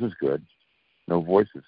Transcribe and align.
This 0.00 0.08
is 0.08 0.14
good. 0.18 0.42
No 1.08 1.20
voices. 1.20 1.62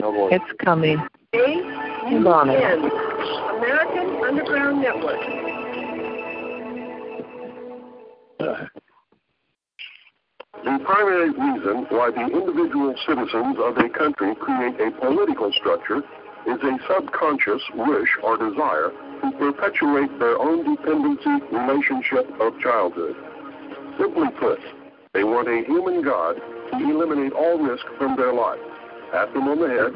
No 0.00 0.12
voices. 0.12 0.40
It's 0.40 0.62
coming. 0.64 0.98
Hold 1.34 2.26
on. 2.28 2.50
American 2.50 4.22
Underground 4.24 4.80
Network. 4.80 5.20
The 10.64 10.78
primary 10.84 11.30
reason 11.30 11.86
why 11.88 12.12
the 12.12 12.26
individual 12.26 12.94
citizens 13.08 13.56
of 13.58 13.76
a 13.76 13.88
country 13.88 14.36
create 14.36 14.80
a 14.80 14.92
political 15.00 15.50
structure 15.52 15.98
is 16.46 16.62
a 16.62 16.78
subconscious 16.86 17.62
wish 17.74 18.10
or 18.22 18.36
desire 18.36 18.92
to 19.22 19.32
perpetuate 19.38 20.16
their 20.20 20.38
own 20.38 20.76
dependency 20.76 21.44
relationship 21.50 22.30
of 22.40 22.58
childhood. 22.60 23.16
Simply 23.98 24.28
put, 24.38 24.60
they 25.14 25.22
want 25.22 25.46
a 25.46 25.62
human 25.64 26.02
God 26.02 26.34
to 26.34 26.76
eliminate 26.76 27.32
all 27.32 27.56
risk 27.56 27.86
from 27.96 28.16
their 28.16 28.34
life, 28.34 28.58
pat 29.12 29.32
them 29.32 29.46
on 29.46 29.62
the 29.62 29.70
head, 29.70 29.94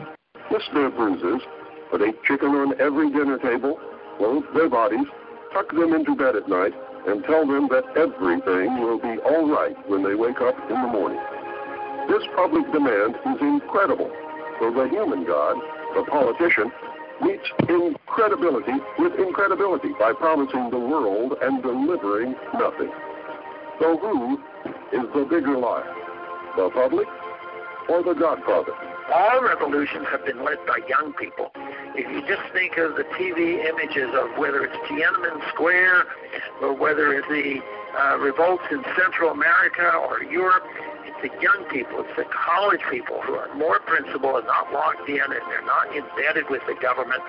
kiss 0.48 0.62
their 0.72 0.90
bruises, 0.90 1.42
put 1.90 2.00
a 2.00 2.12
chicken 2.24 2.54
on 2.54 2.80
every 2.80 3.10
dinner 3.10 3.36
table, 3.38 3.78
clothe 4.16 4.44
their 4.54 4.70
bodies, 4.70 5.06
tuck 5.52 5.68
them 5.74 5.92
into 5.92 6.14
bed 6.14 6.36
at 6.36 6.48
night, 6.48 6.72
and 7.10 7.24
tell 7.24 7.42
them 7.42 7.66
that 7.68 7.82
everything 7.98 8.78
will 8.78 9.02
be 9.02 9.18
all 9.26 9.50
right 9.50 9.74
when 9.90 10.06
they 10.06 10.14
wake 10.14 10.40
up 10.40 10.54
in 10.70 10.78
the 10.80 10.88
morning. 10.88 11.18
This 12.06 12.22
public 12.36 12.70
demand 12.70 13.18
is 13.18 13.40
incredible, 13.42 14.14
so 14.60 14.70
the 14.70 14.86
human 14.88 15.26
God, 15.26 15.58
the 15.98 16.06
politician, 16.06 16.70
meets 17.20 17.44
incredibility 17.66 18.78
with 18.98 19.18
incredibility 19.18 19.90
by 19.98 20.12
promising 20.14 20.70
the 20.70 20.78
world 20.78 21.34
and 21.42 21.60
delivering 21.60 22.36
nothing. 22.54 22.92
So 23.80 23.98
who 23.98 24.38
is 24.92 25.06
the 25.14 25.26
bigger 25.28 25.56
lie? 25.58 25.98
the 26.58 26.70
public 26.70 27.06
or 27.88 28.02
the 28.02 28.14
Godfather? 28.14 28.74
All 29.14 29.42
revolutions 29.42 30.06
have 30.10 30.26
been 30.26 30.44
led 30.44 30.58
by 30.66 30.82
young 30.88 31.14
people. 31.14 31.50
If 31.94 32.10
you 32.10 32.20
just 32.26 32.44
think 32.52 32.76
of 32.76 32.96
the 32.96 33.06
TV 33.16 33.64
images 33.64 34.10
of 34.12 34.36
whether 34.36 34.64
it's 34.64 34.76
Tiananmen 34.90 35.38
Square 35.54 36.04
or 36.60 36.74
whether 36.74 37.14
it's 37.14 37.28
the 37.28 37.62
uh, 37.96 38.18
revolts 38.18 38.64
in 38.70 38.82
Central 38.98 39.30
America 39.30 39.86
or 39.96 40.22
Europe, 40.24 40.66
it's 41.06 41.16
the 41.22 41.32
young 41.40 41.64
people, 41.70 42.04
it's 42.04 42.16
the 42.18 42.28
college 42.28 42.82
people 42.90 43.22
who 43.22 43.34
are 43.34 43.48
more 43.54 43.80
principled 43.80 44.44
and 44.44 44.46
not 44.46 44.72
locked 44.74 45.08
in 45.08 45.22
and 45.22 45.40
they're 45.48 45.64
not 45.64 45.88
embedded 45.94 46.50
with 46.50 46.60
the 46.66 46.74
government. 46.82 47.22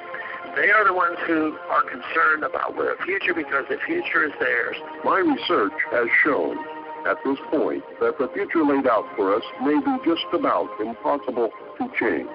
They 0.58 0.72
are 0.72 0.84
the 0.84 0.94
ones 0.94 1.18
who 1.26 1.56
are 1.70 1.84
concerned 1.86 2.44
about 2.44 2.76
the 2.76 2.98
future 3.06 3.34
because 3.34 3.66
the 3.70 3.78
future 3.86 4.26
is 4.26 4.34
theirs. 4.42 4.76
My 5.06 5.20
research 5.20 5.78
has 5.94 6.10
shown 6.26 6.58
at 7.08 7.18
this 7.24 7.38
point 7.52 7.84
that 8.00 8.18
the 8.18 8.28
future 8.34 8.64
laid 8.64 8.88
out 8.88 9.06
for 9.16 9.36
us 9.36 9.44
may 9.62 9.80
be 9.80 9.96
just 10.04 10.26
about 10.34 10.68
impossible 10.80 11.50
to 11.78 11.88
change. 12.00 12.28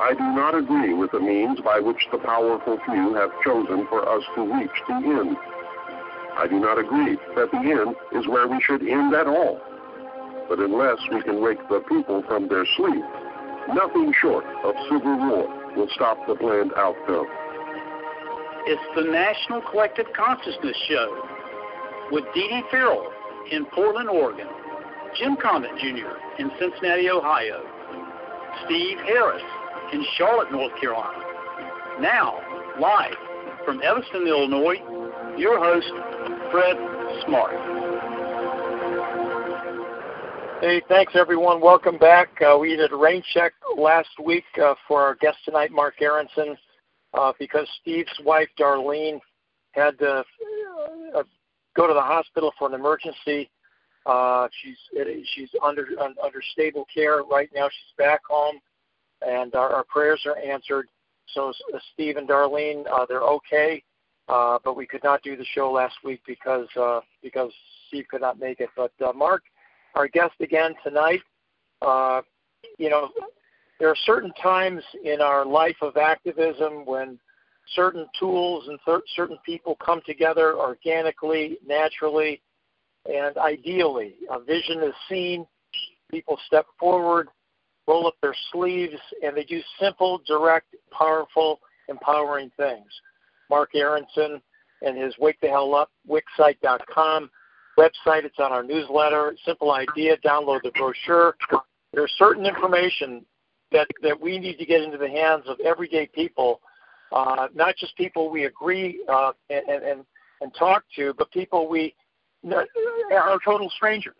I 0.00 0.14
do 0.14 0.22
not 0.22 0.54
agree 0.54 0.94
with 0.94 1.10
the 1.10 1.20
means 1.20 1.60
by 1.60 1.80
which 1.80 2.06
the 2.12 2.18
powerful 2.18 2.78
few 2.84 3.14
have 3.14 3.30
chosen 3.42 3.86
for 3.88 4.08
us 4.08 4.22
to 4.36 4.42
reach 4.42 4.78
the 4.86 4.94
end. 4.94 5.36
I 6.38 6.46
do 6.48 6.60
not 6.60 6.78
agree 6.78 7.18
that 7.34 7.50
the 7.50 7.58
end 7.58 7.96
is 8.12 8.28
where 8.28 8.46
we 8.46 8.60
should 8.62 8.86
end 8.86 9.14
at 9.14 9.26
all. 9.26 9.60
But 10.48 10.60
unless 10.60 10.98
we 11.10 11.20
can 11.22 11.42
wake 11.42 11.58
the 11.68 11.82
people 11.88 12.22
from 12.28 12.48
their 12.48 12.64
sleep, 12.76 13.04
nothing 13.74 14.14
short 14.20 14.44
of 14.62 14.74
civil 14.88 15.18
war 15.18 15.74
will 15.76 15.88
stop 15.94 16.16
the 16.28 16.36
planned 16.36 16.72
outcome. 16.76 17.26
It's 18.70 18.82
the 18.94 19.10
National 19.10 19.62
Collective 19.70 20.06
Consciousness 20.14 20.76
Show 20.88 21.24
with 22.12 22.24
Dee 22.34 22.48
Dee 22.48 22.62
Farrell 22.70 23.10
in 23.50 23.64
Portland, 23.66 24.08
Oregon, 24.08 24.46
Jim 25.16 25.36
Condit 25.40 25.70
Jr. 25.78 26.16
in 26.38 26.50
Cincinnati, 26.58 27.08
Ohio, 27.10 27.62
Steve 28.64 28.98
Harris 28.98 29.42
in 29.92 30.04
Charlotte, 30.16 30.52
North 30.52 30.72
Carolina. 30.80 31.22
Now, 32.00 32.40
live 32.80 33.14
from 33.64 33.82
Evanston, 33.82 34.26
Illinois, 34.26 34.76
your 35.36 35.58
host, 35.58 35.90
Fred 36.50 36.76
Smart. 37.26 37.54
Hey, 40.60 40.82
thanks 40.88 41.12
everyone. 41.14 41.60
Welcome 41.60 41.98
back. 41.98 42.30
Uh, 42.42 42.58
we 42.58 42.74
did 42.74 42.92
a 42.92 42.96
rain 42.96 43.22
check 43.32 43.52
last 43.76 44.08
week 44.24 44.44
uh, 44.60 44.74
for 44.88 45.00
our 45.00 45.14
guest 45.14 45.38
tonight, 45.44 45.70
Marc 45.70 45.94
Aronson, 46.02 46.56
uh, 47.14 47.32
because 47.38 47.68
Steve's 47.80 48.10
wife, 48.24 48.48
Darlene, 48.58 49.20
had 49.72 49.98
to 50.00 50.24
uh, 51.14 51.22
go 51.78 51.86
to 51.86 51.94
the 51.94 52.02
hospital 52.02 52.52
for 52.58 52.68
an 52.68 52.74
emergency. 52.74 53.48
Uh, 54.04 54.48
she's 54.62 54.76
she's 55.34 55.50
under 55.62 55.86
under 56.00 56.42
stable 56.52 56.86
care 56.92 57.22
right 57.22 57.48
now. 57.54 57.68
She's 57.68 57.94
back 57.96 58.20
home, 58.28 58.58
and 59.26 59.54
our, 59.54 59.70
our 59.70 59.84
prayers 59.84 60.22
are 60.26 60.36
answered. 60.38 60.88
So 61.34 61.52
uh, 61.74 61.78
Steve 61.92 62.16
and 62.16 62.28
Darlene, 62.28 62.84
uh, 62.90 63.06
they're 63.06 63.22
okay, 63.22 63.82
uh, 64.28 64.58
but 64.64 64.76
we 64.76 64.86
could 64.86 65.04
not 65.04 65.22
do 65.22 65.36
the 65.36 65.44
show 65.44 65.70
last 65.70 65.96
week 66.04 66.20
because 66.26 66.68
uh, 66.76 67.00
because 67.22 67.52
Steve 67.88 68.06
could 68.10 68.22
not 68.22 68.40
make 68.40 68.60
it. 68.60 68.70
But 68.76 68.92
uh, 69.04 69.12
Marc, 69.12 69.42
our 69.94 70.08
guest 70.08 70.34
again 70.40 70.74
tonight. 70.82 71.20
Uh, 71.80 72.22
you 72.78 72.90
know, 72.90 73.10
there 73.78 73.88
are 73.88 73.96
certain 74.04 74.32
times 74.42 74.82
in 75.04 75.20
our 75.20 75.44
life 75.46 75.76
of 75.80 75.96
activism 75.96 76.84
when 76.86 77.18
certain 77.74 78.06
tools 78.18 78.64
and 78.68 78.78
th- 78.84 79.02
certain 79.14 79.38
people 79.44 79.76
come 79.84 80.00
together 80.06 80.56
organically, 80.56 81.58
naturally, 81.66 82.40
and 83.06 83.36
ideally. 83.36 84.14
A 84.30 84.40
vision 84.40 84.82
is 84.82 84.94
seen, 85.08 85.46
people 86.10 86.38
step 86.46 86.66
forward, 86.78 87.28
roll 87.86 88.06
up 88.06 88.14
their 88.22 88.34
sleeves, 88.52 89.00
and 89.22 89.36
they 89.36 89.44
do 89.44 89.60
simple, 89.80 90.20
direct, 90.26 90.74
powerful, 90.90 91.60
empowering 91.88 92.50
things. 92.56 92.86
Marc 93.50 93.74
Aronson 93.74 94.40
and 94.82 94.96
his 94.96 95.14
Wake 95.18 95.40
the 95.40 95.48
Hell 95.48 95.74
Up, 95.74 95.90
wixsite.com 96.08 97.30
website. 97.78 98.24
It's 98.24 98.38
on 98.38 98.52
our 98.52 98.62
newsletter. 98.62 99.34
Simple 99.44 99.72
idea. 99.72 100.16
Download 100.18 100.60
the 100.62 100.72
brochure. 100.72 101.36
There's 101.92 102.12
certain 102.18 102.44
information 102.44 103.24
that, 103.72 103.88
that 104.02 104.20
we 104.20 104.38
need 104.38 104.58
to 104.58 104.66
get 104.66 104.82
into 104.82 104.98
the 104.98 105.08
hands 105.08 105.44
of 105.46 105.58
everyday 105.60 106.06
people 106.06 106.60
uh, 107.12 107.48
not 107.54 107.76
just 107.76 107.96
people 107.96 108.30
we 108.30 108.44
agree 108.44 109.02
uh, 109.08 109.32
and, 109.50 109.82
and, 109.82 110.04
and 110.40 110.54
talk 110.58 110.84
to, 110.96 111.14
but 111.16 111.30
people 111.30 111.68
we 111.68 111.94
are 112.52 113.38
total 113.44 113.70
strangers. 113.70 114.14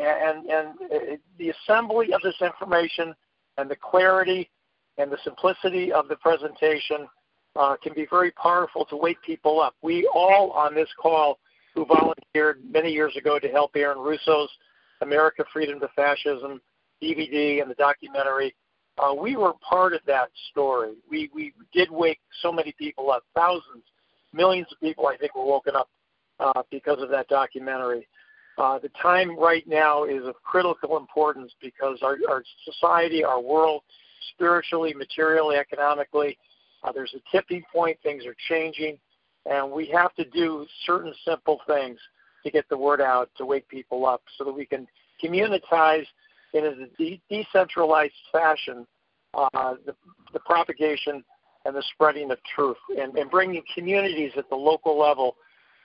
And, 0.00 0.46
and 0.46 0.68
uh, 0.92 1.16
the 1.38 1.50
assembly 1.50 2.12
of 2.12 2.20
this 2.22 2.34
information 2.40 3.14
and 3.58 3.70
the 3.70 3.76
clarity 3.76 4.50
and 4.98 5.10
the 5.10 5.18
simplicity 5.22 5.92
of 5.92 6.08
the 6.08 6.16
presentation 6.16 7.06
uh, 7.56 7.76
can 7.82 7.92
be 7.94 8.06
very 8.10 8.30
powerful 8.32 8.84
to 8.86 8.96
wake 8.96 9.20
people 9.22 9.60
up. 9.60 9.74
We 9.82 10.08
all 10.12 10.50
on 10.52 10.74
this 10.74 10.88
call 11.00 11.38
who 11.74 11.84
volunteered 11.84 12.62
many 12.70 12.90
years 12.90 13.16
ago 13.16 13.38
to 13.38 13.48
help 13.48 13.72
Aaron 13.76 13.98
Russo's 13.98 14.50
America 15.00 15.44
Freedom 15.52 15.80
to 15.80 15.88
Fascism 15.94 16.60
DVD 17.02 17.60
and 17.60 17.70
the 17.70 17.74
documentary 17.74 18.54
uh, 18.98 19.14
we 19.14 19.36
were 19.36 19.54
part 19.68 19.94
of 19.94 20.00
that 20.06 20.28
story. 20.50 20.94
We 21.10 21.30
we 21.34 21.52
did 21.72 21.90
wake 21.90 22.20
so 22.42 22.52
many 22.52 22.72
people 22.78 23.10
up, 23.10 23.24
thousands, 23.34 23.84
millions 24.32 24.66
of 24.70 24.80
people. 24.80 25.06
I 25.06 25.16
think 25.16 25.34
were 25.34 25.44
woken 25.44 25.74
up 25.76 25.88
uh, 26.40 26.62
because 26.70 27.00
of 27.02 27.08
that 27.10 27.28
documentary. 27.28 28.06
Uh, 28.58 28.78
the 28.78 28.90
time 29.00 29.38
right 29.38 29.66
now 29.66 30.04
is 30.04 30.26
of 30.26 30.34
critical 30.42 30.98
importance 30.98 31.52
because 31.62 31.98
our, 32.02 32.18
our 32.28 32.44
society, 32.66 33.24
our 33.24 33.40
world, 33.40 33.82
spiritually, 34.34 34.92
materially, 34.92 35.56
economically, 35.56 36.36
uh, 36.84 36.92
there's 36.92 37.14
a 37.14 37.36
tipping 37.36 37.62
point. 37.72 37.96
Things 38.02 38.24
are 38.26 38.36
changing, 38.50 38.98
and 39.46 39.70
we 39.70 39.86
have 39.86 40.14
to 40.16 40.24
do 40.26 40.66
certain 40.84 41.14
simple 41.24 41.60
things 41.66 41.98
to 42.44 42.50
get 42.50 42.68
the 42.68 42.76
word 42.76 43.00
out 43.00 43.30
to 43.38 43.46
wake 43.46 43.66
people 43.68 44.04
up, 44.04 44.22
so 44.36 44.44
that 44.44 44.52
we 44.52 44.66
can 44.66 44.86
communitize 45.24 46.04
in 46.52 46.64
a 46.64 46.86
de- 46.98 47.22
decentralized 47.30 48.12
fashion 48.30 48.86
uh, 49.34 49.74
the, 49.86 49.94
the 50.32 50.40
propagation 50.40 51.24
and 51.64 51.74
the 51.74 51.82
spreading 51.94 52.30
of 52.30 52.38
truth 52.54 52.76
and, 53.00 53.16
and 53.16 53.30
bringing 53.30 53.62
communities 53.74 54.32
at 54.36 54.48
the 54.50 54.56
local 54.56 54.98
level 54.98 55.36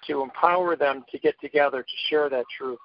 to 0.05 0.21
empower 0.21 0.75
them 0.75 1.03
to 1.11 1.19
get 1.19 1.39
together 1.39 1.81
to 1.81 1.93
share 2.09 2.29
that 2.29 2.45
truth 2.57 2.79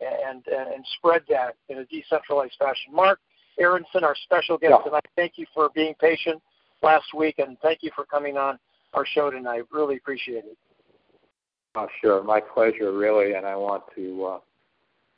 and, 0.00 0.42
and, 0.46 0.74
and 0.74 0.84
spread 0.98 1.22
that 1.28 1.54
in 1.68 1.78
a 1.78 1.84
decentralized 1.86 2.54
fashion. 2.58 2.92
Marc 2.92 3.18
Aronson, 3.58 4.04
our 4.04 4.16
special 4.24 4.58
guest 4.58 4.74
yeah. 4.78 4.84
tonight, 4.84 5.06
thank 5.16 5.32
you 5.36 5.46
for 5.54 5.70
being 5.74 5.94
patient 6.00 6.42
last 6.82 7.14
week 7.14 7.38
and 7.38 7.56
thank 7.62 7.78
you 7.82 7.90
for 7.94 8.04
coming 8.04 8.36
on 8.36 8.58
our 8.94 9.06
show 9.06 9.30
tonight. 9.30 9.62
Really 9.70 9.96
appreciate 9.96 10.44
it. 10.44 10.56
Oh, 11.74 11.86
sure. 12.02 12.22
My 12.22 12.40
pleasure, 12.40 12.92
really. 12.92 13.32
And 13.32 13.46
I 13.46 13.56
want 13.56 13.84
to 13.96 14.24
uh, 14.24 14.38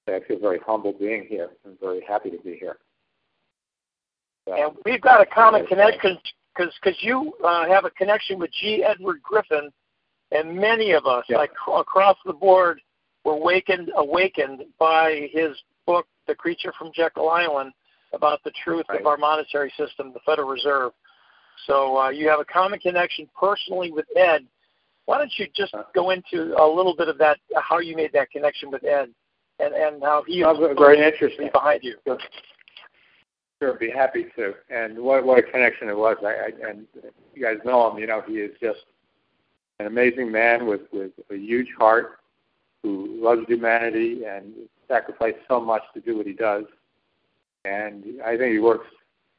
I 0.06 0.21
feel 0.27 0.39
very 0.39 0.59
humbled 0.65 0.99
being 0.99 1.27
here. 1.29 1.51
I'm 1.65 1.77
very 1.81 2.03
happy 2.06 2.31
to 2.31 2.39
be 2.39 2.56
here. 2.56 2.79
So, 4.47 4.55
and 4.55 4.77
we've 4.85 5.01
got 5.01 5.21
a 5.21 5.27
common 5.27 5.67
connection 5.67 6.19
because 6.55 6.73
because 6.83 6.99
you 7.03 7.33
uh, 7.45 7.67
have 7.69 7.85
a 7.85 7.91
connection 7.91 8.39
with 8.39 8.51
G. 8.53 8.85
Edward 8.85 9.23
Griffin, 9.23 9.71
and 10.33 10.55
many 10.55 10.93
of 10.93 11.06
us, 11.06 11.25
yeah. 11.29 11.39
like 11.39 11.53
across 11.75 12.17
the 12.27 12.33
board, 12.33 12.81
were 13.25 13.33
awakened 13.33 13.91
awakened 13.97 14.65
by 14.79 15.29
his 15.33 15.56
book 15.87 16.06
the 16.27 16.35
creature 16.35 16.73
from 16.79 16.91
Jekyll 16.95 17.31
Island 17.31 17.73
about 18.12 18.43
the 18.45 18.53
truth 18.62 18.87
right. 18.89 19.01
of 19.01 19.06
our 19.06 19.17
monetary 19.17 19.73
system, 19.77 20.12
the 20.12 20.21
Federal 20.25 20.49
Reserve. 20.49 20.93
So 21.67 21.99
uh, 21.99 22.11
you 22.11 22.29
have 22.29 22.41
a 22.41 22.45
common 22.45 22.79
connection 22.79 23.29
personally 23.39 23.91
with 23.91 24.06
Ed. 24.17 24.47
Why 25.06 25.19
don't 25.19 25.33
you 25.37 25.47
just 25.55 25.75
go 25.95 26.11
into 26.11 26.55
a 26.59 26.67
little 26.67 26.95
bit 26.97 27.09
of 27.09 27.19
that, 27.19 27.39
how 27.56 27.79
you 27.79 27.97
made 27.97 28.12
that 28.12 28.31
connection 28.31 28.71
with 28.71 28.85
Ed, 28.85 29.11
and 29.61 29.75
and 29.75 30.03
how 30.03 30.23
he 30.27 30.43
was 30.43 30.75
very 30.79 31.01
interesting 31.03 31.51
behind 31.53 31.81
you. 31.83 31.97
Sure, 33.62 33.75
be 33.75 33.91
happy 33.91 34.27
to. 34.37 34.55
And 34.71 34.99
what 34.99 35.25
what 35.25 35.39
a 35.39 35.43
connection 35.43 35.89
it 35.89 35.97
was. 35.97 36.17
I, 36.23 36.27
I 36.27 36.71
and 36.71 36.87
you 37.35 37.43
guys 37.43 37.59
know 37.65 37.91
him. 37.91 37.99
You 37.99 38.06
know, 38.06 38.23
he 38.27 38.35
is 38.35 38.53
just 38.61 38.81
an 39.79 39.87
amazing 39.87 40.31
man 40.31 40.67
with 40.67 40.83
with 40.93 41.12
a 41.31 41.37
huge 41.37 41.69
heart, 41.79 42.19
who 42.83 43.19
loves 43.19 43.43
humanity 43.49 44.25
and 44.25 44.53
sacrificed 44.87 45.39
so 45.49 45.61
much 45.61 45.83
to 45.95 46.01
do 46.01 46.17
what 46.17 46.27
he 46.27 46.35
does. 46.35 46.65
And 47.65 48.05
I 48.25 48.37
think 48.37 48.53
he 48.53 48.59
works. 48.59 48.87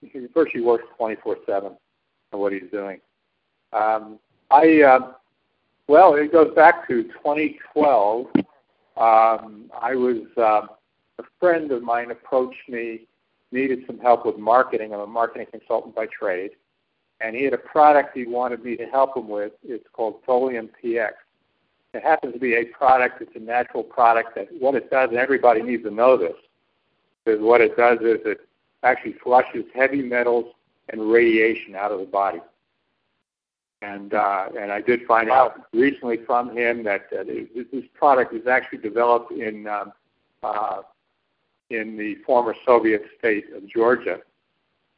He 0.01 0.27
virtually 0.33 0.63
works 0.63 0.85
24/7 0.99 1.77
on 2.33 2.39
what 2.39 2.53
he's 2.53 2.69
doing. 2.71 2.99
Um, 3.71 4.19
I 4.49 4.81
uh, 4.81 5.11
well, 5.87 6.15
it 6.15 6.31
goes 6.31 6.53
back 6.55 6.87
to 6.87 7.03
2012. 7.03 8.27
Um, 8.97 9.69
I 9.79 9.95
was 9.95 10.23
uh, 10.37 10.67
a 11.19 11.23
friend 11.39 11.71
of 11.71 11.83
mine 11.83 12.11
approached 12.11 12.69
me 12.69 13.07
needed 13.51 13.83
some 13.87 13.99
help 13.99 14.25
with 14.25 14.37
marketing. 14.37 14.93
I'm 14.93 14.99
a 14.99 15.07
marketing 15.07 15.47
consultant 15.51 15.95
by 15.95 16.07
trade. 16.07 16.51
And 17.21 17.35
he 17.35 17.43
had 17.43 17.53
a 17.53 17.57
product 17.57 18.15
he 18.15 18.25
wanted 18.25 18.63
me 18.63 18.75
to 18.75 18.85
help 18.85 19.15
him 19.15 19.29
with. 19.29 19.53
It's 19.63 19.87
called 19.93 20.23
Folium 20.27 20.69
PX. 20.83 21.11
It 21.93 22.03
happens 22.03 22.33
to 22.33 22.39
be 22.39 22.55
a 22.55 22.65
product, 22.65 23.21
it's 23.21 23.35
a 23.35 23.39
natural 23.39 23.81
product 23.81 24.35
that 24.35 24.49
what 24.59 24.75
it 24.75 24.91
does, 24.91 25.09
and 25.09 25.17
everybody 25.17 25.61
needs 25.61 25.83
to 25.83 25.91
know 25.91 26.17
this, 26.17 26.35
is 27.25 27.39
what 27.39 27.61
it 27.61 27.77
does 27.77 27.99
is 27.99 28.19
it 28.25 28.41
actually 28.83 29.13
flushes 29.23 29.63
heavy 29.73 30.01
metals 30.01 30.53
and 30.89 31.09
radiation 31.09 31.73
out 31.73 31.93
of 31.93 31.99
the 31.99 32.05
body. 32.05 32.39
And 33.85 34.13
uh, 34.15 34.47
and 34.59 34.71
I 34.71 34.81
did 34.81 35.05
find 35.05 35.29
out 35.29 35.61
recently 35.71 36.17
from 36.25 36.55
him 36.57 36.83
that 36.85 37.05
uh, 37.11 37.23
this 37.23 37.85
product 37.93 38.33
is 38.33 38.47
actually 38.47 38.79
developed 38.79 39.31
in 39.31 39.67
um, 39.67 39.93
uh, 40.41 40.81
in 41.69 41.95
the 41.95 42.15
former 42.25 42.55
Soviet 42.65 43.03
state 43.19 43.45
of 43.55 43.67
Georgia 43.67 44.19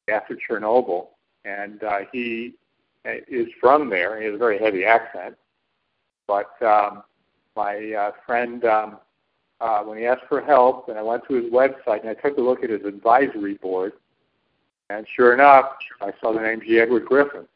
after 0.10 0.38
Chernobyl, 0.38 1.08
and 1.44 1.84
uh, 1.84 2.00
he 2.14 2.54
is 3.06 3.48
from 3.60 3.90
there. 3.90 4.20
He 4.20 4.26
has 4.28 4.36
a 4.36 4.38
very 4.38 4.58
heavy 4.58 4.86
accent, 4.86 5.36
but 6.26 6.52
um, 6.62 7.04
my 7.58 7.92
uh, 7.92 8.12
friend, 8.26 8.64
um, 8.64 8.98
uh, 9.60 9.82
when 9.84 9.98
he 9.98 10.06
asked 10.06 10.28
for 10.30 10.42
help, 10.42 10.88
and 10.88 10.98
I 10.98 11.02
went 11.02 11.24
to 11.28 11.34
his 11.34 11.52
website 11.52 12.02
and 12.02 12.10
I 12.10 12.14
took 12.14 12.38
a 12.38 12.42
look 12.42 12.64
at 12.64 12.70
his 12.70 12.86
advisory 12.86 13.56
board, 13.56 13.94
and 14.90 15.06
sure 15.14 15.34
enough, 15.34 15.72
I 16.00 16.14
saw 16.22 16.32
the 16.32 16.40
name 16.40 16.62
G. 16.62 16.80
Edward 16.80 17.06
Griffin. 17.06 17.48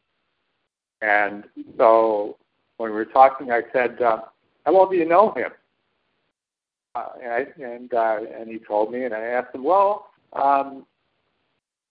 And 1.02 1.44
so 1.76 2.38
when 2.78 2.90
we 2.90 2.96
were 2.96 3.04
talking, 3.04 3.50
I 3.50 3.62
said, 3.72 4.00
uh, 4.00 4.22
"How 4.64 4.72
well 4.72 4.88
do 4.88 4.96
you 4.96 5.04
know 5.04 5.32
him?" 5.32 5.50
uh, 6.94 7.08
and 7.22 7.32
I, 7.32 7.46
and 7.62 7.94
uh, 7.94 8.18
and 8.38 8.48
he 8.48 8.58
told 8.58 8.92
me, 8.92 9.04
and 9.04 9.14
I 9.14 9.20
asked 9.20 9.54
him, 9.54 9.64
well, 9.64 10.08
um, 10.34 10.84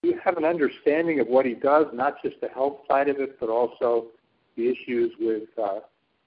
do 0.02 0.10
you 0.10 0.20
have 0.24 0.36
an 0.36 0.44
understanding 0.44 1.20
of 1.20 1.28
what 1.28 1.46
he 1.46 1.54
does, 1.54 1.86
not 1.92 2.22
just 2.22 2.40
the 2.40 2.48
health 2.48 2.78
side 2.88 3.08
of 3.08 3.18
it, 3.18 3.38
but 3.40 3.48
also 3.48 4.06
the 4.56 4.68
issues 4.68 5.12
with 5.18 5.48
uh, 5.58 5.80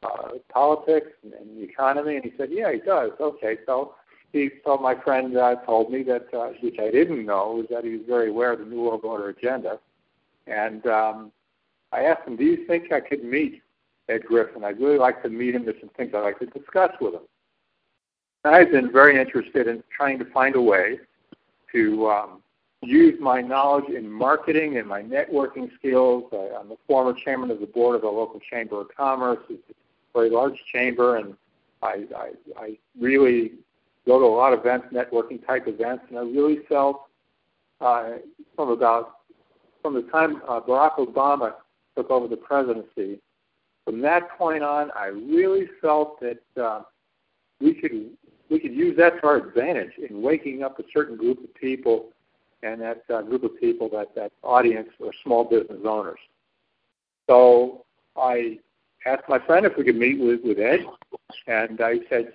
uh, 0.03 0.31
politics 0.51 1.11
and, 1.23 1.33
and 1.33 1.57
the 1.57 1.63
economy? 1.63 2.15
And 2.15 2.25
he 2.25 2.33
said, 2.37 2.49
yeah, 2.51 2.71
he 2.71 2.79
does. 2.79 3.11
Okay, 3.19 3.57
so 3.65 3.95
he 4.33 4.49
so 4.65 4.77
my 4.77 4.95
friend 4.95 5.37
uh, 5.37 5.55
told 5.65 5.91
me 5.91 6.03
that, 6.03 6.27
uh, 6.33 6.49
which 6.61 6.77
I 6.79 6.91
didn't 6.91 7.25
know, 7.25 7.53
was 7.57 7.67
that 7.69 7.83
he 7.83 7.91
was 7.91 8.05
very 8.07 8.29
aware 8.29 8.53
of 8.53 8.59
the 8.59 8.65
New 8.65 8.81
World 8.81 9.01
Order 9.03 9.29
agenda, 9.29 9.79
and 10.47 10.85
um, 10.87 11.31
I 11.91 12.01
asked 12.01 12.27
him, 12.27 12.35
do 12.35 12.43
you 12.43 12.65
think 12.67 12.91
I 12.91 12.99
could 12.99 13.23
meet 13.23 13.61
Ed 14.09 14.23
Griffin? 14.25 14.63
I'd 14.63 14.79
really 14.79 14.97
like 14.97 15.23
to 15.23 15.29
meet 15.29 15.55
him. 15.55 15.65
There's 15.65 15.79
some 15.79 15.89
things 15.95 16.11
I'd 16.13 16.21
like 16.21 16.39
to 16.39 16.45
discuss 16.47 16.91
with 16.99 17.13
him. 17.13 17.21
I've 18.43 18.71
been 18.71 18.91
very 18.91 19.19
interested 19.19 19.67
in 19.67 19.83
trying 19.95 20.19
to 20.19 20.25
find 20.25 20.55
a 20.55 20.61
way 20.61 20.99
to 21.71 22.07
um, 22.09 22.41
use 22.81 23.15
my 23.19 23.41
knowledge 23.41 23.89
in 23.89 24.09
marketing 24.09 24.77
and 24.77 24.87
my 24.87 25.01
networking 25.01 25.73
skills. 25.79 26.25
I, 26.31 26.51
I'm 26.59 26.69
the 26.69 26.77
former 26.87 27.13
chairman 27.13 27.49
of 27.49 27.59
the 27.59 27.65
board 27.65 27.95
of 27.95 28.01
the 28.03 28.07
local 28.07 28.39
chamber 28.39 28.81
of 28.81 28.87
commerce. 28.95 29.39
It's 29.49 29.63
a 29.69 29.73
very 30.13 30.29
large 30.29 30.57
chamber, 30.71 31.17
and 31.17 31.35
I, 31.81 32.05
I, 32.15 32.31
I 32.57 32.77
really 32.99 33.53
go 34.05 34.19
to 34.19 34.25
a 34.25 34.35
lot 34.35 34.53
of 34.53 34.59
events, 34.59 34.87
networking 34.93 35.45
type 35.45 35.67
events, 35.67 36.03
and 36.09 36.19
I 36.19 36.21
really 36.21 36.59
felt 36.69 37.01
uh, 37.81 38.17
from 38.55 38.69
about 38.69 39.17
from 39.81 39.93
the 39.93 40.03
time 40.03 40.41
uh, 40.47 40.59
Barack 40.61 40.95
Obama 40.97 41.53
took 41.95 42.09
over 42.09 42.27
the 42.27 42.37
presidency, 42.37 43.19
from 43.85 44.01
that 44.01 44.29
point 44.37 44.63
on, 44.63 44.91
I 44.95 45.07
really 45.07 45.67
felt 45.79 46.19
that 46.19 46.61
uh, 46.61 46.81
we 47.61 47.75
could 47.75 48.09
we 48.49 48.59
could 48.59 48.73
use 48.73 48.97
that 48.97 49.21
to 49.21 49.27
our 49.27 49.37
advantage 49.37 49.93
in 49.97 50.21
waking 50.21 50.63
up 50.63 50.79
a 50.79 50.83
certain 50.93 51.15
group 51.15 51.43
of 51.43 51.53
people, 51.55 52.09
and 52.63 52.81
that 52.81 53.03
uh, 53.13 53.21
group 53.21 53.43
of 53.43 53.59
people, 53.59 53.89
that 53.89 54.13
that 54.15 54.31
audience, 54.43 54.89
are 55.03 55.11
small 55.23 55.43
business 55.43 55.79
owners. 55.87 56.19
So 57.27 57.85
I 58.17 58.59
asked 59.05 59.29
my 59.29 59.39
friend 59.39 59.65
if 59.65 59.77
we 59.77 59.83
could 59.83 59.95
meet 59.95 60.19
with 60.19 60.41
with 60.43 60.59
Ed, 60.59 60.79
and 61.47 61.79
I 61.79 61.99
said, 62.09 62.33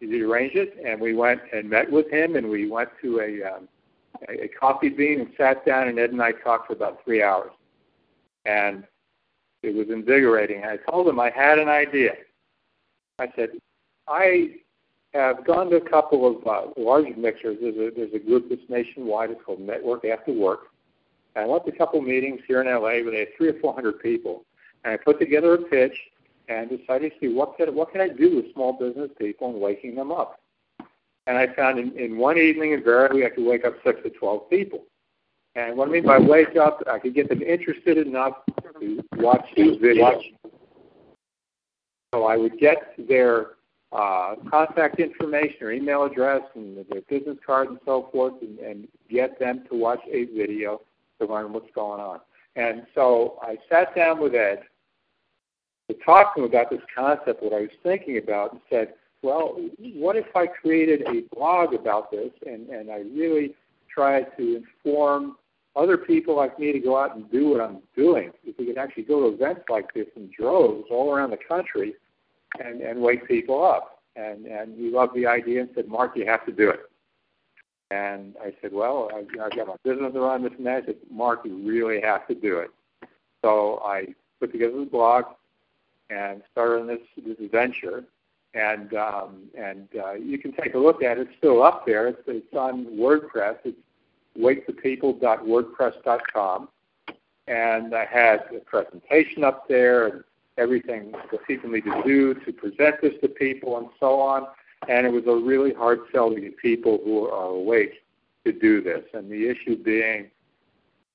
"Did 0.00 0.10
you 0.10 0.30
arrange 0.30 0.54
it?" 0.56 0.76
And 0.84 1.00
we 1.00 1.14
went 1.14 1.40
and 1.52 1.70
met 1.70 1.90
with 1.90 2.10
him, 2.10 2.34
and 2.34 2.50
we 2.50 2.68
went 2.68 2.90
to 3.02 3.20
a 3.20 3.54
um, 3.54 3.68
a 4.28 4.48
coffee 4.48 4.88
bean 4.88 5.20
and 5.20 5.30
sat 5.36 5.64
down, 5.64 5.86
and 5.86 5.98
Ed 5.98 6.10
and 6.10 6.20
I 6.20 6.32
talked 6.32 6.66
for 6.66 6.72
about 6.72 7.04
three 7.04 7.22
hours, 7.22 7.52
and 8.46 8.84
it 9.68 9.74
was 9.74 9.88
invigorating. 9.90 10.64
I 10.64 10.78
told 10.90 11.08
him 11.08 11.20
I 11.20 11.30
had 11.30 11.58
an 11.58 11.68
idea. 11.68 12.12
I 13.18 13.28
said, 13.36 13.50
I 14.06 14.56
have 15.14 15.46
gone 15.46 15.70
to 15.70 15.76
a 15.76 15.88
couple 15.88 16.26
of 16.26 16.46
uh, 16.46 16.70
large 16.76 17.16
mixers. 17.16 17.58
There's 17.60 17.76
a, 17.76 17.90
there's 17.94 18.14
a 18.14 18.18
group 18.18 18.48
that's 18.48 18.62
nationwide. 18.68 19.30
It's 19.30 19.42
called 19.44 19.60
Network 19.60 20.04
After 20.04 20.32
Work. 20.32 20.68
I 21.36 21.46
went 21.46 21.64
to 21.66 21.72
a 21.72 21.76
couple 21.76 22.00
of 22.00 22.06
meetings 22.06 22.40
here 22.46 22.60
in 22.60 22.66
LA 22.66 23.02
where 23.02 23.10
they 23.10 23.20
had 23.20 23.36
three 23.36 23.48
or 23.48 23.60
four 23.60 23.74
hundred 23.74 24.00
people. 24.00 24.44
And 24.84 24.94
I 24.94 24.96
put 24.96 25.18
together 25.18 25.54
a 25.54 25.58
pitch 25.58 25.96
and 26.48 26.68
decided 26.68 27.12
to 27.12 27.18
see 27.20 27.28
what 27.28 27.56
can, 27.56 27.74
what 27.74 27.92
can 27.92 28.00
I 28.00 28.08
do 28.08 28.36
with 28.36 28.52
small 28.54 28.72
business 28.72 29.10
people 29.18 29.50
and 29.50 29.60
waking 29.60 29.94
them 29.94 30.10
up. 30.10 30.40
And 31.26 31.36
I 31.36 31.46
found 31.54 31.78
in, 31.78 31.96
in 31.98 32.16
one 32.16 32.38
evening, 32.38 32.72
invariably, 32.72 33.26
I 33.26 33.30
could 33.30 33.44
wake 33.44 33.64
up 33.64 33.74
six 33.84 34.00
to 34.02 34.10
12 34.10 34.48
people. 34.48 34.84
And 35.54 35.76
what 35.76 35.88
I 35.88 35.90
mean 35.90 36.04
by 36.04 36.18
wake 36.18 36.56
up, 36.56 36.82
I 36.90 36.98
could 36.98 37.14
get 37.14 37.28
them 37.28 37.42
interested 37.42 37.98
enough 37.98 38.34
to 38.80 39.02
watch 39.16 39.44
these 39.56 39.76
videos. 39.78 40.22
So 42.14 42.24
I 42.24 42.36
would 42.36 42.58
get 42.58 42.94
their 43.08 43.48
uh, 43.92 44.34
contact 44.50 45.00
information 45.00 45.56
or 45.62 45.72
email 45.72 46.04
address 46.04 46.42
and 46.54 46.84
their 46.90 47.02
business 47.08 47.38
card 47.44 47.68
and 47.68 47.78
so 47.84 48.08
forth, 48.12 48.34
and, 48.42 48.58
and 48.58 48.88
get 49.10 49.38
them 49.38 49.64
to 49.70 49.76
watch 49.76 50.00
a 50.10 50.24
video 50.26 50.80
to 51.20 51.26
learn 51.26 51.52
what's 51.52 51.70
going 51.74 52.00
on. 52.00 52.20
And 52.56 52.86
so 52.94 53.38
I 53.42 53.56
sat 53.70 53.94
down 53.94 54.20
with 54.20 54.34
Ed 54.34 54.62
to 55.88 55.96
talk 56.04 56.34
to 56.34 56.42
him 56.42 56.48
about 56.48 56.70
this 56.70 56.80
concept, 56.94 57.42
what 57.42 57.52
I 57.52 57.60
was 57.60 57.70
thinking 57.82 58.18
about, 58.18 58.52
and 58.52 58.60
said, 58.68 58.94
well, 59.22 59.56
what 59.94 60.16
if 60.16 60.26
I 60.34 60.46
created 60.46 61.02
a 61.08 61.22
blog 61.34 61.74
about 61.74 62.10
this 62.10 62.30
and, 62.46 62.68
and 62.68 62.90
I 62.90 62.98
really 62.98 63.54
tried 63.92 64.26
to 64.36 64.62
inform 64.84 65.36
other 65.76 65.96
people 65.96 66.36
like 66.36 66.58
me 66.58 66.72
to 66.72 66.78
go 66.78 66.98
out 66.98 67.14
and 67.16 67.30
do 67.30 67.50
what 67.50 67.60
I'm 67.60 67.78
doing? 67.96 68.32
If 68.44 68.58
we 68.58 68.66
could 68.66 68.78
actually 68.78 69.04
go 69.04 69.20
to 69.20 69.34
events 69.34 69.62
like 69.68 69.92
this 69.94 70.06
in 70.16 70.30
droves 70.36 70.84
all 70.90 71.12
around 71.12 71.30
the 71.30 71.38
country 71.48 71.94
and, 72.62 72.80
and 72.80 73.00
wake 73.00 73.26
people 73.28 73.64
up. 73.64 74.02
And, 74.16 74.46
and 74.46 74.76
he 74.76 74.90
loved 74.90 75.14
the 75.14 75.26
idea 75.26 75.60
and 75.60 75.70
said, 75.74 75.86
Marc, 75.86 76.16
you 76.16 76.26
have 76.26 76.44
to 76.46 76.52
do 76.52 76.70
it. 76.70 76.80
And 77.90 78.34
I 78.42 78.52
said, 78.60 78.72
well, 78.72 79.10
I, 79.14 79.20
I've 79.42 79.56
got 79.56 79.68
my 79.68 79.76
business 79.84 80.12
run 80.14 80.42
this 80.42 80.52
and 80.58 80.66
that. 80.66 80.86
Said, 80.86 80.96
Marc, 81.10 81.44
you 81.44 81.56
really 81.66 82.00
have 82.00 82.26
to 82.28 82.34
do 82.34 82.58
it. 82.58 82.70
So 83.42 83.80
I 83.84 84.08
put 84.40 84.52
together 84.52 84.78
the 84.80 84.86
blog 84.86 85.24
and 86.10 86.42
started 86.50 86.88
this, 86.88 87.24
this 87.24 87.50
venture. 87.50 88.04
And 88.54 88.94
um, 88.94 89.42
and 89.56 89.88
uh, 90.02 90.14
you 90.14 90.38
can 90.38 90.52
take 90.52 90.74
a 90.74 90.78
look 90.78 91.02
at 91.02 91.18
it. 91.18 91.28
It's 91.28 91.36
still 91.36 91.62
up 91.62 91.84
there. 91.86 92.08
It's, 92.08 92.22
it's 92.26 92.54
on 92.54 92.86
WordPress. 92.86 93.58
It's 93.64 93.78
wakethepeople.wordpress.com. 94.38 96.68
And 97.46 97.94
I 97.94 98.04
had 98.04 98.40
a 98.54 98.60
presentation 98.60 99.44
up 99.44 99.66
there 99.68 100.06
and 100.06 100.22
everything 100.58 101.12
need 101.72 101.84
to 101.84 102.02
do 102.04 102.34
to 102.34 102.52
present 102.52 103.00
this 103.00 103.14
to 103.22 103.28
people 103.28 103.78
and 103.78 103.88
so 103.98 104.20
on. 104.20 104.46
And 104.88 105.06
it 105.06 105.10
was 105.10 105.24
a 105.26 105.34
really 105.34 105.72
hard 105.72 106.00
sell 106.12 106.30
to 106.30 106.40
get 106.40 106.56
people 106.58 107.00
who 107.04 107.26
are 107.26 107.46
awake 107.46 108.04
to 108.44 108.52
do 108.52 108.82
this. 108.82 109.04
And 109.14 109.30
the 109.30 109.48
issue 109.48 109.76
being, 109.76 110.30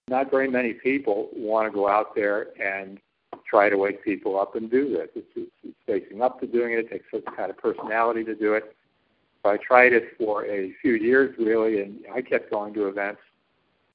not 0.07 0.31
very 0.31 0.49
many 0.49 0.73
people 0.73 1.29
want 1.33 1.71
to 1.71 1.73
go 1.73 1.87
out 1.87 2.15
there 2.15 2.47
and 2.61 2.99
try 3.47 3.69
to 3.69 3.77
wake 3.77 4.03
people 4.03 4.39
up 4.39 4.55
and 4.55 4.69
do 4.69 4.89
this. 4.89 5.09
It's, 5.15 5.27
it's, 5.35 5.51
it's 5.63 5.77
facing 5.85 6.21
up 6.21 6.39
to 6.41 6.47
doing 6.47 6.73
it. 6.73 6.79
It 6.79 6.89
takes 6.89 7.05
some 7.11 7.23
kind 7.35 7.49
of 7.49 7.57
personality 7.57 8.23
to 8.25 8.35
do 8.35 8.53
it. 8.53 8.75
So 9.43 9.51
I 9.51 9.57
tried 9.57 9.91
it 9.91 10.17
for 10.17 10.45
a 10.45 10.73
few 10.81 10.93
years, 10.93 11.35
really, 11.37 11.81
and 11.81 11.99
I 12.13 12.21
kept 12.21 12.49
going 12.49 12.73
to 12.75 12.87
events, 12.87 13.19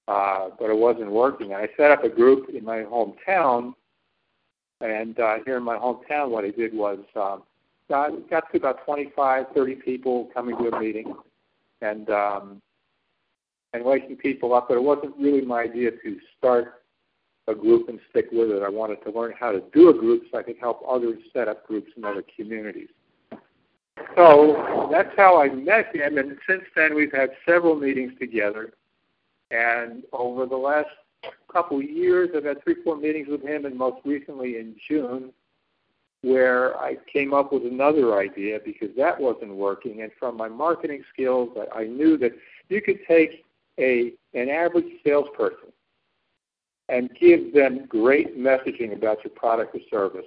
uh, 0.07 0.51
but 0.59 0.69
it 0.69 0.77
wasn't 0.77 1.11
working. 1.11 1.55
I 1.55 1.69
set 1.77 1.91
up 1.91 2.05
a 2.05 2.09
group 2.09 2.51
in 2.51 2.65
my 2.65 2.79
hometown, 2.83 3.73
and 4.81 5.19
uh, 5.19 5.39
here 5.47 5.57
in 5.57 5.63
my 5.63 5.77
hometown, 5.77 6.29
what 6.29 6.45
I 6.45 6.51
did 6.51 6.75
was 6.75 6.99
um, 7.17 7.43
got, 7.89 8.29
got 8.29 8.51
to 8.53 8.59
about 8.59 8.85
25, 8.85 9.47
30 9.55 9.75
people 9.77 10.29
coming 10.35 10.57
to 10.59 10.69
a 10.69 10.81
meeting, 10.81 11.15
and 11.81 12.11
um, 12.11 12.63
and 13.73 13.85
waking 13.85 14.17
people 14.17 14.55
up. 14.55 14.69
But 14.69 14.77
it 14.77 14.83
wasn't 14.83 15.17
really 15.19 15.43
my 15.43 15.63
idea 15.63 15.91
to 15.91 16.19
start 16.37 16.83
a 17.47 17.55
group 17.55 17.89
and 17.89 17.99
stick 18.11 18.27
with 18.33 18.51
it. 18.51 18.63
I 18.63 18.69
wanted 18.69 19.03
to 19.05 19.11
learn 19.11 19.33
how 19.39 19.53
to 19.53 19.63
do 19.73 19.89
a 19.89 19.95
group 19.95 20.25
so 20.31 20.39
I 20.39 20.43
could 20.43 20.59
help 20.61 20.83
others 20.87 21.19
set 21.33 21.49
up 21.49 21.67
groups 21.67 21.91
in 21.97 22.05
other 22.05 22.23
communities. 22.37 22.89
So 24.17 24.89
that's 24.91 25.15
how 25.17 25.41
I 25.41 25.49
met 25.49 25.95
him, 25.95 26.19
and 26.19 26.37
since 26.49 26.65
then 26.75 26.95
we've 26.95 27.13
had 27.13 27.31
several 27.47 27.77
meetings 27.77 28.13
together. 28.19 28.73
And 29.51 30.03
over 30.13 30.45
the 30.47 30.57
last 30.57 30.89
couple 31.53 31.81
years, 31.83 32.31
I've 32.37 32.45
had 32.45 32.63
three, 32.63 32.77
four 32.85 32.97
meetings 32.97 33.29
with 33.29 33.43
him, 33.43 33.65
and 33.65 33.77
most 33.77 34.05
recently 34.05 34.57
in 34.57 34.77
June, 34.89 35.33
where 36.23 36.77
I 36.79 36.97
came 37.13 37.33
up 37.33 37.53
with 37.53 37.65
another 37.65 38.19
idea 38.19 38.59
because 38.65 38.89
that 38.97 39.21
wasn't 39.21 39.55
working. 39.55 40.03
And 40.03 40.11
from 40.19 40.37
my 40.37 40.49
marketing 40.49 41.05
skills, 41.13 41.57
I, 41.73 41.81
I 41.83 41.85
knew 41.87 42.17
that 42.19 42.33
you 42.69 42.83
could 42.83 42.99
take 43.07 43.45
a 43.79 44.13
an 44.35 44.49
average 44.49 44.93
salesperson 45.05 45.73
and 46.89 47.11
give 47.19 47.53
them 47.55 47.87
great 47.87 48.37
messaging 48.39 48.93
about 48.93 49.23
your 49.23 49.33
product 49.35 49.75
or 49.77 49.81
service, 49.91 50.27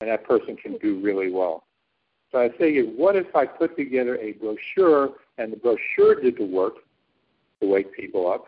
and 0.00 0.10
that 0.10 0.24
person 0.24 0.56
can 0.56 0.76
do 0.78 1.00
really 1.00 1.30
well. 1.30 1.64
So 2.30 2.40
I 2.40 2.50
figured, 2.58 2.88
what 2.96 3.16
if 3.16 3.34
I 3.34 3.46
put 3.46 3.76
together 3.76 4.16
a 4.16 4.32
brochure, 4.32 5.14
and 5.38 5.52
the 5.52 5.56
brochure 5.56 6.20
did 6.20 6.36
the 6.36 6.44
work 6.44 6.74
to 7.60 7.66
wake 7.66 7.92
people 7.92 8.30
up, 8.30 8.46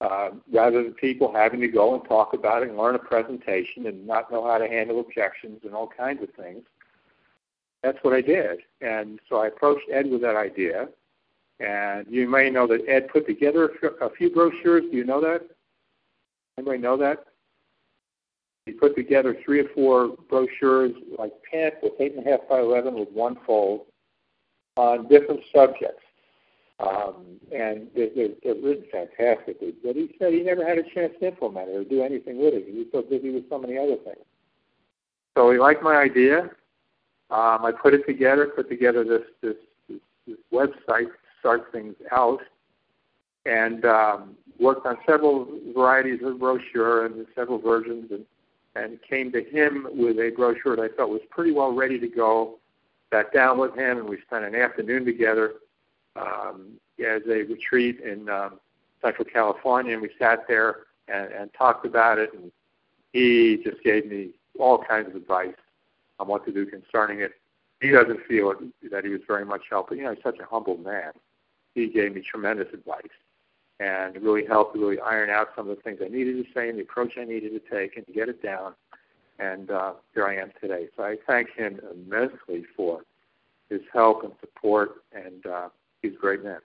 uh, 0.00 0.30
rather 0.52 0.84
than 0.84 0.92
people 0.94 1.32
having 1.34 1.60
to 1.60 1.68
go 1.68 1.94
and 1.94 2.04
talk 2.08 2.32
about 2.34 2.62
it 2.62 2.68
and 2.68 2.78
learn 2.78 2.94
a 2.94 3.00
presentation 3.00 3.86
and 3.86 4.06
not 4.06 4.30
know 4.30 4.46
how 4.46 4.58
to 4.58 4.68
handle 4.68 5.00
objections 5.00 5.60
and 5.64 5.74
all 5.74 5.88
kinds 5.88 6.22
of 6.22 6.30
things. 6.34 6.62
That's 7.82 7.98
what 8.02 8.14
I 8.14 8.20
did. 8.20 8.60
And 8.80 9.18
so 9.28 9.36
I 9.36 9.48
approached 9.48 9.86
Ed 9.92 10.08
with 10.10 10.20
that 10.22 10.36
idea. 10.36 10.88
And 11.60 12.06
you 12.08 12.28
may 12.28 12.48
know 12.50 12.68
that 12.68 12.88
Ed 12.88 13.08
put 13.08 13.26
together 13.26 13.70
a 14.00 14.10
few 14.10 14.30
brochures. 14.30 14.84
Do 14.90 14.96
you 14.96 15.04
know 15.04 15.20
that? 15.20 15.42
Anybody 16.56 16.78
know 16.78 16.96
that? 16.96 17.24
He 18.68 18.74
put 18.74 18.94
together 18.94 19.34
three 19.44 19.60
or 19.60 19.68
four 19.74 20.16
brochures, 20.28 20.92
like 21.18 21.32
pants 21.50 21.78
with 21.82 21.94
eight 22.00 22.14
and 22.14 22.26
a 22.26 22.30
half 22.30 22.40
by 22.48 22.60
eleven 22.60 22.94
with 22.94 23.10
one 23.12 23.36
fold, 23.46 23.86
on 24.76 25.08
different 25.08 25.40
subjects. 25.54 26.02
Um, 26.80 27.40
and 27.50 27.88
they're, 27.96 28.10
they're, 28.14 28.28
they're 28.44 28.54
written 28.54 28.84
fantastically. 28.92 29.74
But 29.82 29.96
he 29.96 30.14
said 30.18 30.32
he 30.34 30.42
never 30.42 30.64
had 30.64 30.78
a 30.78 30.82
chance 30.94 31.14
to 31.18 31.28
implement 31.28 31.70
it 31.70 31.72
or 31.72 31.82
do 31.82 32.02
anything 32.02 32.38
with 32.38 32.54
it. 32.54 32.66
He 32.70 32.78
was 32.78 32.86
so 32.92 33.02
busy 33.02 33.30
with 33.30 33.48
so 33.48 33.58
many 33.58 33.78
other 33.78 33.96
things. 33.96 34.24
So 35.36 35.50
he 35.50 35.58
liked 35.58 35.82
my 35.82 35.96
idea. 35.96 36.50
Um, 37.30 37.64
I 37.64 37.72
put 37.72 37.94
it 37.94 38.06
together, 38.06 38.46
put 38.54 38.68
together 38.68 39.02
this, 39.02 39.22
this, 39.40 39.56
this, 39.88 39.98
this 40.26 40.36
website 40.52 41.06
to 41.06 41.30
start 41.40 41.72
things 41.72 41.94
out, 42.12 42.40
and 43.46 43.84
um, 43.84 44.36
worked 44.60 44.86
on 44.86 44.98
several 45.06 45.48
varieties 45.74 46.20
of 46.22 46.38
brochure 46.38 47.06
and 47.06 47.26
several 47.34 47.58
versions, 47.58 48.10
and, 48.10 48.24
and 48.82 48.98
came 49.02 49.32
to 49.32 49.42
him 49.42 49.86
with 49.92 50.18
a 50.18 50.30
brochure 50.30 50.76
that 50.76 50.82
I 50.82 50.88
felt 50.88 51.10
was 51.10 51.20
pretty 51.30 51.52
well 51.52 51.72
ready 51.72 51.98
to 51.98 52.08
go. 52.08 52.58
Sat 53.12 53.32
down 53.32 53.58
with 53.58 53.74
him, 53.74 53.98
and 53.98 54.08
we 54.08 54.18
spent 54.26 54.44
an 54.44 54.54
afternoon 54.54 55.04
together 55.04 55.54
um, 56.16 56.72
as 56.98 57.22
a 57.26 57.42
retreat 57.44 58.00
in 58.00 58.28
um, 58.28 58.60
Central 59.02 59.24
California, 59.24 59.94
and 59.94 60.02
we 60.02 60.10
sat 60.18 60.46
there 60.46 60.86
and, 61.08 61.32
and 61.32 61.50
talked 61.54 61.86
about 61.86 62.18
it. 62.18 62.32
And 62.34 62.52
he 63.12 63.60
just 63.64 63.82
gave 63.82 64.06
me 64.06 64.30
all 64.58 64.78
kinds 64.78 65.08
of 65.08 65.14
advice 65.16 65.54
on 66.18 66.28
what 66.28 66.44
to 66.46 66.52
do 66.52 66.66
concerning 66.66 67.20
it. 67.20 67.32
He 67.80 67.90
doesn't 67.90 68.20
feel 68.26 68.52
that 68.90 69.04
he 69.04 69.10
was 69.10 69.20
very 69.26 69.44
much 69.44 69.62
helpful. 69.70 69.96
You 69.96 70.04
know, 70.04 70.14
he's 70.14 70.22
such 70.22 70.38
a 70.38 70.44
humble 70.44 70.76
man. 70.76 71.12
He 71.74 71.88
gave 71.88 72.14
me 72.14 72.22
tremendous 72.22 72.68
advice 72.74 73.06
and 73.80 74.16
it 74.16 74.22
really 74.22 74.44
helped 74.44 74.74
to 74.74 74.80
really 74.80 75.00
iron 75.00 75.30
out 75.30 75.48
some 75.56 75.68
of 75.68 75.76
the 75.76 75.82
things 75.82 76.00
I 76.04 76.08
needed 76.08 76.44
to 76.44 76.52
say 76.52 76.68
and 76.68 76.78
the 76.78 76.82
approach 76.82 77.12
I 77.18 77.24
needed 77.24 77.50
to 77.50 77.74
take 77.74 77.96
and 77.96 78.06
to 78.06 78.12
get 78.12 78.28
it 78.28 78.42
down. 78.42 78.74
And 79.38 79.70
uh, 79.70 79.92
here 80.14 80.26
I 80.26 80.36
am 80.36 80.50
today. 80.60 80.88
So 80.96 81.04
I 81.04 81.16
thank 81.26 81.50
him 81.50 81.80
immensely 81.92 82.64
for 82.76 83.02
his 83.70 83.80
help 83.92 84.24
and 84.24 84.32
support, 84.40 85.02
and 85.12 85.46
uh, 85.46 85.68
he's 86.02 86.14
a 86.14 86.18
great 86.18 86.42
man. 86.42 86.58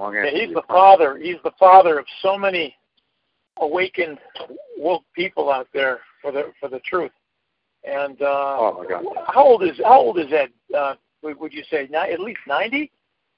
Yeah, 0.00 0.30
he's 0.30 0.54
the 0.54 0.62
father. 0.66 1.18
He's 1.18 1.36
the 1.44 1.52
father 1.58 1.98
of 1.98 2.06
so 2.22 2.36
many 2.36 2.74
awakened 3.58 4.18
woke 4.76 5.04
people 5.14 5.50
out 5.50 5.68
there 5.72 6.00
for 6.20 6.32
the 6.32 6.52
for 6.58 6.68
the 6.68 6.80
truth. 6.80 7.12
And 7.84 8.20
uh, 8.20 8.56
oh 8.58 8.82
my 8.82 8.88
God, 8.88 9.04
how 9.28 9.44
old 9.44 9.62
is 9.62 9.78
how 9.84 10.00
old 10.00 10.18
is 10.18 10.32
Ed? 10.32 10.48
Uh, 10.76 10.94
would 11.22 11.52
you 11.52 11.62
say 11.70 11.88
at 11.92 12.20
least 12.20 12.40
ninety? 12.46 12.90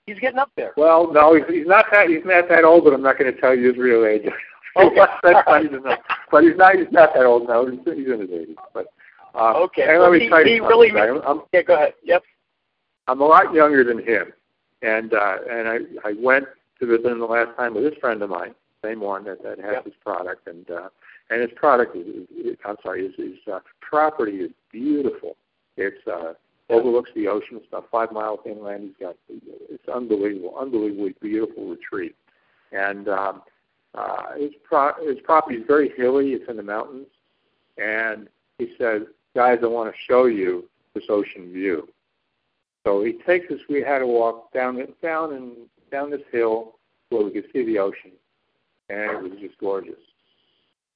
He's 0.07 0.19
getting 0.21 0.39
up 0.39 0.53
there. 0.57 0.73
Well, 0.77 1.13
no, 1.13 1.35
he's, 1.35 1.45
he's 1.49 1.67
not 1.67 1.87
that 1.91 2.09
he's 2.09 2.25
not 2.25 2.49
that 2.49 2.65
old, 2.65 2.85
but 2.85 2.95
I'm 2.95 3.03
not 3.03 3.19
going 3.19 3.33
to 3.33 3.41
tell 3.41 3.57
you 3.57 3.69
his 3.69 3.77
real 3.77 4.05
age. 4.07 4.23
Okay. 4.79 5.07
but 6.31 6.45
he's 6.45 6.55
not 6.59 6.77
he's 6.77 6.93
not 6.93 7.15
that 7.15 7.25
old 7.25 7.49
now. 7.49 7.65
He's, 7.65 7.81
he's 7.81 8.09
in 8.09 8.21
his 8.21 8.29
80s. 8.29 8.57
But 8.75 8.89
uh, 9.35 9.55
okay, 9.55 9.85
and 9.85 10.01
well, 10.01 10.11
let 10.11 10.19
me 10.19 10.25
he, 10.25 10.29
tell 10.29 10.47
you 10.47 10.53
he 10.53 10.61
really. 10.61 10.91
I'm, 10.91 11.23
I'm, 11.27 11.43
yeah, 11.55 11.63
go 11.63 11.77
ahead. 11.77 11.95
Yep. 12.05 12.23
I'm 13.09 13.23
a 13.23 13.25
lot 13.25 13.55
younger 13.55 13.85
than 13.85 14.05
him, 14.07 14.35
and 14.83 15.15
uh, 15.15 15.37
and 15.51 15.67
I 15.67 15.79
I 16.05 16.13
went 16.19 16.45
to 16.81 16.87
visit 16.87 17.07
him 17.07 17.21
the 17.21 17.25
last 17.25 17.57
time 17.57 17.75
with 17.75 17.85
this 17.85 17.99
friend 18.01 18.21
of 18.21 18.29
mine, 18.29 18.55
same 18.85 19.01
one 19.01 19.25
that 19.25 19.43
that 19.43 19.59
has 19.61 19.73
yep. 19.77 19.85
his 19.87 19.95
product, 20.05 20.47
and 20.47 20.71
uh, 20.71 20.89
and 21.31 21.41
his 21.41 21.51
product 21.57 21.97
is, 21.97 22.27
is 22.37 22.57
I'm 22.65 22.77
sorry, 22.83 23.07
his 23.07 23.15
his 23.17 23.39
uh, 23.51 23.61
property 23.81 24.37
is 24.39 24.51
beautiful. 24.71 25.37
It's 25.77 26.07
uh, 26.07 26.35
overlooks 26.69 27.11
the 27.15 27.29
ocean. 27.29 27.57
It's 27.57 27.69
about 27.69 27.89
five 27.91 28.13
miles 28.13 28.41
inland. 28.47 28.85
He's 28.85 29.07
got 29.07 29.17
it's 29.29 29.76
unbelievable, 29.97 30.55
unbelievably 30.59 31.17
beautiful 31.21 31.69
retreat, 31.69 32.15
and 32.73 33.09
um, 33.09 33.43
uh, 33.95 34.35
his 34.39 34.53
pro- 34.63 35.07
his 35.07 35.19
property 35.25 35.57
is 35.57 35.65
very 35.67 35.91
hilly. 35.97 36.33
It's 36.33 36.49
in 36.49 36.57
the 36.57 36.63
mountains, 36.63 37.07
and 37.79 38.29
he 38.59 38.75
said, 38.79 39.07
"Guys, 39.35 39.59
I 39.63 39.67
want 39.67 39.93
to 39.93 40.01
show 40.07 40.27
you 40.27 40.69
this 40.95 41.05
ocean 41.09 41.53
view." 41.53 41.89
So 42.85 43.03
he 43.03 43.15
takes 43.27 43.51
us. 43.51 43.59
We 43.69 43.83
had 43.83 44.01
to 44.01 44.07
walk 44.07 44.53
down 44.53 44.77
down 45.03 45.33
and 45.33 45.57
down 45.91 46.11
this 46.11 46.21
hill 46.31 46.77
where 47.09 47.25
we 47.25 47.31
could 47.31 47.47
see 47.53 47.65
the 47.65 47.79
ocean, 47.79 48.13
and 48.89 49.11
it 49.11 49.23
was 49.23 49.41
just 49.41 49.59
gorgeous. 49.59 49.95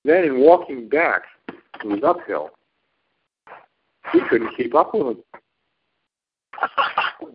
Then 0.04 0.25
in 0.25 0.40
walking 0.40 0.88
back, 0.88 1.23
it 1.49 1.87
was 1.87 2.00
uphill. 2.04 2.50
We 4.14 4.21
couldn't 4.28 4.57
keep 4.57 4.75
up 4.75 4.95
with 4.95 5.09
him. 5.09 5.23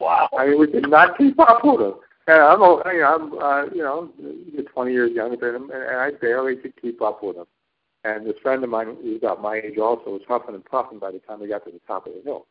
Wow. 0.06 0.30
I 0.38 0.48
mean, 0.48 0.60
we 0.60 0.68
did 0.68 0.90
not 0.90 1.18
keep 1.18 1.40
up 1.40 1.64
with 1.64 1.82
him. 1.82 1.94
And 2.28 2.42
I'm, 2.42 2.60
you 2.60 3.02
know, 3.02 3.16
I'm, 3.16 3.34
uh, 3.38 3.66
you 3.74 3.84
know, 3.84 4.10
20 4.74 4.92
years 4.92 5.12
younger 5.12 5.38
than 5.38 5.64
him, 5.64 5.72
and 5.72 5.98
I 5.98 6.12
barely 6.12 6.56
could 6.56 6.80
keep 6.82 7.02
up 7.02 7.22
with 7.24 7.38
him. 7.38 7.46
And 8.04 8.26
this 8.26 8.38
friend 8.42 8.64
of 8.64 8.70
mine, 8.70 8.98
who's 9.02 9.18
about 9.18 9.42
my 9.42 9.58
age, 9.58 9.78
also 9.78 10.12
was 10.12 10.22
huffing 10.28 10.56
and 10.56 10.66
puffing 10.66 11.00
by 11.00 11.12
the 11.12 11.20
time 11.20 11.40
we 11.40 11.48
got 11.48 11.66
to 11.66 11.72
the 11.72 11.82
top 11.88 12.08
of 12.08 12.14
the 12.14 12.22
hill. 12.22 12.46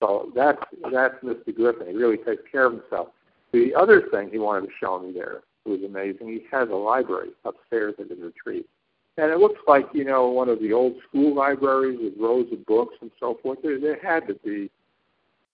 So 0.00 0.32
that's 0.34 0.62
that's 0.92 1.14
Mr. 1.22 1.54
Griffin. 1.54 1.86
He 1.86 1.94
really 1.94 2.16
takes 2.18 2.42
care 2.50 2.66
of 2.66 2.72
himself. 2.72 3.08
The 3.52 3.72
other 3.74 4.02
thing 4.10 4.30
he 4.30 4.38
wanted 4.38 4.66
to 4.66 4.72
show 4.80 4.98
me 4.98 5.12
there 5.12 5.42
was 5.64 5.80
amazing. 5.82 6.26
He 6.28 6.42
has 6.50 6.68
a 6.68 6.74
library 6.74 7.30
upstairs 7.44 7.94
at 8.00 8.08
the 8.08 8.16
retreat, 8.16 8.68
and 9.16 9.30
it 9.30 9.38
looks 9.38 9.60
like 9.68 9.86
you 9.92 10.04
know 10.04 10.28
one 10.28 10.48
of 10.48 10.60
the 10.60 10.72
old 10.72 10.96
school 11.08 11.34
libraries 11.34 12.00
with 12.02 12.14
rows 12.18 12.52
of 12.52 12.66
books 12.66 12.96
and 13.00 13.12
so 13.20 13.38
forth. 13.42 13.60
There, 13.62 13.78
there 13.80 13.98
had 14.02 14.26
to 14.26 14.34
be 14.34 14.70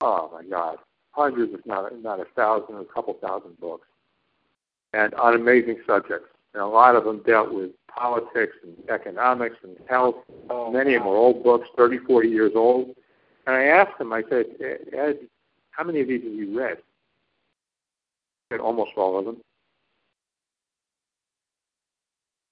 oh 0.00 0.31
my 0.33 0.45
God, 0.45 0.79
hundreds, 1.12 1.52
if 1.55 1.64
not 1.67 1.93
not 2.02 2.21
a 2.21 2.25
thousand, 2.37 2.76
a 2.76 2.85
couple 2.85 3.14
thousand 3.14 3.59
books, 3.61 3.87
and 4.93 5.14
on 5.14 5.35
amazing 5.35 5.79
subjects. 5.87 6.29
And 6.52 6.62
a 6.62 6.67
lot 6.67 6.97
of 6.97 7.05
them 7.05 7.23
dealt 7.25 7.52
with 7.52 7.71
politics 7.87 8.57
and 8.64 8.75
economics 8.90 9.57
and 9.62 9.76
health. 9.88 10.17
Oh, 10.49 10.71
Many 10.73 10.95
of 10.95 11.02
them 11.02 11.11
were 11.11 11.17
old 11.17 11.45
books, 11.45 11.69
30, 11.76 11.99
40 11.99 12.29
years 12.29 12.52
old. 12.57 12.97
And 13.47 13.55
I 13.55 13.64
asked 13.64 14.00
him, 14.00 14.12
I 14.12 14.23
said, 14.29 14.47
Ed, 14.93 15.21
how 15.71 15.85
many 15.85 16.00
of 16.00 16.09
these 16.09 16.23
have 16.25 16.33
you 16.33 16.59
read? 16.59 16.79
He 16.79 18.55
said, 18.55 18.61
almost 18.61 18.90
all 18.97 19.19
of 19.19 19.25
them. 19.25 19.37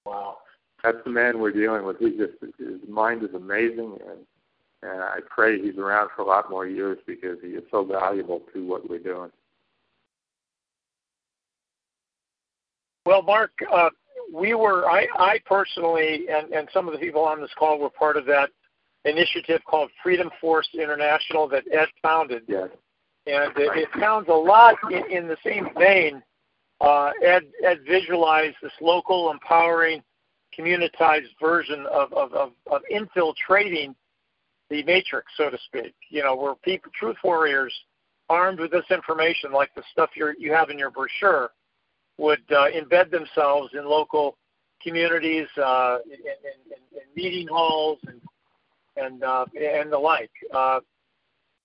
Wow. 0.05 0.37
That's 0.83 0.97
the 1.03 1.09
man 1.09 1.39
we're 1.39 1.51
dealing 1.51 1.83
with. 1.83 1.99
He 1.99 2.11
just 2.11 2.33
his 2.57 2.79
mind 2.87 3.23
is 3.23 3.33
amazing, 3.33 3.97
and 4.07 4.19
and 4.81 5.01
I 5.01 5.19
pray 5.29 5.61
he's 5.61 5.77
around 5.77 6.09
for 6.15 6.21
a 6.21 6.25
lot 6.25 6.49
more 6.49 6.65
years 6.65 6.97
because 7.05 7.37
he 7.41 7.49
is 7.49 7.63
so 7.69 7.83
valuable 7.83 8.41
to 8.53 8.65
what 8.65 8.89
we're 8.89 8.99
doing. 8.99 9.31
Well, 13.05 13.21
Marc, 13.21 13.51
uh, 13.71 13.89
we 14.33 14.53
were 14.53 14.87
I, 14.87 15.07
I 15.15 15.39
personally 15.45 16.25
and, 16.29 16.53
and 16.53 16.69
some 16.73 16.87
of 16.87 16.93
the 16.93 16.99
people 16.99 17.23
on 17.23 17.41
this 17.41 17.51
call 17.57 17.79
were 17.79 17.89
part 17.89 18.17
of 18.17 18.25
that 18.27 18.49
initiative 19.05 19.61
called 19.65 19.89
Freedom 20.03 20.29
Force 20.39 20.69
International 20.73 21.47
that 21.49 21.63
Ed 21.71 21.87
founded. 22.01 22.43
Yes. 22.47 22.69
And 23.25 23.51
it, 23.57 23.77
it 23.77 23.89
sounds 23.99 24.27
a 24.29 24.33
lot 24.33 24.75
in, 24.91 25.03
in 25.11 25.27
the 25.27 25.37
same 25.43 25.69
vein. 25.77 26.21
Uh, 26.81 27.11
Ed, 27.23 27.43
Ed 27.63 27.79
visualized 27.87 28.55
this 28.61 28.71
local, 28.81 29.31
empowering, 29.31 30.01
communitized 30.53 31.31
version 31.39 31.85
of, 31.91 32.11
of, 32.13 32.33
of, 32.33 32.51
of 32.71 32.81
infiltrating 32.89 33.95
the 34.69 34.83
matrix, 34.83 35.31
so 35.35 35.49
to 35.49 35.57
speak. 35.65 35.93
You 36.09 36.23
know, 36.23 36.35
where 36.35 36.55
people, 36.55 36.91
truth 36.97 37.17
warriors, 37.23 37.73
armed 38.29 38.59
with 38.59 38.71
this 38.71 38.85
information, 38.91 39.51
like 39.51 39.73
the 39.75 39.83
stuff 39.91 40.11
you 40.15 40.33
you 40.37 40.53
have 40.53 40.69
in 40.69 40.77
your 40.77 40.91
brochure, 40.91 41.51
would 42.17 42.43
uh, 42.51 42.67
embed 42.71 43.11
themselves 43.11 43.71
in 43.73 43.85
local 43.85 44.37
communities, 44.81 45.47
uh, 45.57 45.97
in, 46.05 46.11
in, 46.13 46.99
in, 46.99 47.01
meeting 47.15 47.47
halls, 47.47 47.99
and 48.07 48.21
and 48.97 49.23
uh, 49.23 49.45
and 49.59 49.91
the 49.91 49.97
like. 49.97 50.31
Uh, 50.53 50.79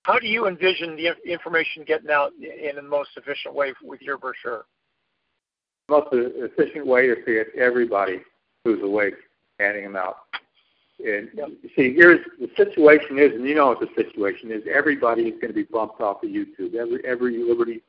how 0.04 0.18
do 0.18 0.26
you 0.26 0.46
envision 0.46 0.96
the 0.96 1.14
information 1.30 1.82
getting 1.84 2.10
out 2.10 2.32
in 2.34 2.76
the 2.76 2.82
most 2.82 3.10
efficient 3.16 3.54
way 3.54 3.72
with 3.82 4.02
your 4.02 4.18
brochure? 4.18 4.66
The 5.88 5.94
most 5.94 6.08
efficient 6.12 6.86
way 6.86 7.06
is 7.06 7.24
to 7.24 7.32
get 7.32 7.46
everybody 7.58 8.20
who's 8.64 8.82
awake 8.82 9.14
handing 9.58 9.84
them 9.84 9.96
out. 9.96 10.16
And 10.98 11.28
yep. 11.34 11.48
see, 11.74 11.92
here's 11.94 12.20
the 12.38 12.48
situation 12.56 13.18
is, 13.18 13.32
and 13.32 13.46
you 13.48 13.54
know 13.54 13.68
what 13.68 13.80
the 13.80 13.88
situation 13.96 14.52
is. 14.52 14.62
Everybody 14.72 15.22
is 15.22 15.34
going 15.40 15.48
to 15.48 15.54
be 15.54 15.64
bumped 15.64 16.00
off 16.00 16.22
of 16.22 16.30
YouTube. 16.30 16.74
Every 16.74 17.04
every 17.04 17.42
Liberty 17.42 17.82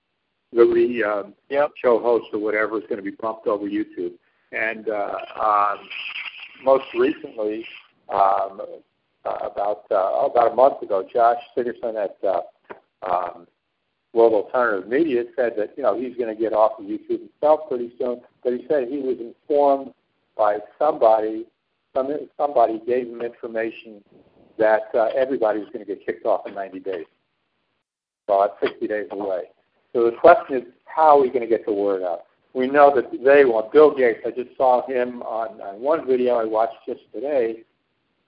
Liberty 0.52 1.04
um, 1.04 1.34
yep. 1.50 1.72
show 1.82 2.00
host 2.00 2.26
or 2.34 2.40
whatever 2.40 2.78
is 2.78 2.84
going 2.90 2.98
to 2.98 3.04
be 3.04 3.16
bumped 3.16 3.48
over 3.48 3.66
YouTube. 3.66 4.14
And 4.52 4.90
uh, 4.90 5.18
um, 5.40 5.88
most 6.64 6.86
recently, 6.96 7.66
um, 8.10 8.62
uh, 9.26 9.38
about 9.44 9.86
uh, 9.92 10.26
about 10.26 10.52
a 10.52 10.56
month 10.56 10.82
ago, 10.82 11.08
Josh 11.12 11.38
Sigurdson 11.56 11.96
at 12.04 12.18
uh, 12.28 12.42
um, 13.08 13.48
World 14.14 14.34
Alternative 14.34 14.88
Media 14.90 15.24
said 15.36 15.54
that 15.58 15.74
you 15.78 15.84
know 15.84 16.00
he's 16.00 16.16
going 16.16 16.34
to 16.34 16.40
get 16.40 16.54
off 16.54 16.80
of 16.80 16.86
YouTube 16.86 17.20
himself 17.20 17.62
pretty 17.68 17.94
soon. 18.00 18.22
But 18.44 18.54
he 18.54 18.66
said 18.68 18.88
he 18.88 19.00
was 19.00 19.18
informed 19.20 19.94
by 20.38 20.58
somebody, 20.80 21.46
some, 21.96 22.10
somebody 22.38 22.82
gave 22.86 23.08
him 23.08 23.22
information 23.22 24.04
that 24.58 24.84
uh, 24.94 25.10
everybody 25.16 25.60
was 25.60 25.70
going 25.74 25.86
to 25.86 25.96
get 25.96 26.06
kicked 26.06 26.26
off 26.26 26.48
in 26.48 26.54
90 26.54 26.80
days. 26.80 27.06
So 28.28 28.48
that's 28.62 28.72
60 28.72 28.88
days 28.88 29.08
away. 29.12 29.44
So 29.94 30.06
the 30.06 30.16
question 30.18 30.58
is, 30.58 30.64
how 30.86 31.18
are 31.18 31.22
we 31.22 31.30
going 31.30 31.42
to 31.42 31.48
get 31.48 31.66
the 31.66 31.74
word 31.74 32.04
out? 32.04 32.24
We 32.54 32.68
know 32.68 32.94
that 32.96 33.12
they 33.12 33.46
want 33.46 33.72
Bill 33.72 33.96
Gates. 33.96 34.20
I 34.26 34.32
just 34.32 34.56
saw 34.58 34.86
him 34.88 35.22
on, 35.24 35.60
on 35.62 35.82
one 35.82 36.08
video 36.08 36.36
I 36.36 36.46
watched 36.46 36.78
just 36.88 37.02
today, 37.14 37.64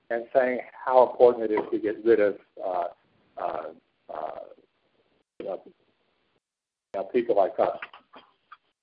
and 0.09 0.25
saying 0.33 0.59
how 0.86 1.09
important 1.09 1.50
it 1.50 1.53
is 1.53 1.62
to 1.71 1.79
get 1.79 2.03
rid 2.03 2.19
of 2.19 2.36
uh, 2.63 2.83
uh, 3.38 3.63
uh, 4.13 4.39
you 5.39 5.45
know, 5.45 5.62
people 7.13 7.36
like 7.36 7.53
us, 7.59 7.77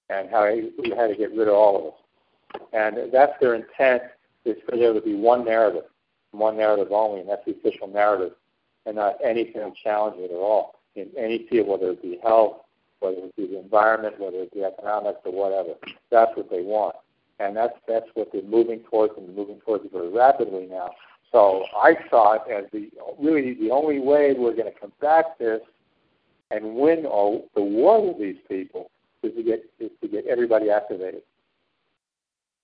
and 0.09 0.31
how 0.31 0.47
we 0.47 0.91
had 0.97 1.09
to 1.09 1.17
get 1.17 1.31
rid 1.31 1.49
of 1.49 1.55
all 1.55 1.79
of 1.79 1.87
us. 1.87 2.61
And 2.73 3.13
that's 3.13 3.33
their 3.41 3.55
intent 3.55 4.03
is 4.45 4.57
for 4.69 4.77
there 4.77 4.93
to 4.93 5.01
be 5.01 5.15
one 5.15 5.45
narrative, 5.45 5.85
one 6.33 6.57
narrative 6.57 6.89
only, 6.91 7.21
and 7.21 7.29
that's 7.29 7.45
the 7.45 7.53
official 7.53 7.87
narrative, 7.87 8.33
and 8.87 8.97
not 8.97 9.17
anything 9.25 9.55
to 9.55 9.73
challenge 9.83 10.17
it 10.19 10.31
at 10.31 10.37
all 10.37 10.75
in 10.95 11.09
any 11.17 11.47
field, 11.49 11.69
whether 11.69 11.91
it 11.91 12.03
be 12.03 12.19
health, 12.23 12.59
whether 13.01 13.19
it 13.19 13.37
be 13.37 13.47
the 13.47 13.61
environment, 13.61 14.19
whether 14.19 14.39
it 14.39 14.53
be 14.53 14.65
economics 14.65 15.19
or 15.25 15.33
whatever. 15.33 15.75
That's 16.11 16.37
what 16.37 16.51
they 16.51 16.63
want. 16.63 16.97
And 17.41 17.57
that's 17.57 17.75
that's 17.89 18.07
what 18.15 18.29
they're 18.33 18.43
moving 18.43 18.81
towards 18.91 19.15
and 19.17 19.35
moving 19.35 19.61
towards 19.61 19.85
it 19.85 19.93
very 19.93 20.11
rapidly 20.11 20.67
now. 20.71 20.93
So 21.33 21.65
I 21.77 21.97
saw 22.09 22.35
it 22.35 22.43
as 22.49 22.71
the 22.73 22.91
really 23.19 23.55
the 23.55 23.71
only 23.73 23.99
way 23.99 24.35
we're 24.39 24.55
going 24.55 24.73
to 24.73 24.79
combat 24.79 25.35
this 25.39 25.61
and 26.53 26.77
win 26.77 27.07
all, 27.07 27.49
the 27.57 27.63
war 27.63 28.07
with 28.07 28.19
these 28.19 28.37
people 28.49 28.91
is 29.25 29.35
to 29.35 29.43
get 29.43 29.65
is 29.81 29.91
to 30.01 30.09
get 30.09 30.27
everybody 30.27 30.71
activated. 30.71 31.23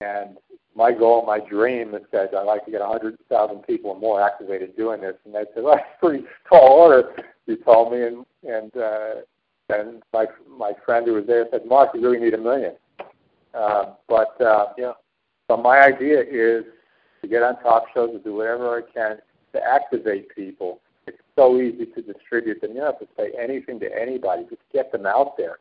And 0.01 0.39
my 0.75 0.93
goal, 0.93 1.27
my 1.27 1.41
dream 1.41 1.95
is 1.95 2.03
that 2.13 2.35
I'd 2.35 2.43
like 2.43 2.65
to 2.65 2.71
get 2.71 2.81
100,000 2.81 3.63
people 3.63 3.91
or 3.91 3.99
more 3.99 4.23
activated 4.23 4.77
doing 4.77 5.01
this. 5.01 5.17
And 5.25 5.35
they 5.35 5.45
said, 5.55 5.63
well, 5.63 5.77
that's 5.77 5.89
pretty 6.01 6.25
tall 6.49 6.69
order, 6.69 7.13
you 7.47 7.57
told 7.57 7.93
me. 7.93 8.03
And, 8.03 8.25
and, 8.43 8.77
uh, 8.77 9.11
and 9.69 10.03
my, 10.13 10.27
my 10.49 10.73
friend 10.85 11.07
who 11.07 11.15
was 11.15 11.27
there 11.27 11.47
said, 11.51 11.67
Marc, 11.67 11.91
you 11.95 12.01
really 12.01 12.19
need 12.19 12.35
a 12.35 12.39
million. 12.39 12.75
Uh, 13.55 13.95
but, 14.09 14.41
uh, 14.41 14.67
yeah. 14.79 14.93
So 15.49 15.57
my 15.57 15.81
idea 15.81 16.21
is 16.21 16.65
to 17.23 17.29
get 17.29 17.43
on 17.43 17.61
talk 17.63 17.85
shows, 17.93 18.13
to 18.13 18.19
do 18.19 18.35
whatever 18.35 18.79
I 18.79 18.93
can 18.93 19.19
to 19.53 19.61
activate 19.63 20.35
people. 20.35 20.81
It's 21.07 21.19
so 21.37 21.61
easy 21.61 21.87
to 21.87 22.03
distribute 22.03 22.61
them. 22.61 22.71
You 22.71 22.81
don't 22.81 22.93
have 22.93 23.01
to 23.01 23.09
say 23.17 23.33
anything 23.39 23.81
to 23.81 23.89
anybody. 24.01 24.45
Just 24.49 24.63
get 24.73 24.93
them 24.93 25.07
out 25.07 25.37
there 25.37 25.59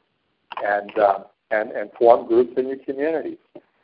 and, 0.63 0.97
um, 0.99 1.25
and, 1.51 1.71
and 1.71 1.89
form 1.97 2.27
groups 2.27 2.53
in 2.57 2.67
your 2.67 2.77
communities. 2.77 3.37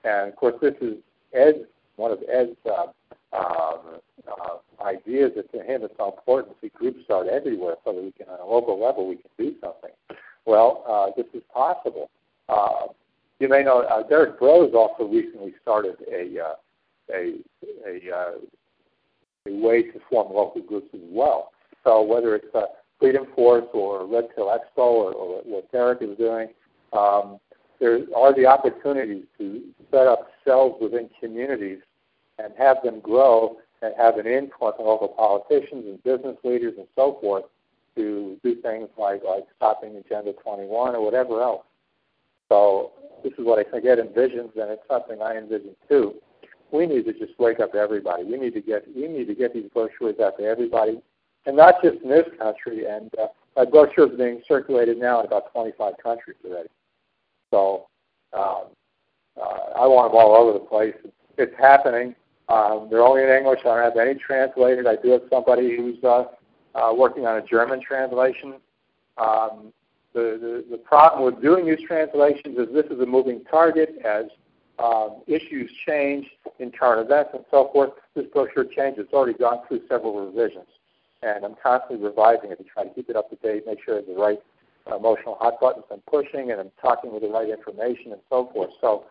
And 0.06 0.30
of 0.30 0.36
course, 0.36 0.56
this 0.62 0.76
is 0.82 0.98
Ed's 1.34 1.66
one 1.98 2.12
of 2.12 2.20
Ed's 2.32 2.56
uh, 2.66 2.88
um, 3.36 4.00
uh, 4.28 4.84
ideas 4.84 5.32
that 5.36 5.52
to 5.52 5.60
him 5.60 5.84
it's 5.84 5.94
so 5.98 6.14
important 6.18 6.54
to 6.54 6.68
see 6.68 6.72
groups 6.76 7.04
start 7.06 7.28
everywhere 7.28 7.76
so 7.84 7.94
that 7.94 8.04
we 8.04 8.12
can, 8.12 8.28
on 8.28 8.40
a 8.40 8.46
local 8.46 8.82
level, 8.82 9.08
we 9.08 9.16
can 9.16 9.32
do 9.38 9.56
something. 9.62 9.92
Well, 10.46 10.84
uh, 10.88 11.12
this 11.16 11.26
is 11.34 11.42
possible. 11.54 12.10
Uh, 12.50 12.88
you 13.40 13.50
may 13.50 13.64
know 13.64 13.82
uh, 13.82 14.08
Derek 14.08 14.40
Broze 14.40 14.74
also 14.74 15.06
recently 15.06 15.54
started 15.62 15.96
a 16.12 16.40
uh, 16.40 16.56
a 17.14 17.36
a, 17.88 18.16
uh, 18.16 18.32
a 19.48 19.52
way 19.52 19.84
to 19.84 20.00
form 20.10 20.34
local 20.34 20.62
groups 20.62 20.90
as 20.94 21.02
well. 21.04 21.52
So 21.84 22.02
whether 22.02 22.36
it's 22.36 22.54
uh, 22.54 22.66
Freedom 23.00 23.28
Force 23.36 23.66
or 23.74 24.06
Red 24.06 24.36
Pill 24.36 24.48
Expo 24.48 24.78
or, 24.78 25.14
or 25.14 25.42
what 25.44 25.72
Derek 25.72 26.02
is 26.02 26.18
doing, 26.18 26.50
um, 26.94 27.40
there 27.80 28.00
are 28.16 28.34
the 28.34 28.46
opportunities 28.46 29.26
to 29.38 29.62
set 29.92 30.08
up 30.08 30.30
cells 30.46 30.78
within 30.82 31.10
communities 31.20 31.80
and 32.40 32.54
have 32.58 32.78
them 32.84 33.00
grow 33.00 33.58
and 33.82 33.94
have 33.98 34.18
an 34.18 34.28
influence 34.28 34.78
local 34.80 35.10
politicians 35.10 35.86
and 35.86 36.04
business 36.04 36.38
leaders 36.44 36.74
and 36.78 36.88
so 36.96 37.18
forth 37.22 37.44
to 37.96 38.38
do 38.44 38.56
things 38.62 38.90
like 38.98 39.24
like 39.24 39.46
stopping 39.56 39.96
Agenda 39.96 40.34
21 40.34 40.96
or 40.96 41.04
whatever 41.04 41.42
else. 41.42 41.64
So 42.50 42.92
this 43.24 43.34
is 43.34 43.46
what 43.46 43.60
I 43.60 43.70
think 43.70 43.86
Ed 43.86 44.00
envisions, 44.00 44.56
and 44.56 44.70
it's 44.72 44.88
something 44.90 45.22
I 45.22 45.38
envision 45.38 45.76
too. 45.90 46.16
We 46.72 46.86
need 46.86 47.06
to 47.06 47.14
just 47.14 47.38
wake 47.40 47.60
up 47.60 47.74
everybody. 47.76 48.24
We 48.24 48.38
need 48.38 48.54
to 48.54 48.62
get 48.62 48.86
we 48.96 49.08
need 49.08 49.28
to 49.28 49.36
get 49.36 49.54
these 49.54 49.70
brochures 49.74 50.20
out 50.20 50.38
to 50.38 50.44
everybody, 50.44 51.02
and 51.46 51.56
not 51.56 51.76
just 51.84 52.02
in 52.04 52.10
this 52.10 52.28
country. 52.38 52.86
And 52.86 53.12
uh, 53.18 53.28
my 53.56 53.66
brochure 53.66 54.12
is 54.12 54.18
being 54.18 54.42
circulated 54.48 54.98
now 54.98 55.22
in 55.22 55.26
about 55.28 55.52
25 55.54 55.94
countries 56.04 56.38
already. 56.46 56.70
So 57.56 57.88
um, 58.34 58.66
uh, 59.42 59.80
I 59.80 59.88
want 59.88 60.12
them 60.12 60.20
all 60.20 60.36
over 60.36 60.52
the 60.52 60.66
place. 60.66 60.96
It's 61.38 61.56
happening. 61.58 62.14
Um, 62.50 62.90
they're 62.92 63.02
only 63.02 63.24
in 63.24 63.30
English. 63.30 63.60
I 63.62 63.70
don't 63.70 63.84
have 63.84 63.98
any 63.98 64.20
translated. 64.20 64.86
I 64.86 64.98
do 64.98 65.12
have 65.12 65.22
somebody 65.30 65.78
who's 65.78 66.04
uh, 66.04 66.26
uh, 66.76 66.94
working 66.94 67.26
on 67.26 67.38
a 67.38 67.42
German 67.42 67.82
translation. 67.82 68.56
Um, 69.18 69.72
the, 70.14 70.38
the, 70.42 70.66
the 70.72 70.78
problem 70.78 71.24
with 71.24 71.42
doing 71.42 71.66
these 71.66 71.88
translations 71.88 72.58
is 72.58 72.68
this 72.74 72.86
is 72.88 73.00
a 73.00 73.06
moving 73.06 73.42
target 73.50 73.96
as 74.04 74.26
um, 74.78 75.22
issues 75.26 75.72
change 75.88 76.28
in 76.60 76.72
current 76.72 77.06
events 77.06 77.32
and 77.34 77.46
so 77.52 77.70
forth. 77.72 77.92
This 78.16 78.26
brochure 78.34 78.66
changes. 78.66 79.06
It's 79.06 79.14
already 79.14 79.38
gone 79.38 79.60
through 79.68 79.82
several 79.88 80.26
revisions. 80.26 80.68
And 81.24 81.46
I'm 81.46 81.56
constantly 81.64 82.06
revising 82.06 82.52
it 82.52 82.58
to 82.58 82.66
try 82.66 82.84
to 82.84 82.90
keep 82.94 83.10
it 83.10 83.16
up 83.16 83.30
to 83.30 83.38
date, 83.38 83.64
make 83.66 83.80
sure 83.84 83.98
it's 83.98 84.08
the 84.10 84.16
right 84.16 84.40
emotional 84.88 85.38
hot 85.40 85.60
buttons 85.60 85.86
I'm 85.92 86.02
pushing 86.02 86.52
and 86.52 86.60
I'm 86.60 86.72
talking 86.82 87.12
with 87.12 87.24
the 87.24 87.30
right 87.30 87.50
information 87.50 88.12
and 88.12 88.22
so 88.30 88.50
forth. 88.54 88.72
So, 88.82 89.06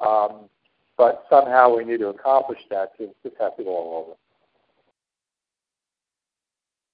um, 0.00 0.48
but 0.96 1.24
somehow 1.30 1.76
we 1.76 1.84
need 1.84 1.98
to 1.98 2.08
accomplish 2.08 2.58
that 2.70 2.96
to 2.98 3.08
just 3.22 3.36
have 3.40 3.56
to 3.56 3.64
go 3.64 3.70
all 3.70 4.04
over. 4.04 4.16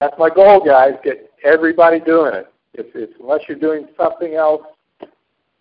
That's 0.00 0.18
my 0.18 0.28
goal, 0.28 0.64
guys. 0.64 0.92
Get 1.02 1.30
everybody 1.44 2.00
doing 2.00 2.34
it. 2.34 2.52
If, 2.74 2.86
if 2.94 3.10
unless 3.20 3.40
you're 3.48 3.58
doing 3.58 3.88
something 3.96 4.34
else 4.34 4.62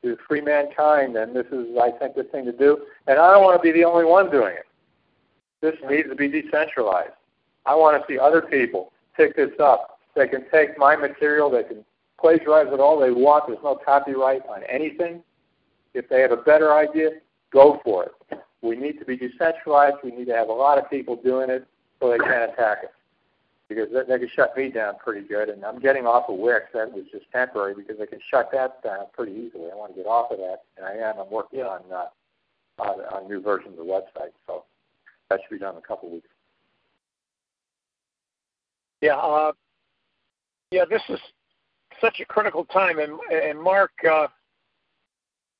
to 0.03 0.17
free 0.27 0.41
mankind, 0.41 1.15
then 1.15 1.33
this 1.33 1.45
is, 1.47 1.67
I 1.81 1.91
think, 1.91 2.15
the 2.15 2.23
thing 2.25 2.45
to 2.45 2.51
do. 2.51 2.79
And 3.07 3.19
I 3.19 3.31
don't 3.31 3.43
want 3.43 3.61
to 3.61 3.63
be 3.63 3.71
the 3.71 3.85
only 3.85 4.05
one 4.05 4.29
doing 4.29 4.55
it. 4.55 4.65
This 5.61 5.75
needs 5.89 6.09
to 6.09 6.15
be 6.15 6.27
decentralized. 6.27 7.13
I 7.65 7.75
want 7.75 8.01
to 8.01 8.13
see 8.13 8.19
other 8.19 8.41
people 8.41 8.91
pick 9.15 9.35
this 9.35 9.51
up. 9.61 9.99
They 10.15 10.27
can 10.27 10.45
take 10.51 10.77
my 10.77 10.95
material, 10.95 11.49
they 11.49 11.63
can 11.63 11.85
plagiarize 12.23 12.67
it 12.71 12.79
all 12.79 12.97
they 12.97 13.11
want. 13.11 13.47
There's 13.47 13.59
no 13.61 13.75
copyright 13.75 14.43
on 14.47 14.63
anything. 14.69 15.21
If 15.93 16.07
they 16.07 16.21
have 16.21 16.31
a 16.31 16.37
better 16.37 16.73
idea, 16.73 17.09
go 17.51 17.81
for 17.83 18.05
it. 18.05 18.39
We 18.61 18.77
need 18.77 18.97
to 18.99 19.05
be 19.05 19.17
decentralized. 19.17 19.97
We 20.03 20.11
need 20.11 20.25
to 20.27 20.33
have 20.33 20.47
a 20.47 20.53
lot 20.53 20.77
of 20.77 20.89
people 20.89 21.17
doing 21.17 21.49
it 21.49 21.67
so 21.99 22.09
they 22.09 22.17
can't 22.17 22.51
attack 22.51 22.79
us. 22.85 22.91
Because 23.67 23.89
they, 23.91 24.03
they 24.07 24.19
can 24.19 24.29
shut 24.33 24.55
me 24.55 24.69
down 24.69 24.93
pretty 25.03 25.27
good. 25.27 25.49
And 25.49 25.65
I'm 25.65 25.79
getting 25.79 26.05
off 26.05 26.29
of 26.29 26.39
Wix. 26.39 26.67
That 26.73 26.93
was 26.93 27.03
just 27.11 27.25
temporary 27.33 27.75
because 27.75 27.97
they 27.99 28.05
can 28.05 28.19
shut 28.31 28.49
that 28.53 28.81
down 28.83 29.07
pretty 29.11 29.33
easily. 29.33 29.69
I 29.69 29.75
want 29.75 29.93
to 29.93 30.01
get 30.01 30.07
off 30.07 30.31
of 30.31 30.37
that. 30.37 30.63
And 30.77 30.85
I 30.85 30.93
am. 30.93 31.19
I'm 31.19 31.29
working 31.29 31.61
on, 31.61 31.81
uh, 31.91 32.05
on, 32.81 33.01
on 33.01 33.27
new 33.27 33.41
versions 33.41 33.77
of 33.77 33.85
the 33.85 33.91
website. 33.91 34.31
So 34.47 34.63
that 35.29 35.41
should 35.43 35.55
be 35.55 35.59
done 35.59 35.75
in 35.75 35.79
a 35.79 35.81
couple 35.81 36.07
of 36.07 36.13
weeks. 36.13 36.27
Yeah, 39.01 39.17
uh, 39.17 39.51
yeah. 40.71 40.85
This 40.89 41.01
is 41.09 41.19
such 42.01 42.19
a 42.19 42.25
critical 42.25 42.65
time, 42.65 42.99
and 42.99 43.19
and 43.31 43.61
Marc, 43.61 43.91
uh, 44.09 44.27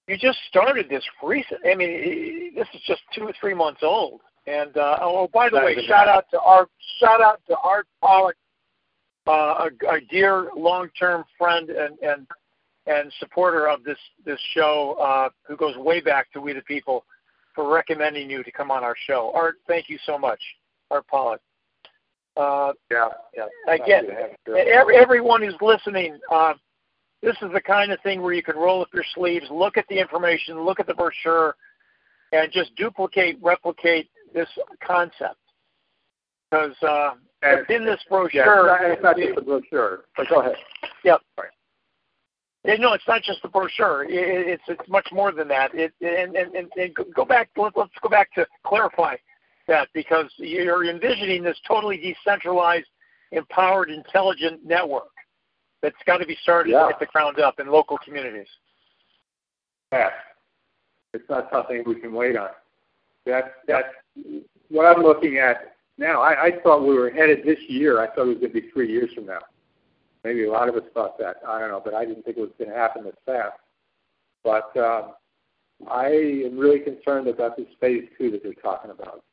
you 0.07 0.17
just 0.17 0.39
started 0.49 0.89
this 0.89 1.03
recent. 1.21 1.61
I 1.65 1.75
mean, 1.75 2.53
this 2.55 2.67
is 2.73 2.81
just 2.85 3.01
two 3.15 3.23
or 3.23 3.33
three 3.39 3.53
months 3.53 3.81
old. 3.83 4.21
And 4.45 4.75
uh, 4.75 4.97
oh, 5.01 5.29
by 5.33 5.49
the 5.49 5.57
way, 5.57 5.75
shout 5.87 6.07
out 6.07 6.25
to 6.31 6.39
Art. 6.39 6.69
Shout 6.99 7.21
out 7.21 7.41
to 7.47 7.55
Art 7.63 7.87
Pollock, 8.01 8.35
uh, 9.27 9.31
a, 9.69 9.95
a 9.95 10.01
dear 10.09 10.49
long-term 10.55 11.23
friend 11.37 11.69
and 11.69 11.97
and 11.99 12.27
and 12.85 13.13
supporter 13.19 13.69
of 13.69 13.83
this 13.85 13.97
this 14.25 14.39
show, 14.53 14.97
uh, 14.99 15.29
who 15.47 15.55
goes 15.55 15.77
way 15.77 16.01
back 16.01 16.31
to 16.33 16.41
We 16.41 16.51
the 16.51 16.61
People, 16.63 17.05
for 17.55 17.73
recommending 17.73 18.29
you 18.29 18.43
to 18.43 18.51
come 18.51 18.69
on 18.69 18.83
our 18.83 18.95
show. 19.07 19.31
Art, 19.33 19.55
thank 19.67 19.87
you 19.87 19.97
so 20.05 20.17
much, 20.17 20.41
Art 20.91 21.07
Pollock. 21.07 21.39
Uh, 22.35 22.73
yeah, 22.89 23.09
yeah. 23.35 23.73
Again, 23.73 24.05
every, 24.47 24.97
everyone 24.97 25.41
who's 25.41 25.55
listening, 25.61 26.17
uh, 26.31 26.53
this 27.21 27.35
is 27.41 27.51
the 27.53 27.61
kind 27.61 27.91
of 27.91 27.99
thing 28.01 28.21
where 28.21 28.33
you 28.33 28.43
can 28.43 28.55
roll 28.55 28.81
up 28.81 28.89
your 28.93 29.03
sleeves, 29.13 29.45
look 29.51 29.77
at 29.77 29.85
the 29.87 29.99
information, 29.99 30.59
look 30.61 30.79
at 30.79 30.87
the 30.87 30.93
brochure, 30.93 31.55
and 32.31 32.51
just 32.51 32.75
duplicate, 32.75 33.37
replicate 33.41 34.09
this 34.33 34.49
concept. 34.85 35.37
Because 36.49 36.75
uh, 36.81 37.11
in 37.69 37.85
this 37.85 37.99
brochure, 38.09 38.67
yeah, 38.67 38.91
it's 38.93 39.03
not, 39.03 39.17
it's 39.17 39.17
not 39.17 39.17
just 39.17 39.35
the 39.35 39.41
brochure. 39.41 40.05
But 40.17 40.29
go 40.29 40.41
ahead. 40.41 40.55
Yep. 41.03 41.21
Sorry. 41.35 41.49
No, 42.79 42.93
it's 42.93 43.07
not 43.07 43.21
just 43.23 43.41
the 43.41 43.49
brochure. 43.49 44.05
It's 44.07 44.63
it's 44.69 44.87
much 44.87 45.07
more 45.11 45.33
than 45.33 45.49
that. 45.49 45.71
It 45.73 45.93
and 46.01 46.35
and, 46.35 46.69
and 46.77 46.95
go 47.13 47.25
back. 47.25 47.49
Let's 47.57 47.75
go 48.01 48.07
back 48.09 48.33
to 48.35 48.47
clarify 48.63 49.15
that 49.67 49.87
because 49.93 50.25
you're 50.37 50.85
envisioning 50.89 51.43
this 51.43 51.57
totally 51.67 51.97
decentralized, 51.97 52.87
empowered, 53.31 53.89
intelligent 53.89 54.65
network 54.65 55.09
that's 55.81 55.95
got 56.05 56.17
to 56.17 56.25
be 56.25 56.37
started 56.41 56.71
yeah. 56.71 56.87
at 56.87 56.99
the 56.99 57.05
ground 57.07 57.39
up 57.39 57.59
in 57.59 57.67
local 57.67 57.97
communities. 57.97 58.47
Yeah, 59.91 60.09
it's 61.13 61.29
not 61.29 61.49
something 61.51 61.83
we 61.85 61.95
can 61.95 62.13
wait 62.13 62.35
on. 62.35 62.49
That's 63.25 63.49
that's 63.67 63.87
what 64.69 64.85
I'm 64.85 65.03
looking 65.03 65.37
at 65.37 65.75
now. 65.97 66.21
I, 66.21 66.45
I 66.45 66.51
thought 66.63 66.81
we 66.81 66.95
were 66.95 67.09
headed 67.09 67.45
this 67.45 67.59
year. 67.67 68.01
I 68.01 68.07
thought 68.07 68.23
it 68.23 68.29
was 68.29 68.37
going 68.37 68.53
to 68.53 68.61
be 68.61 68.69
three 68.71 68.91
years 68.91 69.11
from 69.13 69.27
now. 69.27 69.39
Maybe 70.23 70.45
a 70.45 70.51
lot 70.51 70.69
of 70.69 70.75
us 70.75 70.83
thought 70.93 71.17
that. 71.19 71.37
I 71.47 71.59
don't 71.59 71.69
know, 71.69 71.81
but 71.83 71.93
I 71.93 72.05
didn't 72.05 72.23
think 72.23 72.37
it 72.37 72.41
was 72.41 72.51
going 72.57 72.71
to 72.71 72.75
happen 72.75 73.03
this 73.03 73.13
fast. 73.25 73.57
But 74.43 74.75
uh, 74.75 75.09
I 75.89 76.07
am 76.45 76.57
really 76.57 76.79
concerned 76.79 77.27
about 77.27 77.57
this 77.57 77.67
phase 77.79 78.05
two 78.17 78.31
that 78.31 78.43
they're 78.43 78.53
talking 78.53 78.91
about, 78.91 79.23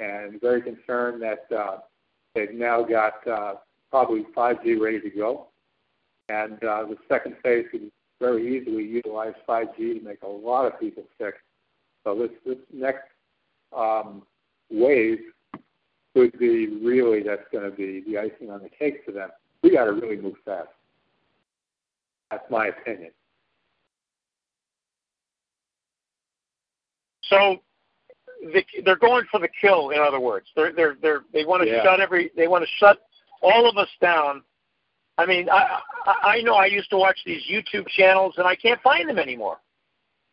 and 0.00 0.40
very 0.40 0.62
concerned 0.62 1.22
that 1.22 1.46
uh, 1.56 1.78
they've 2.34 2.54
now 2.54 2.82
got 2.82 3.26
uh, 3.28 3.54
probably 3.90 4.24
5G 4.36 4.80
ready 4.80 5.00
to 5.00 5.10
go, 5.10 5.48
and 6.28 6.54
uh, 6.64 6.84
the 6.84 6.96
second 7.08 7.36
phase 7.42 7.66
could 7.70 7.90
very 8.20 8.56
easily 8.56 8.84
utilize 8.84 9.34
5G 9.48 9.76
to 9.76 10.00
make 10.02 10.22
a 10.22 10.28
lot 10.28 10.66
of 10.66 10.78
people 10.80 11.04
sick. 11.18 11.34
So 12.04 12.14
this 12.14 12.30
this 12.46 12.58
next 12.72 13.08
um, 13.76 14.22
wave 14.70 15.18
could 16.14 16.36
be 16.38 16.66
really 16.82 17.22
that's 17.22 17.44
going 17.52 17.70
to 17.70 17.76
be 17.76 18.02
the 18.06 18.18
icing 18.18 18.50
on 18.50 18.62
the 18.62 18.68
cake 18.68 19.02
for 19.04 19.12
them. 19.12 19.30
We 19.62 19.70
got 19.70 19.84
to 19.84 19.92
really 19.92 20.16
move 20.16 20.36
fast. 20.44 20.68
That's 22.30 22.48
my 22.50 22.68
opinion. 22.68 23.10
So 27.24 27.60
the, 28.40 28.64
they're 28.84 28.96
going 28.96 29.24
for 29.30 29.40
the 29.40 29.48
kill. 29.60 29.90
In 29.90 30.00
other 30.00 30.20
words, 30.20 30.46
they're 30.56 30.72
they're 30.72 30.96
they're 31.00 31.22
they 31.32 31.44
want 31.44 31.62
to 31.62 31.68
yeah. 31.68 31.82
shut 31.82 32.00
every 32.00 32.30
they 32.36 32.48
want 32.48 32.64
to 32.64 32.70
shut 32.78 32.98
all 33.42 33.68
of 33.68 33.76
us 33.76 33.88
down. 34.00 34.42
I 35.18 35.26
mean, 35.26 35.48
I 35.50 35.80
I 36.06 36.14
I 36.22 36.40
know 36.42 36.54
I 36.54 36.66
used 36.66 36.90
to 36.90 36.96
watch 36.96 37.18
these 37.24 37.42
YouTube 37.50 37.86
channels 37.88 38.34
and 38.38 38.46
I 38.46 38.56
can't 38.56 38.80
find 38.82 39.08
them 39.08 39.18
anymore. 39.18 39.58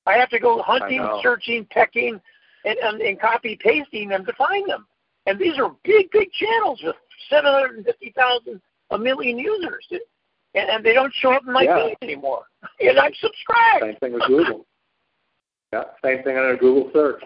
I 0.06 0.14
have 0.14 0.30
to 0.30 0.40
go 0.40 0.62
hunting, 0.62 1.06
searching, 1.22 1.68
pecking, 1.70 2.20
and, 2.64 2.78
and, 2.80 3.02
and 3.02 3.20
copy 3.20 3.60
pasting 3.62 4.10
them 4.10 4.26
to 4.26 4.34
find 4.34 4.68
them. 4.70 4.88
And 5.26 5.38
these 5.38 5.60
are 5.60 5.76
big, 5.84 6.10
big 6.12 6.32
channels 6.32 6.80
with 6.82 6.96
750,000, 7.30 8.62
a 8.92 8.98
million 8.98 9.38
users. 9.38 9.86
And, 9.92 10.70
and 10.70 10.86
they 10.86 10.94
don't 10.94 11.14
show 11.20 11.34
up 11.34 11.44
in 11.46 11.52
my 11.52 11.64
yeah. 11.64 11.88
feed 11.90 11.98
anymore. 12.02 12.44
And 12.80 13.00
I'm 13.00 13.12
subscribed. 13.20 13.82
Same 13.82 13.96
thing 13.96 14.14
with 14.14 14.24
Google. 14.28 14.66
yeah, 15.74 15.84
same 16.04 16.24
thing 16.24 16.38
on 16.38 16.52
a 16.52 16.58
Google 16.58 16.92
search. 16.94 17.24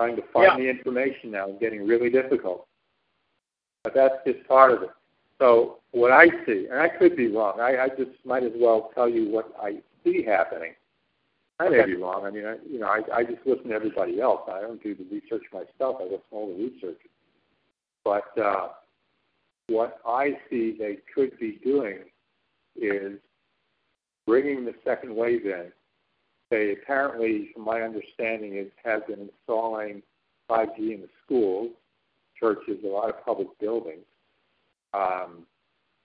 Trying 0.00 0.16
to 0.16 0.22
find 0.32 0.48
yeah. 0.52 0.56
the 0.56 0.70
information 0.70 1.30
now 1.30 1.50
is 1.50 1.56
getting 1.60 1.86
really 1.86 2.08
difficult. 2.08 2.66
But 3.84 3.92
that's 3.94 4.14
just 4.26 4.48
part 4.48 4.72
of 4.72 4.82
it. 4.82 4.88
So 5.38 5.80
what 5.90 6.10
I 6.10 6.28
see, 6.46 6.68
and 6.70 6.80
I 6.80 6.88
could 6.88 7.16
be 7.16 7.28
wrong, 7.28 7.60
I, 7.60 7.84
I 7.84 7.88
just 7.90 8.12
might 8.24 8.42
as 8.42 8.52
well 8.56 8.92
tell 8.94 9.10
you 9.10 9.28
what 9.28 9.52
I 9.62 9.80
see 10.02 10.24
happening. 10.24 10.72
I 11.58 11.68
may 11.68 11.84
be 11.84 11.96
wrong. 11.96 12.24
I 12.24 12.30
mean, 12.30 12.46
I, 12.46 12.56
you 12.66 12.78
know, 12.78 12.86
I, 12.86 13.02
I 13.14 13.24
just 13.24 13.44
listen 13.44 13.68
to 13.68 13.74
everybody 13.74 14.22
else. 14.22 14.40
I 14.50 14.62
don't 14.62 14.82
do 14.82 14.94
the 14.94 15.04
research 15.04 15.42
myself. 15.52 15.96
I 16.00 16.04
listen 16.04 16.20
to 16.30 16.34
all 16.34 16.46
the 16.46 16.64
research. 16.64 17.00
But 18.02 18.38
uh, 18.42 18.68
what 19.66 20.00
I 20.06 20.30
see 20.48 20.74
they 20.78 21.00
could 21.14 21.38
be 21.38 21.60
doing 21.62 21.98
is 22.74 23.18
bringing 24.26 24.64
the 24.64 24.74
second 24.82 25.14
wave 25.14 25.44
in. 25.44 25.70
They 26.50 26.72
apparently, 26.72 27.50
from 27.54 27.64
my 27.64 27.82
understanding, 27.82 28.56
is 28.56 28.68
have 28.84 29.06
been 29.06 29.20
installing 29.20 30.02
5G 30.50 30.78
in 30.78 31.00
the 31.02 31.08
schools, 31.24 31.70
churches, 32.38 32.78
a 32.84 32.88
lot 32.88 33.08
of 33.08 33.24
public 33.24 33.48
buildings. 33.60 34.04
Um, 34.92 35.46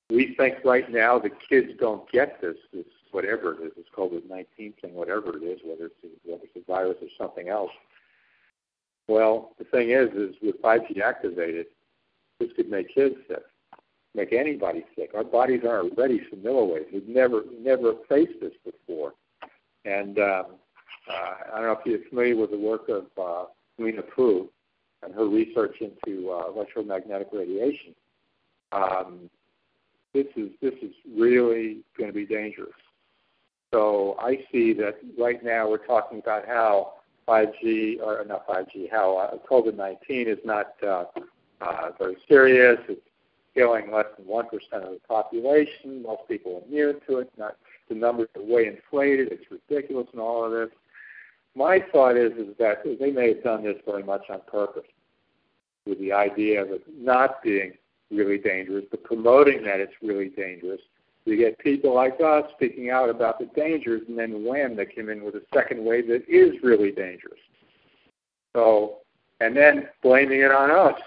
we 0.10 0.36
think 0.36 0.58
right 0.64 0.90
now 0.92 1.18
the 1.18 1.32
kids 1.50 1.72
don't 1.80 2.10
get 2.12 2.40
this, 2.42 2.58
this 2.72 2.86
whatever 3.12 3.54
it 3.54 3.66
is, 3.66 3.72
this 3.76 3.86
COVID 3.98 4.30
19 4.30 4.74
thing, 4.80 4.94
whatever 4.94 5.36
it 5.36 5.44
is, 5.44 5.60
whether 5.66 5.86
it's, 5.86 5.96
whether 6.24 6.44
it's 6.44 6.56
a 6.56 6.72
virus 6.72 6.98
or 7.02 7.08
something 7.18 7.50
else. 7.50 7.72
Well, 9.08 9.54
the 9.58 9.64
thing 9.66 9.90
is, 9.90 10.10
is 10.14 10.36
with 10.44 10.62
5G 10.62 11.02
activated, 11.02 11.68
this 12.40 12.50
could 12.56 12.70
make 12.70 12.94
kids 12.94 13.16
sick, 13.28 13.44
make 14.14 14.32
anybody 14.34 14.86
sick. 14.96 15.12
Our 15.16 15.24
bodies 15.24 15.62
aren't 15.68 15.98
ready 15.98 16.22
for 16.30 16.36
milliwaves. 16.36 16.92
We've 16.94 17.08
never, 17.08 17.44
never 17.60 17.94
faced 18.08 18.40
this 18.42 18.54
before. 18.64 19.14
And 19.86 20.18
um, 20.20 20.46
uh, 21.10 21.34
I 21.54 21.56
don't 21.56 21.64
know 21.64 21.72
if 21.74 21.86
you're 21.86 22.10
familiar 22.10 22.36
with 22.36 22.52
the 22.52 22.58
work 22.58 22.90
of 22.90 23.06
uh, 23.22 23.46
Lena 23.78 24.02
Pu 24.02 24.50
and 25.04 25.14
her 25.14 25.28
research 25.28 25.78
into 25.80 26.32
uh, 26.32 26.52
electromagnetic 26.52 27.28
radiation. 27.32 27.94
Um, 28.72 29.30
this 30.14 30.26
is 30.36 30.50
this 30.62 30.74
is 30.82 30.94
really 31.16 31.80
going 31.98 32.10
to 32.10 32.14
be 32.16 32.26
dangerous. 32.26 32.74
So 33.74 34.16
I 34.20 34.40
see 34.52 34.74
that 34.74 34.96
right 35.20 35.44
now 35.44 35.70
we're 35.70 35.86
talking 35.86 36.20
about 36.20 36.48
how 36.48 36.94
5G 37.28 38.02
or 38.02 38.24
not 38.26 38.48
5G, 38.48 38.90
how 38.92 39.18
uh, 39.18 39.38
COVID-19 39.50 39.98
is 40.28 40.38
not 40.46 40.74
uh, 40.82 41.06
uh, 41.62 41.90
very 42.00 42.18
serious. 42.28 42.78
It's 42.88 43.02
killing 43.54 43.92
less 43.92 44.06
than 44.18 44.28
one 44.28 44.46
percent 44.48 44.84
of 44.84 44.94
the 44.94 45.00
population. 45.08 46.04
Most 46.04 46.22
people 46.28 46.64
immune 46.68 47.00
to 47.08 47.20
it. 47.20 47.32
Not 47.38 47.58
the 47.90 47.96
numbers 47.96 48.30
are 48.36 48.44
way 48.44 48.68
inflated. 48.68 49.30
It's 49.32 49.46
ridiculous 49.52 50.08
and 50.12 50.22
all 50.22 50.46
of 50.46 50.52
this. 50.52 50.70
My 51.56 51.80
thought 51.92 52.18
is 52.18 52.34
is 52.34 52.56
that 52.60 52.84
they 52.84 53.12
may 53.12 53.30
have 53.30 53.44
done 53.44 53.64
this 53.64 53.78
very 53.86 54.04
much 54.04 54.24
on 54.30 54.42
purpose, 54.48 54.88
with 55.86 56.00
the 56.00 56.12
idea 56.12 56.62
of 56.62 56.72
it 56.72 56.84
not 56.98 57.42
being 57.42 57.74
really 58.12 58.38
dangerous, 58.38 58.86
but 58.92 59.04
promoting 59.04 59.64
that 59.64 59.80
it's 59.80 59.94
really 60.02 60.30
dangerous. 60.30 60.82
You 61.26 61.38
get 61.38 61.58
people 61.58 61.96
like 61.96 62.20
us 62.24 62.44
speaking 62.56 62.92
out 62.92 63.10
about 63.10 63.40
the 63.40 63.50
dangers, 63.56 64.02
and 64.08 64.18
then 64.18 64.44
wham, 64.44 64.76
they 64.76 64.86
come 64.86 65.10
in 65.10 65.24
with 65.24 65.36
a 65.36 65.42
second 65.54 65.84
wave 65.84 66.08
that 66.08 66.24
is 66.28 66.54
really 66.62 66.92
dangerous. 66.92 67.40
So, 68.54 68.98
and 69.42 69.56
then 69.58 69.90
blaming 70.04 70.42
it 70.42 70.52
on 70.52 70.70
us, 70.72 71.00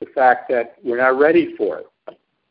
the 0.00 0.06
fact 0.14 0.48
that 0.50 0.76
we're 0.82 0.96
not 0.96 1.18
ready 1.18 1.54
for 1.56 1.78
it. 1.78 1.86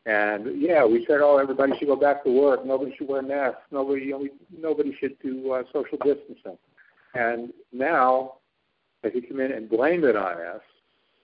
And 0.06 0.60
yeah, 0.60 0.84
we 0.86 1.04
said, 1.06 1.20
oh, 1.20 1.38
everybody 1.38 1.72
should 1.78 1.88
go 1.88 1.96
back 1.96 2.24
to 2.24 2.30
work. 2.30 2.64
Nobody 2.64 2.94
should 2.96 3.08
wear 3.08 3.22
masks. 3.22 3.60
Nobody, 3.70 4.12
nobody 4.58 4.96
should 4.98 5.18
do 5.20 5.52
uh, 5.52 5.62
social 5.72 5.98
distancing. 5.98 6.56
And 7.14 7.52
now, 7.72 8.34
if 9.02 9.14
you 9.14 9.22
come 9.22 9.40
in 9.40 9.52
and 9.52 9.68
blame 9.68 10.04
it 10.04 10.16
on 10.16 10.40
us, 10.40 10.62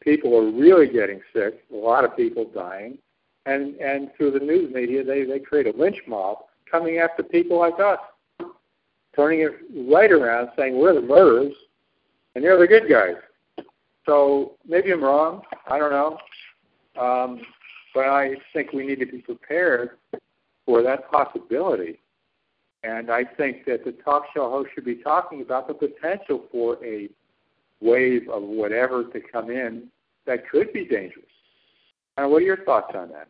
people 0.01 0.37
are 0.37 0.51
really 0.51 0.89
getting 0.89 1.21
sick, 1.33 1.65
a 1.73 1.77
lot 1.77 2.05
of 2.05 2.17
people 2.17 2.51
dying, 2.55 2.99
and 3.47 3.75
and 3.77 4.11
through 4.17 4.33
the 4.33 4.39
news 4.39 4.73
media 4.73 5.03
they 5.03 5.25
they 5.25 5.39
create 5.39 5.67
a 5.67 5.77
lynch 5.77 5.97
mob 6.07 6.39
coming 6.71 6.99
after 6.99 7.23
people 7.23 7.59
like 7.59 7.79
us, 7.81 7.99
turning 9.17 9.41
it 9.41 9.53
right 9.91 10.13
around, 10.13 10.49
saying 10.57 10.79
we're 10.79 10.95
the 10.95 11.01
murderers 11.01 11.53
and 12.35 12.45
they're 12.45 12.59
the 12.59 12.67
good 12.67 12.89
guys. 12.89 13.17
So 14.07 14.53
maybe 14.67 14.93
I'm 14.93 15.03
wrong. 15.03 15.43
I 15.67 15.79
don't 15.79 15.93
know, 15.93 16.19
um, 17.01 17.41
but 17.95 18.07
I 18.07 18.35
think 18.53 18.73
we 18.73 18.85
need 18.85 18.99
to 18.99 19.07
be 19.07 19.19
prepared 19.19 19.91
for 20.67 20.83
that 20.83 21.11
possibility. 21.11 22.01
And 22.83 23.11
I 23.11 23.25
think 23.25 23.65
that 23.65 23.85
the 23.85 23.93
talk 23.93 24.25
show 24.35 24.51
host 24.51 24.71
should 24.75 24.85
be 24.85 24.97
talking 24.97 25.41
about 25.41 25.69
the 25.69 25.75
potential 25.75 26.45
for 26.53 26.85
a 26.85 27.09
wave 27.81 28.29
of 28.29 28.43
whatever 28.43 29.05
to 29.05 29.21
come 29.33 29.51
in 29.51 29.85
that 30.27 30.49
could 30.51 30.73
be 30.73 30.85
dangerous. 30.85 31.25
Uh, 32.19 32.27
what 32.27 32.43
are 32.43 32.47
your 32.47 32.65
thoughts 32.65 32.93
on 32.95 33.09
that? 33.11 33.29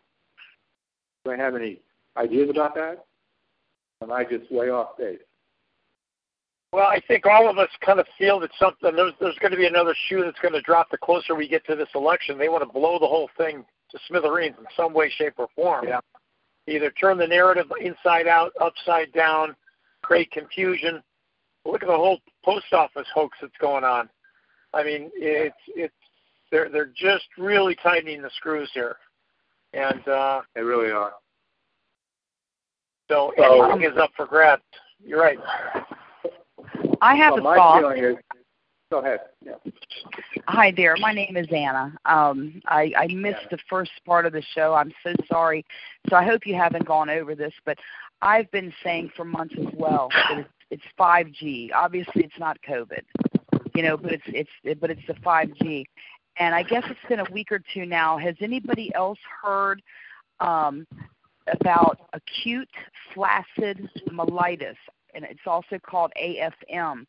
Do 1.24 1.32
I 1.32 1.36
have 1.36 1.54
any 1.54 1.80
ideas 2.16 2.50
about 2.50 2.74
that? 2.74 3.04
Am 4.02 4.12
I 4.12 4.24
just 4.24 4.50
way 4.50 4.70
off 4.70 4.98
base? 4.98 5.18
Well, 6.72 6.86
I 6.86 7.00
think 7.06 7.24
all 7.24 7.48
of 7.48 7.56
us 7.56 7.68
kind 7.86 8.00
of 8.00 8.06
feel 8.18 8.40
that 8.40 8.50
something 8.58 8.96
there's 8.96 9.12
there's 9.20 9.38
going 9.38 9.52
to 9.52 9.56
be 9.56 9.66
another 9.66 9.94
shoe 10.08 10.22
that's 10.24 10.40
going 10.40 10.54
to 10.54 10.60
drop 10.60 10.90
the 10.90 10.98
closer 10.98 11.34
we 11.36 11.48
get 11.48 11.64
to 11.66 11.76
this 11.76 11.88
election. 11.94 12.36
They 12.36 12.48
want 12.48 12.64
to 12.64 12.72
blow 12.72 12.98
the 12.98 13.06
whole 13.06 13.30
thing 13.38 13.64
to 13.94 14.00
smithereens 14.08 14.56
in 14.58 14.66
some 14.76 14.92
way, 14.92 15.10
shape, 15.10 15.34
or 15.38 15.48
form. 15.54 15.86
Yeah. 15.88 16.00
Either 16.66 16.90
turn 16.90 17.18
the 17.18 17.26
narrative 17.26 17.66
inside 17.80 18.26
out, 18.26 18.52
upside 18.60 19.12
down, 19.12 19.54
create 20.02 20.30
confusion. 20.30 21.02
Look 21.64 21.82
at 21.82 21.88
the 21.88 21.96
whole 21.96 22.18
post 22.44 22.72
office 22.72 23.06
hoax 23.14 23.38
that's 23.40 23.56
going 23.60 23.84
on. 23.84 24.08
I 24.72 24.82
mean, 24.82 25.10
it's 25.14 25.54
it's 25.68 25.94
they're 26.50 26.68
they're 26.68 26.92
just 26.96 27.26
really 27.38 27.76
tightening 27.82 28.22
the 28.22 28.30
screws 28.36 28.70
here, 28.74 28.96
and 29.72 30.06
uh, 30.08 30.40
they 30.54 30.62
really 30.62 30.90
are. 30.90 31.12
So 33.10 33.32
anything 33.36 33.90
is 33.90 33.98
up 33.98 34.10
for 34.16 34.26
grabs. 34.26 34.62
You're 35.04 35.20
right. 35.20 35.38
I 37.00 37.14
have 37.16 37.34
well, 37.34 37.40
a 37.40 37.42
my 37.42 37.56
thought. 37.56 37.80
feeling 37.80 38.04
is, 38.04 38.16
go 38.90 38.98
ahead. 38.98 39.20
Yeah. 39.44 39.54
Hi 40.48 40.72
there. 40.76 40.96
My 40.98 41.12
name 41.12 41.36
is 41.36 41.46
Anna. 41.50 41.94
Um, 42.04 42.60
I, 42.66 42.92
I 42.96 43.06
missed 43.08 43.46
the 43.50 43.58
first 43.68 43.90
part 44.06 44.26
of 44.26 44.32
the 44.32 44.42
show. 44.54 44.74
I'm 44.74 44.92
so 45.02 45.14
sorry. 45.28 45.64
So 46.08 46.16
I 46.16 46.24
hope 46.24 46.46
you 46.46 46.54
haven't 46.54 46.86
gone 46.86 47.10
over 47.10 47.34
this, 47.34 47.52
but 47.64 47.78
I've 48.22 48.50
been 48.50 48.72
saying 48.82 49.10
for 49.16 49.24
months 49.24 49.54
as 49.58 49.66
well 49.74 50.08
that 50.12 50.38
it's, 50.38 50.48
it's 50.70 50.82
5G. 50.98 51.70
Obviously, 51.74 52.24
it's 52.24 52.38
not 52.38 52.56
COVID, 52.68 53.02
you 53.74 53.82
know, 53.82 53.96
but 53.96 54.12
it's 54.12 54.24
it's 54.26 54.80
but 54.80 54.90
it's 54.90 55.06
the 55.06 55.14
5G. 55.14 55.84
And 56.36 56.54
I 56.54 56.62
guess 56.62 56.82
it's 56.86 57.08
been 57.08 57.20
a 57.20 57.32
week 57.32 57.52
or 57.52 57.60
two 57.72 57.86
now. 57.86 58.18
Has 58.18 58.34
anybody 58.40 58.92
else 58.94 59.18
heard 59.42 59.80
um, 60.40 60.86
about 61.46 61.98
acute 62.12 62.70
flaccid 63.12 63.88
myelitis? 64.08 64.76
And 65.14 65.24
it's 65.24 65.46
also 65.46 65.78
called 65.78 66.12
AFM. 66.20 67.06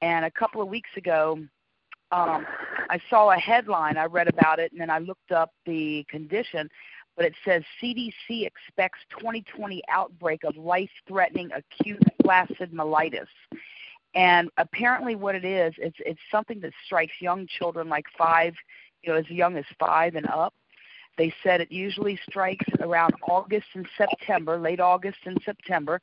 And 0.00 0.24
a 0.24 0.30
couple 0.30 0.60
of 0.60 0.68
weeks 0.68 0.90
ago, 0.96 1.38
um, 2.12 2.46
I 2.90 3.00
saw 3.10 3.30
a 3.30 3.36
headline. 3.36 3.96
I 3.96 4.04
read 4.04 4.28
about 4.28 4.58
it, 4.58 4.72
and 4.72 4.80
then 4.80 4.90
I 4.90 4.98
looked 4.98 5.32
up 5.32 5.50
the 5.66 6.04
condition. 6.08 6.68
But 7.16 7.26
it 7.26 7.34
says 7.44 7.62
CDC 7.82 8.46
expects 8.46 8.98
2020 9.18 9.82
outbreak 9.88 10.42
of 10.44 10.56
life-threatening 10.56 11.50
acute 11.52 12.02
flaccid 12.22 12.72
myelitis. 12.72 13.26
And 14.14 14.50
apparently, 14.58 15.16
what 15.16 15.34
it 15.34 15.44
is, 15.44 15.74
it's 15.78 15.96
it's 16.00 16.20
something 16.30 16.60
that 16.60 16.72
strikes 16.86 17.14
young 17.20 17.46
children, 17.46 17.88
like 17.88 18.06
five, 18.16 18.54
you 19.02 19.12
know, 19.12 19.18
as 19.18 19.28
young 19.28 19.56
as 19.56 19.64
five 19.78 20.14
and 20.14 20.26
up. 20.26 20.54
They 21.16 21.32
said 21.42 21.60
it 21.60 21.70
usually 21.70 22.18
strikes 22.28 22.66
around 22.80 23.14
August 23.28 23.66
and 23.74 23.86
September, 23.96 24.58
late 24.58 24.80
August 24.80 25.18
and 25.26 25.40
September. 25.44 26.00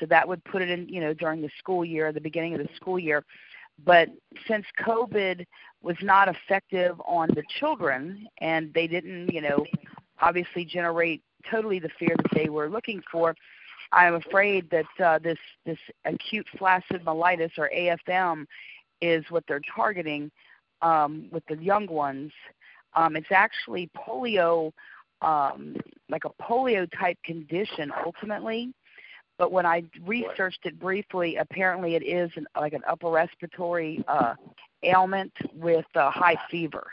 So 0.00 0.06
that 0.06 0.26
would 0.26 0.42
put 0.44 0.62
it 0.62 0.70
in, 0.70 0.88
you 0.88 1.00
know, 1.00 1.14
during 1.14 1.40
the 1.40 1.50
school 1.58 1.84
year, 1.84 2.12
the 2.12 2.20
beginning 2.20 2.54
of 2.54 2.60
the 2.60 2.68
school 2.74 2.98
year. 2.98 3.24
But 3.84 4.08
since 4.46 4.64
COVID 4.84 5.46
was 5.82 5.96
not 6.02 6.28
effective 6.28 7.00
on 7.06 7.28
the 7.34 7.42
children 7.58 8.28
and 8.38 8.72
they 8.72 8.86
didn't, 8.86 9.32
you 9.32 9.40
know, 9.40 9.64
obviously 10.20 10.64
generate 10.64 11.22
totally 11.50 11.78
the 11.78 11.90
fear 11.98 12.14
that 12.16 12.34
they 12.34 12.48
were 12.48 12.68
looking 12.68 13.02
for, 13.10 13.34
I'm 13.92 14.14
afraid 14.14 14.70
that 14.70 14.86
uh, 15.04 15.18
this 15.18 15.38
this 15.64 15.78
acute 16.04 16.46
flaccid 16.58 17.04
myelitis 17.04 17.50
or 17.58 17.70
AFM 17.74 18.46
is 19.00 19.24
what 19.28 19.44
they're 19.46 19.60
targeting 19.74 20.30
um, 20.82 21.28
with 21.30 21.44
the 21.46 21.56
young 21.56 21.86
ones. 21.86 22.32
Um, 22.94 23.16
it's 23.16 23.30
actually 23.30 23.90
polio, 23.96 24.72
um, 25.20 25.76
like 26.08 26.24
a 26.24 26.30
polio 26.42 26.88
type 26.98 27.18
condition 27.24 27.92
ultimately. 28.04 28.72
But 29.38 29.50
when 29.50 29.66
I 29.66 29.82
researched 30.04 30.60
it 30.64 30.78
briefly, 30.78 31.36
apparently 31.36 31.96
it 31.96 32.04
is 32.04 32.30
an, 32.36 32.46
like 32.58 32.72
an 32.72 32.82
upper 32.88 33.10
respiratory 33.10 34.04
uh, 34.06 34.34
ailment 34.84 35.32
with 35.54 35.86
uh, 35.96 36.10
high 36.10 36.36
fever. 36.50 36.86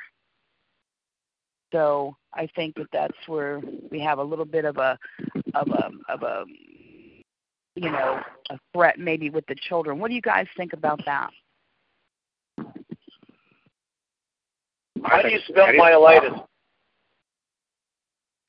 So 1.72 2.16
I 2.34 2.48
think 2.56 2.76
that 2.76 2.88
that's 2.92 3.18
where 3.28 3.62
we 3.92 4.00
have 4.02 4.18
a 4.18 4.24
little 4.24 4.46
bit 4.46 4.66
of 4.66 4.78
a 4.78 4.98
of 5.54 5.68
a 5.70 5.90
of 6.12 6.24
a 6.24 6.46
you 7.76 7.90
know 7.90 8.20
a 8.50 8.60
threat 8.74 9.00
maybe 9.00 9.30
with 9.30 9.46
the 9.48 9.56
children. 9.56 10.00
What 10.00 10.10
do 10.10 10.16
you 10.16 10.22
guys 10.22 10.48
think 10.58 10.74
about 10.74 11.00
that? 11.06 11.30
How 15.04 15.22
do 15.22 15.30
you 15.30 15.40
spell 15.48 15.68
myelitis? 15.68 16.46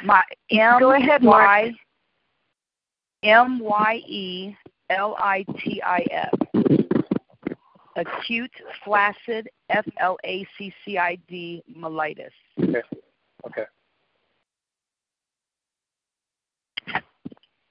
My 0.04 0.22
M 0.50 0.80
Go 0.80 0.92
ahead, 0.92 1.22
Marc. 1.22 1.46
Y 1.46 1.72
M 3.22 3.58
Y 3.60 4.02
E 4.06 4.56
L 4.90 5.16
I 5.18 5.44
T 5.58 5.80
I 5.84 6.06
S. 6.10 6.34
Acute 7.96 8.50
flaccid 8.84 9.48
F 9.68 9.86
L 9.98 10.16
A 10.24 10.46
C 10.56 10.72
C 10.84 10.96
I 10.98 11.16
D 11.28 11.62
myelitis. 11.76 12.30
Okay. 12.60 12.82
Okay. 13.46 13.64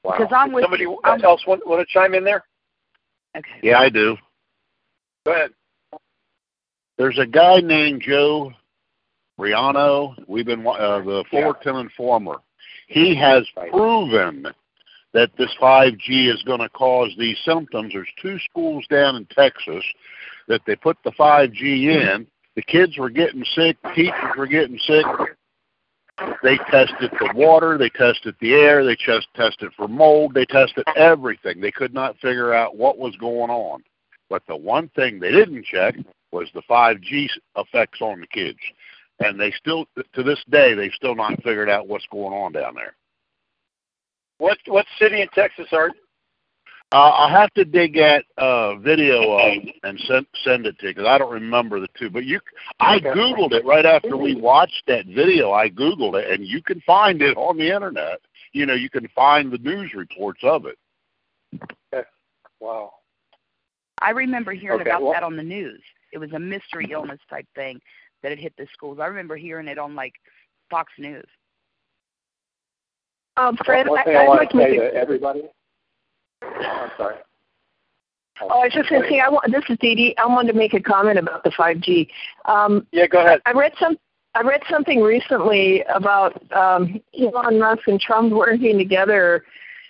Wow. 0.03 0.15
Because 0.17 0.31
I'm 0.35 0.51
with 0.51 0.63
Somebody 0.63 0.83
you. 0.83 0.99
I'm- 1.03 1.23
else 1.23 1.45
want, 1.45 1.65
want 1.67 1.85
to 1.87 1.91
chime 1.91 2.13
in 2.13 2.23
there? 2.23 2.43
Okay. 3.37 3.59
Yeah, 3.61 3.79
I 3.79 3.89
do. 3.89 4.17
Go 5.25 5.33
ahead. 5.33 5.51
There's 6.97 7.17
a 7.19 7.25
guy 7.25 7.61
named 7.61 8.01
Joe 8.05 8.51
Imbriano. 9.39 10.15
We've 10.27 10.45
been 10.45 10.63
wa- 10.63 10.73
uh, 10.75 11.01
the 11.03 11.23
Fullerton 11.31 11.77
Informer. 11.77 12.37
He 12.87 13.15
has 13.15 13.47
proven 13.69 14.47
that 15.13 15.31
this 15.37 15.53
5G 15.61 16.33
is 16.33 16.41
going 16.43 16.59
to 16.59 16.69
cause 16.69 17.13
these 17.17 17.37
symptoms. 17.45 17.93
There's 17.93 18.07
two 18.21 18.37
schools 18.49 18.85
down 18.89 19.15
in 19.15 19.25
Texas 19.25 19.83
that 20.47 20.61
they 20.65 20.75
put 20.75 20.97
the 21.03 21.11
5G 21.11 21.85
in. 21.85 22.27
The 22.55 22.61
kids 22.61 22.97
were 22.97 23.09
getting 23.09 23.43
sick. 23.55 23.77
Teachers 23.95 24.35
were 24.37 24.47
getting 24.47 24.79
sick. 24.79 25.05
They 26.43 26.57
tested 26.69 27.11
the 27.19 27.31
water. 27.33 27.77
They 27.77 27.89
tested 27.89 28.35
the 28.41 28.53
air. 28.53 28.85
They 28.85 28.95
just 28.95 29.27
tested 29.35 29.71
for 29.75 29.87
mold. 29.87 30.33
They 30.33 30.45
tested 30.45 30.85
everything. 30.95 31.61
They 31.61 31.71
could 31.71 31.93
not 31.93 32.17
figure 32.17 32.53
out 32.53 32.77
what 32.77 32.97
was 32.97 33.15
going 33.17 33.49
on. 33.49 33.83
But 34.29 34.43
the 34.47 34.55
one 34.55 34.89
thing 34.89 35.19
they 35.19 35.31
didn't 35.31 35.65
check 35.65 35.95
was 36.31 36.49
the 36.53 36.61
5G 36.69 37.27
effects 37.57 38.01
on 38.01 38.21
the 38.21 38.27
kids. 38.27 38.59
And 39.19 39.39
they 39.39 39.51
still, 39.51 39.85
to 40.13 40.23
this 40.23 40.43
day, 40.49 40.73
they've 40.73 40.91
still 40.93 41.15
not 41.15 41.41
figured 41.43 41.69
out 41.69 41.87
what's 41.87 42.07
going 42.11 42.33
on 42.33 42.53
down 42.53 42.75
there. 42.75 42.95
What 44.41 44.57
what 44.65 44.87
city 44.97 45.21
in 45.21 45.27
Texas 45.35 45.67
are? 45.71 45.91
Uh, 46.91 46.95
I'll 46.95 47.29
have 47.29 47.53
to 47.53 47.63
dig 47.63 47.97
at 47.97 48.25
uh, 48.39 48.75
video 48.77 49.37
of 49.37 49.53
and 49.83 49.99
send 50.07 50.25
send 50.43 50.65
it 50.65 50.79
to 50.79 50.87
you 50.87 50.95
because 50.95 51.07
I 51.07 51.19
don't 51.19 51.31
remember 51.31 51.79
the 51.79 51.87
two. 51.95 52.09
But 52.09 52.25
you, 52.25 52.39
I 52.79 52.97
googled 52.99 53.51
it 53.51 53.63
right 53.65 53.85
after 53.85 54.17
we 54.17 54.33
watched 54.35 54.81
that 54.87 55.05
video. 55.05 55.51
I 55.51 55.69
googled 55.69 56.19
it, 56.19 56.31
and 56.31 56.43
you 56.43 56.63
can 56.63 56.81
find 56.81 57.21
it 57.21 57.37
on 57.37 57.55
the 57.57 57.69
internet. 57.71 58.19
You 58.51 58.65
know, 58.65 58.73
you 58.73 58.89
can 58.89 59.07
find 59.09 59.51
the 59.51 59.59
news 59.59 59.93
reports 59.93 60.41
of 60.43 60.65
it. 60.65 62.07
Wow. 62.59 62.93
I 64.01 64.09
remember 64.09 64.53
hearing 64.53 64.81
Okay, 64.81 64.89
about 64.89 65.03
well- 65.03 65.13
that 65.13 65.23
on 65.23 65.37
the 65.37 65.43
news. 65.43 65.81
It 66.13 66.17
was 66.17 66.31
a 66.33 66.39
mystery 66.39 66.87
illness 66.91 67.19
type 67.29 67.45
thing 67.53 67.79
that 68.23 68.29
had 68.29 68.39
hit 68.39 68.53
the 68.57 68.65
schools. 68.73 68.97
I 68.99 69.05
remember 69.05 69.37
hearing 69.37 69.67
it 69.67 69.77
on 69.77 69.93
like 69.93 70.13
Fox 70.71 70.91
News. 70.97 71.27
Um, 73.37 73.57
Fred, 73.65 73.87
One 73.87 73.99
I, 73.99 74.03
thing 74.03 74.15
I 74.15 74.21
I'd 74.23 74.27
want 74.27 74.39
like 74.41 74.49
to 74.51 74.57
say 74.57 74.75
to 74.77 74.93
everybody. 74.93 75.43
Oh, 76.43 76.47
I'm 76.47 76.91
sorry. 76.97 77.15
Oh, 78.41 78.47
I 78.47 78.65
was 78.65 78.73
just 78.73 78.89
going 78.89 79.03
to 79.03 79.07
say, 79.09 79.19
I 79.19 79.29
want, 79.29 79.51
this 79.51 79.63
is 79.69 79.77
Dee 79.79 79.95
Dee. 79.95 80.15
I 80.17 80.25
wanted 80.25 80.51
to 80.51 80.57
make 80.57 80.73
a 80.73 80.79
comment 80.79 81.19
about 81.19 81.43
the 81.43 81.51
5G. 81.51 82.07
Um, 82.45 82.87
Yeah, 82.91 83.07
go 83.07 83.23
ahead. 83.23 83.41
I 83.45 83.51
read 83.51 83.73
some. 83.79 83.97
I 84.33 84.41
read 84.43 84.61
something 84.69 85.01
recently 85.01 85.83
about 85.93 86.41
um, 86.53 87.01
Elon 87.19 87.59
Musk 87.59 87.81
and 87.87 87.99
Trump 87.99 88.31
working 88.31 88.77
together. 88.77 89.43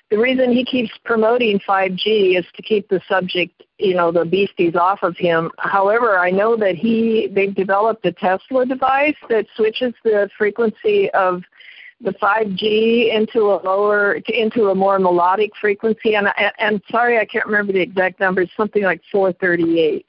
The 0.09 0.17
reason 0.17 0.51
he 0.51 0.65
keeps 0.65 0.91
promoting 1.05 1.59
5G 1.59 2.37
is 2.39 2.45
to 2.55 2.63
keep 2.63 2.89
the 2.89 2.99
subject, 3.07 3.61
you 3.77 3.93
know, 3.93 4.11
the 4.11 4.25
beasties 4.25 4.73
off 4.75 5.03
of 5.03 5.15
him. 5.15 5.51
However, 5.59 6.17
I 6.17 6.31
know 6.31 6.57
that 6.57 6.75
he 6.75 7.29
they've 7.31 7.53
developed 7.53 8.03
a 8.05 8.11
Tesla 8.11 8.65
device 8.65 9.15
that 9.29 9.45
switches 9.55 9.93
the 10.03 10.27
frequency 10.37 11.11
of 11.11 11.43
the 12.03 12.11
5G 12.11 13.13
into 13.13 13.41
a 13.41 13.61
lower 13.63 14.13
into 14.27 14.69
a 14.69 14.75
more 14.75 14.99
melodic 14.99 15.51
frequency. 15.59 16.15
And 16.15 16.27
I, 16.27 16.51
and 16.57 16.81
sorry, 16.89 17.19
I 17.19 17.25
can't 17.25 17.45
remember 17.45 17.73
the 17.73 17.81
exact 17.81 18.19
number. 18.19 18.41
It's 18.41 18.51
something 18.57 18.83
like 18.83 19.01
438 19.11 20.05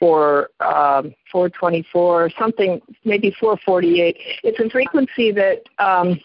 or 0.00 0.50
um, 0.60 1.14
424 1.32 2.24
or 2.24 2.30
something, 2.38 2.80
maybe 3.04 3.34
448. 3.40 4.16
It's 4.42 4.60
a 4.60 4.68
frequency 4.70 5.32
that 5.32 5.62
um, 5.78 6.20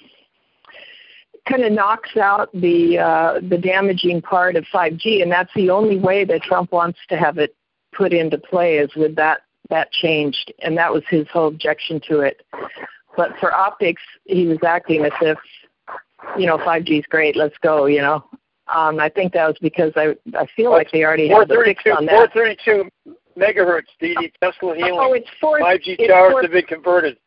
kind 1.47 1.63
of 1.63 1.71
knocks 1.71 2.15
out 2.17 2.49
the 2.53 2.99
uh, 2.99 3.39
the 3.49 3.57
damaging 3.57 4.21
part 4.21 4.55
of 4.55 4.65
5G, 4.73 5.21
and 5.21 5.31
that's 5.31 5.53
the 5.55 5.69
only 5.69 5.97
way 5.97 6.25
that 6.25 6.43
Trump 6.43 6.71
wants 6.71 6.99
to 7.09 7.17
have 7.17 7.37
it 7.37 7.55
put 7.93 8.13
into 8.13 8.37
play 8.37 8.77
is 8.77 8.93
with 8.95 9.15
that 9.15 9.41
that 9.69 9.91
changed, 9.91 10.53
and 10.59 10.77
that 10.77 10.91
was 10.91 11.03
his 11.09 11.27
whole 11.31 11.47
objection 11.47 12.01
to 12.07 12.21
it. 12.21 12.41
But 13.17 13.31
for 13.39 13.53
optics, 13.53 14.01
he 14.25 14.47
was 14.47 14.59
acting 14.65 15.03
as 15.05 15.11
if 15.21 15.37
you 16.37 16.45
know, 16.45 16.57
5G 16.57 16.99
is 16.99 17.05
great. 17.09 17.35
Let's 17.35 17.55
go. 17.61 17.85
You 17.85 18.01
know, 18.01 18.23
um, 18.73 18.99
I 18.99 19.09
think 19.09 19.33
that 19.33 19.47
was 19.47 19.57
because 19.61 19.93
I 19.95 20.15
I 20.37 20.45
feel 20.55 20.71
like 20.71 20.91
they 20.91 21.03
already 21.03 21.29
have 21.29 21.47
the 21.47 21.61
fix 21.65 21.83
on 21.95 22.05
that. 22.05 22.31
432 22.33 22.89
megahertz, 23.37 23.83
DD 24.01 24.31
Tesla 24.41 24.75
healing. 24.75 24.97
Oh, 24.97 25.13
it's 25.13 25.29
four. 25.39 25.59
5G 25.59 25.95
it's 25.99 26.11
towers 26.11 26.31
four, 26.31 26.41
have 26.41 26.51
been 26.51 26.65
converted. 26.65 27.17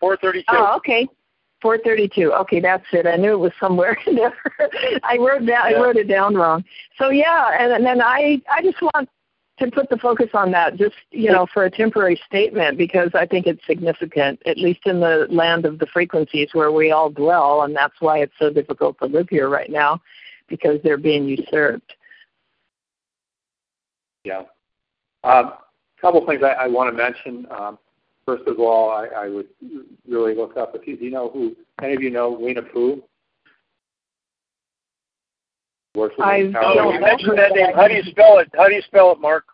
432. 0.00 0.44
Oh, 0.48 0.76
okay. 0.76 1.08
432. 1.62 2.32
Okay, 2.32 2.60
that's 2.60 2.84
it. 2.92 3.06
I 3.06 3.16
knew 3.16 3.32
it 3.32 3.38
was 3.38 3.52
somewhere 3.58 3.96
in 4.06 4.16
there. 4.16 4.34
I 5.02 5.16
wrote 5.16 5.46
that. 5.46 5.70
Yeah. 5.70 5.78
I 5.78 5.80
wrote 5.80 5.96
it 5.96 6.08
down 6.08 6.34
wrong. 6.34 6.62
So 6.98 7.08
yeah, 7.10 7.50
and, 7.58 7.72
and 7.72 7.84
then 7.86 8.02
I 8.02 8.42
I 8.50 8.62
just 8.62 8.80
want 8.82 9.08
to 9.58 9.70
put 9.70 9.88
the 9.88 9.98
focus 9.98 10.30
on 10.34 10.50
that, 10.50 10.76
just 10.76 10.96
you 11.10 11.30
know, 11.30 11.46
for 11.52 11.64
a 11.64 11.70
temporary 11.70 12.20
statement 12.26 12.76
because 12.76 13.10
I 13.14 13.24
think 13.26 13.46
it's 13.46 13.64
significant, 13.66 14.42
at 14.46 14.58
least 14.58 14.80
in 14.84 15.00
the 15.00 15.26
land 15.30 15.64
of 15.64 15.78
the 15.78 15.86
frequencies 15.86 16.48
where 16.52 16.72
we 16.72 16.90
all 16.90 17.10
dwell, 17.10 17.62
and 17.62 17.74
that's 17.74 17.94
why 18.00 18.18
it's 18.18 18.32
so 18.38 18.50
difficult 18.50 18.98
to 18.98 19.06
live 19.06 19.28
here 19.28 19.48
right 19.48 19.70
now, 19.70 20.00
because 20.48 20.80
they're 20.82 20.98
being 20.98 21.28
usurped. 21.28 21.94
Yeah. 24.24 24.42
Um, 25.22 25.52
a 25.52 26.00
couple 26.00 26.20
of 26.20 26.26
things 26.26 26.42
I, 26.42 26.64
I 26.64 26.66
want 26.66 26.90
to 26.90 26.96
mention. 26.96 27.46
Um, 27.50 27.78
first 28.26 28.46
of 28.48 28.58
all, 28.58 28.90
I, 28.90 29.06
I 29.06 29.28
would 29.28 29.48
really 30.08 30.34
look 30.34 30.56
up 30.56 30.74
if 30.74 30.86
you, 30.88 30.96
do 30.96 31.04
you 31.04 31.10
know 31.10 31.30
who 31.30 31.54
any 31.80 31.94
of 31.94 32.02
you 32.02 32.10
know 32.10 32.36
Lena 32.40 32.62
Pu? 32.62 33.02
Works 35.94 36.16
with 36.18 36.26
I've- 36.26 36.46
Empower 36.48 36.74
don't 36.74 36.94
you 36.94 37.00
mentioned 37.00 37.38
that 37.38 37.52
name. 37.52 37.74
How 37.74 37.86
do 37.88 37.94
you 37.94 38.02
spell 38.04 38.38
it? 38.38 38.50
How 38.54 38.68
do 38.68 38.74
you 38.74 38.82
spell 38.82 39.12
it, 39.12 39.20
Marc? 39.20 39.44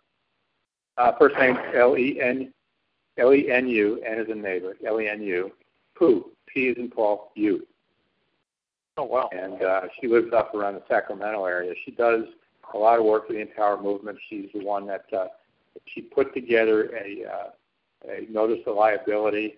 Uh, 0.97 1.13
first 1.19 1.37
name 1.37 1.57
L 1.75 1.97
E 1.97 2.21
N 2.21 2.53
L 3.19 3.33
E 3.35 3.51
N 3.51 3.69
U 3.69 4.01
N 4.07 4.19
is 4.19 4.29
in 4.31 4.43
neighbor 4.43 4.77
L 4.87 5.01
E 5.01 5.09
N 5.09 5.23
U 5.23 5.51
Pu 5.97 6.31
P 6.47 6.69
is 6.69 6.77
in 6.79 6.91
Paul 6.91 7.31
U 7.37 7.67
Oh, 8.97 9.05
wow. 9.05 9.29
and 9.33 9.63
uh, 9.63 9.83
she 10.01 10.09
lives 10.09 10.33
up 10.35 10.55
around 10.55 10.75
the 10.75 10.83
Sacramento 10.89 11.45
area. 11.45 11.73
She 11.85 11.91
does 11.93 12.25
a 12.75 12.77
lot 12.79 12.99
of 12.99 13.05
work 13.05 13.27
for 13.27 13.33
the 13.33 13.39
Empower 13.41 13.81
movement. 13.81 14.19
She's 14.29 14.49
the 14.53 14.63
one 14.65 14.87
that 14.89 15.05
uh, 15.17 15.29
she 15.87 16.03
put 16.03 16.35
together 16.35 16.91
a, 16.97 17.25
uh, 17.25 18.11
a 18.11 18.27
notice 18.31 18.59
of 18.67 18.77
liability 18.77 19.57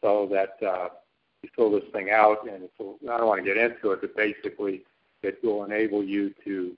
so 0.00 0.28
that 0.32 0.66
uh, 0.66 0.88
you 1.42 1.50
fill 1.54 1.70
this 1.70 1.84
thing 1.92 2.10
out, 2.10 2.46
and 2.50 2.64
it's, 2.64 2.72
I 3.10 3.18
don't 3.18 3.26
want 3.26 3.44
to 3.44 3.44
get 3.44 3.56
into 3.58 3.90
it, 3.90 4.00
but 4.00 4.16
basically 4.16 4.84
it 5.22 5.38
will 5.42 5.64
enable 5.64 6.02
you 6.02 6.32
to 6.44 6.76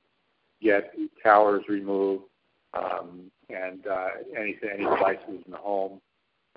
get 0.60 0.94
towers 1.22 1.64
removed 1.68 2.24
um, 2.74 3.30
and 3.50 3.86
uh, 3.86 4.08
anything, 4.36 4.70
any 4.74 4.84
devices 4.84 5.42
in 5.44 5.50
the 5.50 5.56
home 5.56 6.00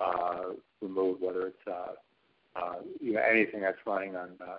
uh, 0.00 0.52
removed, 0.80 1.22
whether 1.22 1.48
it's 1.48 1.66
uh, 1.66 1.92
uh, 2.56 2.76
you 3.00 3.12
know, 3.12 3.20
anything 3.20 3.60
that's 3.60 3.78
running 3.86 4.16
on 4.16 4.30
uh, 4.40 4.56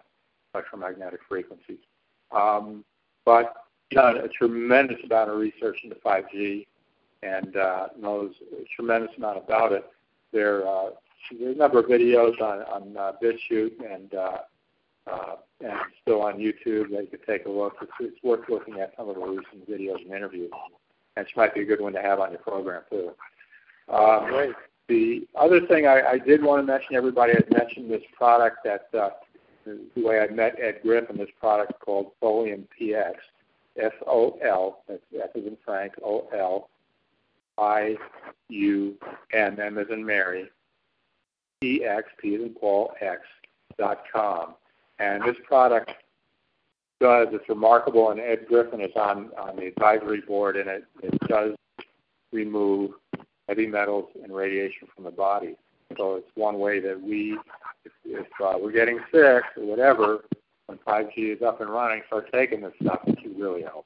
electromagnetic 0.54 1.20
frequencies. 1.28 1.80
Um, 2.32 2.84
but 3.26 3.54
done 3.92 4.18
a 4.18 4.28
tremendous 4.28 4.98
amount 5.04 5.30
of 5.30 5.38
research 5.38 5.80
into 5.84 5.96
5G 5.96 6.68
and 7.24 7.56
uh, 7.56 7.88
knows 8.00 8.34
a 8.52 8.66
tremendous 8.76 9.12
amount 9.18 9.38
about 9.38 9.72
it. 9.72 9.86
There, 10.32 10.68
uh, 10.68 10.90
there's 11.40 11.56
a 11.56 11.60
number 11.60 11.80
of 11.80 11.86
videos 11.86 12.40
on, 12.42 12.62
on 12.64 12.98
uh, 12.98 13.14
BitChute 13.22 13.94
and 13.94 14.14
uh, 14.14 14.38
uh, 15.10 15.36
and 15.62 15.74
still 16.02 16.22
on 16.22 16.36
YouTube 16.38 16.92
that 16.92 17.04
you 17.04 17.08
could 17.10 17.26
take 17.26 17.46
a 17.46 17.50
look. 17.50 17.76
It's, 17.82 17.92
it's 18.00 18.24
worth 18.24 18.48
looking 18.50 18.80
at 18.80 18.94
some 18.98 19.10
of 19.10 19.16
the 19.16 19.22
recent 19.22 19.70
videos 19.70 20.02
and 20.04 20.14
interviews. 20.14 20.52
And 21.16 21.26
she 21.28 21.34
might 21.36 21.54
be 21.54 21.62
a 21.62 21.66
good 21.66 21.82
one 21.82 21.94
to 21.94 22.02
have 22.02 22.20
on 22.20 22.32
your 22.32 22.40
program 22.40 22.84
too. 22.90 23.12
Um, 23.92 24.26
Great. 24.28 24.56
the 24.88 25.28
other 25.36 25.66
thing 25.66 25.88
I, 25.88 26.02
I 26.02 26.18
did 26.20 26.44
want 26.44 26.62
to 26.62 26.72
mention, 26.72 26.96
everybody 26.96 27.34
had 27.34 27.50
mentioned 27.52 27.90
this 27.90 28.04
product 28.16 28.58
that 28.66 28.88
uh, 28.94 29.10
the 29.66 30.04
way 30.04 30.20
I 30.20 30.28
met 30.28 30.60
Ed 30.62 30.80
Griffin, 30.84 31.18
this 31.18 31.30
product 31.40 31.80
called 31.80 32.12
Folium 32.22 32.66
PX, 32.80 33.16
F 33.78 33.94
O 34.06 34.38
L, 34.44 34.84
that's 34.88 35.02
F 35.16 35.30
as 35.36 35.44
in 35.44 35.58
Frank, 35.66 35.94
O 36.04 36.28
L, 36.34 36.70
I 37.58 37.96
U 38.50 38.96
M 39.34 39.60
M 39.60 39.78
as 39.78 39.88
in 39.90 40.06
Mary, 40.06 40.50
P 41.62 41.84
X, 41.84 42.08
P 42.22 42.36
as 42.36 42.42
in 42.42 42.50
Paul, 42.50 42.94
X, 43.02 43.22
dot 43.78 44.04
com. 44.14 44.54
And 45.00 45.24
this 45.24 45.36
product 45.46 45.92
does, 47.00 47.28
it's 47.32 47.48
remarkable, 47.48 48.10
and 48.10 48.20
Ed 48.20 48.46
Griffin 48.48 48.82
is 48.82 48.92
on, 48.96 49.30
on 49.38 49.56
the 49.56 49.68
advisory 49.68 50.22
board, 50.22 50.58
and 50.58 50.68
it, 50.68 50.86
it 51.04 51.20
does 51.28 51.54
remove 52.32 52.92
heavy 53.48 53.68
metals 53.68 54.10
and 54.24 54.36
radiation 54.36 54.88
from 54.96 55.04
the 55.04 55.12
body. 55.12 55.56
So 55.98 56.16
it's 56.16 56.28
one 56.36 56.60
way 56.60 56.80
that 56.80 57.00
we, 57.00 57.38
if, 57.86 57.92
if 58.04 58.28
uh, 58.44 58.58
we're 58.60 58.72
getting 58.72 59.00
sick 59.12 59.44
or 59.56 59.66
whatever, 59.66 60.24
when 60.66 60.78
5G 60.80 61.36
is 61.36 61.42
up 61.42 61.62
and 61.62 61.70
running, 61.70 62.02
start 62.08 62.30
taking 62.34 62.62
this 62.62 62.74
stuff, 62.82 63.00
it 63.08 63.18
can 63.20 63.40
really 63.40 63.62
help. 63.62 63.86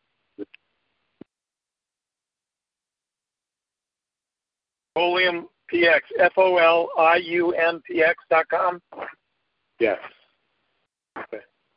Folium 4.98 5.46
PX, 5.72 6.02
F 6.20 6.34
O 6.38 6.58
L 6.58 6.90
I 6.98 7.18
U 7.18 7.52
M 7.52 7.82
P 7.88 8.04
X 8.04 8.18
dot 8.30 8.48
com. 8.50 8.82
Yes. 9.80 10.00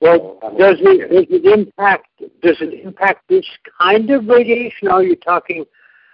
Well, 0.01 0.39
does 0.59 0.77
it 0.81 1.11
does 1.11 1.27
it 1.31 1.45
impact 1.45 2.09
does 2.43 2.57
it 2.61 2.85
impact 2.85 3.29
this 3.29 3.47
kind 3.81 4.11
of 4.11 4.27
radiation? 4.27 4.89
Or 4.89 4.95
are 4.95 5.03
you 5.03 5.17
talking 5.17 5.65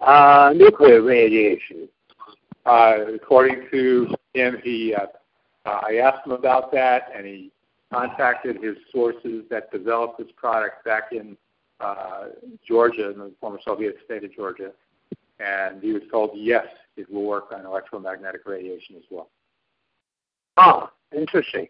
uh, 0.01 0.53
nuclear 0.55 1.03
radiation? 1.03 1.88
Uh, 2.66 3.14
according 3.14 3.66
to 3.71 4.14
him, 4.35 4.59
he 4.62 4.95
uh, 4.95 5.07
uh, 5.66 5.81
I 5.88 5.97
asked 5.97 6.27
him 6.27 6.33
about 6.33 6.73
that, 6.73 7.11
and 7.14 7.27
he 7.27 7.51
contacted 7.93 8.62
his 8.62 8.77
sources 8.93 9.45
that 9.51 9.71
developed 9.73 10.19
this 10.19 10.29
product 10.37 10.85
back 10.85 11.12
in 11.12 11.37
uh, 11.81 12.27
Georgia, 12.66 13.11
in 13.11 13.19
the 13.19 13.33
former 13.40 13.59
Soviet 13.64 13.97
state 14.05 14.25
of 14.25 14.33
Georgia, 14.33 14.71
and 15.40 15.83
he 15.83 15.93
was 15.93 16.03
told 16.11 16.31
yes, 16.35 16.66
it 16.97 17.11
will 17.11 17.25
work 17.25 17.53
on 17.53 17.64
electromagnetic 17.64 18.43
radiation 18.47 18.97
as 18.97 19.03
well. 19.11 19.31
Ah, 20.57 20.90
interesting. 21.16 21.66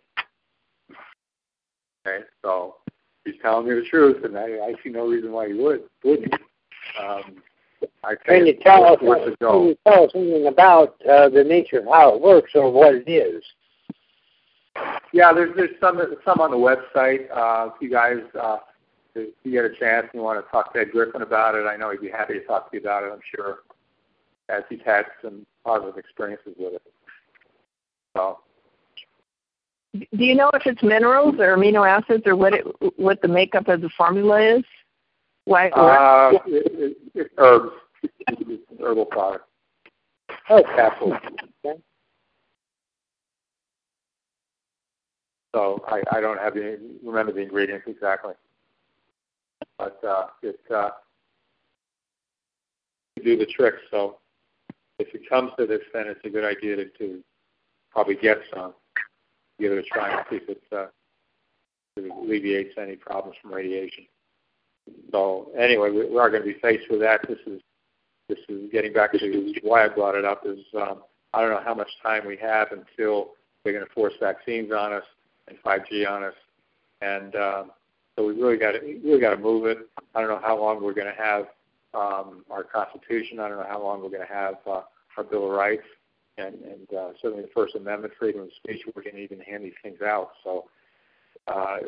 Okay, 2.06 2.24
so 2.42 2.76
he's 3.24 3.34
telling 3.42 3.68
me 3.68 3.74
the 3.74 3.86
truth, 3.86 4.24
and 4.24 4.38
I, 4.38 4.44
I 4.44 4.74
see 4.82 4.90
no 4.90 5.06
reason 5.06 5.32
why 5.32 5.48
he 5.48 5.54
would 5.54 5.82
wouldn't. 6.04 6.34
Um, 7.00 7.36
I 8.04 8.14
Can 8.14 8.46
you 8.46 8.56
tell 8.62 8.84
us 8.84 8.98
it's 9.00 9.36
can 9.38 9.68
you 9.68 9.76
tell 9.86 10.04
us 10.04 10.12
something 10.12 10.46
about 10.46 10.96
uh, 11.08 11.28
the 11.28 11.44
nature 11.44 11.80
of 11.80 11.86
how 11.86 12.14
it 12.14 12.20
works 12.20 12.52
or 12.54 12.70
what 12.70 12.94
it 12.94 13.08
is? 13.10 13.42
Yeah, 15.12 15.32
there's 15.32 15.54
there's 15.56 15.70
some 15.80 16.00
some 16.24 16.40
on 16.40 16.50
the 16.50 16.56
website. 16.56 17.30
Uh, 17.30 17.70
if 17.74 17.82
you 17.82 17.90
guys 17.90 18.18
uh, 18.40 18.58
if 19.14 19.34
you 19.42 19.52
get 19.52 19.64
a 19.64 19.74
chance 19.74 20.06
and 20.12 20.14
you 20.14 20.22
want 20.22 20.44
to 20.44 20.50
talk 20.50 20.72
to 20.74 20.80
Ed 20.80 20.90
Griffin 20.92 21.22
about 21.22 21.54
it, 21.54 21.66
I 21.66 21.76
know 21.76 21.90
he'd 21.90 22.00
be 22.00 22.10
happy 22.10 22.34
to 22.34 22.44
talk 22.44 22.70
to 22.70 22.76
you 22.76 22.82
about 22.82 23.02
it. 23.02 23.10
I'm 23.12 23.20
sure, 23.34 23.58
as 24.48 24.62
he's 24.68 24.80
had 24.84 25.04
some 25.22 25.46
positive 25.64 25.98
experiences 25.98 26.54
with 26.58 26.74
it. 26.74 26.82
So 28.16 28.38
Do 29.92 30.24
you 30.24 30.34
know 30.34 30.50
if 30.54 30.62
it's 30.66 30.82
minerals 30.82 31.34
or 31.40 31.56
amino 31.56 31.88
acids 31.88 32.22
or 32.26 32.36
what 32.36 32.54
it 32.54 32.64
what 32.96 33.20
the 33.22 33.28
makeup 33.28 33.68
of 33.68 33.80
the 33.80 33.90
formula 33.96 34.40
is? 34.58 34.64
Why? 35.46 35.68
uh, 35.70 36.38
it, 36.46 36.96
it, 37.14 37.30
herbs, 37.38 37.72
herbal 38.80 39.06
product. 39.06 39.46
Oh, 40.48 40.62
Capsules. 40.76 41.14
So 45.52 45.84
I, 45.88 46.02
I 46.12 46.20
don't 46.20 46.38
have 46.38 46.54
remember 47.04 47.32
the 47.32 47.40
ingredients 47.40 47.86
exactly, 47.88 48.34
but 49.78 49.98
uh, 50.04 50.26
it 50.42 50.60
uh, 50.72 50.90
do 53.24 53.36
the 53.36 53.46
trick. 53.46 53.74
So 53.90 54.18
if 54.98 55.14
it 55.14 55.28
comes 55.28 55.50
to 55.58 55.66
this, 55.66 55.80
then 55.92 56.04
it's 56.06 56.20
a 56.24 56.30
good 56.30 56.44
idea 56.44 56.76
to, 56.76 56.84
to 56.98 57.24
probably 57.90 58.14
get 58.14 58.38
some, 58.54 58.74
give 59.60 59.72
it 59.72 59.78
a 59.78 59.82
try 59.82 60.10
and 60.10 60.26
see 60.30 60.36
if 60.36 60.48
it, 60.48 60.62
uh, 60.72 60.86
it 61.96 62.10
alleviates 62.10 62.74
any 62.78 62.96
problems 62.96 63.36
from 63.40 63.52
radiation. 63.52 64.06
So 65.12 65.50
anyway, 65.58 65.90
we, 65.90 66.08
we 66.08 66.18
are 66.18 66.30
going 66.30 66.42
to 66.42 66.48
be 66.48 66.58
faced 66.60 66.90
with 66.90 67.00
that. 67.00 67.20
This 67.28 67.38
is 67.46 67.60
this 68.28 68.38
is 68.48 68.70
getting 68.70 68.92
back 68.92 69.12
to 69.12 69.54
why 69.62 69.84
I 69.84 69.88
brought 69.88 70.14
it 70.14 70.24
up. 70.24 70.42
Is 70.46 70.58
um, 70.76 71.02
I 71.34 71.40
don't 71.40 71.50
know 71.50 71.62
how 71.64 71.74
much 71.74 71.88
time 72.02 72.26
we 72.26 72.36
have 72.36 72.68
until 72.72 73.30
they're 73.62 73.72
going 73.72 73.84
to 73.84 73.92
force 73.92 74.14
vaccines 74.20 74.72
on 74.72 74.92
us 74.92 75.04
and 75.48 75.58
5G 75.64 76.08
on 76.08 76.22
us, 76.24 76.34
and 77.02 77.34
um, 77.34 77.70
so 78.16 78.26
we 78.26 78.34
really 78.34 78.56
got 78.56 78.72
to 78.72 78.80
really 79.04 79.20
got 79.20 79.30
to 79.30 79.36
move 79.36 79.66
it. 79.66 79.78
I 80.14 80.20
don't 80.20 80.30
know 80.30 80.40
how 80.42 80.58
long 80.58 80.82
we're 80.82 80.94
going 80.94 81.12
to 81.12 81.22
have 81.22 81.46
um, 81.92 82.44
our 82.50 82.62
Constitution. 82.62 83.40
I 83.40 83.48
don't 83.48 83.58
know 83.58 83.66
how 83.68 83.82
long 83.82 84.02
we're 84.02 84.10
going 84.10 84.26
to 84.26 84.32
have 84.32 84.54
uh, 84.66 84.82
our 85.16 85.24
Bill 85.24 85.46
of 85.46 85.50
Rights, 85.50 85.82
and, 86.40 86.54
and 86.62 86.98
uh, 86.98 87.10
certainly 87.20 87.42
the 87.42 87.50
First 87.54 87.74
Amendment, 87.74 88.12
freedom 88.18 88.42
of 88.42 88.48
speech. 88.56 88.82
We're 88.86 89.02
going 89.02 89.16
to 89.16 89.22
even 89.22 89.40
hand 89.40 89.64
these 89.64 89.72
things 89.82 89.98
out. 90.02 90.30
So 90.44 90.64
uh, 91.46 91.78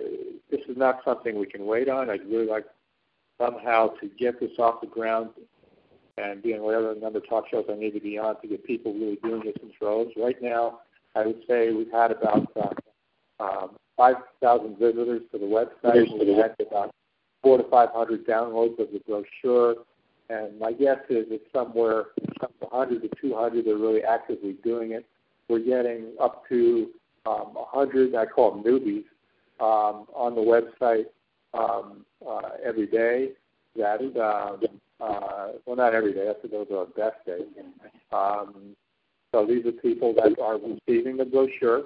this 0.50 0.60
is 0.68 0.76
not 0.76 1.00
something 1.04 1.38
we 1.38 1.46
can 1.46 1.66
wait 1.66 1.88
on. 1.88 2.10
I'd 2.10 2.26
really 2.26 2.46
like 2.46 2.66
somehow 3.40 3.88
to 4.00 4.08
get 4.18 4.38
this 4.40 4.52
off 4.58 4.80
the 4.80 4.86
ground 4.86 5.30
and 6.18 6.42
be 6.42 6.54
on 6.54 6.62
whatever 6.62 6.94
number 6.94 7.18
of 7.18 7.28
talk 7.28 7.44
shows 7.50 7.64
I 7.70 7.74
need 7.74 7.92
to 7.92 8.00
be 8.00 8.18
on 8.18 8.40
to 8.42 8.48
get 8.48 8.64
people 8.64 8.92
really 8.92 9.18
doing 9.22 9.42
this 9.44 9.54
in 9.62 9.70
droves. 9.78 10.10
Right 10.16 10.40
now, 10.42 10.80
I 11.14 11.26
would 11.26 11.42
say 11.48 11.72
we've 11.72 11.90
had 11.90 12.10
about 12.10 12.46
uh, 12.56 13.42
um, 13.42 13.70
five 13.96 14.16
thousand 14.40 14.78
visitors 14.78 15.22
to 15.32 15.38
the 15.38 15.46
website. 15.46 16.06
We 16.12 16.34
had 16.34 16.54
about 16.60 16.94
four 17.42 17.58
to 17.58 17.64
five 17.70 17.90
hundred 17.92 18.26
downloads 18.26 18.78
of 18.78 18.88
the 18.92 19.00
brochure, 19.06 19.76
and 20.28 20.58
my 20.58 20.72
guess 20.72 20.98
is 21.08 21.26
it's 21.30 21.44
somewhere 21.52 22.06
100 22.72 23.02
to 23.02 23.10
200 23.20 23.64
that 23.64 23.70
are 23.70 23.76
really 23.76 24.02
actively 24.02 24.56
doing 24.64 24.92
it. 24.92 25.06
We're 25.48 25.60
getting 25.60 26.12
up 26.20 26.48
to 26.48 26.88
um, 27.26 27.54
100, 27.54 28.14
I 28.14 28.26
call 28.26 28.52
them 28.52 28.64
newbies, 28.64 29.04
um, 29.60 30.06
on 30.14 30.34
the 30.34 30.40
website 30.40 31.06
um, 31.54 32.04
uh, 32.26 32.50
every 32.64 32.86
day. 32.86 33.32
That 33.76 34.00
uh, 34.16 35.02
uh, 35.02 35.52
well, 35.64 35.76
not 35.76 35.94
every 35.94 36.12
day. 36.12 36.26
That's 36.26 36.52
those 36.52 36.66
are 36.70 36.78
our 36.78 36.86
best 36.86 37.24
days. 37.26 37.46
Um, 38.12 38.76
so 39.32 39.46
these 39.46 39.64
are 39.64 39.72
people 39.72 40.14
that 40.14 40.38
are 40.40 40.58
receiving 40.58 41.16
the 41.16 41.24
brochure 41.24 41.84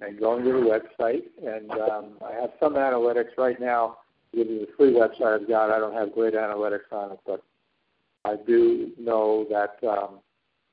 and 0.00 0.18
going 0.18 0.44
to 0.44 0.52
the 0.52 0.58
website. 0.58 1.22
And 1.46 1.70
um, 1.72 2.12
I 2.24 2.32
have 2.40 2.50
some 2.58 2.74
analytics 2.74 3.36
right 3.36 3.60
now. 3.60 3.98
This 4.32 4.46
is 4.46 4.62
a 4.62 4.76
free 4.76 4.92
website 4.92 5.42
I've 5.42 5.48
got. 5.48 5.70
I 5.70 5.78
don't 5.78 5.92
have 5.92 6.14
great 6.14 6.34
analytics 6.34 6.90
on 6.90 7.12
it, 7.12 7.20
but 7.26 7.42
I 8.24 8.36
do 8.46 8.92
know 8.98 9.46
that 9.50 9.76
um, 9.86 10.20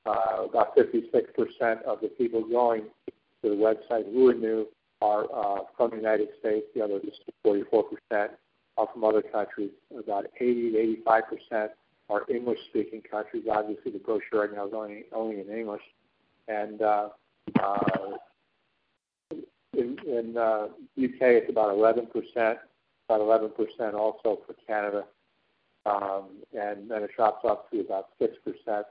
uh, 0.06 0.44
about 0.44 0.76
56% 0.76 1.82
of 1.82 2.00
the 2.00 2.08
people 2.08 2.44
going 2.44 2.84
to 3.06 3.12
the 3.42 3.48
website 3.48 4.10
who 4.12 4.28
are 4.28 4.34
new 4.34 4.66
are 5.02 5.24
uh, 5.34 5.62
from 5.76 5.90
the 5.90 5.96
United 5.96 6.28
States. 6.38 6.66
The 6.74 6.82
other 6.82 7.00
44% 7.46 8.28
are 8.76 8.88
from 8.92 9.04
other 9.04 9.22
countries. 9.22 9.70
About 9.98 10.26
80 10.38 10.72
to 10.72 11.02
85% 11.06 11.68
are 12.08 12.24
English-speaking 12.28 13.02
countries. 13.10 13.44
Obviously, 13.50 13.92
the 13.92 13.98
brochure 13.98 14.42
right 14.42 14.54
now 14.54 14.66
is 14.66 14.72
only 14.74 15.04
only 15.12 15.40
in 15.40 15.48
English, 15.48 15.82
and 16.48 16.82
uh, 16.82 17.08
uh, 17.60 18.16
in, 19.72 19.96
in 20.06 20.36
uh, 20.36 20.66
UK 20.98 21.20
it's 21.20 21.50
about 21.50 21.74
11%, 21.74 22.08
about 23.08 23.20
11% 23.20 23.94
also 23.94 24.40
for 24.46 24.54
Canada, 24.66 25.04
and 25.86 26.90
then 26.90 27.02
it 27.02 27.10
drops 27.16 27.44
up 27.44 27.70
to 27.70 27.80
about 27.80 28.08
6% 28.20 28.28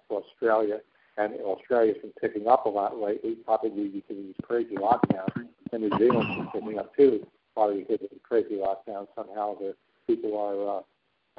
for 0.08 0.24
Australia. 0.24 0.80
And 1.18 1.34
Australia's 1.42 1.98
been 2.02 2.14
picking 2.22 2.48
up 2.48 2.66
a 2.66 2.70
lot 2.70 2.98
lately, 2.98 3.36
probably 3.46 3.90
because 3.90 4.18
of 4.18 4.24
these 4.24 4.36
crazy 4.42 4.76
lockdowns. 4.76 5.48
And 5.72 5.84
New 5.84 5.98
Zealand's 5.98 6.50
picking 6.54 6.80
up 6.80 6.96
too, 6.96 7.28
probably 7.54 7.80
because 7.82 8.04
of 8.04 8.10
the 8.10 8.20
crazy 8.24 8.56
lockdowns. 8.56 9.08
Somehow 9.16 9.58
the 9.60 9.76
people 10.08 10.38
are 10.38 10.78
uh, 10.78 10.82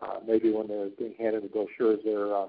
uh, 0.07 0.21
maybe 0.27 0.53
when 0.53 0.69
they're 0.69 0.91
being 0.99 1.15
handed 1.19 1.45
the 1.45 1.49
brochures, 1.49 2.01
they're 2.05 2.35
uh, 2.35 2.47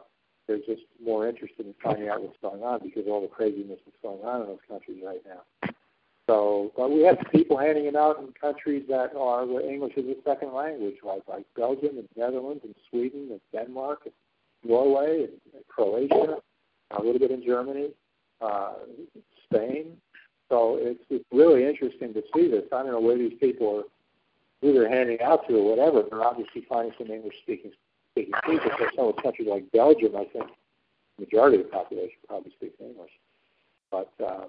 they're 0.47 0.58
just 0.58 0.84
more 1.04 1.28
interested 1.28 1.66
in 1.66 1.74
finding 1.82 2.10
out 2.10 2.22
what's 2.22 2.38
going 2.41 2.64
on 2.64 2.82
because 2.84 3.04
all 3.08 3.22
the 3.22 3.28
craziness 3.28 3.80
that's 3.86 3.97
going 4.02 4.22
on 4.24 4.41
in 4.41 4.47
those 4.47 4.60
countries 4.68 5.02
right 5.06 5.22
now. 5.26 5.70
So, 6.32 6.71
but 6.77 6.89
we 6.89 7.01
have 7.01 7.17
people 7.29 7.57
handing 7.57 7.88
it 7.88 7.95
out 7.97 8.19
in 8.19 8.32
countries 8.39 8.86
that 8.88 9.13
are 9.17 9.45
where 9.45 9.69
English 9.69 9.97
is 9.97 10.05
a 10.05 10.15
second 10.23 10.53
language, 10.53 10.95
like 11.03 11.23
like 11.27 11.45
Belgium 11.57 11.97
and 11.97 12.07
Netherlands 12.15 12.61
and 12.63 12.73
Sweden 12.89 13.27
and 13.32 13.41
Denmark 13.51 14.03
and 14.05 14.13
Norway 14.63 15.25
and, 15.25 15.34
and 15.53 15.67
Croatia, 15.67 16.38
a 16.91 17.03
little 17.03 17.19
bit 17.19 17.32
in 17.32 17.43
Germany, 17.43 17.89
uh, 18.39 18.75
Spain. 19.43 19.97
So 20.47 20.77
it's 20.79 21.03
it's 21.09 21.25
really 21.34 21.65
interesting 21.65 22.13
to 22.13 22.23
see 22.34 22.49
this. 22.49 22.63
I 22.71 22.84
don't 22.84 22.93
know 22.93 23.01
where 23.01 23.17
these 23.17 23.38
people 23.38 23.79
are 23.79 23.84
who 24.61 24.71
they're 24.71 24.89
handing 24.89 25.19
out 25.19 25.45
to 25.49 25.55
or 25.55 25.69
whatever. 25.69 26.01
They're 26.09 26.23
obviously 26.23 26.65
finding 26.69 26.93
some 26.97 27.11
English 27.11 27.36
speaking 27.41 27.71
speaking 28.13 28.36
people. 28.45 28.71
So 28.79 28.86
some 28.95 29.07
of 29.09 29.17
countries 29.17 29.49
like 29.51 29.69
Belgium, 29.73 30.15
I 30.15 30.23
think, 30.32 30.47
the 31.17 31.25
majority 31.25 31.57
of 31.57 31.63
the 31.63 31.69
population 31.71 32.19
probably 32.25 32.53
speaks 32.53 32.79
English. 32.79 33.11
But 33.91 34.13
uh, 34.25 34.45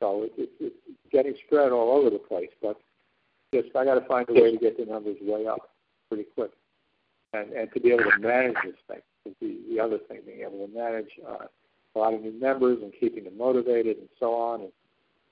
so 0.00 0.24
it, 0.24 0.32
it, 0.36 0.50
it's 0.60 0.76
getting 1.10 1.34
spread 1.46 1.72
all 1.72 1.96
over 1.96 2.10
the 2.10 2.18
place. 2.18 2.50
But 2.60 2.76
just 3.54 3.74
I 3.76 3.84
got 3.84 3.94
to 3.94 4.06
find 4.06 4.28
a 4.28 4.34
way 4.34 4.52
to 4.52 4.58
get 4.58 4.78
the 4.78 4.84
numbers 4.84 5.16
way 5.20 5.46
up 5.46 5.70
pretty 6.08 6.26
quick, 6.34 6.50
and 7.32 7.52
and 7.52 7.72
to 7.72 7.80
be 7.80 7.90
able 7.90 8.04
to 8.04 8.18
manage 8.18 8.56
this 8.64 8.74
thing 8.88 9.00
is 9.24 9.34
the, 9.40 9.58
the 9.70 9.80
other 9.80 9.98
thing. 10.08 10.20
Being 10.26 10.40
able 10.40 10.66
to 10.66 10.72
manage 10.72 11.10
uh, 11.26 11.46
a 11.94 11.98
lot 11.98 12.14
of 12.14 12.22
new 12.22 12.38
members 12.38 12.78
and 12.82 12.92
keeping 12.98 13.24
them 13.24 13.38
motivated 13.38 13.98
and 13.98 14.08
so 14.18 14.34
on, 14.34 14.62
and 14.62 14.72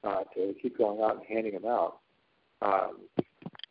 uh, 0.05 0.25
to 0.35 0.55
keep 0.61 0.79
going 0.79 1.01
out 1.01 1.17
and 1.17 1.25
handing 1.27 1.55
them 1.55 1.67
out. 1.67 1.99
Um, 2.63 2.99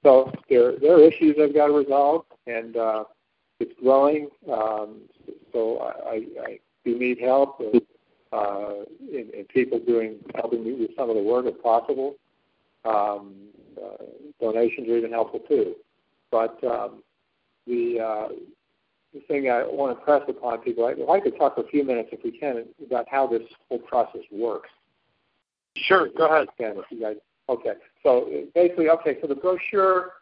so 0.04 0.32
there 0.50 0.78
there 0.80 0.98
are 0.98 1.02
issues 1.02 1.38
I've 1.42 1.54
got 1.54 1.68
to 1.68 1.74
resolve, 1.74 2.26
and 2.48 2.76
uh, 2.76 3.04
it's 3.60 3.74
growing. 3.82 4.30
Um, 4.52 5.02
so 5.52 5.80
I, 6.06 6.26
I 6.46 6.60
do 6.84 7.00
need 7.00 7.20
help. 7.20 7.60
Uh, 7.60 7.80
uh, 8.34 8.84
in, 9.12 9.30
in 9.38 9.46
people 9.54 9.80
doing 9.80 10.18
helping 10.36 10.64
me 10.64 10.74
with 10.74 10.92
some 10.98 11.10
of 11.10 11.16
the 11.16 11.22
work 11.22 11.46
if 11.46 11.62
possible. 11.62 12.16
Um, 12.84 13.36
uh, 13.78 14.04
donations 14.42 14.90
are 14.90 14.98
even 14.98 15.12
helpful 15.12 15.40
too. 15.48 15.76
But 16.32 16.62
um, 16.64 17.04
the 17.68 18.00
uh, 18.00 18.28
the 19.14 19.20
thing 19.28 19.50
I 19.50 19.64
want 19.64 19.98
to 19.98 20.04
press 20.04 20.24
upon 20.28 20.60
people, 20.60 20.86
I'd 20.86 20.98
like 20.98 21.24
to 21.26 21.32
talk 21.32 21.56
for 21.56 21.62
a 21.62 21.68
few 21.68 21.84
minutes, 21.84 22.10
if 22.12 22.24
we 22.24 22.32
can, 22.32 22.66
about 22.84 23.06
how 23.08 23.28
this 23.28 23.44
whole 23.70 23.78
process 23.78 24.22
works. 24.32 24.70
Sure, 25.76 26.08
go 26.18 26.26
ahead. 26.26 26.48
If 26.58 26.86
you 26.90 27.00
guys, 27.00 27.18
okay. 27.50 27.74
So 28.02 28.30
basically, 28.56 28.90
okay. 28.90 29.18
So 29.22 29.28
the 29.28 29.36
brochure 29.36 30.14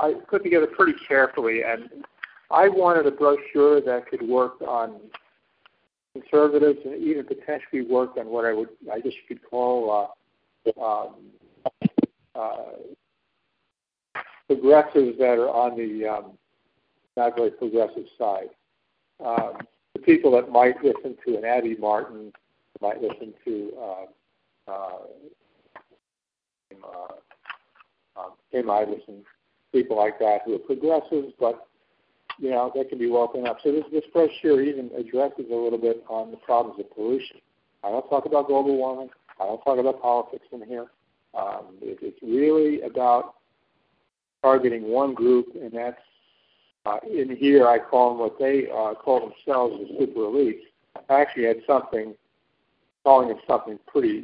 I 0.00 0.14
put 0.28 0.42
together 0.42 0.66
pretty 0.66 0.94
carefully, 1.06 1.62
and 1.62 2.04
I 2.50 2.68
wanted 2.68 3.06
a 3.06 3.10
brochure 3.10 3.80
that 3.80 4.06
could 4.08 4.26
work 4.26 4.60
on 4.60 5.00
conservatives 6.20 6.78
and 6.84 7.02
even 7.02 7.24
potentially 7.24 7.82
work 7.82 8.16
on 8.16 8.26
what 8.26 8.44
I 8.44 8.52
would, 8.52 8.68
I 8.92 9.00
guess 9.00 9.12
you 9.12 9.36
could 9.36 9.44
call, 9.48 10.12
uh, 10.76 10.84
um, 10.84 11.14
uh, 12.34 12.72
progressives 14.46 15.18
that 15.18 15.38
are 15.38 15.50
on 15.50 15.76
the 15.76 16.06
um, 16.06 16.32
not 17.16 17.36
very 17.36 17.50
progressive 17.50 18.06
side. 18.18 18.48
Um, 19.24 19.58
the 19.94 20.00
people 20.00 20.30
that 20.32 20.50
might 20.50 20.82
listen 20.82 21.16
to 21.26 21.36
an 21.36 21.44
Abby 21.44 21.76
Martin, 21.76 22.32
might 22.80 23.02
listen 23.02 23.34
to 23.44 23.72
uh, 23.78 24.70
uh, 24.70 24.98
uh, 26.84 28.20
um, 28.20 28.32
Iversen, 28.54 29.22
people 29.72 29.96
like 29.96 30.18
that 30.20 30.42
who 30.44 30.54
are 30.54 30.60
progressives, 30.60 31.32
but 31.38 31.67
you 32.38 32.50
know, 32.50 32.72
that 32.74 32.88
can 32.88 32.98
be 32.98 33.08
woken 33.08 33.46
up. 33.46 33.58
So 33.62 33.72
this, 33.72 33.84
this 33.92 34.04
brochure 34.12 34.62
even 34.62 34.90
addresses 34.96 35.46
a 35.50 35.54
little 35.54 35.78
bit 35.78 36.04
on 36.08 36.30
the 36.30 36.36
problems 36.38 36.78
of 36.80 36.94
pollution. 36.94 37.38
I 37.82 37.90
don't 37.90 38.08
talk 38.08 38.26
about 38.26 38.46
global 38.46 38.76
warming. 38.76 39.10
I 39.40 39.44
don't 39.44 39.62
talk 39.62 39.78
about 39.78 40.00
politics 40.00 40.46
in 40.52 40.62
here. 40.62 40.86
Um, 41.34 41.76
it, 41.82 41.98
it's 42.00 42.22
really 42.22 42.82
about 42.82 43.34
targeting 44.42 44.88
one 44.88 45.14
group, 45.14 45.46
and 45.54 45.72
that's 45.72 46.00
uh, 46.86 46.98
in 47.08 47.36
here. 47.36 47.66
I 47.66 47.78
call 47.78 48.10
them 48.10 48.18
what 48.20 48.38
they 48.38 48.68
uh, 48.70 48.94
call 48.94 49.20
themselves 49.20 49.76
the 49.78 49.98
super 49.98 50.20
elites. 50.20 50.60
I 51.08 51.20
actually 51.20 51.44
had 51.44 51.58
something 51.66 52.14
calling 53.04 53.30
it 53.30 53.36
something 53.46 53.78
pretty, 53.86 54.22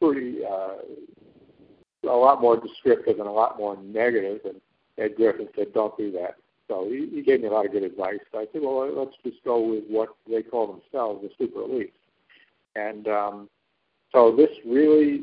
pretty 0.00 0.38
uh, 0.44 0.76
a 2.04 2.16
lot 2.16 2.40
more 2.40 2.58
descriptive 2.58 3.18
and 3.18 3.28
a 3.28 3.32
lot 3.32 3.58
more 3.58 3.76
negative. 3.82 4.40
And 4.44 4.60
Ed 4.98 5.16
Griffin 5.16 5.48
said, 5.56 5.72
"Don't 5.74 5.96
do 5.96 6.10
that." 6.12 6.36
So 6.68 6.88
he, 6.88 7.08
he 7.12 7.22
gave 7.22 7.40
me 7.40 7.48
a 7.48 7.50
lot 7.50 7.66
of 7.66 7.72
good 7.72 7.82
advice. 7.82 8.20
So 8.30 8.38
I 8.38 8.46
said, 8.52 8.62
well, 8.62 8.90
let's 8.94 9.16
just 9.24 9.42
go 9.44 9.60
with 9.60 9.84
what 9.88 10.10
they 10.28 10.42
call 10.42 10.66
themselves, 10.66 11.22
the 11.22 11.30
super 11.38 11.60
elites. 11.60 11.92
And 12.74 13.08
um, 13.08 13.48
so 14.12 14.34
this 14.34 14.50
really, 14.64 15.22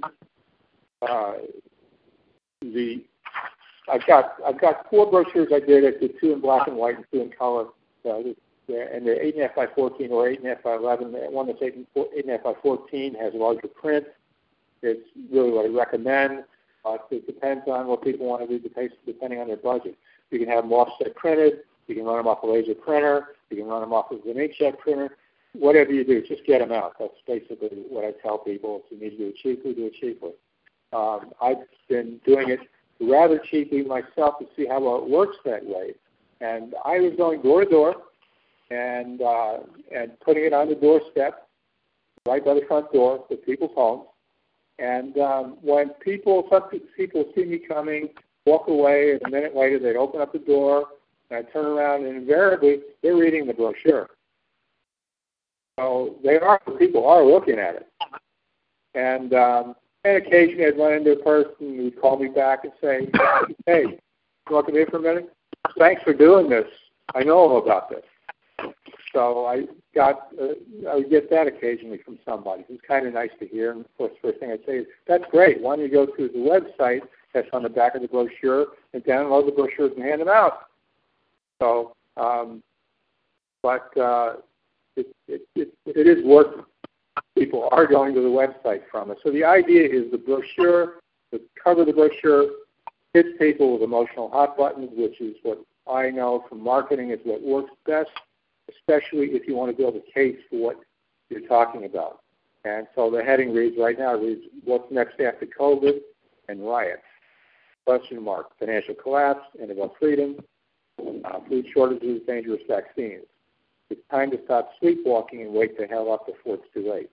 uh, 1.01 1.33
the 2.61 3.03
I've 3.91 4.05
got 4.05 4.33
I've 4.45 4.61
got 4.61 4.87
four 4.89 5.09
brochures 5.09 5.47
I 5.53 5.59
did. 5.59 5.83
I 5.85 5.97
did 5.99 6.19
two 6.19 6.33
in 6.33 6.41
black 6.41 6.67
and 6.67 6.77
white 6.77 6.97
and 6.97 7.05
two 7.11 7.21
in 7.21 7.31
color. 7.31 7.67
Uh, 8.05 8.17
and 8.67 9.07
the 9.07 9.17
eight 9.19 9.33
and 9.33 9.43
a 9.43 9.47
half 9.47 9.55
by 9.55 9.65
fourteen 9.73 10.11
or 10.11 10.27
eight 10.27 10.39
and 10.39 10.47
a 10.47 10.53
half 10.53 10.63
by 10.63 10.75
eleven. 10.75 11.11
One 11.11 11.47
that's 11.47 11.59
eight 11.63 11.75
and, 11.75 11.87
four, 11.93 12.05
eight 12.15 12.25
and 12.25 12.33
a 12.33 12.37
half 12.37 12.43
by 12.43 12.53
fourteen 12.61 13.15
has 13.15 13.33
larger 13.33 13.67
print. 13.67 14.05
It's 14.83 15.01
really 15.31 15.51
what 15.51 15.65
I 15.65 15.69
recommend. 15.69 16.43
Uh, 16.85 16.97
it 17.09 17.25
depends 17.25 17.63
on 17.67 17.87
what 17.87 18.03
people 18.03 18.27
want 18.27 18.47
to 18.47 18.59
do, 18.59 18.69
depending 19.05 19.39
on 19.39 19.47
their 19.47 19.57
budget. 19.57 19.97
You 20.31 20.39
can 20.39 20.47
have 20.47 20.63
them 20.63 20.73
offset 20.73 21.15
printed. 21.15 21.59
You 21.87 21.95
can 21.95 22.05
run 22.05 22.17
them 22.17 22.27
off 22.27 22.43
a 22.43 22.47
laser 22.47 22.75
printer. 22.75 23.29
You 23.49 23.57
can 23.57 23.67
run 23.67 23.81
them 23.81 23.93
off 23.93 24.11
of 24.11 24.19
an 24.25 24.35
inkjet 24.35 24.77
printer. 24.77 25.17
Whatever 25.53 25.91
you 25.91 26.03
do, 26.03 26.21
just 26.27 26.45
get 26.45 26.59
them 26.59 26.71
out. 26.71 26.93
That's 26.99 27.13
basically 27.25 27.69
what 27.89 28.05
I 28.05 28.11
tell 28.21 28.37
people. 28.37 28.83
If 28.85 28.91
you 28.91 29.03
need 29.03 29.17
to 29.17 29.17
do 29.17 29.27
it 29.29 29.35
cheaply, 29.41 29.73
do 29.73 29.87
it 29.87 29.93
cheaply. 29.99 30.31
Um, 30.93 31.31
I've 31.41 31.57
been 31.87 32.19
doing 32.25 32.49
it 32.49 32.59
rather 32.99 33.41
cheaply 33.49 33.83
myself 33.83 34.39
to 34.39 34.45
see 34.55 34.67
how 34.67 34.81
well 34.81 35.03
it 35.03 35.09
works 35.09 35.37
that 35.45 35.65
way. 35.65 35.95
And 36.41 36.75
I 36.85 36.99
was 36.99 37.13
going 37.17 37.41
door 37.41 37.63
to 37.63 37.69
door 37.69 37.95
and 38.69 39.21
uh, 39.21 39.57
and 39.95 40.19
putting 40.19 40.45
it 40.45 40.53
on 40.53 40.69
the 40.69 40.75
doorstep, 40.75 41.47
right 42.27 42.43
by 42.43 42.53
the 42.53 42.61
front 42.67 42.91
door 42.93 43.25
of 43.29 43.45
people's 43.45 43.71
homes. 43.75 44.05
And 44.77 45.17
um, 45.17 45.57
when 45.61 45.89
people, 45.99 46.47
some 46.49 46.63
people 46.95 47.25
see 47.35 47.43
me 47.43 47.59
coming, 47.59 48.09
walk 48.51 48.65
away, 48.67 48.99
and 49.13 49.21
a 49.27 49.29
minute 49.29 49.55
later 49.55 49.77
they'd 49.79 50.03
open 50.05 50.19
up 50.21 50.31
the 50.33 50.39
door, 50.39 50.75
and 51.29 51.37
I'd 51.37 51.51
turn 51.53 51.65
around, 51.65 52.05
and 52.05 52.15
invariably 52.23 52.73
they're 53.01 53.15
reading 53.15 53.45
the 53.45 53.53
brochure. 53.53 54.07
So 55.77 56.15
they 56.25 56.37
are, 56.37 56.59
people 56.77 57.03
are 57.13 57.23
looking 57.23 57.59
at 57.67 57.73
it. 57.79 57.87
And 58.95 59.33
um, 59.33 59.75
And 60.05 60.17
occasionally 60.17 60.65
I'd 60.65 60.77
run 60.77 60.93
into 60.93 61.11
a 61.11 61.23
person 61.23 61.75
who'd 61.75 61.99
call 62.01 62.17
me 62.17 62.29
back 62.29 62.59
and 62.63 62.73
say, 62.81 62.95
hey, 63.65 63.83
you 63.83 64.55
want 64.55 64.67
to 64.67 64.71
come 64.71 64.85
for 64.91 64.97
a 64.97 65.01
minute? 65.01 65.33
Thanks 65.77 66.01
for 66.03 66.13
doing 66.13 66.49
this. 66.49 66.67
I 67.15 67.23
know 67.23 67.57
about 67.57 67.89
this. 67.89 68.05
So 69.13 69.45
I 69.45 69.65
got, 69.93 70.29
uh, 70.41 70.89
I 70.89 70.95
would 70.95 71.09
get 71.09 71.29
that 71.31 71.47
occasionally 71.47 71.99
from 72.05 72.17
somebody. 72.23 72.63
It's 72.69 72.81
kind 72.87 73.07
of 73.07 73.13
nice 73.13 73.31
to 73.39 73.47
hear. 73.47 73.71
And 73.71 73.81
of 73.81 73.97
course, 73.97 74.13
first 74.21 74.39
thing 74.39 74.51
I'd 74.51 74.65
say 74.65 74.77
is, 74.79 74.87
that's 75.07 75.25
great. 75.31 75.61
Why 75.61 75.75
don't 75.75 75.85
you 75.85 75.91
go 75.91 76.05
to 76.05 76.27
the 76.27 76.43
website 76.53 77.01
that's 77.33 77.47
on 77.53 77.63
the 77.63 77.69
back 77.69 77.95
of 77.95 78.01
the 78.01 78.07
brochure 78.07 78.67
and 78.93 79.03
download 79.03 79.45
the 79.45 79.51
brochures 79.51 79.91
and 79.95 80.03
hand 80.03 80.21
them 80.21 80.27
out? 80.27 80.67
So, 81.61 81.95
um, 82.17 82.63
but 83.61 83.95
uh, 83.97 84.35
it, 84.95 85.07
it, 85.27 85.41
it, 85.55 85.73
it 85.85 86.07
is 86.07 86.23
working. 86.25 86.63
People 87.37 87.69
are 87.71 87.85
going 87.85 88.13
to 88.15 88.21
the 88.21 88.27
website 88.27 88.81
from 88.91 89.11
it. 89.11 89.17
So 89.23 89.31
the 89.31 89.43
idea 89.43 89.85
is 89.85 90.11
the 90.11 90.17
brochure, 90.17 90.95
the 91.31 91.41
cover 91.61 91.81
of 91.81 91.87
the 91.87 91.93
brochure 91.93 92.47
hits 93.13 93.29
people 93.39 93.73
with 93.73 93.81
emotional 93.81 94.29
hot 94.29 94.57
buttons, 94.57 94.89
which 94.95 95.19
is 95.19 95.35
what 95.43 95.59
I 95.91 96.09
know 96.09 96.45
from 96.47 96.63
marketing 96.63 97.11
is 97.11 97.19
what 97.23 97.41
works 97.41 97.71
best, 97.85 98.09
especially 98.69 99.27
if 99.31 99.47
you 99.47 99.55
want 99.55 99.71
to 99.71 99.77
build 99.77 99.95
a 99.95 100.11
case 100.13 100.37
for 100.49 100.59
what 100.59 100.77
you're 101.29 101.47
talking 101.47 101.85
about. 101.85 102.21
And 102.65 102.87
so 102.95 103.09
the 103.09 103.23
heading 103.23 103.53
reads 103.53 103.75
right 103.79 103.97
now 103.97 104.15
reads 104.15 104.41
what's 104.65 104.91
next 104.91 105.19
after 105.19 105.45
COVID 105.45 105.99
and 106.49 106.65
riots. 106.65 107.01
Question 107.89 108.21
mark. 108.21 108.51
Financial 108.59 108.93
collapse, 108.93 109.47
of 109.59 109.91
freedom, 109.99 110.35
uh, 111.25 111.39
food 111.49 111.65
shortages, 111.73 112.21
dangerous 112.27 112.61
vaccines. 112.67 113.25
It's 113.89 113.99
time 114.11 114.29
to 114.29 114.39
stop 114.45 114.73
sleepwalking 114.79 115.41
and 115.41 115.51
wake 115.51 115.75
the 115.75 115.87
hell 115.87 116.11
up 116.13 116.27
before 116.27 116.57
it's 116.57 116.71
too 116.71 116.87
late. 116.87 117.09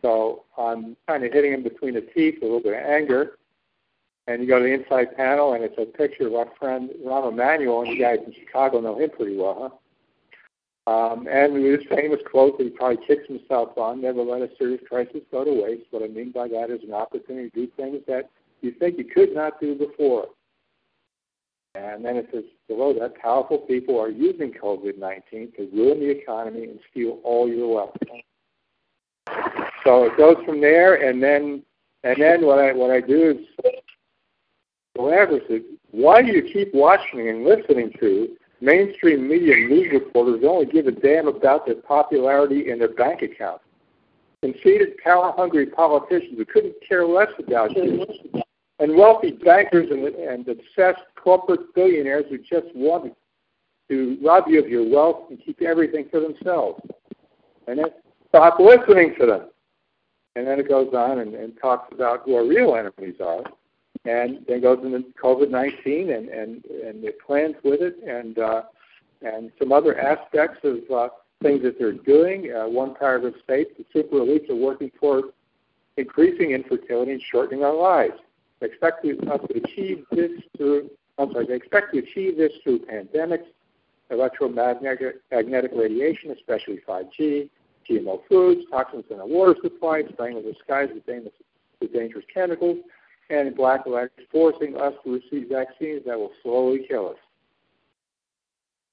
So 0.00 0.44
I'm 0.56 0.96
kind 1.06 1.22
of 1.22 1.34
hitting 1.34 1.52
him 1.52 1.62
between 1.62 1.92
the 1.92 2.00
teeth, 2.00 2.36
a 2.40 2.46
little 2.46 2.62
bit 2.62 2.72
of 2.72 2.90
anger. 2.90 3.32
And 4.26 4.40
you 4.40 4.48
go 4.48 4.58
to 4.58 4.64
the 4.64 4.72
inside 4.72 5.14
panel, 5.18 5.52
and 5.52 5.62
it's 5.62 5.76
a 5.76 5.84
picture 5.84 6.28
of 6.28 6.34
our 6.34 6.48
friend 6.58 6.88
Rahm 7.04 7.30
Emanuel, 7.30 7.82
and 7.82 7.90
you 7.90 8.02
guys 8.02 8.20
in 8.26 8.32
Chicago 8.32 8.80
know 8.80 8.98
him 8.98 9.10
pretty 9.10 9.36
well, 9.36 9.78
huh? 10.86 10.90
Um, 10.90 11.28
and 11.30 11.62
his 11.62 11.80
famous 11.90 12.20
quote 12.30 12.56
that 12.56 12.64
he 12.64 12.70
probably 12.70 13.04
kicks 13.06 13.28
himself 13.28 13.76
on, 13.76 14.00
never 14.00 14.22
let 14.22 14.40
a 14.40 14.48
serious 14.56 14.80
crisis 14.88 15.20
go 15.30 15.44
to 15.44 15.62
waste. 15.62 15.84
What 15.90 16.02
I 16.02 16.06
mean 16.06 16.30
by 16.30 16.48
that 16.48 16.70
is 16.70 16.80
an 16.84 16.94
opportunity 16.94 17.50
to 17.50 17.66
do 17.66 17.72
things 17.76 18.00
that 18.06 18.30
you 18.60 18.72
think 18.72 18.98
you 18.98 19.04
could 19.04 19.34
not 19.34 19.60
do 19.60 19.74
before. 19.74 20.28
And 21.74 22.04
then 22.04 22.16
it 22.16 22.28
says 22.32 22.44
below 22.68 22.94
that, 22.98 23.16
powerful 23.20 23.58
people 23.58 24.00
are 24.00 24.08
using 24.08 24.52
COVID-19 24.52 25.56
to 25.56 25.68
ruin 25.74 26.00
the 26.00 26.08
economy 26.10 26.64
and 26.64 26.80
steal 26.90 27.20
all 27.22 27.48
your 27.48 27.74
wealth. 27.74 27.96
So 29.84 30.04
it 30.04 30.16
goes 30.16 30.36
from 30.44 30.60
there, 30.60 30.94
and 31.08 31.22
then 31.22 31.62
and 32.02 32.20
then 32.20 32.46
what 32.46 32.58
I 32.58 32.72
what 32.72 32.90
I 32.90 33.00
do 33.00 33.30
is. 33.30 33.72
So 34.96 35.62
why 35.90 36.22
do 36.22 36.32
you 36.32 36.42
keep 36.42 36.74
watching 36.74 37.28
and 37.28 37.44
listening 37.44 37.92
to 38.00 38.36
mainstream 38.60 39.28
media 39.28 39.54
news 39.68 39.92
reporters 39.92 40.40
who 40.40 40.48
only 40.48 40.66
give 40.66 40.86
a 40.86 40.92
damn 40.92 41.28
about 41.28 41.66
their 41.66 41.76
popularity 41.76 42.70
and 42.70 42.80
their 42.80 42.94
bank 42.94 43.22
accounts? 43.22 43.64
Conceited, 44.42 44.96
power-hungry 45.04 45.66
politicians 45.66 46.36
who 46.36 46.44
couldn't 46.44 46.74
care 46.86 47.06
less 47.06 47.30
about 47.38 47.76
you 47.76 48.06
and 48.78 48.96
wealthy 48.96 49.32
bankers 49.32 49.88
and, 49.90 50.04
and 50.06 50.48
obsessed 50.48 51.02
corporate 51.16 51.74
billionaires 51.74 52.24
who 52.28 52.38
just 52.38 52.66
want 52.74 53.12
to 53.88 54.18
rob 54.22 54.44
you 54.48 54.62
of 54.62 54.68
your 54.68 54.88
wealth 54.88 55.24
and 55.30 55.38
keep 55.44 55.62
everything 55.62 56.06
for 56.10 56.20
themselves. 56.20 56.80
And 57.66 57.78
then 57.78 57.86
stop 58.28 58.58
listening 58.58 59.14
to 59.18 59.26
them. 59.26 59.48
And 60.34 60.46
then 60.46 60.60
it 60.60 60.68
goes 60.68 60.92
on 60.92 61.20
and, 61.20 61.34
and 61.34 61.54
talks 61.60 61.92
about 61.92 62.22
who 62.24 62.34
our 62.34 62.44
real 62.44 62.74
enemies 62.76 63.16
are. 63.24 63.42
And 64.04 64.44
then 64.46 64.60
goes 64.60 64.78
into 64.84 65.04
COVID 65.20 65.50
19 65.50 66.10
and, 66.10 66.28
and, 66.28 66.64
and 66.64 67.02
the 67.02 67.12
plans 67.26 67.56
with 67.64 67.80
it 67.80 67.96
and, 68.06 68.38
uh, 68.38 68.62
and 69.22 69.50
some 69.58 69.72
other 69.72 69.98
aspects 69.98 70.58
of 70.62 70.78
uh, 70.94 71.08
things 71.42 71.62
that 71.62 71.78
they're 71.78 71.92
doing. 71.92 72.52
Uh, 72.52 72.68
one 72.68 72.94
paragraph 72.94 73.34
states 73.42 73.70
the 73.78 73.84
super 73.92 74.16
elites 74.16 74.48
are 74.50 74.54
working 74.54 74.90
toward 75.00 75.24
increasing 75.96 76.50
infertility 76.50 77.12
and 77.12 77.22
shortening 77.30 77.64
our 77.64 77.74
lives. 77.74 78.18
Expect 78.60 79.04
us 79.04 79.16
uh, 79.30 79.38
to 79.38 79.62
achieve 79.62 80.04
this 80.10 80.30
through, 80.56 80.90
I'm 81.18 81.30
sorry, 81.32 81.46
they 81.46 81.54
expect 81.54 81.92
to 81.92 81.98
achieve 81.98 82.38
this 82.38 82.52
through 82.62 82.86
pandemics, 82.86 83.46
electromagnetic 84.10 85.70
radiation, 85.74 86.30
especially 86.30 86.80
5G, 86.88 87.50
GMO 87.88 88.20
foods, 88.28 88.62
toxins 88.70 89.04
in 89.10 89.20
our 89.20 89.26
water 89.26 89.54
supply, 89.62 90.02
spraying 90.12 90.36
the 90.36 90.54
skies 90.64 90.88
with 90.92 91.04
dangerous, 91.06 91.34
with 91.80 91.92
dangerous 91.92 92.24
chemicals, 92.32 92.78
and 93.28 93.54
black 93.54 93.82
electric 93.86 94.30
forcing 94.30 94.76
us 94.76 94.94
to 95.04 95.14
receive 95.14 95.48
vaccines 95.48 96.02
that 96.06 96.18
will 96.18 96.32
slowly 96.42 96.86
kill 96.88 97.10
us. 97.10 97.16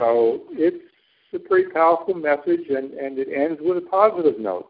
So 0.01 0.41
it's 0.51 0.83
a 1.33 1.39
pretty 1.39 1.69
powerful 1.71 2.15
message, 2.15 2.67
and, 2.69 2.93
and 2.93 3.17
it 3.17 3.29
ends 3.33 3.61
with 3.63 3.77
a 3.77 3.81
positive 3.81 4.39
note. 4.39 4.69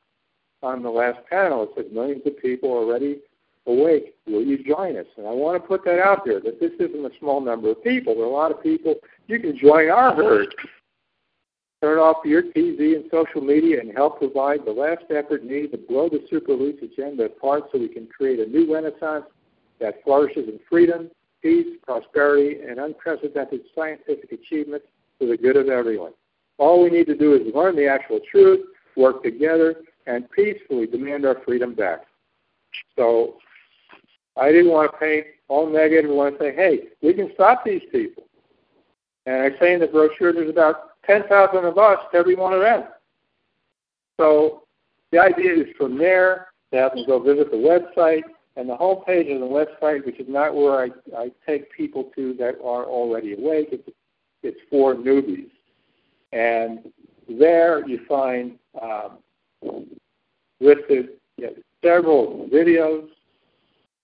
On 0.62 0.82
the 0.82 0.90
last 0.90 1.20
panel, 1.30 1.64
it 1.64 1.70
said 1.76 1.92
millions 1.92 2.22
of 2.26 2.38
people 2.40 2.70
already 2.70 3.20
awake. 3.66 4.16
Will 4.28 4.44
you 4.44 4.64
join 4.64 4.98
us? 4.98 5.06
And 5.18 5.28
I 5.28 5.32
want 5.32 5.62
to 5.62 5.68
put 5.68 5.84
that 5.86 6.00
out 6.00 6.26
there 6.26 6.40
that 6.42 6.60
this 6.60 6.72
isn't 6.80 7.06
a 7.06 7.12
small 7.20 7.42
number 7.42 7.72
of 7.72 7.84
people. 7.84 8.16
There 8.16 8.24
are 8.24 8.28
a 8.28 8.32
lot 8.32 8.52
of 8.52 8.62
people. 8.62 8.96
You 9.28 9.40
can 9.40 9.58
join 9.58 9.90
our 9.90 10.16
herd. 10.16 10.54
Turn 11.82 11.98
off 11.98 12.18
your 12.24 12.44
TV 12.44 12.96
and 12.96 13.04
social 13.12 13.42
media 13.42 13.82
and 13.82 13.92
help 13.94 14.20
provide 14.20 14.66
the 14.66 14.72
last 14.72 15.04
effort 15.10 15.44
needed 15.44 15.72
to 15.72 15.78
blow 15.78 16.08
the 16.08 16.26
super 16.30 16.54
agenda 16.54 17.26
apart 17.26 17.64
so 17.72 17.78
we 17.78 17.90
can 17.90 18.08
create 18.08 18.40
a 18.40 18.46
new 18.46 18.74
renaissance 18.74 19.26
that 19.82 20.02
flourishes 20.04 20.48
in 20.48 20.60
freedom, 20.70 21.12
peace, 21.42 21.68
prosperity, 21.86 22.62
and 22.62 22.80
unprecedented 22.80 23.62
scientific 23.76 24.32
achievements 24.32 24.86
for 25.20 25.28
the 25.28 25.36
good 25.36 25.58
of 25.58 25.68
everyone. 25.68 26.14
All 26.58 26.82
we 26.82 26.90
need 26.90 27.08
to 27.08 27.18
do 27.18 27.34
is 27.34 27.54
learn 27.54 27.76
the 27.76 27.88
actual 27.88 28.22
truth, 28.32 28.66
work 28.96 29.24
together, 29.24 29.76
and 30.08 30.30
peacefully 30.32 30.88
demand 30.88 31.26
our 31.26 31.42
freedom 31.44 31.74
back. 31.74 32.06
So 32.96 33.40
I 34.36 34.52
didn't 34.52 34.72
want 34.72 34.92
to 34.92 34.98
paint 34.98 35.28
all 35.48 35.70
negative. 35.70 36.10
I 36.10 36.14
want 36.14 36.38
to 36.38 36.44
say, 36.44 36.56
hey, 36.56 36.80
we 37.02 37.14
can 37.14 37.32
stop 37.34 37.64
these 37.64 37.82
people. 37.92 38.24
And 39.26 39.36
I 39.42 39.60
say 39.60 39.74
in 39.74 39.80
the 39.80 39.88
brochure, 39.88 40.34
there's 40.34 40.50
about 40.50 41.02
10,000 41.06 41.66
of 41.66 41.78
us 41.78 42.00
every 42.14 42.36
one 42.36 42.54
of 42.54 42.62
them. 42.62 42.86
So 44.20 44.64
the 45.12 45.20
idea 45.20 45.54
is 45.54 45.68
from 45.78 45.98
there 45.98 46.48
to 46.72 46.80
have 46.80 46.96
them 46.96 47.06
go 47.06 47.20
visit 47.20 47.52
the 47.52 47.58
website, 47.58 48.24
and 48.56 48.70
the 48.70 48.76
whole 48.76 49.02
page 49.04 49.28
of 49.32 49.40
the 49.40 49.46
website, 49.46 50.06
which 50.06 50.20
is 50.20 50.28
not 50.30 50.56
where 50.56 50.80
I, 50.80 50.90
I 51.18 51.32
take 51.46 51.72
people 51.72 52.12
to 52.16 52.34
that 52.36 52.56
are 52.64 52.86
already 52.86 53.34
awake, 53.34 53.70
it's, 53.72 53.90
it's 54.44 54.60
for 54.70 54.94
newbies. 54.94 55.50
And 56.32 56.92
there 57.28 57.88
you 57.88 58.02
find 58.08 58.58
um, 58.82 59.18
listed 60.60 61.10
you 61.38 61.56
several 61.84 62.48
videos, 62.54 63.08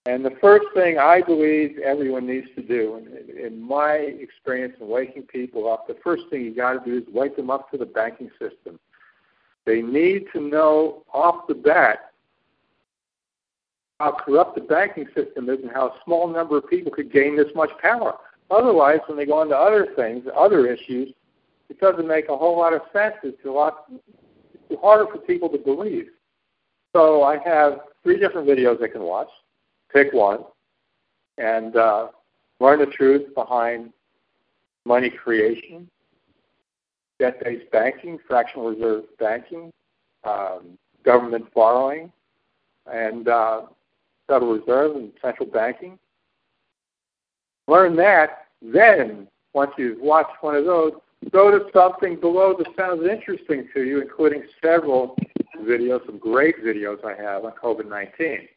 and 0.10 0.26
the 0.26 0.36
first 0.41 0.66
thing 0.74 0.97
I 0.97 1.22
believe 1.22 1.78
everyone 1.86 2.26
needs 2.26 2.47
to 2.55 2.64
do, 2.64 2.99
in, 3.45 3.62
my 3.62 3.91
experience 3.93 4.74
in 4.82 4.88
waking 4.88 5.24
people 5.24 5.72
up, 5.72 5.88
the 5.88 5.97
first 6.03 6.24
thing 6.32 6.41
you 6.41 6.55
got 6.55 6.84
to 6.84 6.91
do 6.91 6.97
is 6.97 7.14
wake 7.14 7.36
them 7.36 7.51
up 7.51 7.70
to 7.70 7.78
the 7.78 7.86
banking 7.86 8.32
system. 8.39 8.80
They 9.66 9.84
need 9.84 10.26
to 10.34 10.41
know 10.41 11.03
off 11.14 11.47
the 11.47 11.53
bat 11.53 12.12
how 13.99 14.14
corrupt 14.14 14.55
the 14.55 14.62
banking 14.62 15.05
system 15.14 15.47
is 15.47 15.60
and 15.62 15.72
how 15.72 15.89
a 15.89 15.99
small 16.03 16.28
number 16.28 16.57
of 16.57 16.68
people 16.68 16.91
could 16.91 17.14
gain 17.14 17.38
this 17.38 17.53
much 17.53 17.70
power. 17.80 18.16
Otherwise, 18.49 19.01
when 19.05 19.16
they 19.16 19.28
go 19.28 19.43
into 19.43 19.55
other 19.55 19.89
things, 19.95 20.26
other 20.36 20.66
issues, 20.66 21.14
it 21.70 21.80
doesn't 21.80 22.07
make 22.07 22.30
a 22.30 22.36
whole 22.36 22.57
lot 22.57 22.74
of 22.74 22.82
sense. 22.91 23.14
It's 23.22 23.45
a 23.45 23.51
lot 23.51 23.86
it's 24.72 24.82
harder 24.82 25.05
for 25.05 25.20
people 25.20 25.49
to 25.49 25.60
believe. 25.60 26.07
So 26.95 27.22
I 27.22 27.38
have 27.45 27.82
three 28.01 28.20
different 28.20 28.47
videos 28.47 28.80
they 28.80 28.88
can 28.88 29.03
watch 29.03 29.30
pick 29.91 30.13
one, 30.13 30.39
and 31.37 31.75
uh, 31.75 32.07
learn 32.59 32.79
the 32.79 32.85
truth 32.85 33.33
behind 33.35 33.91
money 34.85 35.09
creation, 35.09 35.89
debt-based 37.19 37.69
banking, 37.71 38.17
fractional 38.27 38.69
reserve 38.69 39.03
banking, 39.19 39.71
um, 40.23 40.77
government 41.03 41.45
borrowing, 41.53 42.11
and 42.91 43.27
uh, 43.27 43.61
Federal 44.27 44.57
Reserve 44.57 44.95
and 44.95 45.11
central 45.21 45.49
banking. 45.49 45.97
Learn 47.67 47.95
that, 47.97 48.45
then 48.61 49.27
once 49.53 49.71
you've 49.77 49.99
watched 49.99 50.41
one 50.41 50.55
of 50.55 50.65
those, 50.65 50.93
go 51.31 51.51
to 51.51 51.65
something 51.73 52.19
below 52.19 52.55
that 52.57 52.67
sounds 52.77 53.05
interesting 53.07 53.67
to 53.73 53.83
you, 53.83 54.01
including 54.01 54.43
several 54.63 55.15
videos, 55.61 56.05
some 56.05 56.17
great 56.17 56.63
videos 56.63 57.03
I 57.03 57.21
have 57.21 57.45
on 57.45 57.51
COVID-19. 57.51 58.47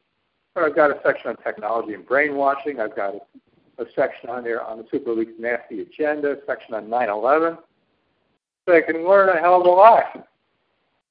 But 0.54 0.64
I've 0.64 0.76
got 0.76 0.90
a 0.90 1.00
section 1.04 1.30
on 1.30 1.36
technology 1.36 1.94
and 1.94 2.06
brainwashing. 2.06 2.80
I've 2.80 2.94
got 2.94 3.14
a, 3.14 3.82
a 3.82 3.86
section 3.96 4.28
on 4.28 4.44
there 4.44 4.62
on 4.62 4.78
the 4.78 4.84
Super 4.90 5.12
League's 5.14 5.32
nasty 5.38 5.80
agenda, 5.80 6.32
a 6.32 6.36
section 6.46 6.74
on 6.74 6.88
9/11. 6.88 7.58
So 8.66 8.76
I 8.76 8.80
can 8.82 9.08
learn 9.08 9.28
a 9.28 9.40
hell 9.40 9.60
of 9.60 9.66
a 9.66 9.70
lot. 9.70 10.28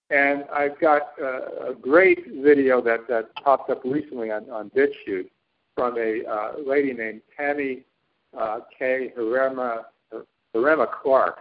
And 0.10 0.44
I've 0.54 0.80
got 0.80 1.14
uh, 1.22 1.70
a 1.72 1.74
great 1.74 2.28
video 2.28 2.82
that, 2.82 3.08
that 3.08 3.34
popped 3.36 3.70
up 3.70 3.82
recently 3.86 4.30
on, 4.30 4.50
on 4.50 4.70
BitChute 4.72 5.30
from 5.76 5.98
a 5.98 6.24
uh, 6.30 6.52
lady 6.66 6.94
named 6.94 7.22
Tammy 7.36 7.84
uh, 8.38 8.60
K. 8.78 9.14
Harema, 9.18 9.84
Harema 10.54 10.88
Clark, 11.02 11.38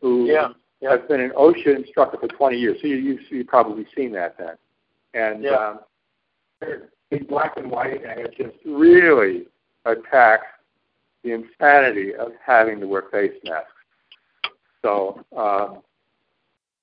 who 0.00 0.26
yeah, 0.26 0.48
yeah. 0.80 0.92
has 0.92 1.00
been 1.08 1.20
an 1.20 1.30
OSHA 1.30 1.76
instructor 1.76 2.18
for 2.18 2.28
20 2.28 2.56
years. 2.56 2.78
So 2.80 2.86
you, 2.86 2.96
you, 2.96 3.18
you've 3.30 3.48
probably 3.48 3.84
seen 3.96 4.12
that 4.12 4.36
then. 4.38 4.54
And 5.14 5.42
yeah. 5.42 5.50
um, 5.50 5.80
in 7.10 7.24
black 7.24 7.56
and 7.56 7.70
white, 7.70 8.04
and 8.04 8.20
it 8.20 8.34
just 8.36 8.56
really 8.64 9.46
attacks 9.84 10.46
the 11.24 11.32
insanity 11.32 12.14
of 12.14 12.32
having 12.44 12.80
to 12.80 12.86
wear 12.86 13.04
face 13.10 13.32
masks. 13.44 13.72
So 14.82 15.24
um, 15.36 15.78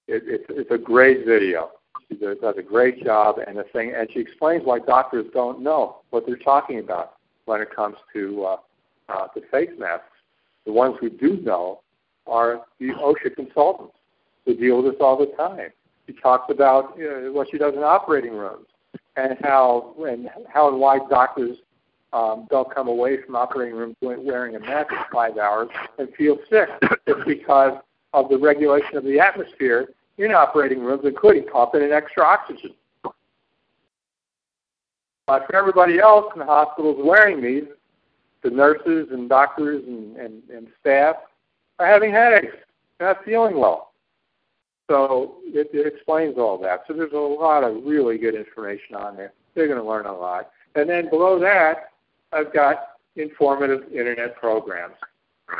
it, 0.08 0.24
it's, 0.26 0.46
it's 0.50 0.72
a 0.72 0.78
great 0.78 1.26
video. 1.26 1.72
She 2.10 2.16
does 2.16 2.38
a 2.58 2.62
great 2.62 3.04
job, 3.04 3.38
and 3.46 3.58
the 3.58 3.64
thing, 3.74 3.94
and 3.96 4.08
she 4.12 4.20
explains 4.20 4.64
why 4.64 4.80
doctors 4.80 5.26
don't 5.34 5.62
know 5.62 5.98
what 6.12 6.26
they're 6.26 6.38
talking 6.38 6.80
about 6.80 7.14
when 7.46 7.62
it 7.62 7.74
comes 7.76 7.96
to 8.14 8.44
uh, 8.44 8.58
uh, 9.10 9.28
the 9.34 9.42
face 9.52 9.72
masks. 9.78 10.06
The 10.66 10.72
ones 10.72 10.96
who 11.00 11.10
do 11.10 11.38
know 11.42 11.82
are 12.28 12.62
the 12.80 12.90
OSHA 12.90 13.36
consultants 13.36 13.96
who 14.46 14.56
deal 14.56 14.82
with 14.82 14.94
this 14.94 15.02
all 15.02 15.18
the 15.18 15.32
time. 15.36 15.70
She 16.06 16.14
talks 16.14 16.52
about 16.52 16.96
you 16.98 17.06
know, 17.06 17.32
what 17.32 17.48
she 17.50 17.58
does 17.58 17.74
in 17.74 17.84
operating 17.84 18.34
rooms 18.34 18.68
and 19.18 19.38
how 19.42 19.96
and 20.08 20.30
how 20.50 20.68
and 20.70 20.80
why 20.80 21.00
doctors 21.10 21.58
um, 22.14 22.48
don't 22.50 22.74
come 22.74 22.88
away 22.88 23.22
from 23.22 23.36
operating 23.36 23.76
rooms 23.76 23.96
wearing 24.02 24.56
a 24.56 24.60
mask 24.60 24.90
for 24.90 25.06
five 25.12 25.38
hours 25.38 25.70
and 25.98 26.10
feel 26.16 26.38
sick. 26.50 26.70
It's 27.08 27.28
because 27.28 27.78
of 28.14 28.30
the 28.30 28.38
regulation 28.38 28.98
of 28.98 29.04
the 29.04 29.20
atmosphere 29.20 29.90
in 30.18 30.32
operating 30.32 30.80
rooms, 30.80 31.04
including 31.06 31.46
pumping 31.46 31.84
in 31.84 31.92
extra 31.92 32.24
oxygen. 32.24 32.74
But 35.28 35.46
for 35.48 35.56
everybody 35.56 36.00
else 36.00 36.32
in 36.34 36.40
the 36.40 36.46
hospitals 36.46 36.98
wearing 37.00 37.42
these, 37.42 37.66
the 38.44 38.50
nurses 38.50 39.10
and 39.12 39.28
doctors 39.28 39.84
and, 39.86 40.16
and, 40.18 40.42
and 40.50 40.68
staff 40.80 41.16
are 41.80 41.88
having 41.88 42.12
headaches. 42.12 42.56
They're 42.98 43.10
not 43.10 43.26
feeling 43.26 43.60
well. 43.60 43.92
So 44.90 45.38
it, 45.46 45.70
it 45.74 45.88
explains 45.88 46.38
all 46.38 46.58
that. 46.60 46.84
So 46.88 46.94
there's 46.94 47.14
a 47.14 47.18
lot 47.18 47.64
of 47.64 47.84
really 47.84 48.18
good 48.18 48.36
information 48.36 48.96
on 48.96 49.16
there. 49.16 49.34
They're 49.56 49.68
going 49.68 49.82
to 49.82 49.88
learn 49.88 50.06
a 50.06 50.14
lot. 50.14 50.52
And 50.76 50.90
then 50.90 51.10
below 51.10 51.40
that, 51.40 51.92
I've 52.32 52.54
got 52.54 52.78
informative 53.16 53.92
internet 53.92 54.36
programs. 54.36 54.96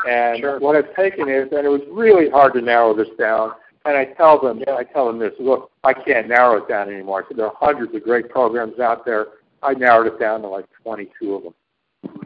And 0.08 0.40
sure. 0.40 0.58
what 0.60 0.76
I've 0.76 0.94
taken 0.94 1.28
is, 1.28 1.48
and 1.52 1.64
it 1.64 1.68
was 1.68 1.82
really 1.90 2.28
hard 2.28 2.54
to 2.54 2.60
narrow 2.60 2.94
this 2.94 3.08
down. 3.18 3.52
And 3.84 3.96
I 3.96 4.04
tell 4.04 4.40
them, 4.40 4.62
I 4.68 4.82
tell 4.82 5.06
them 5.06 5.18
this: 5.18 5.32
look, 5.38 5.70
I 5.84 5.92
can't 5.92 6.28
narrow 6.28 6.56
it 6.56 6.68
down 6.68 6.88
anymore. 6.88 7.24
So 7.28 7.36
there 7.36 7.46
are 7.46 7.54
hundreds 7.56 7.94
of 7.94 8.02
great 8.02 8.28
programs 8.28 8.80
out 8.80 9.04
there. 9.04 9.28
I 9.62 9.74
narrowed 9.74 10.08
it 10.08 10.18
down 10.18 10.42
to 10.42 10.48
like 10.48 10.66
22 10.82 11.34
of 11.34 11.42
them, 11.44 11.54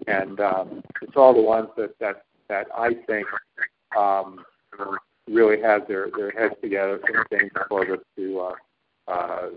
and 0.07 0.41
um, 0.41 0.83
it's 1.03 1.13
all 1.17 1.35
the 1.35 1.43
ones 1.43 1.69
that 1.77 1.99
that 2.01 2.25
that 2.49 2.67
I 2.75 2.95
think 3.07 3.27
um, 3.97 4.43
really 5.31 5.61
have 5.63 5.87
their 5.89 6.09
their 6.17 6.31
heads 6.31 6.55
together 6.61 7.01
from 7.07 7.25
things 7.31 7.51
for 7.69 7.85
to 8.17 8.41
uh, 8.41 8.53
uh, 9.09 9.49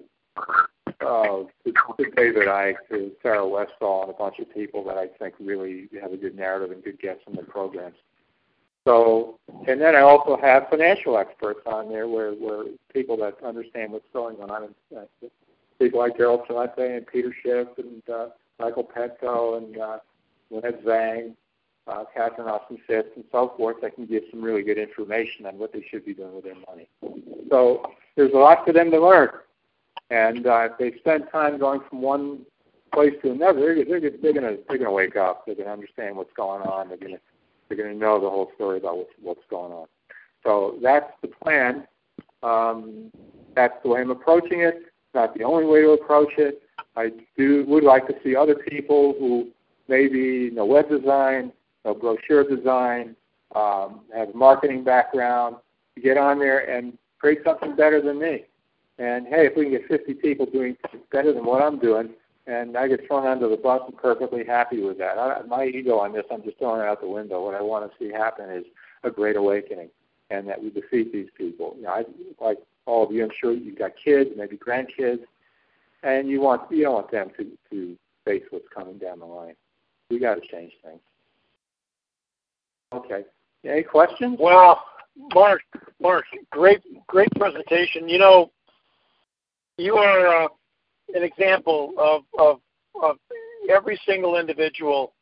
uh, 1.02 1.44
to, 1.66 1.74
to 1.98 2.12
David 2.16 2.48
Icke, 2.48 2.76
to 2.90 3.12
Sarah 3.22 3.48
Westall, 3.48 4.04
and 4.04 4.12
a 4.12 4.14
bunch 4.14 4.40
of 4.40 4.54
people 4.54 4.84
that 4.86 4.98
I 4.98 5.08
think 5.20 5.36
really 5.40 5.90
have 6.02 6.14
a 6.14 6.18
good 6.18 6.36
narrative 6.36 6.72
and 6.72 6.84
good 6.84 7.00
guests 7.00 7.24
in 7.28 7.34
their 7.34 7.46
programs. 7.46 7.96
So, 8.86 9.40
and 9.68 9.80
then 9.80 9.96
I 9.96 10.02
also 10.02 10.38
have 10.42 10.68
financial 10.70 11.18
experts 11.18 11.62
on 11.66 11.90
there, 11.90 12.08
where 12.08 12.34
where 12.34 12.66
people 12.94 13.18
that 13.18 13.38
understand 13.44 13.92
what's 13.92 14.06
going 14.14 14.40
on, 14.42 14.64
and 14.64 14.76
uh, 14.98 15.28
people 15.80 16.00
like 16.00 16.18
Gerald 16.18 16.42
Celente 16.50 16.98
and 16.98 17.08
Peter 17.08 17.34
Schiff 17.42 17.68
and 17.78 18.02
uh, 18.14 18.28
Michael 18.60 18.84
Pento 18.84 19.58
and 19.58 19.78
uh, 19.78 19.98
Lynette 20.50 20.84
Zang, 20.84 21.34
uh, 21.88 22.04
Catherine 22.14 22.48
Austin 22.48 22.78
Fitts, 22.88 23.10
and 23.16 23.26
so 23.32 23.54
forth, 23.58 23.78
that 23.82 23.96
can 23.96 24.06
give 24.06 24.24
some 24.32 24.42
really 24.42 24.64
good 24.64 24.78
information 24.78 25.46
on 25.46 25.58
what 25.58 25.74
they 25.74 25.86
should 25.90 26.06
be 26.06 26.14
doing 26.14 26.36
with 26.36 26.46
their 26.46 26.56
money. 26.68 26.88
So 27.50 27.84
there's 28.16 28.34
a 28.34 28.38
lot 28.38 28.66
for 28.66 28.74
them 28.74 28.92
to 28.92 29.00
learn. 29.00 29.30
And 30.10 30.48
uh, 30.48 30.70
if 30.72 30.78
they 30.78 30.98
spend 31.00 31.26
time 31.32 31.58
going 31.58 31.82
from 31.90 32.02
one 32.02 32.46
place 32.94 33.14
to 33.24 33.32
another, 33.32 33.76
they're, 33.76 34.00
they're, 34.00 34.12
they're 34.22 34.34
going 34.34 34.58
to 34.58 34.60
they're 34.68 34.78
to 34.78 34.92
wake 34.92 35.16
up. 35.16 35.46
They're 35.46 35.56
going 35.56 35.68
to 35.68 35.74
understand 35.74 36.16
what's 36.16 36.34
going 36.38 36.62
on. 36.62 36.90
They're 36.90 36.98
going 36.98 37.14
to 37.14 37.20
they're 37.68 37.78
going 37.78 37.94
to 37.94 38.00
know 38.00 38.20
the 38.22 38.30
whole 38.30 38.52
story 38.56 38.78
about 38.78 38.98
what's, 38.98 39.10
what's 39.22 39.42
going 39.50 39.72
on. 39.72 39.88
So 40.44 40.78
that's 40.84 41.12
the 41.22 41.30
plan. 41.30 41.88
Um, 42.44 43.12
that's 43.56 43.76
the 43.84 43.90
way 43.90 44.02
I'm 44.02 44.12
approaching 44.12 44.62
it. 44.62 44.76
It's 44.76 45.16
not 45.16 45.34
the 45.36 45.44
only 45.44 45.66
way 45.66 45.82
to 45.82 45.92
approach 45.92 46.34
it. 46.38 46.62
I 46.96 47.12
do 47.38 47.66
would 47.68 47.84
like 47.84 48.08
to 48.08 48.14
see 48.24 48.36
other 48.36 48.56
people 48.56 49.16
who 49.18 49.50
maybe 49.88 50.52
know 50.52 50.66
web 50.66 50.90
design, 50.90 51.52
know 51.86 51.94
brochure 51.94 52.44
design, 52.44 53.16
um, 53.56 54.02
have 54.16 54.30
a 54.30 54.38
marketing 54.38 54.84
background, 54.84 55.58
get 56.02 56.18
on 56.18 56.40
there 56.40 56.70
and 56.70 56.98
create 57.20 57.40
something 57.44 57.76
better 57.76 58.02
than 58.02 58.20
me. 58.20 58.46
And 59.00 59.28
hey, 59.28 59.48
if 59.48 59.56
we 59.56 59.64
can 59.64 59.72
get 59.74 59.88
50 59.88 60.14
people 60.16 60.46
doing 60.46 60.78
better 61.12 61.34
than 61.34 61.46
what 61.46 61.62
I'm 61.62 61.80
doing, 61.80 62.10
and 62.46 62.78
I 62.78 62.88
get 62.88 63.08
thrown 63.08 63.26
under 63.26 63.48
the 63.48 63.58
bus, 63.58 63.82
I'm 63.88 63.94
perfectly 63.94 64.44
happy 64.46 64.82
with 64.82 64.98
that. 64.98 65.18
I, 65.18 65.42
my 65.44 65.66
ego 65.66 65.98
on 66.00 66.14
this, 66.14 66.26
I'm 66.30 66.44
just 66.44 66.60
throwing 66.60 66.82
it 66.82 66.88
out 66.88 67.02
the 67.02 67.08
window. 67.08 67.44
What 67.44 67.56
I 67.56 67.62
want 67.62 67.90
to 67.90 67.98
see 67.98 68.12
happen 68.12 68.50
is 68.50 68.66
a 69.04 69.10
great 69.10 69.36
awakening, 69.36 69.90
and 70.30 70.48
that 70.50 70.62
we 70.62 70.70
defeat 70.70 71.14
these 71.14 71.30
people. 71.38 71.74
You 71.78 71.84
know, 71.84 71.90
I, 71.90 72.04
like 72.44 72.58
all 72.86 73.06
of 73.06 73.12
you, 73.12 73.24
I'm 73.24 73.32
sure 73.40 73.54
you've 73.54 73.80
got 73.80 73.92
kids, 74.04 74.32
maybe 74.36 74.58
grandkids, 74.58 75.24
and 76.04 76.28
you 76.28 76.42
want 76.42 76.70
you 76.70 76.84
don't 76.84 76.94
want 76.94 77.12
them 77.12 77.32
to 77.38 77.48
to 77.72 77.98
face 78.26 78.44
what's 78.50 78.68
coming 78.74 78.98
down 78.98 79.20
the 79.20 79.26
line. 79.26 79.56
We 80.10 80.20
got 80.20 80.36
to 80.36 80.42
change 80.42 80.74
things. 80.84 81.00
Okay. 82.94 83.24
Any 83.66 83.84
questions? 83.84 84.38
Well, 84.40 84.84
Marc, 85.34 85.62
Marc, 86.02 86.26
great, 86.52 86.82
great 87.08 87.30
presentation. 87.38 88.10
You 88.10 88.20
know, 88.20 88.52
you 89.78 89.96
are 89.96 90.44
uh, 90.44 90.48
an 91.14 91.24
example 91.24 91.94
of, 91.98 92.24
of, 92.38 92.60
of 93.02 93.18
every 93.70 94.00
single 94.06 94.38
individual 94.38 95.14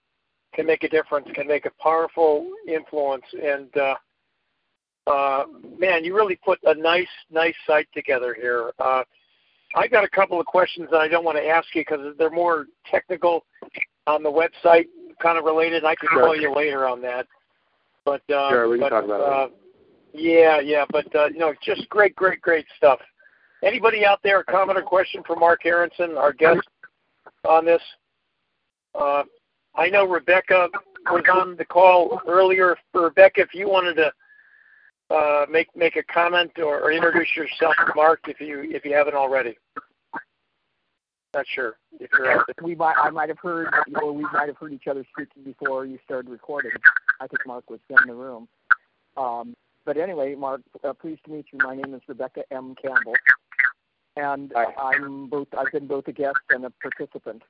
can 0.54 0.66
make 0.66 0.84
a 0.84 0.90
difference, 0.90 1.28
can 1.34 1.48
make 1.48 1.66
a 1.66 1.72
powerful 1.82 2.52
influence, 2.68 3.24
and 3.42 3.70
uh, 3.78 3.96
uh, 5.08 5.44
man, 5.80 6.04
you 6.04 6.16
really 6.16 6.36
put 6.44 6.60
a 6.64 6.76
nice, 6.76 7.08
nice 7.32 7.56
site 7.66 7.88
together 7.94 8.34
here. 8.34 8.72
Uh, 8.80 9.04
I 9.76 9.88
got 9.88 10.04
a 10.04 10.10
couple 10.10 10.40
of 10.40 10.46
questions 10.46 10.90
that 10.92 11.00
I 11.00 11.08
don't 11.08 11.24
want 11.24 11.38
to 11.38 11.48
ask 11.48 11.68
you 11.74 11.82
because 11.82 12.16
they're 12.18 12.30
more 12.30 12.66
technical 12.90 13.46
on 14.08 14.24
the 14.24 14.30
website, 14.30 14.88
kind 15.22 15.38
of 15.38 15.46
related. 15.46 15.86
I 15.86 15.96
can 15.96 16.10
sure. 16.12 16.22
call 16.22 16.36
you 16.36 16.54
later 16.54 16.86
on 16.86 17.02
that. 17.04 17.28
But 18.06 18.22
uh, 18.30 18.50
sure, 18.50 18.70
we 18.70 18.80
but, 18.80 18.90
talk 18.90 19.06
about 19.06 19.22
uh, 19.22 19.48
Yeah, 20.14 20.60
yeah, 20.60 20.86
but 20.90 21.14
uh, 21.16 21.28
you 21.28 21.40
know, 21.40 21.54
just 21.64 21.88
great, 21.90 22.16
great, 22.16 22.42
great 22.42 22.66
stuff. 22.78 23.00
Anybody 23.64 24.06
out 24.06 24.20
there, 24.24 24.40
a 24.40 24.44
comment 24.44 24.78
or 24.78 24.82
question 24.82 25.22
for 25.26 25.36
Marc 25.36 25.66
Aronson, 25.66 26.18
our 26.18 26.34
guest 26.34 26.68
on 27.48 27.66
this? 27.66 27.82
Uh, 29.00 29.24
I 29.76 29.88
know 29.90 30.06
Rebecca 30.06 30.68
was 31.10 31.24
on 31.32 31.56
the 31.58 31.66
call 31.66 32.20
earlier. 32.28 32.76
Rebecca, 32.94 33.42
if 33.42 33.54
you 33.54 33.70
wanted 33.70 33.96
to 33.96 35.16
uh, 35.16 35.46
make 35.50 35.68
make 35.76 35.96
a 35.96 36.04
comment 36.04 36.52
or, 36.58 36.80
or 36.80 36.92
introduce 36.92 37.36
yourself, 37.36 37.76
to 37.86 37.94
Marc, 37.96 38.22
if 38.28 38.42
you 38.42 38.64
if 38.72 38.84
you 38.84 38.94
haven't 38.94 39.16
already. 39.16 39.58
Not 41.34 41.46
sure 41.48 41.78
if 42.00 42.10
you're 42.18 42.32
out 42.32 42.46
there. 42.48 42.66
We 42.66 42.76
might 42.76 42.96
I 42.98 43.10
might 43.10 43.30
have 43.30 43.40
heard 43.40 43.74
or 44.02 44.12
we 44.12 44.24
might 44.34 44.48
have 44.48 44.58
heard 44.58 44.74
each 44.74 44.88
other 44.88 45.06
speaking 45.14 45.44
before 45.44 45.86
you 45.86 45.98
started 46.04 46.30
recording. 46.30 46.72
I 47.20 47.28
think 47.28 47.46
Marc 47.48 47.70
was 47.70 47.80
in 47.90 48.08
the 48.08 48.14
room. 48.14 48.48
Um, 49.16 49.56
but 49.86 49.98
anyway, 49.98 50.36
Marc, 50.36 50.62
uh, 50.84 50.94
pleased 50.94 51.24
to 51.26 51.32
meet 51.32 51.46
you. 51.52 51.60
My 51.64 51.76
name 51.76 51.94
is 51.94 52.02
Rebecca 52.08 52.44
M. 52.52 52.76
Campbell 52.82 53.14
and 54.18 54.52
I'm 54.56 55.28
both. 55.28 55.48
I've 55.58 55.72
been 55.72 55.88
both 55.88 56.08
a 56.08 56.12
guest 56.12 56.38
and 56.50 56.66
a 56.66 56.70
participant 56.70 57.44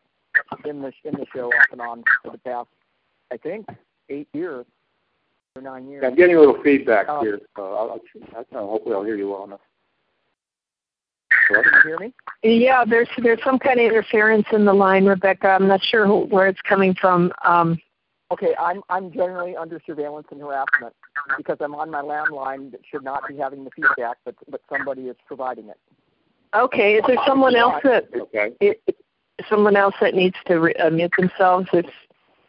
in 0.66 0.82
the 0.82 0.92
in 1.04 1.14
the 1.14 1.26
show 1.34 1.48
off 1.48 1.66
and 1.72 1.82
on 1.82 2.04
for 2.24 2.32
the 2.32 2.38
past, 2.38 2.70
I 3.32 3.38
think, 3.38 3.68
eight 4.10 4.28
years 4.34 4.66
or 5.56 5.62
nine 5.62 5.90
years. 5.90 6.04
I'm 6.06 6.16
getting 6.16 6.36
a 6.36 6.40
little 6.40 6.62
feedback 6.64 7.10
Um, 7.10 7.26
here, 7.26 7.40
so 7.56 7.64
I'll, 7.64 8.02
I'll, 8.36 8.46
I'll, 8.54 8.68
hopefully 8.68 8.96
I'll 8.96 9.04
hear 9.04 9.18
you 9.18 9.30
well 9.30 9.46
enough. 9.46 9.60
Can 11.48 11.64
you 11.64 11.82
hear 11.84 12.00
me? 12.00 12.14
Yeah, 12.44 12.84
there's 12.86 13.10
there's 13.18 13.44
some 13.44 13.60
kind 13.60 13.80
of 13.80 13.86
interference 13.86 14.46
in 14.52 14.66
the 14.66 14.74
line, 14.74 15.06
Rebecca. 15.06 15.50
I'm 15.50 15.68
not 15.68 15.82
sure 15.84 16.06
who, 16.08 16.26
where 16.26 16.48
it's 16.48 16.62
coming 16.62 16.94
from. 17.00 17.32
Um, 17.44 17.80
Okay, 18.32 18.56
I'm 18.58 18.82
I'm 18.90 19.12
generally 19.12 19.58
under 19.58 19.82
surveillance 19.86 20.28
and 20.32 20.40
harassment 20.40 20.96
because 21.38 21.58
I'm 21.60 21.76
on 21.76 21.92
my 21.92 22.02
landline 22.02 22.72
that 22.72 22.80
should 22.90 23.04
not 23.04 23.28
be 23.28 23.36
having 23.36 23.66
the 23.66 23.72
feedback, 23.72 24.18
but 24.24 24.36
but 24.50 24.62
somebody 24.72 25.04
is 25.10 25.18
providing 25.28 25.68
it. 25.68 25.78
okay, 26.56 26.96
is 26.96 27.04
there 27.08 27.18
someone 27.28 27.56
else 27.58 27.76
that 27.84 28.06
Okay. 28.16 28.54
it, 28.62 28.82
someone 29.50 29.76
else 29.76 29.96
that 30.00 30.14
needs 30.16 30.38
to 30.46 30.60
re- 30.62 30.74
uh, 30.76 30.90
mute 30.90 31.12
themselves 31.18 31.68
if 31.74 31.86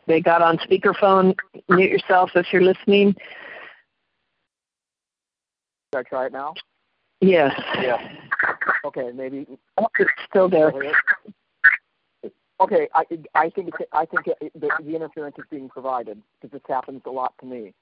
they 0.07 0.20
got 0.20 0.41
on 0.41 0.57
speakerphone? 0.59 1.35
Mute 1.68 1.91
yourself 1.91 2.30
if 2.37 2.47
you're 2.53 2.62
listening. 2.62 3.16
Should 5.93 5.99
I 5.99 6.03
try 6.05 6.26
it 6.26 6.33
now? 6.33 6.55
Yes. 7.20 7.61
Yeah. 7.80 7.99
Okay, 8.84 9.11
maybe 9.14 9.47
it's 9.99 10.11
still 10.28 10.49
there. 10.49 10.72
Okay, 12.61 12.88
I 12.95 13.05
I 13.34 13.51
think 13.51 13.68
it's, 13.68 13.90
I 13.93 14.07
think 14.07 14.26
it, 14.26 14.53
the, 14.55 14.70
the 14.84 14.95
interference 14.95 15.36
is 15.38 15.45
being 15.51 15.68
provided 15.68 16.20
because 16.40 16.53
this 16.53 16.62
happens 16.68 17.03
a 17.07 17.11
lot 17.11 17.34
to 17.40 17.47
me. 17.47 17.74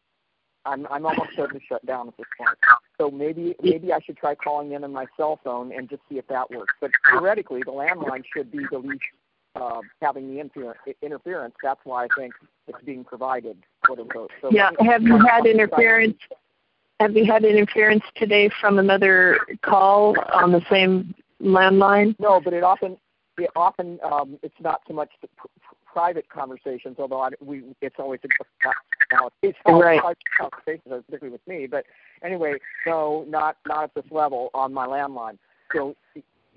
I'm 0.64 0.86
I'm 0.90 1.06
almost 1.06 1.32
starting 1.32 1.58
to 1.58 1.66
shut 1.66 1.84
down 1.86 2.08
at 2.08 2.16
this 2.16 2.26
point. 2.38 2.56
So 2.98 3.11
maybe 3.11 3.54
maybe 3.62 3.92
I 3.92 4.00
should 4.00 4.16
try 4.16 4.34
calling 4.34 4.72
in 4.72 4.84
on 4.84 4.92
my 4.92 5.06
cell 5.16 5.38
phone 5.42 5.72
and 5.72 5.88
just 5.88 6.02
see 6.08 6.18
if 6.18 6.26
that 6.28 6.50
works. 6.50 6.74
But 6.80 6.90
theoretically, 7.11 7.61
the 7.64 7.72
landline 7.72 8.22
should 8.34 8.50
be 8.50 8.61
the 8.70 8.78
least 8.78 9.02
uh, 9.54 9.80
having 10.00 10.34
the 10.34 10.42
interfer- 10.42 10.74
interference. 11.02 11.54
That's 11.62 11.80
why 11.84 12.04
I 12.04 12.08
think 12.16 12.34
it's 12.66 12.82
being 12.84 13.04
provided, 13.04 13.56
quote 13.84 14.00
unquote. 14.00 14.30
So 14.40 14.50
yeah. 14.50 14.70
Have 14.80 15.02
you 15.02 15.18
had 15.18 15.46
interference? 15.46 16.16
Have 17.01 17.16
you 17.16 17.24
had 17.24 17.44
interference 17.44 18.05
today 18.14 18.51
from 18.61 18.78
another 18.78 19.38
call 19.62 20.14
on 20.34 20.53
the 20.53 20.61
same 20.70 21.14
landline? 21.42 22.14
No, 22.20 22.42
but 22.42 22.53
it 22.53 22.62
often 22.62 22.98
it 23.38 23.48
often 23.57 23.98
um, 24.05 24.38
it's 24.42 24.55
not 24.61 24.82
so 24.86 24.92
much 24.92 25.09
the 25.22 25.28
pr- 25.28 25.46
private 25.90 26.28
conversations, 26.28 26.96
although 26.98 27.22
I, 27.22 27.30
we 27.40 27.62
it's 27.80 27.96
always 27.98 28.20
now 29.11 29.30
it's 29.40 29.57
right. 29.66 29.98
private 29.98 30.18
conversations, 30.38 31.05
particularly 31.07 31.32
with 31.32 31.46
me. 31.48 31.66
But 31.66 31.86
anyway, 32.22 32.57
no, 32.86 33.24
not 33.26 33.57
not 33.66 33.84
at 33.84 33.94
this 33.94 34.05
level 34.12 34.51
on 34.53 34.74
my 34.74 34.86
landline. 34.86 35.38
So 35.74 35.96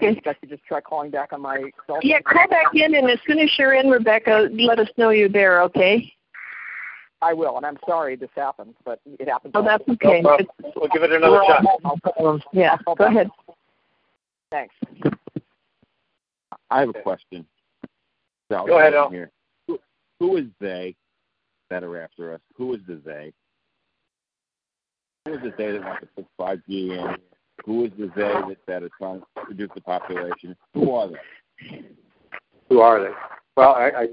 Okay. 0.02 0.20
I 0.26 0.36
should 0.40 0.50
just 0.50 0.66
try 0.66 0.82
calling 0.82 1.12
back 1.12 1.32
on 1.32 1.42
my 1.42 1.60
cell 1.88 1.96
phone. 1.96 2.00
Yeah, 2.02 2.20
call 2.20 2.48
back 2.50 2.66
in, 2.74 2.96
and 2.96 3.10
as 3.10 3.20
soon 3.26 3.40
as 3.40 3.50
you're 3.58 3.76
in, 3.76 3.90
Rebecca, 3.90 4.50
let 4.52 4.80
us 4.80 4.90
know 4.98 5.12
you're 5.12 5.30
there, 5.30 5.62
okay? 5.62 6.12
I 7.24 7.34
will, 7.34 7.56
and 7.56 7.66
I'm 7.66 7.78
sorry 7.88 8.16
this 8.18 8.30
happens, 8.36 8.76
but 8.84 9.00
it 9.06 9.30
happens. 9.30 9.54
Oh, 9.56 9.64
that's 9.64 9.88
okay. 9.88 10.22
No 10.22 10.36
problem. 10.36 10.48
We'll 10.76 10.90
give 10.90 11.04
it 11.04 11.12
another 11.12 11.42
shot. 11.48 11.64
Yeah, 12.52 12.78
I'll 12.86 12.96
go 12.96 13.06
back. 13.06 13.14
ahead. 13.14 13.30
Thanks. 14.52 14.76
I 16.70 16.82
have 16.82 16.90
a 16.90 17.02
question. 17.02 17.46
So, 18.52 18.66
Go 18.68 18.78
ahead, 18.78 18.94
Al. 18.94 19.10
Here. 19.10 19.32
Who, 19.68 19.80
who 20.20 20.38
is 20.38 20.46
they 20.60 20.96
that 21.70 21.84
are 21.84 21.98
after 21.98 22.34
us? 22.34 22.42
Who 22.58 22.74
is 22.74 22.82
the 22.88 23.02
they? 23.06 23.32
Who 25.26 25.36
is 25.36 25.42
the 25.42 25.54
they 25.58 25.72
that 25.72 25.82
wants 25.84 26.02
to 26.02 26.08
put 26.24 26.28
5G 26.40 26.68
in? 26.70 27.16
Who 27.66 27.86
is 27.86 27.92
the 27.98 28.12
they 28.16 28.22
that, 28.22 28.58
that 28.68 28.84
is 28.84 28.92
trying 28.98 29.22
to 29.22 29.26
reduce 29.48 29.70
the 29.74 29.82
population? 29.82 30.56
Who 30.74 30.92
are 30.92 31.08
they? 31.08 31.80
Who 32.70 32.82
are 32.82 33.02
they? 33.02 33.12
Well, 33.56 33.74
I 33.74 33.90
I, 33.90 34.08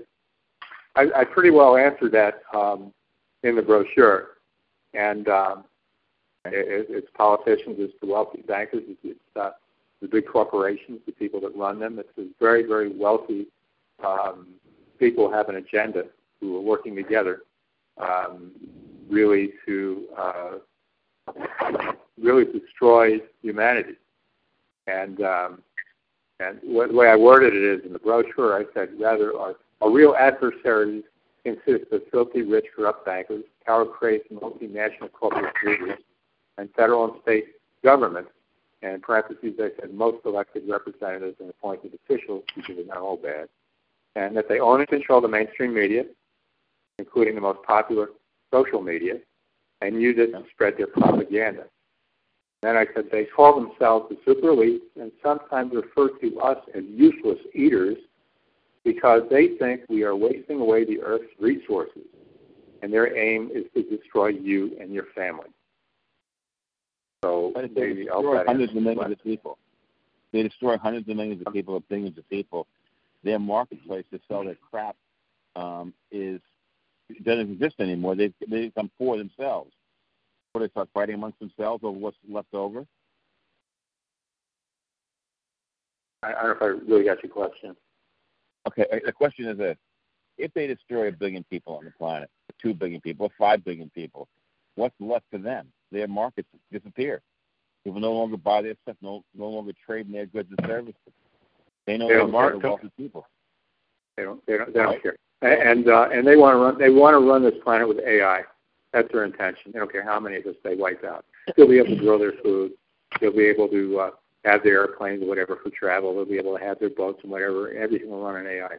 I, 0.97 1.21
I 1.21 1.25
pretty 1.25 1.51
well 1.51 1.77
answered 1.77 2.13
that 2.13 2.43
um, 2.55 2.93
in 3.43 3.57
the 3.57 3.63
brochure, 3.63 4.29
and 4.95 5.29
um, 5.29 5.65
it, 6.45 6.87
it's 6.89 7.09
politicians, 7.15 7.77
it's 7.79 7.95
the 8.01 8.07
wealthy 8.07 8.43
bankers, 8.43 8.83
it's, 8.87 9.01
it's 9.03 9.37
uh, 9.37 9.51
the 10.03 10.09
big 10.09 10.27
corporations, 10.27 11.01
the 11.07 11.13
people 11.13 11.41
that 11.41 11.57
run 11.57 11.79
them. 11.79 11.99
It's 11.99 12.09
the 12.17 12.31
very 12.41 12.65
very 12.67 12.89
wealthy 12.97 13.47
um, 14.05 14.49
people 14.99 15.31
have 15.31 15.49
an 15.49 15.57
agenda 15.57 16.05
who 16.41 16.57
are 16.57 16.61
working 16.61 16.95
together, 16.95 17.43
um, 17.99 18.53
really 19.09 19.53
to 19.67 20.07
uh, 20.17 20.53
really 22.19 22.45
destroy 22.45 23.19
humanity. 23.43 23.95
And 24.87 25.21
um, 25.23 25.63
and 26.41 26.59
the 26.63 26.95
way 26.95 27.09
I 27.09 27.17
worded 27.17 27.55
it 27.55 27.63
is 27.63 27.85
in 27.85 27.93
the 27.93 27.99
brochure, 27.99 28.59
I 28.59 28.65
said 28.73 28.91
rather 28.99 29.37
our, 29.37 29.57
our 29.83 29.91
real 29.91 30.15
adversaries 30.19 31.05
consist 31.45 31.93
of 31.93 32.03
filthy, 32.11 32.43
rich, 32.43 32.67
corrupt 32.75 33.05
bankers, 33.05 33.45
power-crazed 33.65 34.29
multinational 34.31 35.11
corporate 35.13 35.55
leaders, 35.65 35.99
and 36.59 36.69
federal 36.75 37.05
and 37.05 37.23
state 37.23 37.47
governments. 37.83 38.31
And 38.83 38.95
in 38.95 39.01
parentheses, 39.01 39.55
I 39.59 39.71
said 39.79 39.93
most 39.93 40.25
elected 40.25 40.63
representatives 40.69 41.37
and 41.41 41.51
appointed 41.51 41.93
officials, 41.95 42.45
because 42.55 42.77
they're 42.77 42.87
not 42.87 42.99
all 42.99 43.17
bad, 43.17 43.49
and 44.17 44.37
that 44.37 44.49
they 44.49 44.61
own 44.61 44.81
and 44.81 44.89
control 44.89 45.21
the 45.21 45.29
mainstream 45.29 45.75
media, 45.75 46.05
including 46.99 47.35
the 47.35 47.41
most 47.41 47.63
popular 47.63 48.09
social 48.53 48.81
media, 48.81 49.15
and 49.83 50.01
use 50.01 50.17
it 50.19 50.33
to 50.33 50.45
spread 50.51 50.77
their 50.77 50.87
propaganda. 50.87 51.65
Then 52.63 52.77
I 52.77 52.87
said 52.95 53.07
they 53.11 53.25
call 53.25 53.59
themselves 53.59 54.11
the 54.11 54.19
super 54.25 54.49
elites 54.49 54.81
and 55.01 55.11
sometimes 55.23 55.73
refer 55.75 56.11
to 56.19 56.41
us 56.41 56.59
as 56.75 56.85
useless 56.89 57.39
eaters 57.55 57.97
because 58.85 59.23
they 59.31 59.57
think 59.59 59.83
we 59.89 60.03
are 60.05 60.17
wasting 60.17 60.61
away 60.61 60.85
the 60.85 61.01
earth's 61.03 61.33
resources, 61.39 62.07
and 62.83 62.93
their 62.93 63.17
aim 63.17 63.51
is 63.53 63.65
to 63.75 63.83
destroy 63.97 64.29
you 64.29 64.77
and 64.81 64.93
your 64.93 65.07
family. 65.15 65.49
So 67.23 67.53
But 67.55 67.75
they 67.75 67.95
destroy 67.95 68.45
hundreds 68.47 68.75
of 68.75 68.83
millions 68.83 69.13
of 69.13 69.23
people. 69.23 69.59
They 70.33 70.43
destroy 70.43 70.79
hundreds 70.79 71.09
of 71.09 71.17
millions 71.17 71.43
of 71.45 71.53
people 71.53 71.81
billions 71.89 72.17
of 72.17 72.29
people. 72.31 72.67
Their 73.23 73.39
marketplace 73.39 74.05
to 74.13 74.21
sell 74.29 74.45
their 74.45 74.57
crap 74.71 74.97
um, 75.57 75.93
is 76.11 76.41
doesn't 77.25 77.53
exist 77.53 77.77
anymore. 77.81 78.15
They 78.15 78.33
they 78.49 78.67
become 78.67 78.91
poor 78.97 79.19
themselves. 79.19 79.73
What 80.53 80.63
they 80.63 80.69
start 80.69 80.89
fighting 80.95 81.17
amongst 81.17 81.39
themselves 81.39 81.85
over 81.85 81.97
what's 81.99 82.17
left 82.29 82.55
over. 82.55 82.87
I, 86.23 86.29
I 86.29 86.43
don't 86.43 86.45
know 86.45 86.53
if 86.53 86.63
I 86.63 86.67
really 86.91 87.05
got 87.05 87.23
your 87.23 87.33
question. 87.33 87.77
Okay, 88.69 88.87
uh, 88.93 88.99
the 89.05 89.13
question 89.13 89.47
is 89.47 89.59
this: 89.59 89.77
If 90.39 90.53
they 90.55 90.67
destroy 90.67 91.09
a 91.09 91.13
billion 91.13 91.45
people 91.45 91.77
on 91.77 91.85
the 91.85 91.93
planet, 91.93 92.31
two 92.61 92.75
billion 92.75 93.01
people, 93.01 93.33
five 93.39 93.65
billion 93.65 93.91
people, 93.91 94.29
what's 94.75 94.95
left 95.01 95.25
for 95.31 95.39
them? 95.39 95.69
Their 95.93 96.09
markets 96.09 96.49
disappear. 96.73 97.21
People 97.85 98.01
no 98.01 98.13
longer 98.13 98.37
buy 98.37 98.63
their 98.63 98.75
stuff, 98.83 98.97
no 99.01 99.25
no 99.35 99.49
longer 99.49 99.73
trade 99.87 100.07
in 100.07 100.13
their 100.13 100.27
goods 100.27 100.49
and 100.51 100.67
services. 100.67 100.95
They 101.87 101.97
no 101.97 102.07
longer 102.07 102.27
market. 102.27 102.63
wealthy 102.63 102.91
people. 102.97 103.27
They 104.17 104.25
don't. 104.25 104.45
They 104.47 104.59
don't. 104.59 104.73
They 104.73 104.81
don't 104.81 105.03
care. 105.03 105.17
And 105.43 105.89
uh, 105.89 106.09
and 106.13 106.27
they 106.27 106.37
want 106.37 106.55
to 106.55 106.59
run. 106.59 106.79
They 106.79 106.91
want 106.91 107.15
to 107.15 107.27
run 107.27 107.43
this 107.43 107.55
planet 107.65 107.89
with 107.89 107.99
AI. 108.01 108.43
That's 108.93 109.11
their 109.13 109.25
intention. 109.25 109.73
They 109.73 109.79
don't 109.79 109.91
care 109.91 110.05
how 110.05 110.21
many 110.21 110.37
of 110.37 110.47
us 110.47 110.57
they 110.63 110.75
wipe 110.75 111.05
out. 111.05 111.25
They'll 111.57 111.69
be 111.69 111.79
able 111.79 111.97
to 111.97 111.97
grow 111.97 112.19
their 112.19 112.35
food. 112.43 112.73
They'll 113.21 113.33
be 113.33 113.47
able 113.47 113.69
to 113.69 114.01
uh, 114.01 114.11
have 114.45 114.63
their 114.63 114.81
airplanes 114.81 115.23
or 115.23 115.27
whatever 115.27 115.59
for 115.63 115.71
travel. 115.71 116.15
They'll 116.15 116.25
be 116.25 116.39
able 116.39 116.57
to 116.57 116.65
have 116.65 116.79
their 116.79 116.91
boats 116.91 117.21
and 117.23 117.31
whatever. 117.31 117.73
Everything 117.73 118.11
will 118.11 118.23
run 118.23 118.37
on 118.37 118.47
AI. 118.47 118.77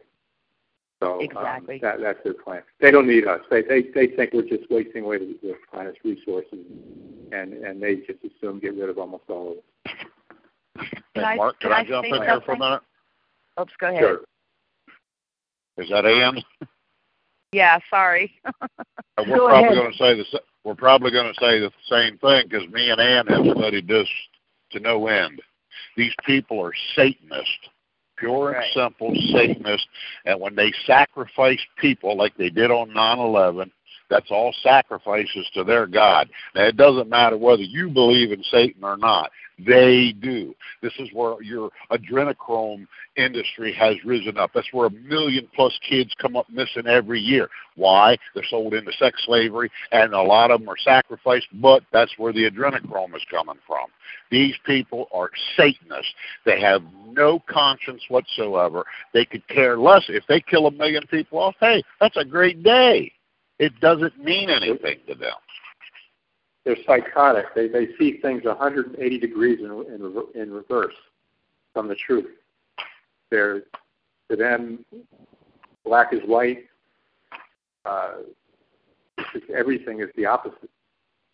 So 1.00 1.20
Exactly. 1.20 1.74
um, 1.76 1.80
that 1.82 2.00
that's 2.00 2.22
their 2.22 2.34
plan. 2.34 2.62
They 2.80 2.90
don't 2.90 3.08
need 3.08 3.26
us. 3.26 3.40
They 3.50 3.62
they 3.62 3.82
they 3.94 4.06
think 4.08 4.32
we're 4.32 4.42
just 4.42 4.70
wasting 4.70 5.04
away 5.04 5.18
the, 5.18 5.36
the 5.42 5.54
planet's 5.70 5.98
resources, 6.04 6.60
and 7.32 7.54
and 7.54 7.82
they 7.82 7.96
just 7.96 8.20
assume 8.24 8.60
get 8.60 8.74
rid 8.76 8.88
of 8.88 8.98
almost 8.98 9.24
all 9.28 9.52
of 9.52 9.56
it. 9.58 9.64
Can 10.76 11.02
Hey, 11.14 11.22
I- 11.24 11.36
Marc, 11.36 11.58
can 11.58 11.70
can 11.70 11.76
I, 11.76 11.80
I 11.80 11.84
jump 11.84 12.06
say 12.06 12.16
in 12.16 12.22
here 12.22 12.40
for 12.40 12.52
a 12.52 12.58
minute? 12.58 12.82
Oops, 13.60 13.72
go 13.78 13.88
ahead. 13.88 14.00
Sure. 14.00 14.20
Is 15.78 15.88
that 15.90 16.06
Ann? 16.06 16.42
Yeah, 17.52 17.78
sorry. 17.90 18.40
We're 19.18 19.36
Go 19.36 19.48
probably 19.48 19.76
going 19.76 19.92
to 19.92 19.98
say 19.98 20.14
the 20.16 20.40
we're 20.64 20.74
probably 20.74 21.10
going 21.10 21.32
to 21.32 21.40
say 21.40 21.58
the 21.60 21.70
same 21.88 22.16
thing 22.18 22.46
because 22.48 22.66
me 22.68 22.90
and 22.90 23.00
Ann 23.00 23.26
have 23.26 23.44
studied 23.56 23.86
this 23.86 24.08
to 24.70 24.80
no 24.80 25.06
end. 25.08 25.42
These 25.96 26.14
people 26.24 26.60
are 26.64 26.72
Satanists, 26.94 27.68
pure 28.16 28.52
and 28.52 28.64
simple 28.74 29.14
Satanists, 29.32 29.86
and 30.24 30.40
when 30.40 30.54
they 30.54 30.72
sacrifice 30.86 31.60
people 31.78 32.16
like 32.16 32.36
they 32.36 32.50
did 32.50 32.70
on 32.70 32.90
9/11, 32.90 33.70
that's 34.08 34.30
all 34.30 34.54
sacrifices 34.62 35.48
to 35.54 35.64
their 35.64 35.86
God. 35.86 36.28
Now 36.54 36.64
it 36.64 36.76
doesn't 36.76 37.08
matter 37.08 37.36
whether 37.36 37.62
you 37.62 37.88
believe 37.88 38.32
in 38.32 38.42
Satan 38.44 38.84
or 38.84 38.96
not; 38.96 39.30
they 39.66 40.14
do. 40.20 40.54
This 40.82 40.92
is 40.98 41.08
where 41.12 41.40
your 41.42 41.70
adrenochrome 41.90 42.86
industry 43.16 43.72
has 43.74 43.96
risen 44.04 44.38
up. 44.38 44.50
That's 44.54 44.72
where 44.72 44.86
a 44.86 44.90
million 44.90 45.48
plus 45.54 45.78
kids 45.88 46.12
come 46.20 46.36
up 46.36 46.48
missing 46.50 46.86
every 46.86 47.20
year. 47.20 47.48
Why? 47.76 48.16
They're 48.34 48.44
sold 48.48 48.74
into 48.74 48.92
sex 48.92 49.22
slavery, 49.24 49.70
and 49.92 50.14
a 50.14 50.22
lot 50.22 50.50
of 50.50 50.60
them 50.60 50.68
are 50.68 50.76
sacrificed, 50.76 51.48
but 51.54 51.82
that's 51.92 52.12
where 52.18 52.32
the 52.32 52.50
adrenochrome 52.50 53.14
is 53.14 53.24
coming 53.30 53.58
from. 53.66 53.86
These 54.30 54.54
people 54.64 55.08
are 55.12 55.30
Satanists. 55.56 56.14
They 56.44 56.60
have 56.60 56.82
no 57.06 57.40
conscience 57.48 58.02
whatsoever. 58.08 58.84
They 59.12 59.24
could 59.24 59.46
care 59.48 59.78
less. 59.78 60.04
If 60.08 60.24
they 60.28 60.40
kill 60.40 60.66
a 60.66 60.70
million 60.70 61.06
people 61.08 61.38
off, 61.38 61.54
hey, 61.60 61.82
that's 62.00 62.16
a 62.16 62.24
great 62.24 62.62
day. 62.62 63.12
It 63.58 63.78
doesn't 63.80 64.18
mean 64.18 64.50
anything 64.50 64.98
to 65.06 65.14
them. 65.14 65.34
They're 66.64 66.76
psychotic. 66.86 67.46
They 67.54 67.68
they 67.68 67.88
see 67.98 68.18
things 68.18 68.44
180 68.44 69.18
degrees 69.18 69.60
in 69.60 69.66
in, 69.66 70.40
in 70.40 70.52
reverse 70.52 70.94
from 71.72 71.88
the 71.88 71.94
truth. 71.94 72.30
They're 73.30 73.62
to 74.30 74.36
them, 74.36 74.84
black 75.84 76.12
is 76.12 76.20
white. 76.26 76.66
Uh, 77.84 78.18
everything 79.54 80.00
is 80.00 80.08
the 80.16 80.26
opposite 80.26 80.70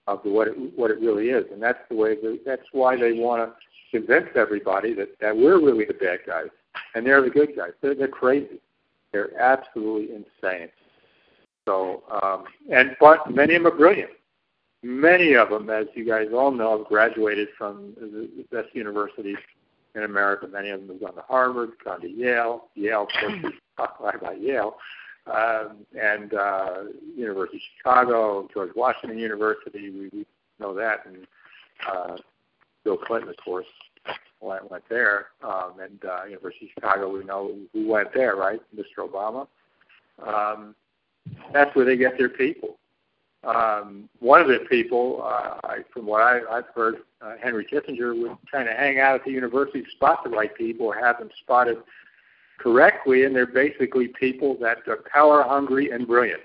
of 0.06 0.22
the, 0.24 0.30
what 0.30 0.48
it 0.48 0.54
what 0.76 0.90
it 0.90 1.00
really 1.00 1.28
is, 1.28 1.44
and 1.52 1.62
that's 1.62 1.80
the 1.90 1.96
way. 1.96 2.14
The, 2.14 2.40
that's 2.46 2.62
why 2.72 2.96
they 2.96 3.12
want 3.12 3.42
to 3.42 3.98
convince 3.98 4.28
everybody 4.34 4.94
that 4.94 5.18
that 5.20 5.36
we're 5.36 5.60
really 5.60 5.84
the 5.84 5.94
bad 5.94 6.20
guys 6.26 6.48
and 6.94 7.06
they're 7.06 7.22
the 7.22 7.30
good 7.30 7.56
guys. 7.56 7.72
They're, 7.80 7.94
they're 7.94 8.08
crazy. 8.08 8.60
They're 9.12 9.38
absolutely 9.40 10.14
insane. 10.14 10.68
So, 11.66 12.02
um, 12.22 12.44
and 12.72 12.96
but 13.00 13.30
many 13.30 13.54
of 13.54 13.62
them 13.62 13.72
are 13.72 13.76
brilliant 13.76 14.10
many 14.82 15.34
of 15.34 15.50
them, 15.50 15.70
as 15.70 15.86
you 15.94 16.04
guys 16.04 16.28
all 16.32 16.50
know, 16.50 16.78
have 16.78 16.86
graduated 16.86 17.48
from 17.56 17.94
the 18.00 18.44
best 18.50 18.74
universities 18.74 19.36
in 19.94 20.04
America. 20.04 20.46
Many 20.46 20.70
of 20.70 20.80
them 20.80 20.90
have 20.90 21.00
gone 21.00 21.14
to 21.14 21.22
Harvard, 21.22 21.70
gone 21.84 22.00
to 22.00 22.08
Yale. 22.08 22.64
Yale, 22.74 23.02
of 23.02 23.40
course, 23.42 23.54
talk 23.76 23.96
about 24.20 24.40
Yale, 24.40 24.76
um, 25.26 25.78
and 26.00 26.34
uh, 26.34 26.84
University 27.16 27.56
of 27.58 27.62
Chicago, 27.76 28.48
George 28.52 28.70
Washington 28.74 29.18
University. 29.18 29.90
We, 29.90 30.08
we 30.12 30.26
know 30.60 30.74
that, 30.74 31.06
and 31.06 31.26
uh, 31.88 32.16
Bill 32.84 32.96
Clinton, 32.98 33.30
of 33.30 33.36
course, 33.44 33.66
went 34.40 34.70
went 34.70 34.84
there, 34.88 35.26
um, 35.42 35.74
and 35.80 36.04
uh, 36.04 36.24
University 36.24 36.66
of 36.66 36.70
Chicago. 36.74 37.12
We 37.12 37.24
know 37.24 37.54
who 37.72 37.88
went 37.88 38.12
there, 38.14 38.36
right? 38.36 38.60
Mr. 38.76 39.08
Obama. 39.08 39.46
Um, 40.26 40.74
that's 41.52 41.74
where 41.76 41.84
they 41.84 41.96
get 41.96 42.18
their 42.18 42.28
people. 42.28 42.78
Um, 43.44 44.08
one 44.18 44.40
of 44.40 44.48
the 44.48 44.60
people, 44.68 45.22
uh, 45.22 45.60
I, 45.64 45.78
from 45.92 46.06
what 46.06 46.22
I, 46.22 46.40
I've 46.50 46.68
heard, 46.74 46.96
uh, 47.20 47.34
Henry 47.40 47.64
Kissinger 47.64 48.20
would 48.20 48.36
kind 48.50 48.68
of 48.68 48.76
hang 48.76 48.98
out 48.98 49.14
at 49.14 49.24
the 49.24 49.30
university, 49.30 49.84
spot 49.92 50.24
the 50.24 50.30
right 50.30 50.54
people, 50.54 50.86
or 50.86 50.94
have 50.94 51.18
them 51.18 51.30
spotted 51.40 51.78
correctly, 52.58 53.24
and 53.24 53.34
they're 53.34 53.46
basically 53.46 54.08
people 54.08 54.56
that 54.60 54.78
are 54.88 55.04
power 55.10 55.42
hungry 55.42 55.90
and 55.90 56.06
brilliant. 56.06 56.40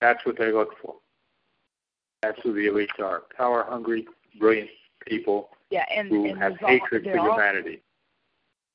That's 0.00 0.24
what 0.24 0.38
they 0.38 0.52
look 0.52 0.74
for. 0.80 0.94
That's 2.22 2.40
who 2.42 2.54
the 2.54 2.66
elites 2.66 3.00
are: 3.00 3.24
power 3.36 3.66
hungry, 3.68 4.06
brilliant 4.38 4.70
people 5.06 5.50
yeah, 5.70 5.84
and, 5.94 6.08
who 6.08 6.26
and 6.26 6.38
have 6.38 6.56
hatred 6.58 7.06
all, 7.06 7.12
for 7.12 7.32
humanity. 7.32 7.82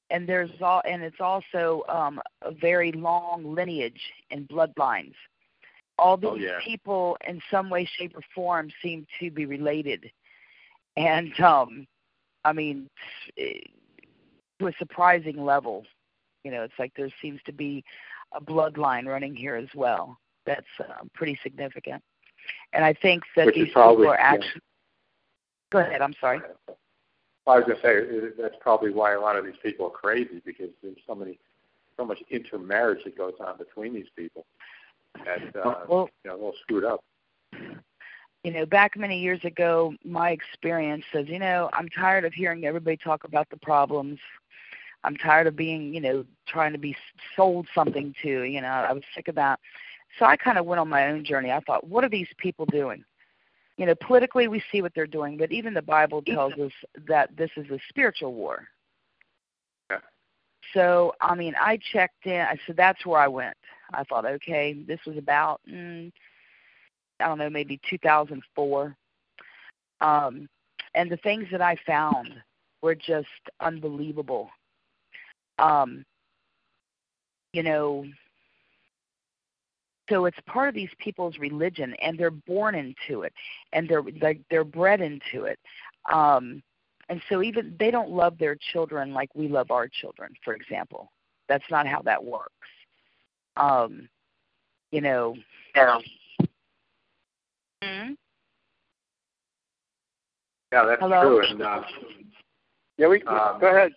And 0.10 0.28
there's 0.28 0.50
all, 0.62 0.82
and 0.86 1.02
it's 1.02 1.22
also 1.22 1.84
um, 1.88 2.20
a 2.42 2.52
very 2.52 2.92
long 2.92 3.56
lineage 3.56 4.02
and 4.32 4.48
bloodlines. 4.48 5.14
All 6.00 6.18
these 6.18 6.30
Oh, 6.32 6.36
yeah. 6.36 6.60
people, 6.64 7.18
in 7.28 7.42
some 7.52 7.70
way, 7.70 7.86
shape, 7.98 8.14
or 8.16 8.22
form, 8.34 8.70
seem 8.82 9.06
to 9.20 9.30
be 9.32 9.46
related, 9.46 10.10
and 10.98 11.38
um, 11.40 11.86
I 12.46 12.54
mean, 12.54 12.90
to 13.38 14.68
a 14.68 14.74
surprising 14.78 15.44
level. 15.44 15.86
You 16.44 16.52
know, 16.52 16.64
it's 16.64 16.74
like 16.80 16.94
there 16.96 17.10
seems 17.22 17.40
to 17.46 17.52
be 17.52 17.84
a 18.34 18.42
bloodline 18.42 19.06
running 19.06 19.36
here 19.36 19.56
as 19.56 19.68
well. 19.76 20.18
That's 20.46 20.66
uh, 20.80 21.04
pretty 21.14 21.38
significant. 21.44 22.02
And 22.74 22.84
I 22.86 22.94
think 22.94 23.24
that 23.36 23.48
Which 23.48 23.56
these 23.56 23.72
probably- 23.74 24.04
people 24.06 24.14
are 24.14 24.18
yeah. 24.20 24.34
actually. 24.34 24.62
Go 25.72 25.80
ahead. 25.80 26.02
I'm 26.02 26.16
sorry. 26.20 26.40
I 27.48 27.56
was 27.58 27.64
going 27.66 27.78
to 27.78 27.82
say 27.84 28.42
that's 28.42 28.56
probably 28.62 28.92
why 28.92 29.14
a 29.14 29.20
lot 29.20 29.36
of 29.36 29.44
these 29.46 29.56
people 29.62 29.88
are 29.88 29.92
crazy 29.92 30.42
because 30.46 30.70
there's 30.84 30.98
so 31.08 31.16
many, 31.16 31.40
so 31.98 32.06
much 32.06 32.20
intermarriage 32.30 33.04
that 33.06 33.18
goes 33.18 33.34
on 33.40 33.58
between 33.58 33.94
these 33.94 34.08
people, 34.16 34.46
and 35.28 35.56
uh, 35.56 35.86
Well- 35.88 36.10
you 36.24 36.32
know, 36.32 36.38
they're 36.40 36.52
screwed 36.62 36.86
up. 36.86 37.04
you 38.44 38.52
know, 38.52 38.66
back 38.66 38.96
many 38.98 39.20
years 39.20 39.44
ago, 39.44 39.94
my 40.04 40.32
experience 40.32 41.04
says, 41.12 41.28
you 41.28 41.40
know, 41.40 41.70
I'm 41.74 41.90
tired 41.90 42.26
of 42.26 42.34
hearing 42.34 42.66
everybody 42.66 42.98
talk 42.98 43.24
about 43.24 43.50
the 43.50 43.58
problems. 43.58 44.20
I'm 45.04 45.16
tired 45.16 45.48
of 45.48 45.56
being, 45.56 45.94
you 45.94 46.02
know, 46.02 46.26
trying 46.48 46.74
to 46.74 46.78
be 46.78 46.96
sold 47.36 47.68
something 47.74 48.14
to. 48.22 48.44
You 48.44 48.62
know, 48.62 48.68
I 48.68 48.92
was 48.92 49.04
sick 49.16 49.28
of 49.28 49.36
that. 49.36 49.60
So 50.18 50.26
I 50.26 50.36
kind 50.36 50.58
of 50.58 50.66
went 50.66 50.80
on 50.80 50.90
my 50.90 51.08
own 51.08 51.24
journey. 51.24 51.52
I 51.52 51.60
thought, 51.62 51.88
what 51.88 52.04
are 52.04 52.10
these 52.10 52.28
people 52.38 52.66
doing? 52.66 53.04
You 53.78 53.86
know, 53.86 53.96
politically 53.96 54.48
we 54.50 54.62
see 54.72 54.82
what 54.82 54.94
they're 54.94 55.08
doing, 55.08 55.38
but 55.38 55.52
even 55.52 55.74
the 55.74 55.82
Bible 55.82 56.22
tells 56.22 56.54
us 56.54 56.72
that 57.08 57.36
this 57.38 57.50
is 57.56 57.70
a 57.72 57.80
spiritual 57.88 58.34
war. 58.34 58.68
So, 60.74 61.14
I 61.22 61.36
mean, 61.36 61.56
I 61.60 61.78
checked 61.92 62.26
in. 62.26 62.46
Said 62.66 62.78
that's 62.78 63.06
where 63.06 63.20
I 63.20 63.28
went. 63.28 63.58
I 63.94 64.04
thought, 64.04 64.26
okay, 64.26 64.74
this 64.88 65.00
was 65.06 65.18
about 65.18 65.62
mm, 65.70 66.12
I 67.20 67.28
don't 67.28 67.38
know, 67.38 67.50
maybe 67.50 67.80
2004. 67.90 68.96
Um, 70.02 70.48
and 70.96 71.12
the 71.12 71.18
things 71.18 71.48
that 71.52 71.62
I 71.62 71.76
found 71.86 72.34
were 72.82 72.96
just 72.96 73.28
unbelievable. 73.60 74.50
Um, 75.58 76.06
you 77.54 77.64
know, 77.64 78.06
so 80.10 80.26
it's 80.26 80.38
part 80.48 80.70
of 80.70 80.76
these 80.76 80.90
people's 80.98 81.38
religion, 81.38 81.94
and 82.02 82.18
they're 82.18 82.32
born 82.32 82.74
into 82.76 83.24
it, 83.24 83.34
and 83.74 83.88
they're 83.88 84.04
they're, 84.20 84.36
they're 84.50 84.64
bred 84.64 85.02
into 85.02 85.44
it. 85.44 85.60
Um, 86.12 86.64
and 87.10 87.22
so 87.28 87.42
even 87.42 87.76
they 87.80 87.92
don't 87.92 88.12
love 88.12 88.38
their 88.38 88.56
children 88.72 89.14
like 89.14 89.30
we 89.36 89.48
love 89.48 89.72
our 89.72 89.88
children, 89.88 90.32
for 90.44 90.54
example. 90.54 91.12
That's 91.48 91.64
not 91.72 91.88
how 91.88 92.02
that 92.04 92.24
works. 92.24 92.54
Um, 93.58 94.08
you 94.92 95.02
know. 95.02 95.36
Yeah. 95.76 96.00
Mhm. 97.84 98.18
Yeah, 100.72 100.86
that's 100.86 101.02
Hello? 101.02 101.22
true. 101.22 101.46
And 101.46 101.62
uh, 101.62 101.82
Yeah, 102.98 103.08
we 103.08 103.24
Um, 103.24 103.60
go 103.60 103.68
ahead. 103.68 103.92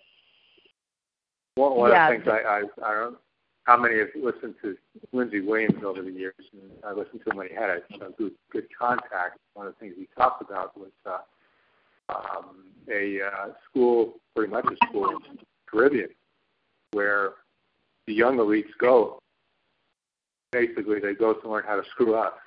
one, 1.57 1.77
one 1.77 1.91
Yeah. 1.91 2.09
of 2.11 2.19
the 2.19 2.25
things 2.25 2.29
I, 2.29 2.49
I 2.49 2.59
I 2.89 2.95
don't 2.95 3.13
know 3.13 3.19
how 3.65 3.77
many 3.77 3.99
have 3.99 4.09
listened 4.17 4.55
to 4.63 4.77
Lindsey 5.13 5.41
Williams 5.41 5.85
over 5.85 6.03
the 6.03 6.11
years, 6.11 6.35
and 6.53 6.71
I 6.85 6.93
listened 6.93 7.21
to 7.25 7.31
him 7.31 7.37
when 7.37 7.49
he 7.49 7.55
had 7.55 7.71
a, 7.71 8.05
a 8.07 8.11
good 8.13 8.33
good 8.51 8.67
contact. 8.77 9.39
One 9.55 9.67
of 9.67 9.75
the 9.75 9.79
things 9.81 9.95
he 9.99 10.09
talked 10.17 10.41
about 10.43 10.77
was 10.79 10.91
uh, 11.05 11.19
um, 12.15 12.65
a 12.91 13.21
uh, 13.23 13.49
school, 13.69 14.15
pretty 14.35 14.53
much 14.53 14.65
a 14.67 14.87
school 14.87 15.09
in 15.11 15.37
the 15.37 15.43
Caribbean, 15.71 16.09
where 16.93 17.31
the 18.07 18.15
young 18.15 18.37
elites 18.39 18.71
go. 18.79 19.19
Basically, 20.51 21.01
they 21.01 21.15
go 21.15 21.33
to 21.33 21.49
learn 21.49 21.65
how 21.67 21.77
to 21.77 21.85
screw 21.91 22.15
up. 22.15 22.39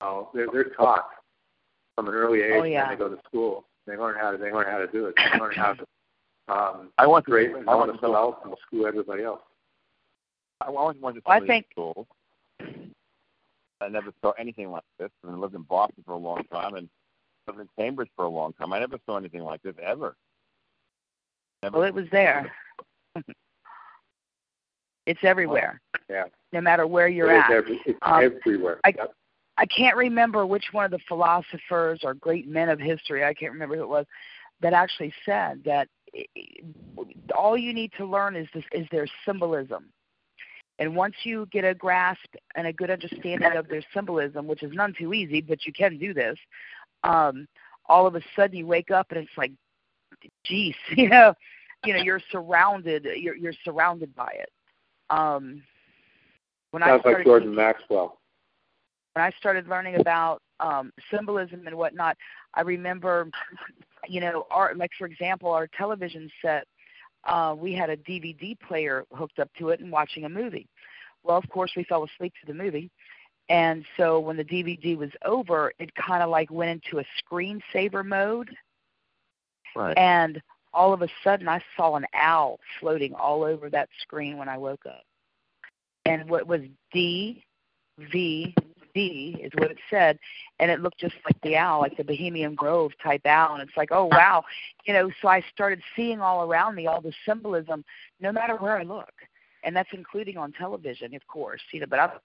Uh, 0.00 0.22
they're, 0.34 0.48
they're 0.52 0.64
taught 0.70 1.04
from 1.94 2.08
an 2.08 2.14
early 2.14 2.40
age 2.42 2.52
Oh, 2.54 2.62
yeah. 2.64 2.88
when 2.88 2.98
they 2.98 3.04
go 3.04 3.08
to 3.08 3.20
school. 3.26 3.64
They 3.86 3.96
learn 3.96 4.16
how 4.18 4.30
to 4.32 4.38
they 4.38 4.52
learn 4.52 4.66
how 4.66 4.78
to 4.78 4.86
do 4.86 5.06
it. 5.06 5.14
They 5.16 5.38
learn 5.38 5.54
how 5.54 5.74
to 5.74 5.84
um, 6.48 6.88
I 6.98 7.06
want 7.06 7.24
to. 7.26 7.30
create 7.30 7.50
I 7.52 7.54
want 7.58 7.66
want 7.66 7.86
to 7.92 7.96
to 7.96 8.00
sell 8.00 8.16
out 8.16 8.40
and 8.44 8.54
screw 8.66 8.86
everybody 8.86 9.22
else. 9.22 9.40
I 10.60 10.66
always 10.66 10.96
wanted 11.00 11.20
to 11.20 11.22
Well, 11.26 11.42
I 11.42 11.46
think- 11.46 11.66
school. 11.70 12.06
I 13.82 13.88
never 13.88 14.12
saw 14.20 14.32
anything 14.32 14.70
like 14.70 14.82
this. 14.98 15.10
And 15.22 15.32
I 15.32 15.36
lived 15.38 15.54
in 15.54 15.62
Boston 15.62 16.02
for 16.04 16.12
a 16.12 16.18
long 16.18 16.42
time 16.52 16.74
and 16.74 16.88
lived 17.50 17.60
in 17.60 17.68
Cambridge 17.84 18.10
for 18.16 18.24
a 18.24 18.28
long 18.28 18.52
time. 18.54 18.72
I 18.72 18.78
never 18.80 18.98
saw 19.06 19.16
anything 19.16 19.42
like 19.42 19.62
this 19.62 19.74
ever. 19.82 20.16
Never. 21.62 21.78
Well, 21.78 21.86
it 21.88 21.94
was 21.94 22.06
there. 22.10 22.50
it's 25.06 25.20
everywhere, 25.22 25.80
Yeah, 26.08 26.24
no 26.52 26.60
matter 26.60 26.86
where 26.86 27.08
you're 27.08 27.30
it 27.32 27.38
is 27.38 27.44
at. 27.44 27.50
every, 27.52 27.80
it's 27.86 27.98
Um, 28.02 28.22
everywhere. 28.24 28.80
I- 28.84 28.94
Yep. 28.96 29.14
I 29.56 29.66
can't 29.66 29.96
remember 29.96 30.46
which 30.46 30.72
one 30.72 30.86
of 30.86 30.90
the 30.90 31.00
philosophers 31.06 32.00
or 32.02 32.14
great 32.14 32.48
men 32.48 32.70
of 32.70 32.78
history, 32.80 33.24
I 33.24 33.34
can't 33.34 33.52
remember 33.52 33.76
who 33.76 33.82
it 33.82 33.88
was, 33.88 34.06
that 34.60 34.72
actually 34.72 35.12
said 35.26 35.62
that 35.64 35.86
i- 36.16 36.24
i- 36.38 37.02
all 37.36 37.58
you 37.58 37.74
need 37.74 37.92
to 37.98 38.06
learn 38.06 38.36
is 38.36 38.48
this 38.54 38.64
is 38.72 38.88
their 38.90 39.06
symbolism. 39.26 39.92
And 40.78 40.96
once 40.96 41.14
you 41.24 41.44
get 41.52 41.66
a 41.66 41.74
grasp 41.74 42.34
and 42.54 42.66
a 42.66 42.72
good 42.72 42.90
understanding 42.90 43.52
of 43.54 43.68
their 43.68 43.82
symbolism, 43.92 44.46
which 44.46 44.62
is 44.62 44.72
none 44.72 44.94
too 44.94 45.12
easy, 45.12 45.42
but 45.42 45.66
you 45.66 45.74
can 45.74 45.98
do 45.98 46.14
this, 46.14 46.38
um, 47.04 47.46
all 47.86 48.06
of 48.06 48.14
a 48.14 48.20
sudden 48.36 48.56
you 48.56 48.66
wake 48.66 48.90
up 48.90 49.06
and 49.10 49.18
it's 49.18 49.36
like, 49.36 49.52
geez, 50.44 50.74
you 50.96 51.08
know, 51.08 51.34
you 51.84 51.94
know, 51.94 52.02
you're 52.02 52.20
surrounded, 52.30 53.06
you're 53.16 53.36
you're 53.36 53.54
surrounded 53.64 54.14
by 54.14 54.30
it. 54.34 54.50
Um, 55.08 55.62
when 56.70 56.82
I 56.82 56.88
Sounds 56.88 57.00
started 57.00 57.18
like 57.18 57.26
Jordan 57.26 57.54
Maxwell. 57.54 58.18
when 59.14 59.24
I 59.24 59.30
started 59.38 59.66
learning 59.66 59.96
about 59.96 60.40
um, 60.60 60.92
symbolism 61.10 61.66
and 61.66 61.76
whatnot, 61.76 62.16
I 62.54 62.60
remember, 62.60 63.28
you 64.06 64.20
know, 64.20 64.46
our 64.50 64.74
like 64.74 64.90
for 64.98 65.06
example, 65.06 65.50
our 65.50 65.68
television 65.76 66.30
set, 66.42 66.66
uh, 67.24 67.54
we 67.58 67.72
had 67.72 67.90
a 67.90 67.96
DVD 67.96 68.58
player 68.60 69.04
hooked 69.12 69.38
up 69.38 69.50
to 69.58 69.70
it 69.70 69.80
and 69.80 69.90
watching 69.90 70.24
a 70.24 70.28
movie. 70.28 70.68
Well, 71.22 71.36
of 71.36 71.48
course, 71.48 71.72
we 71.76 71.84
fell 71.84 72.04
asleep 72.04 72.32
to 72.40 72.46
the 72.46 72.54
movie, 72.54 72.90
and 73.50 73.84
so 73.98 74.18
when 74.18 74.38
the 74.38 74.44
DVD 74.44 74.96
was 74.96 75.10
over, 75.26 75.72
it 75.78 75.94
kind 75.94 76.22
of 76.22 76.30
like 76.30 76.50
went 76.50 76.70
into 76.70 77.00
a 77.00 77.04
screensaver 77.20 78.02
mode, 78.02 78.50
Right. 79.76 79.96
and 79.98 80.40
all 80.72 80.92
of 80.92 81.02
a 81.02 81.08
sudden, 81.22 81.48
I 81.48 81.60
saw 81.76 81.96
an 81.96 82.06
owl 82.14 82.60
floating 82.78 83.12
all 83.14 83.42
over 83.42 83.68
that 83.70 83.88
screen 84.00 84.38
when 84.38 84.48
I 84.48 84.56
woke 84.56 84.86
up, 84.86 85.02
and 86.06 86.30
what 86.30 86.46
was 86.46 86.62
D 86.92 87.44
V 87.98 88.54
D 88.94 89.36
is 89.42 89.52
what 89.54 89.70
it 89.70 89.78
said, 89.88 90.18
and 90.58 90.70
it 90.70 90.80
looked 90.80 90.98
just 90.98 91.14
like 91.24 91.40
the 91.42 91.56
owl, 91.56 91.80
like 91.80 91.96
the 91.96 92.04
Bohemian 92.04 92.54
Grove 92.54 92.92
type 93.02 93.24
owl. 93.24 93.54
And 93.54 93.62
it's 93.62 93.76
like, 93.76 93.90
oh 93.92 94.06
wow, 94.06 94.44
you 94.84 94.92
know. 94.92 95.10
So 95.20 95.28
I 95.28 95.42
started 95.52 95.80
seeing 95.94 96.20
all 96.20 96.42
around 96.48 96.74
me 96.74 96.86
all 96.86 97.00
the 97.00 97.12
symbolism, 97.26 97.84
no 98.20 98.32
matter 98.32 98.56
where 98.56 98.76
I 98.78 98.82
look, 98.82 99.12
and 99.64 99.74
that's 99.76 99.92
including 99.92 100.36
on 100.38 100.52
television, 100.52 101.14
of 101.14 101.26
course. 101.28 101.60
You 101.72 101.80
know, 101.80 101.86
but 101.88 101.98
I 101.98 102.06
don't 102.08 102.22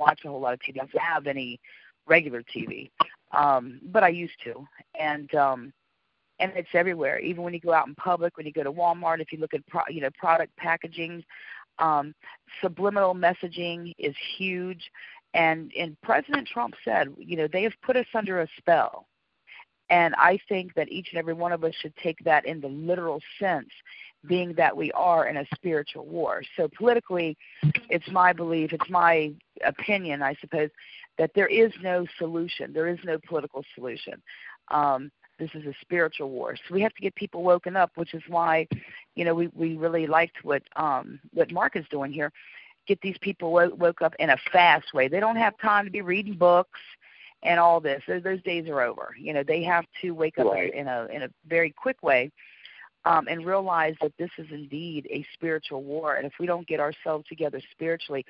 watch 0.00 0.20
a 0.24 0.28
whole 0.28 0.40
lot 0.40 0.54
of 0.54 0.60
TV. 0.60 0.80
I 0.80 0.86
don't 0.86 1.02
have 1.02 1.26
any 1.26 1.60
regular 2.06 2.42
TV, 2.42 2.90
um, 3.36 3.80
but 3.84 4.02
I 4.02 4.08
used 4.08 4.34
to, 4.44 4.66
and 4.98 5.32
um, 5.34 5.72
and 6.40 6.52
it's 6.56 6.68
everywhere. 6.74 7.20
Even 7.20 7.44
when 7.44 7.54
you 7.54 7.60
go 7.60 7.72
out 7.72 7.86
in 7.86 7.94
public, 7.94 8.36
when 8.36 8.46
you 8.46 8.52
go 8.52 8.64
to 8.64 8.72
Walmart, 8.72 9.20
if 9.20 9.30
you 9.30 9.38
look 9.38 9.54
at 9.54 9.66
pro, 9.68 9.82
you 9.88 10.00
know 10.00 10.10
product 10.18 10.56
packaging, 10.56 11.22
um, 11.78 12.14
subliminal 12.60 13.14
messaging 13.14 13.92
is 13.98 14.14
huge 14.36 14.90
and 15.34 15.72
and 15.78 16.00
President 16.02 16.48
Trump 16.48 16.74
said, 16.84 17.08
you 17.18 17.36
know, 17.36 17.46
they 17.46 17.62
have 17.62 17.74
put 17.82 17.96
us 17.96 18.06
under 18.14 18.40
a 18.40 18.48
spell. 18.58 19.06
And 19.88 20.14
I 20.16 20.38
think 20.48 20.74
that 20.74 20.90
each 20.90 21.08
and 21.10 21.18
every 21.18 21.34
one 21.34 21.52
of 21.52 21.64
us 21.64 21.74
should 21.80 21.94
take 21.96 22.18
that 22.24 22.46
in 22.46 22.60
the 22.60 22.68
literal 22.68 23.20
sense, 23.40 23.70
being 24.26 24.52
that 24.54 24.76
we 24.76 24.92
are 24.92 25.26
in 25.26 25.38
a 25.38 25.46
spiritual 25.54 26.06
war. 26.06 26.42
So 26.56 26.68
politically, 26.76 27.36
it's 27.88 28.08
my 28.10 28.32
belief, 28.32 28.72
it's 28.72 28.90
my 28.90 29.32
opinion, 29.64 30.22
I 30.22 30.34
suppose, 30.40 30.70
that 31.18 31.30
there 31.34 31.46
is 31.46 31.72
no 31.82 32.06
solution. 32.18 32.72
There 32.72 32.88
is 32.88 32.98
no 33.04 33.18
political 33.26 33.64
solution. 33.74 34.22
Um, 34.68 35.10
this 35.38 35.50
is 35.54 35.64
a 35.64 35.74
spiritual 35.80 36.30
war. 36.30 36.56
So 36.56 36.74
we 36.74 36.82
have 36.82 36.94
to 36.94 37.00
get 37.00 37.14
people 37.14 37.42
woken 37.42 37.74
up, 37.76 37.92
which 37.94 38.14
is 38.14 38.22
why, 38.28 38.68
you 39.14 39.24
know, 39.24 39.34
we, 39.34 39.48
we 39.54 39.76
really 39.76 40.06
liked 40.06 40.44
what 40.44 40.62
um, 40.76 41.18
what 41.32 41.50
Marc 41.50 41.76
is 41.76 41.86
doing 41.90 42.12
here. 42.12 42.30
Get 42.86 43.00
these 43.00 43.16
people 43.20 43.52
woke, 43.52 43.78
woke 43.78 44.02
up 44.02 44.14
in 44.18 44.30
a 44.30 44.36
fast 44.52 44.92
way. 44.92 45.08
They 45.08 45.20
don't 45.20 45.36
have 45.36 45.58
time 45.58 45.84
to 45.86 45.90
be 45.90 46.02
reading 46.02 46.34
books 46.34 46.80
and 47.42 47.58
all 47.58 47.80
this. 47.80 48.02
Those, 48.06 48.22
those 48.22 48.42
days 48.42 48.68
are 48.68 48.82
over. 48.82 49.14
You 49.18 49.32
know, 49.32 49.42
they 49.42 49.62
have 49.62 49.86
to 50.02 50.10
wake 50.10 50.38
up 50.38 50.46
right. 50.46 50.72
in 50.74 50.88
a 50.88 51.06
in 51.10 51.22
a 51.22 51.30
very 51.48 51.70
quick 51.70 52.02
way 52.02 52.30
um, 53.04 53.28
and 53.28 53.46
realize 53.46 53.94
that 54.00 54.12
this 54.18 54.30
is 54.38 54.46
indeed 54.50 55.06
a 55.10 55.24
spiritual 55.34 55.82
war. 55.82 56.16
And 56.16 56.26
if 56.26 56.32
we 56.38 56.46
don't 56.46 56.66
get 56.66 56.80
ourselves 56.80 57.26
together 57.28 57.60
spiritually, 57.70 58.24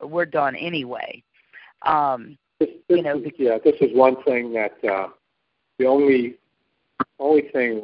we're 0.00 0.26
done 0.26 0.56
anyway. 0.56 1.22
Um, 1.82 2.36
this, 2.60 2.70
this 2.88 2.96
you 2.98 3.02
know, 3.02 3.18
is, 3.18 3.32
yeah, 3.38 3.58
this 3.64 3.74
is 3.80 3.96
one 3.96 4.22
thing 4.24 4.52
that 4.52 4.76
uh, 4.88 5.08
the 5.78 5.86
only 5.86 6.36
only 7.18 7.42
thing 7.52 7.80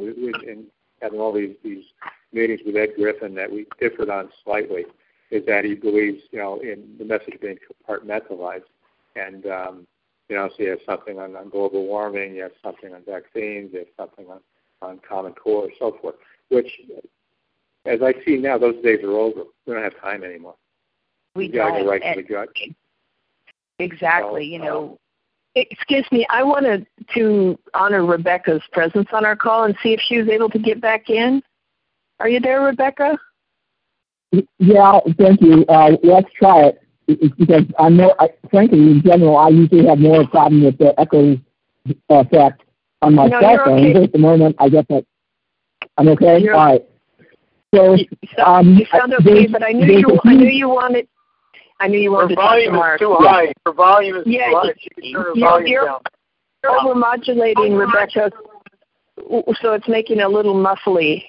in 0.46 0.66
having 1.00 1.20
all 1.20 1.32
these 1.32 1.56
these 1.64 1.84
meetings 2.32 2.60
with 2.64 2.76
Ed 2.76 2.90
Griffin 2.96 3.34
that 3.34 3.50
we 3.50 3.66
differed 3.80 4.10
on 4.10 4.28
slightly 4.44 4.84
is 5.30 5.44
that 5.46 5.64
he 5.64 5.74
believes, 5.74 6.22
you 6.30 6.38
know, 6.38 6.58
in 6.60 6.96
the 6.98 7.04
message 7.04 7.38
being 7.40 7.58
compartmentalized. 7.88 8.62
And 9.16 9.46
um, 9.46 9.86
you 10.28 10.36
know, 10.36 10.48
so 10.56 10.62
you 10.62 10.70
have 10.70 10.78
something 10.86 11.18
on, 11.18 11.36
on 11.36 11.48
global 11.48 11.86
warming, 11.86 12.34
you 12.34 12.42
have 12.42 12.52
something 12.62 12.92
on 12.94 13.02
vaccines, 13.06 13.70
you 13.72 13.80
have 13.80 13.88
something 13.96 14.26
on, 14.30 14.40
on 14.82 15.00
Common 15.06 15.32
Core, 15.32 15.68
so 15.78 15.96
forth. 16.00 16.16
Which, 16.50 16.70
as 17.84 18.00
I 18.02 18.14
see 18.24 18.36
now, 18.36 18.58
those 18.58 18.82
days 18.82 19.02
are 19.04 19.12
over. 19.12 19.42
We 19.66 19.74
don't 19.74 19.82
have 19.82 20.00
time 20.00 20.24
anymore. 20.24 20.54
We 21.34 21.48
got 21.48 21.70
to 21.70 21.72
don't. 21.74 21.84
go 21.84 21.90
right 21.90 22.14
to 22.14 22.22
the 22.22 22.28
gut. 22.28 22.48
exactly. 23.78 24.40
So, 24.40 24.52
you 24.52 24.58
know, 24.58 24.98
Excuse 25.54 26.06
me, 26.12 26.26
I 26.30 26.42
wanted 26.42 26.86
to 27.14 27.58
honor 27.74 28.04
Rebecca's 28.04 28.62
presence 28.72 29.08
on 29.12 29.24
our 29.24 29.34
call 29.34 29.64
and 29.64 29.74
see 29.82 29.92
if 29.92 30.00
she 30.00 30.18
was 30.18 30.28
able 30.28 30.48
to 30.50 30.58
get 30.58 30.80
back 30.80 31.10
in. 31.10 31.42
Are 32.20 32.28
you 32.28 32.38
there, 32.38 32.60
Rebecca? 32.60 33.18
Yeah, 34.58 35.00
thank 35.18 35.40
you. 35.40 35.64
Uh, 35.68 35.96
let's 36.02 36.28
try 36.38 36.66
it. 36.66 36.82
It's 37.08 37.34
because 37.36 37.64
I'm 37.78 37.96
more, 37.96 38.14
I, 38.20 38.28
frankly, 38.50 38.78
in 38.78 39.02
general, 39.02 39.36
I 39.36 39.48
usually 39.48 39.86
have 39.86 39.98
more 39.98 40.26
problem 40.28 40.64
with 40.64 40.78
the 40.78 40.98
echo 41.00 41.38
effect 42.10 42.62
on 43.02 43.14
my 43.14 43.26
No, 43.26 43.40
cell 43.40 43.64
phone. 43.64 43.78
okay. 43.78 43.92
But 43.92 44.02
at 44.04 44.12
the 44.12 44.18
moment, 44.18 44.56
I 44.58 44.68
guess 44.68 44.84
that 44.88 45.04
I'm 45.96 46.08
okay. 46.08 46.38
You're- 46.38 46.54
All 46.56 46.64
right. 46.66 46.84
So, 47.74 47.94
You 47.94 48.06
sound, 48.34 48.68
um, 48.68 48.74
you 48.76 48.86
sound 48.86 49.12
okay, 49.14 49.46
but 49.46 49.62
I 49.62 49.72
knew 49.72 49.86
there's 49.86 50.00
you. 50.00 50.08
a 50.16 50.20
I 50.28 50.34
knew 50.34 50.48
you 50.48 50.68
wanted. 50.70 51.06
I 51.80 51.86
knew 51.86 51.98
you 51.98 52.10
Her 52.12 52.16
wanted 52.22 52.28
to 52.30 52.34
talk 52.36 52.44
to 52.44 52.48
volume 52.48 52.74
is 52.74 52.78
Mark. 52.78 52.98
too 52.98 53.16
high. 53.20 53.52
Her 53.66 53.72
volume 53.72 54.16
is 54.16 54.22
Yeah, 54.26 54.48
too 54.48 54.56
high. 54.56 54.72
She 54.78 54.88
can 54.90 55.02
turn 55.12 55.22
her 55.22 55.28
you're- 55.34 55.40
volume 55.40 55.66
you're- 55.66 55.86
down. 55.86 56.00
You're 56.64 56.72
overmodulating, 56.72 57.78
Rebecca, 57.78 58.32
so 59.60 59.72
it's 59.74 59.86
making 59.86 60.18
it 60.18 60.22
a 60.22 60.28
little 60.28 60.54
muffly. 60.54 61.22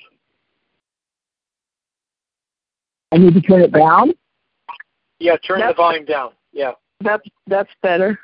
I 3.11 3.17
need 3.17 3.33
to 3.33 3.41
turn 3.41 3.61
it 3.61 3.71
down. 3.71 4.13
Yeah, 5.19 5.35
turn 5.45 5.59
the 5.59 5.73
volume 5.73 6.05
down. 6.05 6.31
Yeah. 6.53 6.71
That's 7.01 7.27
that's 7.47 7.69
better. 7.83 8.17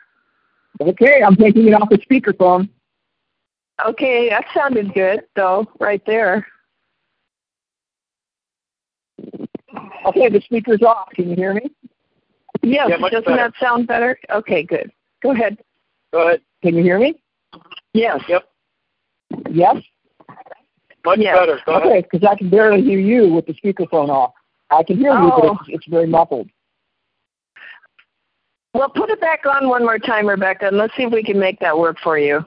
Okay, 0.82 1.22
I'm 1.22 1.36
taking 1.36 1.68
it 1.68 1.74
off 1.74 1.90
the 1.90 1.98
speakerphone. 1.98 2.70
Okay, 3.84 4.30
that 4.30 4.46
sounded 4.54 4.94
good 4.94 5.22
though, 5.36 5.66
right 5.80 6.02
there. 6.06 6.46
Okay, 10.06 10.30
the 10.30 10.42
speaker's 10.42 10.82
off. 10.82 11.10
Can 11.16 11.30
you 11.30 11.36
hear 11.36 11.54
me? 11.54 11.70
Yes, 12.62 12.88
Yeah, 12.90 12.98
doesn't 12.98 13.26
better. 13.26 13.36
that 13.38 13.54
sound 13.60 13.88
better? 13.88 14.18
Okay, 14.30 14.64
good. 14.64 14.92
Go 15.22 15.32
ahead. 15.32 15.58
Go 16.14 16.28
ahead. 16.28 16.42
Can 16.62 16.76
you 16.76 16.84
hear 16.84 17.00
me? 17.00 17.22
Yes. 17.94 18.22
Yep. 18.28 18.48
Yes. 19.50 19.78
Much 21.04 21.20
Yeah. 21.20 21.36
better. 21.36 21.60
Go. 21.66 21.74
Okay, 21.82 22.02
because 22.10 22.28
I 22.28 22.36
can 22.36 22.50
barely 22.50 22.82
hear 22.82 23.00
you 23.00 23.34
with 23.34 23.46
the 23.46 23.54
speakerphone 23.54 24.10
off. 24.10 24.34
I 24.70 24.84
can 24.84 24.98
hear 24.98 25.12
you, 25.14 25.30
but 25.30 25.44
Oh. 25.46 25.52
it's, 25.68 25.70
it's 25.70 25.86
very 25.88 26.08
muffled. 26.08 26.50
Well, 28.74 28.90
put 28.90 29.10
it 29.10 29.22
back 29.22 29.46
on 29.46 29.70
one 29.70 29.84
more 29.84 30.00
time, 30.00 30.28
Rebecca, 30.28 30.68
and 30.68 30.78
let's 30.78 30.96
see 30.96 31.04
if 31.04 31.14
we 31.14 31.24
can 31.24 31.40
make 31.40 31.60
that 31.60 31.78
work 31.78 31.98
for 32.00 32.18
you. 32.18 32.46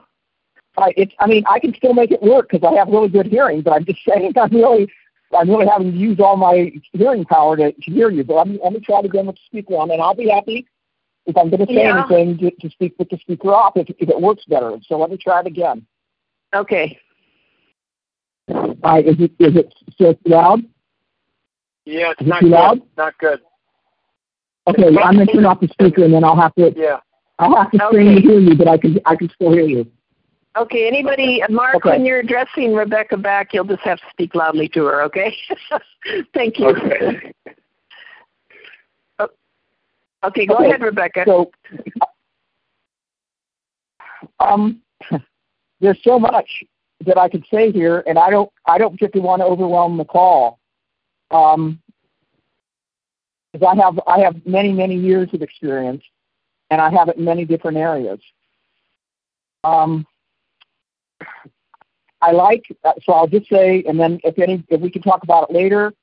I, 0.77 0.93
it's, 0.97 1.13
I 1.19 1.27
mean, 1.27 1.43
I 1.49 1.59
can 1.59 1.73
still 1.75 1.93
make 1.93 2.11
it 2.11 2.21
work 2.21 2.49
because 2.49 2.67
I 2.69 2.77
have 2.77 2.87
really 2.87 3.09
good 3.09 3.27
hearing, 3.27 3.61
but 3.61 3.71
I'm 3.71 3.85
just 3.85 3.99
saying 4.07 4.33
I'm 4.39 4.51
really, 4.51 4.91
I'm 5.37 5.49
really 5.49 5.67
having 5.67 5.91
to 5.91 5.97
use 5.97 6.19
all 6.19 6.37
my 6.37 6.71
hearing 6.93 7.25
power 7.25 7.57
to, 7.57 7.71
to 7.71 7.91
hear 7.91 8.09
you. 8.09 8.23
But 8.23 8.37
I'm, 8.37 8.59
let 8.63 8.73
me 8.73 8.79
try 8.79 8.99
it 8.99 9.05
again 9.05 9.27
with 9.27 9.35
the 9.35 9.41
speaker 9.45 9.75
on, 9.75 9.91
and 9.91 10.01
I'll 10.01 10.15
be 10.15 10.29
happy 10.29 10.67
if 11.25 11.37
I'm 11.37 11.49
going 11.49 11.65
to 11.65 11.67
say 11.67 11.83
Yeah. 11.83 12.05
anything 12.09 12.37
to, 12.39 12.51
to 12.51 12.69
speak 12.69 12.95
with 12.97 13.09
the 13.09 13.17
speaker 13.17 13.53
off 13.53 13.73
if, 13.75 13.89
if 13.99 14.09
it 14.09 14.19
works 14.19 14.45
better. 14.45 14.77
So 14.87 14.97
let 14.97 15.11
me 15.11 15.17
try 15.17 15.41
it 15.41 15.47
again. 15.47 15.85
Okay. 16.53 16.99
All 18.49 18.75
right, 18.83 19.05
is 19.05 19.15
it 19.19 19.31
is 19.37 19.55
it 19.55 19.73
still 19.93 20.17
loud? 20.25 20.61
Yeah, 21.85 22.11
it's 22.11 22.21
Is 22.21 22.27
not 22.27 22.39
too 22.39 22.47
good. 22.47 22.51
loud? 22.51 22.81
Not 22.97 23.17
good. 23.19 23.39
Okay, 24.67 24.87
I'm 24.87 25.15
going 25.15 25.27
to 25.27 25.33
turn 25.33 25.45
off 25.45 25.59
the 25.59 25.67
speaker, 25.67 26.03
and 26.03 26.13
then 26.13 26.23
I'll 26.23 26.35
have 26.35 26.55
to 26.55 26.73
Yeah. 26.75 26.99
I'll 27.37 27.55
have 27.55 27.71
to 27.71 27.77
scream 27.77 28.07
Okay. 28.09 28.21
to 28.21 28.27
hear 28.27 28.39
you, 28.39 28.55
but 28.55 28.67
I 28.67 28.77
can 28.77 28.99
I 29.05 29.15
can 29.15 29.29
still 29.29 29.51
hear 29.51 29.65
you. 29.65 29.85
Okay, 30.57 30.87
anybody, 30.87 31.43
Mark, 31.49 31.75
Okay. 31.75 31.91
when 31.91 32.05
you're 32.05 32.19
addressing 32.19 32.73
Rebecca 32.73 33.17
back, 33.17 33.53
you'll 33.53 33.65
just 33.65 33.81
have 33.83 33.99
to 33.99 34.05
speak 34.09 34.33
loudly 34.33 34.67
to 34.69 34.85
her, 34.85 35.03
okay? 35.03 35.35
Thank 36.33 36.59
you. 36.59 36.67
Okay. 36.69 37.33
Okay, 40.21 40.45
go 40.45 40.55
Okay. 40.55 40.65
ahead, 40.67 40.81
Rebecca. 40.81 41.23
So, 41.25 41.49
um, 44.39 44.81
there's 45.79 46.01
so 46.03 46.19
much 46.19 46.63
that 47.05 47.17
I 47.17 47.29
could 47.29 47.45
say 47.49 47.71
here, 47.71 48.03
and 48.05 48.19
I 48.19 48.29
don't, 48.29 48.51
I 48.65 48.77
don't 48.77 48.91
particularly 48.91 49.25
want 49.25 49.41
to 49.41 49.45
overwhelm 49.45 49.97
the 49.97 50.03
call, 50.03 50.59
um, 51.31 51.81
because 53.53 53.65
I 53.71 53.81
have, 53.81 53.99
I 54.07 54.19
have 54.19 54.45
many, 54.45 54.73
many 54.73 54.95
years 54.95 55.29
of 55.33 55.41
experience, 55.41 56.03
and 56.69 56.81
I 56.81 56.89
have 56.89 57.07
it 57.07 57.15
in 57.17 57.23
many 57.23 57.45
different 57.45 57.77
areas. 57.77 58.19
Um, 59.63 60.05
I 62.21 62.31
like, 62.31 62.63
uh, 62.83 62.93
so 63.03 63.13
I'll 63.13 63.27
just 63.27 63.49
say, 63.49 63.83
and 63.87 63.99
then 63.99 64.19
if 64.23 64.37
any, 64.39 64.63
if 64.67 64.81
we 64.81 64.89
can 64.91 65.01
talk 65.01 65.23
about 65.23 65.49
it 65.49 65.53
later, 65.55 65.93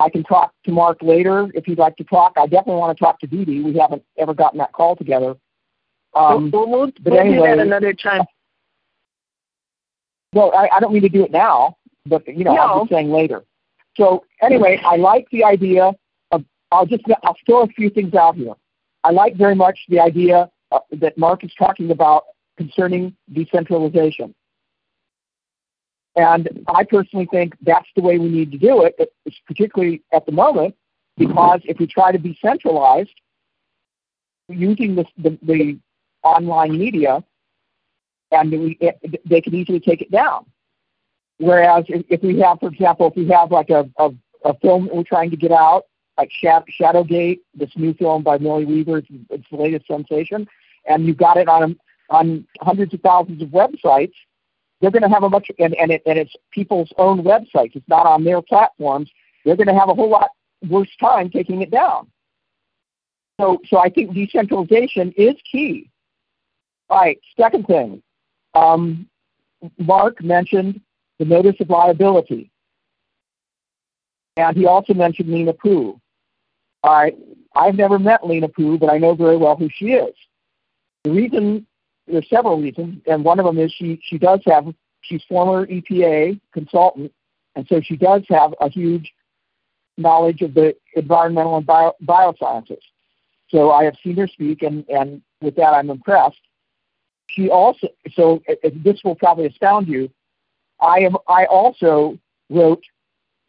I 0.00 0.10
can 0.10 0.22
talk 0.24 0.52
to 0.64 0.70
Mark 0.72 0.98
later 1.00 1.50
if 1.54 1.66
you'd 1.66 1.78
like 1.78 1.96
to 1.96 2.04
talk. 2.04 2.32
I 2.36 2.46
definitely 2.46 2.76
want 2.76 2.96
to 2.96 3.02
talk 3.02 3.18
to 3.20 3.26
Dee 3.26 3.44
Dee. 3.44 3.62
We 3.62 3.78
haven't 3.78 4.02
ever 4.18 4.34
gotten 4.34 4.58
that 4.58 4.72
call 4.72 4.96
together. 4.96 5.34
Um, 6.14 6.50
we'll 6.50 6.68
we'll, 6.68 6.86
but 7.02 7.12
we'll 7.12 7.20
anyway- 7.20 7.50
do 7.52 7.56
that 7.56 7.66
another 7.66 7.92
time. 7.94 8.22
well, 10.34 10.52
I, 10.54 10.68
I 10.76 10.80
don't 10.80 10.92
mean 10.92 11.02
to 11.02 11.08
do 11.08 11.24
it 11.24 11.30
now, 11.30 11.76
but 12.06 12.26
you 12.28 12.44
know, 12.44 12.56
I'm 12.56 12.68
No. 12.68 12.80
just 12.84 12.90
saying 12.90 13.10
later. 13.10 13.44
So 13.96 14.24
anyway, 14.42 14.80
I 14.84 14.96
like 14.96 15.26
the 15.30 15.44
idea 15.44 15.92
of. 16.32 16.44
I'll 16.70 16.86
just 16.86 17.04
I'll 17.22 17.36
throw 17.46 17.62
a 17.62 17.66
few 17.68 17.90
things 17.90 18.14
out 18.14 18.36
here. 18.36 18.54
I 19.04 19.10
like 19.10 19.36
very 19.36 19.54
much 19.54 19.78
the 19.88 20.00
idea 20.00 20.48
uh, 20.70 20.78
that 20.92 21.16
Mark 21.18 21.44
is 21.44 21.52
talking 21.58 21.90
about 21.90 22.24
concerning 22.56 23.14
decentralization. 23.32 24.34
And 26.14 26.64
I 26.68 26.84
personally 26.84 27.26
think 27.30 27.54
that's 27.62 27.88
the 27.96 28.02
way 28.02 28.18
we 28.18 28.28
need 28.28 28.52
to 28.52 28.58
do 28.58 28.82
it, 28.82 28.96
particularly 29.46 30.02
at 30.12 30.26
the 30.26 30.32
moment, 30.32 30.74
because 31.16 31.60
if 31.64 31.78
we 31.78 31.86
try 31.86 32.12
to 32.12 32.18
be 32.18 32.38
centralized 32.44 33.14
using 34.48 34.94
the, 34.94 35.04
the, 35.16 35.38
the 35.42 35.78
online 36.22 36.78
media, 36.78 37.24
and 38.30 38.50
we, 38.50 38.78
they 39.24 39.40
can 39.40 39.54
easily 39.54 39.80
take 39.80 40.02
it 40.02 40.10
down. 40.10 40.46
Whereas 41.38 41.84
if, 41.88 42.04
if 42.08 42.22
we 42.22 42.38
have, 42.40 42.60
for 42.60 42.68
example, 42.68 43.08
if 43.08 43.16
we 43.16 43.28
have 43.28 43.50
like 43.50 43.70
a, 43.70 43.88
a, 43.98 44.10
a 44.44 44.54
film 44.58 44.86
that 44.86 44.94
we're 44.94 45.02
trying 45.04 45.30
to 45.30 45.36
get 45.36 45.52
out, 45.52 45.84
like 46.18 46.30
Shadowgate, 46.42 47.40
this 47.54 47.70
new 47.74 47.94
film 47.94 48.22
by 48.22 48.38
Millie 48.38 48.66
Weaver, 48.66 48.98
it's, 48.98 49.08
it's 49.30 49.46
the 49.50 49.56
latest 49.56 49.86
sensation, 49.86 50.46
and 50.86 51.06
you've 51.06 51.16
got 51.16 51.36
it 51.36 51.48
on 51.48 51.76
on 52.10 52.46
hundreds 52.60 52.92
of 52.92 53.00
thousands 53.00 53.40
of 53.40 53.48
websites, 53.48 54.12
they're 54.82 54.90
going 54.90 55.02
to 55.02 55.08
have 55.08 55.22
a 55.22 55.30
much 55.30 55.50
and 55.58 55.74
and, 55.76 55.92
it, 55.92 56.02
and 56.04 56.18
it's 56.18 56.34
people's 56.50 56.92
own 56.98 57.22
websites. 57.22 57.74
It's 57.74 57.88
not 57.88 58.04
on 58.04 58.24
their 58.24 58.42
platforms. 58.42 59.08
They're 59.44 59.56
going 59.56 59.68
to 59.68 59.78
have 59.78 59.88
a 59.88 59.94
whole 59.94 60.10
lot 60.10 60.30
worse 60.68 60.90
time 61.00 61.30
taking 61.30 61.62
it 61.62 61.70
down. 61.70 62.08
So 63.40 63.58
so 63.68 63.78
I 63.78 63.88
think 63.88 64.12
decentralization 64.12 65.14
is 65.16 65.36
key. 65.50 65.88
All 66.90 67.00
right. 67.00 67.18
Second 67.40 67.66
thing, 67.66 68.02
um, 68.54 69.08
Mark 69.78 70.22
mentioned 70.22 70.80
the 71.18 71.24
notice 71.24 71.56
of 71.60 71.70
liability, 71.70 72.50
and 74.36 74.56
he 74.56 74.66
also 74.66 74.94
mentioned 74.94 75.30
Lena 75.30 75.52
Pu. 75.52 75.98
All 76.82 76.92
right. 76.92 77.16
I've 77.54 77.76
never 77.76 78.00
met 78.00 78.26
Lena 78.26 78.48
Pu, 78.48 78.78
but 78.78 78.90
I 78.90 78.98
know 78.98 79.14
very 79.14 79.36
well 79.36 79.56
who 79.56 79.68
she 79.72 79.92
is. 79.92 80.14
The 81.04 81.10
reason 81.10 81.66
there's 82.06 82.28
several 82.28 82.60
reasons, 82.60 83.00
and 83.06 83.24
one 83.24 83.38
of 83.38 83.44
them 83.44 83.58
is 83.58 83.72
she 83.72 84.00
she 84.04 84.18
does 84.18 84.40
have 84.46 84.66
she's 85.02 85.22
former 85.28 85.66
EPA 85.66 86.40
consultant, 86.52 87.12
and 87.54 87.66
so 87.68 87.80
she 87.80 87.96
does 87.96 88.22
have 88.28 88.54
a 88.60 88.68
huge 88.68 89.12
knowledge 89.96 90.42
of 90.42 90.54
the 90.54 90.74
environmental 90.96 91.56
and 91.56 91.66
bio, 91.66 91.92
biosciences. 92.04 92.80
So 93.48 93.70
I 93.70 93.84
have 93.84 93.94
seen 94.02 94.16
her 94.16 94.26
speak, 94.26 94.62
and 94.62 94.84
and 94.88 95.22
with 95.40 95.56
that 95.56 95.74
I'm 95.74 95.90
impressed. 95.90 96.40
She 97.28 97.48
also 97.48 97.88
so 98.14 98.42
this 98.84 99.00
will 99.04 99.14
probably 99.14 99.46
astound 99.46 99.88
you. 99.88 100.10
I 100.80 101.00
am 101.00 101.16
I 101.28 101.46
also 101.46 102.18
wrote 102.50 102.82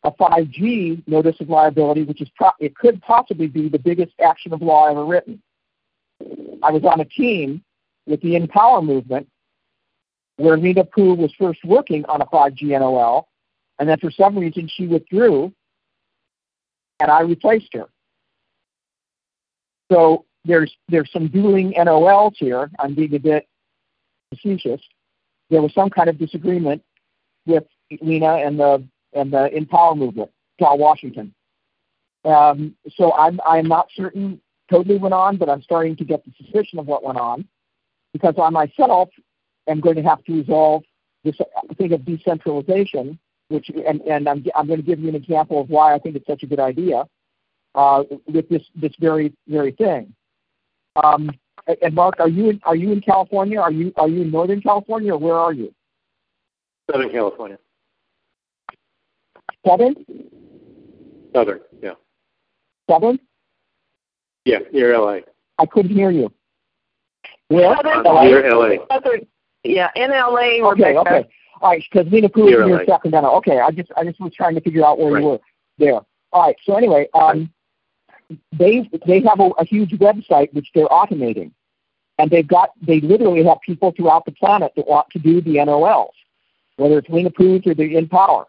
a 0.04 0.12
5G 0.12 1.08
notice 1.08 1.38
of 1.40 1.50
liability, 1.50 2.04
which 2.04 2.22
is 2.22 2.30
pro- 2.36 2.52
it 2.60 2.76
could 2.76 3.02
possibly 3.02 3.48
be 3.48 3.70
the 3.70 3.80
biggest 3.80 4.14
action 4.22 4.54
of 4.54 4.62
law 4.62 4.90
ever 4.90 5.06
written. 5.06 5.42
I 6.62 6.72
was 6.72 6.84
on 6.84 7.00
a 7.00 7.06
team 7.06 7.64
with 8.06 8.22
the 8.22 8.36
InPower 8.36 8.84
movement 8.84 9.28
where 10.38 10.58
Lena 10.58 10.84
Pu 10.84 11.14
was 11.14 11.32
first 11.40 11.64
working 11.64 12.06
on 12.06 12.22
a 12.22 12.26
5G 12.26 12.78
NOL, 12.80 13.28
and 13.80 13.88
then 13.88 14.00
for 14.00 14.12
some 14.12 14.38
reason 14.38 14.68
she 14.68 14.88
withdrew, 14.88 15.54
and 17.00 17.12
I 17.12 17.22
replaced 17.22 17.74
her. 17.74 17.86
So 19.92 20.26
there's 20.46 20.76
there's 20.90 21.12
some 21.12 21.28
dueling 21.28 21.74
NOLs 21.74 22.34
here. 22.38 22.70
I'm 22.80 22.96
being 22.96 23.14
a 23.14 23.20
bit 23.20 23.48
facetious. 24.34 24.82
There 25.50 25.62
was 25.62 25.74
some 25.74 25.90
kind 25.90 26.10
of 26.10 26.18
disagreement 26.18 26.82
with 27.46 27.66
Lena 28.02 28.36
and 28.38 28.60
the 28.60 28.88
and 29.14 29.32
the 29.32 29.50
InPower 29.56 29.96
movement, 29.96 30.32
Paul 30.60 30.80
Washington. 30.80 31.34
Um, 32.26 32.76
so 32.96 33.14
I'm 33.14 33.40
I'm 33.48 33.68
not 33.68 33.88
certain 33.96 34.42
totally 34.72 34.98
went 34.98 35.14
on, 35.14 35.38
but 35.38 35.50
I'm 35.50 35.62
starting 35.62 35.96
to 35.98 36.06
get 36.06 36.24
the 36.26 36.32
suspicion 36.38 36.80
of 36.80 36.88
what 36.88 37.04
went 37.04 37.20
on 37.20 37.48
because 38.14 38.36
I 38.42 38.50
myself 38.50 39.10
am 39.68 39.82
going 39.82 39.96
to 39.96 40.04
have 40.04 40.24
to 40.26 40.34
resolve 40.34 40.84
this 41.24 41.36
thing 41.78 41.92
of 41.94 42.06
decentralization, 42.06 43.20
which 43.50 43.70
and, 43.70 44.02
and 44.02 44.30
I'm 44.30 44.46
I'm 44.56 44.68
going 44.68 44.80
to 44.80 44.86
give 44.86 45.00
you 45.00 45.10
an 45.10 45.16
example 45.16 45.60
of 45.60 45.70
why 45.70 45.94
I 45.94 46.00
think 46.00 46.16
it's 46.16 46.28
such 46.28 46.44
a 46.44 46.48
good 46.48 46.60
idea 46.60 47.06
uh, 47.76 48.04
with 48.28 48.48
this 48.50 48.64
this 48.76 48.94
very 49.00 49.34
very 49.48 49.72
thing. 49.72 50.14
Um, 51.04 51.32
and 51.82 51.96
Mark, 51.96 52.20
are 52.20 52.30
you 52.30 52.50
in, 52.50 52.62
are 52.64 52.76
you 52.76 52.92
in 52.92 53.02
California? 53.02 53.60
Are 53.60 53.72
you 53.72 53.94
are 53.96 54.08
you 54.08 54.22
in 54.22 54.32
Northern 54.32 54.62
California, 54.62 55.14
or 55.14 55.18
where 55.18 55.36
are 55.36 55.54
you? 55.54 55.74
Southern 56.92 57.12
California. 57.12 57.58
Southern. 59.66 59.96
Southern, 61.34 61.60
yeah. 61.82 61.94
Southern. 62.90 63.18
Yeah, 64.46 64.60
near 64.74 64.98
LA. 64.98 65.20
I 65.58 65.66
couldn't 65.66 65.96
hear 65.96 66.12
you. 66.12 66.32
Where? 67.50 67.76
Southern, 67.76 68.04
LA? 68.04 68.24
Near 68.24 68.56
LA. 68.56 68.86
Southern, 68.92 69.28
yeah, 69.64 69.90
in 69.96 70.12
LA, 70.12 70.60
Okay, 70.72 70.90
Rebecca. 70.90 71.00
okay. 71.00 71.30
All 71.62 71.70
right, 71.72 71.84
because 71.92 72.12
Lena 72.12 72.28
Pu 72.30 72.48
is 72.48 72.52
Near 72.52 72.66
near 72.66 72.86
Sacramento. 72.86 73.30
Okay, 73.38 73.60
I 73.60 73.72
just 73.72 73.92
I 73.96 74.04
just 74.04 74.20
was 74.20 74.34
trying 74.34 74.56
to 74.56 74.62
figure 74.62 74.86
out 74.86 75.00
where 75.00 75.14
Right. 75.14 75.22
you 75.24 75.28
were 75.30 75.40
there. 75.78 76.00
All 76.34 76.42
right. 76.44 76.56
So 76.66 76.76
anyway, 76.76 77.08
um, 77.14 77.52
they 78.52 78.90
they 79.06 79.22
have 79.22 79.40
a, 79.40 79.50
a 79.60 79.66
huge 79.66 79.92
website 79.92 80.54
which 80.54 80.70
they're 80.76 80.88
automating, 80.88 81.52
and 82.18 82.30
they've 82.30 82.48
got 82.48 82.72
they 82.86 83.00
literally 83.00 83.44
have 83.46 83.60
people 83.66 83.94
throughout 83.96 84.26
the 84.26 84.32
planet 84.34 84.74
that 84.76 84.88
want 84.88 85.10
to 85.12 85.20
do 85.20 85.40
the 85.42 85.56
NOLs, 85.56 86.10
whether 86.78 86.98
it's 86.98 87.10
Lena 87.10 87.30
Pu's 87.30 87.62
or 87.66 87.74
the 87.74 87.96
In 87.98 88.10
Power. 88.10 88.46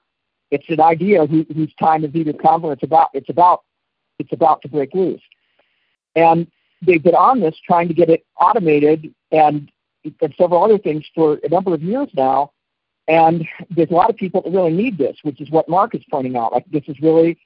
It's 0.50 0.68
an 0.68 0.80
idea 0.80 1.26
who, 1.26 1.44
whose 1.54 1.72
time 1.80 2.04
is 2.04 2.14
either 2.14 2.32
come 2.32 2.64
or 2.64 2.72
it's 2.72 2.82
about 2.82 3.08
it's 3.12 3.28
about 3.30 3.62
it's 4.18 4.32
about 4.32 4.60
to 4.62 4.68
break 4.68 4.92
loose, 4.94 5.22
and 6.16 6.46
they've 6.86 7.02
been 7.02 7.14
on 7.14 7.40
this 7.40 7.56
trying 7.66 7.88
to 7.88 7.94
get 7.94 8.08
it 8.08 8.24
automated 8.40 9.14
and 9.32 9.70
and 10.20 10.34
several 10.36 10.62
other 10.62 10.78
things 10.78 11.04
for 11.14 11.38
a 11.42 11.48
number 11.48 11.72
of 11.72 11.82
years 11.82 12.08
now. 12.14 12.52
And 13.08 13.46
there's 13.70 13.90
a 13.90 13.94
lot 13.94 14.10
of 14.10 14.16
people 14.16 14.42
that 14.42 14.50
really 14.50 14.72
need 14.72 14.96
this, 14.98 15.16
which 15.22 15.40
is 15.40 15.50
what 15.50 15.68
Mark 15.68 15.94
is 15.94 16.02
pointing 16.10 16.36
out. 16.36 16.52
Like 16.52 16.64
this 16.70 16.84
is 16.88 16.98
really 17.00 17.38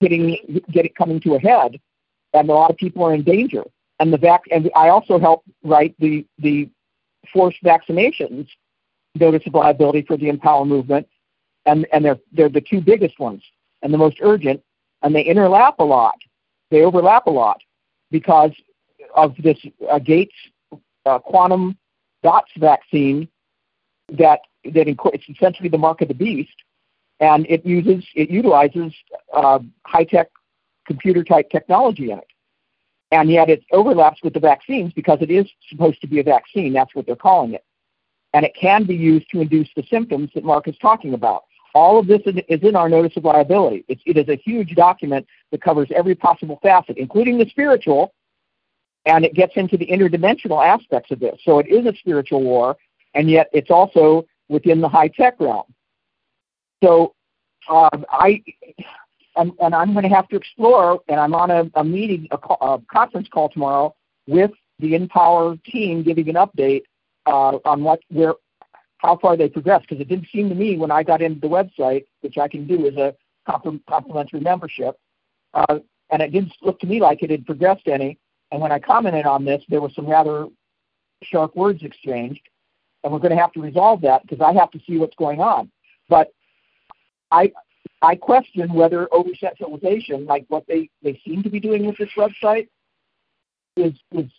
getting 0.00 0.38
get 0.70 0.86
it 0.86 0.94
coming 0.96 1.20
to 1.20 1.34
a 1.34 1.38
head, 1.38 1.78
and 2.32 2.48
a 2.48 2.52
lot 2.52 2.70
of 2.70 2.76
people 2.76 3.04
are 3.04 3.14
in 3.14 3.22
danger. 3.22 3.62
And 3.98 4.12
the 4.12 4.18
vac 4.18 4.42
and 4.50 4.70
I 4.74 4.88
also 4.88 5.18
help 5.18 5.44
write 5.62 5.94
the 5.98 6.26
the 6.38 6.68
forced 7.32 7.62
vaccinations 7.62 8.48
notice 9.14 9.42
of 9.46 9.54
liability 9.54 10.02
for 10.02 10.16
the 10.16 10.30
InPower 10.30 10.66
movement, 10.66 11.06
and 11.66 11.86
and 11.92 12.04
they're 12.04 12.18
they're 12.32 12.48
the 12.48 12.62
two 12.62 12.80
biggest 12.80 13.18
ones 13.18 13.42
and 13.82 13.92
the 13.92 13.98
most 13.98 14.16
urgent, 14.22 14.62
and 15.02 15.14
they 15.14 15.24
interlap 15.24 15.74
a 15.78 15.84
lot. 15.84 16.16
They 16.70 16.82
overlap 16.82 17.26
a 17.26 17.30
lot 17.30 17.60
because 18.12 18.52
of 19.16 19.34
this 19.42 19.58
uh, 19.90 19.98
Gates 19.98 20.34
uh, 21.06 21.18
quantum 21.18 21.76
dots 22.22 22.50
vaccine 22.58 23.28
that 24.12 24.40
that 24.64 24.86
it's 24.86 25.28
essentially 25.28 25.68
the 25.68 25.78
mark 25.78 26.00
of 26.02 26.08
the 26.08 26.14
beast, 26.14 26.54
and 27.18 27.46
it 27.48 27.66
uses 27.66 28.04
it 28.14 28.30
utilizes 28.30 28.92
uh, 29.34 29.58
high 29.84 30.04
tech 30.04 30.28
computer 30.86 31.24
type 31.24 31.50
technology 31.50 32.10
in 32.12 32.18
it, 32.18 32.28
and 33.10 33.30
yet 33.30 33.48
it 33.48 33.64
overlaps 33.72 34.22
with 34.22 34.34
the 34.34 34.40
vaccines 34.40 34.92
because 34.92 35.18
it 35.20 35.30
is 35.30 35.46
supposed 35.68 36.00
to 36.00 36.06
be 36.06 36.20
a 36.20 36.22
vaccine. 36.22 36.72
That's 36.72 36.94
what 36.94 37.06
they're 37.06 37.16
calling 37.16 37.54
it, 37.54 37.64
and 38.34 38.44
it 38.44 38.54
can 38.54 38.84
be 38.84 38.94
used 38.94 39.28
to 39.30 39.40
induce 39.40 39.68
the 39.74 39.82
symptoms 39.90 40.30
that 40.34 40.44
Mark 40.44 40.68
is 40.68 40.76
talking 40.80 41.14
about. 41.14 41.44
All 41.74 41.98
of 41.98 42.06
this 42.06 42.20
is 42.26 42.60
in 42.62 42.76
our 42.76 42.88
notice 42.88 43.16
of 43.16 43.24
liability. 43.24 43.84
It 43.88 44.16
is 44.16 44.28
a 44.28 44.36
huge 44.36 44.74
document 44.74 45.26
that 45.50 45.62
covers 45.62 45.88
every 45.94 46.14
possible 46.14 46.58
facet, 46.62 46.98
including 46.98 47.38
the 47.38 47.48
spiritual, 47.48 48.12
and 49.06 49.24
it 49.24 49.34
gets 49.34 49.54
into 49.56 49.76
the 49.76 49.86
interdimensional 49.86 50.64
aspects 50.64 51.10
of 51.10 51.20
this. 51.20 51.38
So 51.44 51.58
it 51.58 51.68
is 51.68 51.86
a 51.86 51.96
spiritual 51.96 52.42
war, 52.42 52.76
and 53.14 53.30
yet 53.30 53.48
it's 53.52 53.70
also 53.70 54.26
within 54.48 54.80
the 54.80 54.88
high 54.88 55.08
tech 55.08 55.40
realm. 55.40 55.64
So 56.82 57.14
um, 57.70 58.04
I 58.10 58.42
and, 59.36 59.52
and 59.60 59.74
I'm 59.74 59.92
going 59.92 60.02
to 60.02 60.14
have 60.14 60.28
to 60.28 60.36
explore, 60.36 61.00
and 61.08 61.18
I'm 61.18 61.34
on 61.34 61.50
a, 61.50 61.70
a 61.74 61.84
meeting, 61.84 62.28
a, 62.30 62.36
a 62.36 62.82
conference 62.92 63.28
call 63.32 63.48
tomorrow 63.48 63.94
with 64.26 64.50
the 64.78 64.92
InPower 64.92 65.62
team, 65.64 66.02
giving 66.02 66.28
an 66.28 66.34
update 66.34 66.82
uh, 67.26 67.58
on 67.64 67.82
what 67.82 68.00
where 68.10 68.34
how 69.02 69.18
far 69.18 69.36
they 69.36 69.48
progressed. 69.48 69.88
Because 69.88 70.00
it 70.00 70.08
didn't 70.08 70.28
seem 70.32 70.48
to 70.48 70.54
me 70.54 70.78
when 70.78 70.90
I 70.90 71.02
got 71.02 71.20
into 71.20 71.40
the 71.40 71.48
website, 71.48 72.06
which 72.20 72.38
I 72.38 72.48
can 72.48 72.66
do 72.66 72.86
as 72.86 72.96
a 72.96 73.14
complimentary 73.88 74.40
membership, 74.40 74.96
uh, 75.54 75.80
and 76.10 76.22
it 76.22 76.32
didn't 76.32 76.52
look 76.62 76.78
to 76.80 76.86
me 76.86 77.00
like 77.00 77.22
it 77.22 77.30
had 77.30 77.44
progressed 77.44 77.88
any. 77.88 78.18
And 78.50 78.60
when 78.60 78.70
I 78.70 78.78
commented 78.78 79.26
on 79.26 79.44
this, 79.44 79.62
there 79.68 79.80
were 79.80 79.90
some 79.90 80.06
rather 80.06 80.46
sharp 81.22 81.56
words 81.56 81.82
exchanged, 81.82 82.42
and 83.02 83.12
we're 83.12 83.18
going 83.18 83.34
to 83.34 83.40
have 83.40 83.52
to 83.52 83.60
resolve 83.60 84.00
that 84.02 84.22
because 84.22 84.40
I 84.40 84.52
have 84.52 84.70
to 84.72 84.80
see 84.86 84.98
what's 84.98 85.16
going 85.16 85.40
on. 85.40 85.70
But 86.08 86.32
I 87.30 87.52
I 88.02 88.14
question 88.16 88.72
whether 88.72 89.12
over 89.12 89.30
centralization, 89.38 90.26
like 90.26 90.44
what 90.48 90.64
they, 90.66 90.90
they 91.02 91.20
seem 91.24 91.42
to 91.42 91.50
be 91.50 91.60
doing 91.60 91.86
with 91.86 91.96
this 91.96 92.10
website, 92.16 92.68
is 93.76 93.94
is 94.12 94.30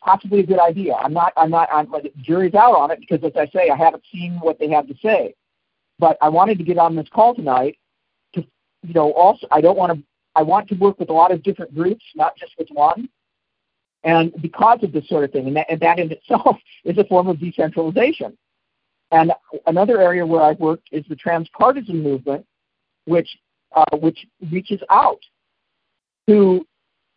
possibly 0.00 0.40
a 0.40 0.46
good 0.46 0.58
idea. 0.58 0.94
I'm 0.94 1.12
not 1.12 1.32
I'm 1.36 1.50
not 1.50 1.68
I'm 1.72 1.90
like 1.90 2.12
jury's 2.20 2.54
out 2.54 2.74
on 2.74 2.90
it 2.90 3.00
because 3.00 3.22
as 3.24 3.32
I 3.36 3.46
say, 3.46 3.70
I 3.70 3.76
haven't 3.76 4.04
seen 4.10 4.38
what 4.40 4.58
they 4.58 4.68
have 4.70 4.86
to 4.88 4.94
say. 5.02 5.34
But 5.98 6.16
I 6.20 6.28
wanted 6.28 6.58
to 6.58 6.64
get 6.64 6.78
on 6.78 6.96
this 6.96 7.08
call 7.12 7.34
tonight 7.34 7.78
to 8.34 8.44
you 8.82 8.94
know, 8.94 9.12
also 9.12 9.46
I 9.50 9.60
don't 9.60 9.76
want 9.76 9.92
to 9.92 10.02
I 10.36 10.42
want 10.42 10.68
to 10.68 10.74
work 10.76 10.98
with 10.98 11.10
a 11.10 11.12
lot 11.12 11.32
of 11.32 11.42
different 11.42 11.74
groups, 11.74 12.04
not 12.14 12.36
just 12.36 12.52
with 12.58 12.68
one. 12.70 13.08
And 14.02 14.32
because 14.40 14.82
of 14.82 14.92
this 14.92 15.06
sort 15.08 15.24
of 15.24 15.32
thing, 15.32 15.46
and 15.48 15.56
that, 15.56 15.66
and 15.68 15.80
that 15.80 15.98
in 15.98 16.10
itself 16.12 16.56
is 16.84 16.96
a 16.98 17.04
form 17.04 17.28
of 17.28 17.38
decentralization. 17.38 18.36
And 19.12 19.32
another 19.66 20.00
area 20.00 20.24
where 20.24 20.42
I've 20.42 20.60
worked 20.60 20.88
is 20.92 21.04
the 21.08 21.16
transpartisan 21.16 22.02
movement, 22.02 22.46
which 23.06 23.28
uh, 23.74 23.96
which 23.98 24.26
reaches 24.50 24.80
out 24.88 25.20
to 26.28 26.66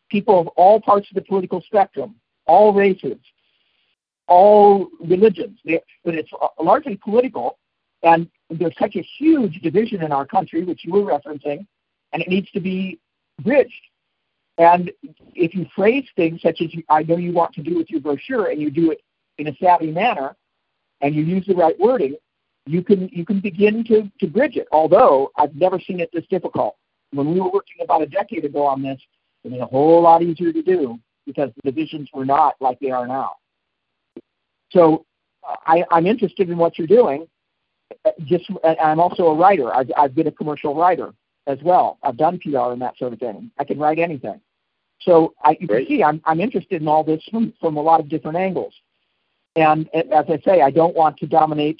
people 0.09 0.39
of 0.39 0.47
all 0.49 0.79
parts 0.81 1.07
of 1.09 1.15
the 1.15 1.21
political 1.21 1.61
spectrum, 1.61 2.15
all 2.45 2.73
races, 2.73 3.17
all 4.27 4.87
religions. 4.99 5.59
But 5.65 6.15
it's 6.15 6.31
largely 6.59 6.97
political, 6.97 7.57
and 8.03 8.29
there's 8.49 8.77
such 8.77 8.95
a 8.95 9.01
huge 9.17 9.61
division 9.61 10.03
in 10.03 10.11
our 10.11 10.25
country, 10.25 10.63
which 10.63 10.85
you 10.85 10.93
were 10.93 11.01
referencing, 11.01 11.65
and 12.11 12.21
it 12.21 12.27
needs 12.27 12.49
to 12.51 12.59
be 12.59 12.99
bridged. 13.43 13.73
And 14.57 14.91
if 15.33 15.55
you 15.55 15.65
phrase 15.75 16.05
things 16.15 16.41
such 16.41 16.61
as 16.61 16.69
I 16.89 17.03
know 17.03 17.17
you 17.17 17.33
want 17.33 17.53
to 17.55 17.63
do 17.63 17.75
with 17.75 17.89
your 17.89 18.01
brochure, 18.01 18.47
and 18.47 18.61
you 18.61 18.69
do 18.69 18.91
it 18.91 19.01
in 19.37 19.47
a 19.47 19.55
savvy 19.55 19.91
manner, 19.91 20.35
and 21.01 21.15
you 21.15 21.23
use 21.23 21.45
the 21.47 21.55
right 21.55 21.77
wording, 21.79 22.15
you 22.65 22.83
can 22.83 23.09
you 23.09 23.25
can 23.25 23.39
begin 23.39 23.83
to, 23.85 24.09
to 24.19 24.27
bridge 24.27 24.55
it. 24.55 24.67
Although 24.71 25.31
I've 25.37 25.55
never 25.55 25.79
seen 25.79 25.99
it 25.99 26.09
this 26.13 26.25
difficult. 26.29 26.75
When 27.11 27.31
we 27.33 27.39
were 27.39 27.51
working 27.51 27.77
about 27.83 28.01
a 28.01 28.07
decade 28.07 28.45
ago 28.45 28.65
on 28.65 28.81
this, 28.81 28.99
it 29.43 29.51
was 29.51 29.61
a 29.61 29.65
whole 29.65 30.01
lot 30.01 30.23
easier 30.23 30.53
to 30.53 30.61
do 30.63 30.99
because 31.25 31.49
the 31.55 31.71
divisions 31.71 32.09
were 32.13 32.25
not 32.25 32.55
like 32.59 32.79
they 32.79 32.91
are 32.91 33.07
now. 33.07 33.33
So 34.71 35.05
I, 35.43 35.83
I'm 35.91 36.07
interested 36.07 36.49
in 36.49 36.57
what 36.57 36.77
you're 36.77 36.87
doing. 36.87 37.27
Just 38.25 38.49
I'm 38.63 38.99
also 38.99 39.27
a 39.27 39.35
writer. 39.35 39.73
I've, 39.73 39.91
I've 39.97 40.15
been 40.15 40.27
a 40.27 40.31
commercial 40.31 40.75
writer 40.75 41.13
as 41.47 41.59
well. 41.63 41.99
I've 42.03 42.17
done 42.17 42.39
PR 42.39 42.71
and 42.71 42.81
that 42.81 42.97
sort 42.97 43.13
of 43.13 43.19
thing. 43.19 43.51
I 43.59 43.63
can 43.63 43.77
write 43.77 43.99
anything. 43.99 44.39
So 45.01 45.33
I, 45.43 45.57
you 45.59 45.67
Great. 45.67 45.87
can 45.87 45.97
see 45.97 46.03
I'm, 46.03 46.21
I'm 46.25 46.39
interested 46.39 46.81
in 46.81 46.87
all 46.87 47.03
this 47.03 47.21
from, 47.29 47.53
from 47.59 47.77
a 47.77 47.81
lot 47.81 47.99
of 47.99 48.09
different 48.09 48.37
angles. 48.37 48.73
And 49.55 49.89
as 49.93 50.25
I 50.29 50.39
say, 50.43 50.61
I 50.61 50.71
don't 50.71 50.95
want 50.95 51.17
to 51.17 51.27
dominate, 51.27 51.79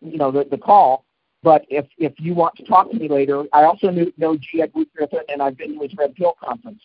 you 0.00 0.16
know, 0.16 0.30
the, 0.30 0.46
the 0.50 0.56
call. 0.56 1.04
But 1.42 1.64
if 1.68 1.86
if 1.98 2.14
you 2.18 2.34
want 2.34 2.56
to 2.56 2.64
talk 2.64 2.90
to 2.90 2.96
me 2.96 3.08
later, 3.08 3.44
I 3.52 3.62
also 3.62 3.90
knew, 3.90 4.12
know 4.16 4.36
G. 4.36 4.62
Ed 4.62 4.72
Griffin, 4.72 5.20
and 5.28 5.40
I've 5.40 5.56
been 5.56 5.74
to 5.74 5.82
his 5.82 5.94
Red 5.96 6.14
Pill 6.16 6.34
conference. 6.42 6.80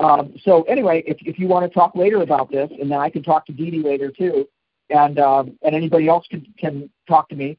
Um, 0.00 0.34
so 0.44 0.62
anyway, 0.64 1.02
if 1.06 1.16
if 1.20 1.38
you 1.38 1.46
want 1.48 1.70
to 1.70 1.72
talk 1.72 1.94
later 1.94 2.22
about 2.22 2.50
this, 2.50 2.70
and 2.80 2.90
then 2.90 2.98
I 2.98 3.08
can 3.10 3.22
talk 3.22 3.46
to 3.46 3.52
Dee 3.52 3.70
Dee 3.70 3.82
later 3.82 4.10
too, 4.10 4.48
and 4.90 5.18
um, 5.18 5.58
and 5.62 5.74
anybody 5.74 6.08
else 6.08 6.26
can 6.28 6.44
can 6.58 6.90
talk 7.08 7.28
to 7.28 7.36
me, 7.36 7.56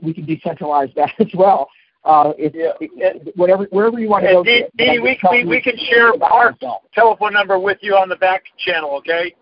we 0.00 0.12
can 0.12 0.26
decentralize 0.26 0.94
that 0.94 1.12
as 1.18 1.28
well. 1.34 1.68
Uh, 2.04 2.32
if, 2.38 2.54
yeah. 2.54 2.70
if, 2.80 3.34
whatever 3.36 3.64
wherever 3.70 3.98
you 3.98 4.08
want 4.08 4.22
to 4.24 4.28
and 4.28 4.36
go. 4.36 4.44
Dee, 4.44 4.64
Dee 4.78 4.98
we, 5.00 5.18
we, 5.30 5.44
we 5.44 5.60
can 5.60 5.76
share 5.90 6.12
our 6.22 6.54
telephone 6.94 7.32
number 7.32 7.58
with 7.58 7.78
you 7.80 7.96
on 7.96 8.08
the 8.08 8.16
back 8.16 8.44
channel, 8.58 8.90
okay? 8.98 9.34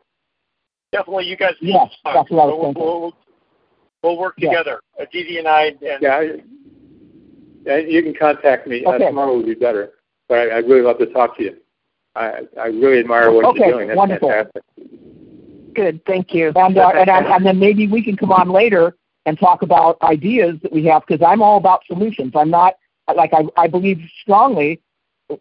Definitely, 0.93 1.27
you 1.27 1.37
guys. 1.37 1.55
Yes, 1.61 1.91
that's 2.05 2.31
what 2.31 2.43
I 2.43 2.47
was 2.47 2.75
we'll. 2.77 3.01
We'll, 3.01 3.13
we'll 4.03 4.19
work 4.19 4.35
Yeah. 4.39 4.51
together, 4.51 4.81
uh, 4.99 5.05
Dee 5.13 5.25
Dee 5.25 5.39
and 5.39 5.49
I. 5.49 5.67
And, 5.67 5.79
Yeah, 6.01 6.17
I- 6.17 6.41
and 7.67 7.91
you 7.91 8.03
can 8.03 8.15
contact 8.15 8.67
me. 8.67 8.85
Uh, 8.85 8.93
Okay. 8.93 9.07
tomorrow 9.07 9.37
would 9.37 9.47
be 9.47 9.55
better. 9.55 9.93
But 10.29 10.39
I, 10.39 10.59
I'd 10.59 10.69
really 10.69 10.83
love 10.83 10.99
to 10.99 11.07
talk 11.07 11.37
to 11.39 11.43
you. 11.43 11.57
I, 12.17 12.43
I 12.61 12.67
really 12.67 13.01
admire 13.01 13.31
what 13.33 13.45
Okay, 13.45 13.67
you're 13.67 13.73
doing. 13.73 13.89
That's 13.89 13.99
wonderful. 13.99 14.29
fantastic. 14.29 14.63
Good, 15.75 16.05
thank 16.07 16.33
you. 16.33 16.53
And, 16.55 16.79
uh, 16.79 16.93
and, 16.95 17.11
and 17.11 17.27
and 17.27 17.45
then 17.47 17.59
maybe 17.59 17.89
we 17.89 18.03
can 18.03 18.17
come 18.17 18.31
on 18.31 18.51
later 18.51 18.97
and 19.27 19.39
talk 19.39 19.63
about 19.63 20.01
ideas 20.03 20.57
that 20.63 20.73
we 20.73 20.85
have 20.85 21.03
because 21.07 21.25
I'm 21.27 21.43
all 21.43 21.57
about 21.57 21.85
solutions. 21.87 22.33
I'm 22.37 22.51
not 22.51 22.75
like 23.15 23.33
I, 23.33 23.45
I 23.57 23.67
believe 23.67 24.01
strongly, 24.23 24.81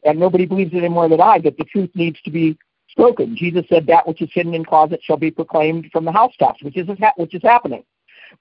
and 0.03 0.19
nobody 0.19 0.45
believes 0.45 0.73
it 0.73 0.77
any 0.77 0.89
more 0.89 1.07
than 1.07 1.21
I, 1.21 1.39
that 1.39 1.57
the 1.57 1.65
truth 1.65 1.91
needs 1.93 2.19
to 2.23 2.31
be 2.31 2.57
spoken. 2.89 3.35
Jesus 3.35 3.65
said, 3.69 3.85
"That 3.85 4.07
which 4.07 4.21
is 4.21 4.29
hidden 4.33 4.55
in 4.55 4.65
closet 4.65 5.01
shall 5.03 5.17
be 5.17 5.29
proclaimed 5.29 5.89
from 5.91 6.05
the 6.05 6.11
housetops," 6.11 6.63
which 6.63 6.77
is 6.77 6.87
which 7.17 7.35
is 7.35 7.41
happening. 7.43 7.83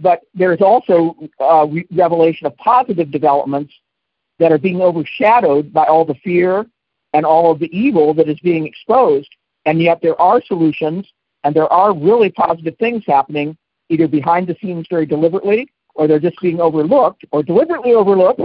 But 0.01 0.23
there's 0.35 0.63
also 0.63 1.15
uh, 1.41 1.67
revelation 1.93 2.47
of 2.47 2.57
positive 2.57 3.11
developments 3.11 3.75
that 4.39 4.51
are 4.51 4.59
being 4.59 4.81
overshadowed 4.81 5.73
by 5.73 5.85
all 5.85 6.07
the 6.07 6.15
fear 6.15 6.67
and 7.13 7.27
all 7.27 7.53
of 7.53 7.59
the 7.59 7.77
evil 7.77 8.15
that 8.15 8.29
is 8.29 8.39
being 8.41 8.67
exposed. 8.67 9.29
And 9.65 9.81
yet 9.81 10.01
there 10.03 10.21
are 10.21 10.43
solutions 10.43 11.07
and 11.45 11.55
there 11.55 11.73
are 11.73 11.95
really 11.97 12.31
positive 12.31 12.77
things 12.79 13.05
happening 13.07 13.57
either 13.89 14.09
behind 14.09 14.47
the 14.47 14.57
scenes 14.61 14.87
very 14.89 15.07
deliberately 15.07 15.69
or 15.95 16.07
they're 16.09 16.19
just 16.19 16.41
being 16.41 16.61
overlooked 16.61 17.25
or 17.31 17.43
deliberately 17.43 17.93
overlooked 17.93 18.41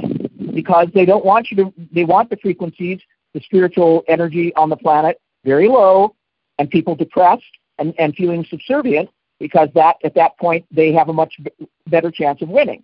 because 0.53 0.87
they 0.93 1.05
don't 1.05 1.25
want 1.25 1.49
you 1.49 1.57
to 1.57 1.73
they 1.91 2.03
want 2.03 2.29
the 2.29 2.37
frequencies 2.37 2.99
the 3.33 3.41
spiritual 3.41 4.03
energy 4.07 4.53
on 4.55 4.69
the 4.69 4.75
planet 4.75 5.19
very 5.45 5.67
low 5.67 6.15
and 6.59 6.69
people 6.69 6.95
depressed 6.95 7.43
and, 7.77 7.93
and 7.99 8.15
feeling 8.15 8.45
subservient 8.49 9.09
because 9.39 9.69
that 9.75 9.95
at 10.03 10.15
that 10.15 10.37
point 10.37 10.65
they 10.71 10.91
have 10.91 11.09
a 11.09 11.13
much 11.13 11.39
better 11.85 12.11
chance 12.11 12.41
of 12.41 12.49
winning 12.49 12.83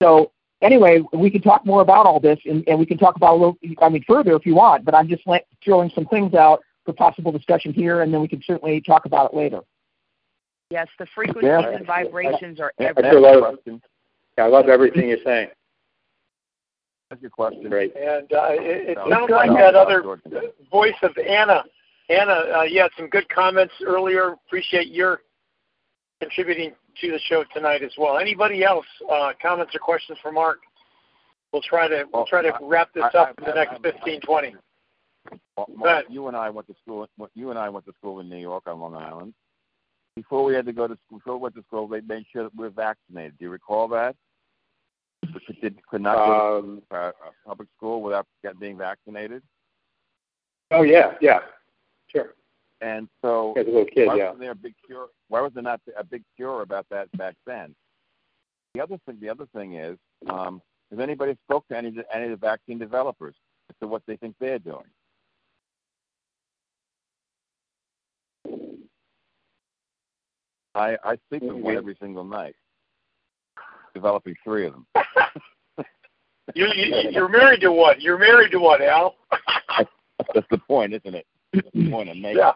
so 0.00 0.30
anyway 0.62 1.00
we 1.12 1.30
can 1.30 1.42
talk 1.42 1.64
more 1.66 1.82
about 1.82 2.06
all 2.06 2.18
this 2.20 2.38
and, 2.46 2.64
and 2.66 2.78
we 2.78 2.86
can 2.86 2.96
talk 2.98 3.16
about 3.16 3.32
a 3.34 3.36
little 3.36 3.58
i 3.82 3.88
mean 3.88 4.02
further 4.06 4.34
if 4.34 4.46
you 4.46 4.54
want 4.54 4.84
but 4.84 4.94
i'm 4.94 5.08
just 5.08 5.22
throwing 5.64 5.90
some 5.94 6.06
things 6.06 6.34
out 6.34 6.60
for 6.84 6.92
possible 6.92 7.30
discussion 7.32 7.72
here 7.72 8.02
and 8.02 8.12
then 8.12 8.20
we 8.20 8.28
can 8.28 8.42
certainly 8.44 8.80
talk 8.80 9.04
about 9.06 9.32
it 9.32 9.36
later 9.36 9.60
Yes, 10.68 10.88
the 10.98 11.06
frequencies 11.14 11.44
Yeah. 11.46 11.68
and 11.76 11.86
vibrations 11.86 12.58
are 12.58 12.72
Yeah, 12.80 12.88
everywhere. 12.88 13.10
I 13.12 13.34
that's 13.34 13.66
love- 13.68 13.80
Yeah, 14.36 14.44
I 14.44 14.48
love 14.48 14.68
everything 14.68 15.08
you're 15.10 15.18
saying. 15.24 15.48
That's 17.08 17.22
your 17.22 17.30
question. 17.30 17.68
Great. 17.68 17.94
and 17.94 18.32
uh, 18.32 18.48
it, 18.50 18.88
it 18.90 18.96
No, 18.96 19.08
sounds 19.08 19.24
it's 19.28 19.30
like 19.30 19.50
not 19.50 19.58
that 19.58 19.68
about 19.70 19.86
other 19.86 20.02
Jordan. 20.02 20.32
voice 20.68 20.96
of 21.02 21.16
Anna. 21.18 21.62
Anna, 22.08 22.32
uh, 22.56 22.62
you 22.62 22.80
had 22.80 22.90
some 22.96 23.08
good 23.08 23.28
comments 23.28 23.74
earlier. 23.86 24.32
Appreciate 24.48 24.88
your 24.88 25.20
contributing 26.20 26.72
to 27.00 27.10
the 27.10 27.18
show 27.28 27.44
tonight 27.54 27.82
as 27.82 27.92
well. 27.98 28.18
Anybody 28.18 28.64
else? 28.64 28.86
Uh, 29.10 29.32
comments 29.40 29.74
or 29.74 29.78
questions 29.78 30.18
for 30.22 30.32
Mark? 30.32 30.58
We'll 31.52 31.62
try 31.62 31.88
to 31.88 32.04
we'll 32.12 32.26
try 32.26 32.42
to 32.42 32.52
wrap 32.62 32.92
this 32.94 33.04
up 33.14 33.34
I- 33.38 33.42
in 33.42 33.44
the 33.46 33.52
I- 33.52 33.64
next 33.64 33.72
I- 33.74 33.92
15, 33.92 34.20
20. 34.20 34.54
Well, 35.56 35.66
Mark, 35.74 36.06
you 36.08 36.28
and 36.28 36.36
I 36.36 36.50
went 36.50 36.66
to 36.68 36.74
school. 36.82 37.08
You 37.34 37.50
and 37.50 37.58
I 37.58 37.68
went 37.68 37.86
to 37.86 37.92
school 37.98 38.20
in 38.20 38.28
New 38.28 38.36
York 38.36 38.64
on 38.66 38.78
Long 38.80 38.94
Island. 38.94 39.34
Before 40.14 40.44
we 40.44 40.54
had 40.54 40.66
to 40.66 40.72
go 40.72 40.86
to 40.86 40.96
school, 41.06 41.18
before 41.18 41.36
we 41.36 41.40
went 41.42 41.54
to 41.56 41.62
school, 41.62 41.88
they 41.88 42.00
made 42.02 42.24
sure 42.32 42.44
that 42.44 42.54
we 42.54 42.64
were 42.64 42.70
vaccinated. 42.70 43.36
Do 43.38 43.46
you 43.46 43.50
recall 43.50 43.88
that? 43.88 44.16
We 45.34 45.40
could, 45.46 45.60
did, 45.60 45.86
could 45.88 46.00
not 46.02 46.14
go 46.16 46.58
Um, 46.58 46.82
to 46.90 46.96
uh, 46.96 46.98
uh, 47.08 47.12
public 47.46 47.68
school 47.76 48.00
without 48.02 48.26
being 48.60 48.78
vaccinated. 48.78 49.42
oh 50.70 50.82
yeah, 50.82 51.14
yeah, 51.20 51.40
sure. 52.08 52.34
And 52.80 53.08
so, 53.22 53.54
As 53.56 53.66
a 53.66 53.70
little 53.70 53.86
kid, 53.86 54.06
why 54.06 54.16
yeah. 54.16 54.24
wasn't 54.24 54.40
there 54.40 54.50
a 54.50 54.54
big 54.54 54.74
cure? 54.86 55.08
Why 55.28 55.40
was 55.40 55.52
there 55.54 55.62
not 55.62 55.80
a 55.96 56.04
big 56.04 56.22
cure 56.36 56.62
about 56.62 56.86
that 56.90 57.10
back 57.16 57.34
then? 57.46 57.74
The 58.74 58.82
other 58.82 58.98
thing, 59.06 59.18
the 59.20 59.30
other 59.30 59.46
thing 59.54 59.76
is, 59.76 59.96
um, 60.28 60.60
has 60.90 61.00
anybody 61.00 61.36
spoke 61.48 61.66
to 61.68 61.76
any 61.76 61.88
of 61.88 61.94
the, 61.94 62.04
any 62.14 62.24
of 62.24 62.30
the 62.30 62.36
vaccine 62.36 62.78
developers 62.78 63.34
as 63.70 63.76
to 63.80 63.88
what 63.88 64.02
they 64.06 64.16
think 64.16 64.34
they're 64.38 64.58
doing? 64.58 64.84
I 70.74 70.98
I 71.02 71.16
sleep 71.30 71.42
with 71.42 71.56
one 71.56 71.76
every 71.76 71.96
single 72.00 72.24
night, 72.24 72.54
developing 73.94 74.34
three 74.44 74.66
of 74.66 74.74
them. 74.74 74.86
You, 76.54 76.68
you, 76.74 77.10
you're 77.10 77.28
married 77.28 77.60
to 77.62 77.72
what? 77.72 78.00
You're 78.00 78.18
married 78.18 78.52
to 78.52 78.58
what, 78.58 78.80
Al? 78.80 79.16
That's 80.34 80.46
the 80.50 80.58
point, 80.58 80.92
isn't 80.94 81.14
it? 81.14 81.26
That's 81.52 81.66
the 81.74 81.90
point 81.90 82.08
I'm 82.08 82.22
making. 82.22 82.38
yeah. 82.38 82.52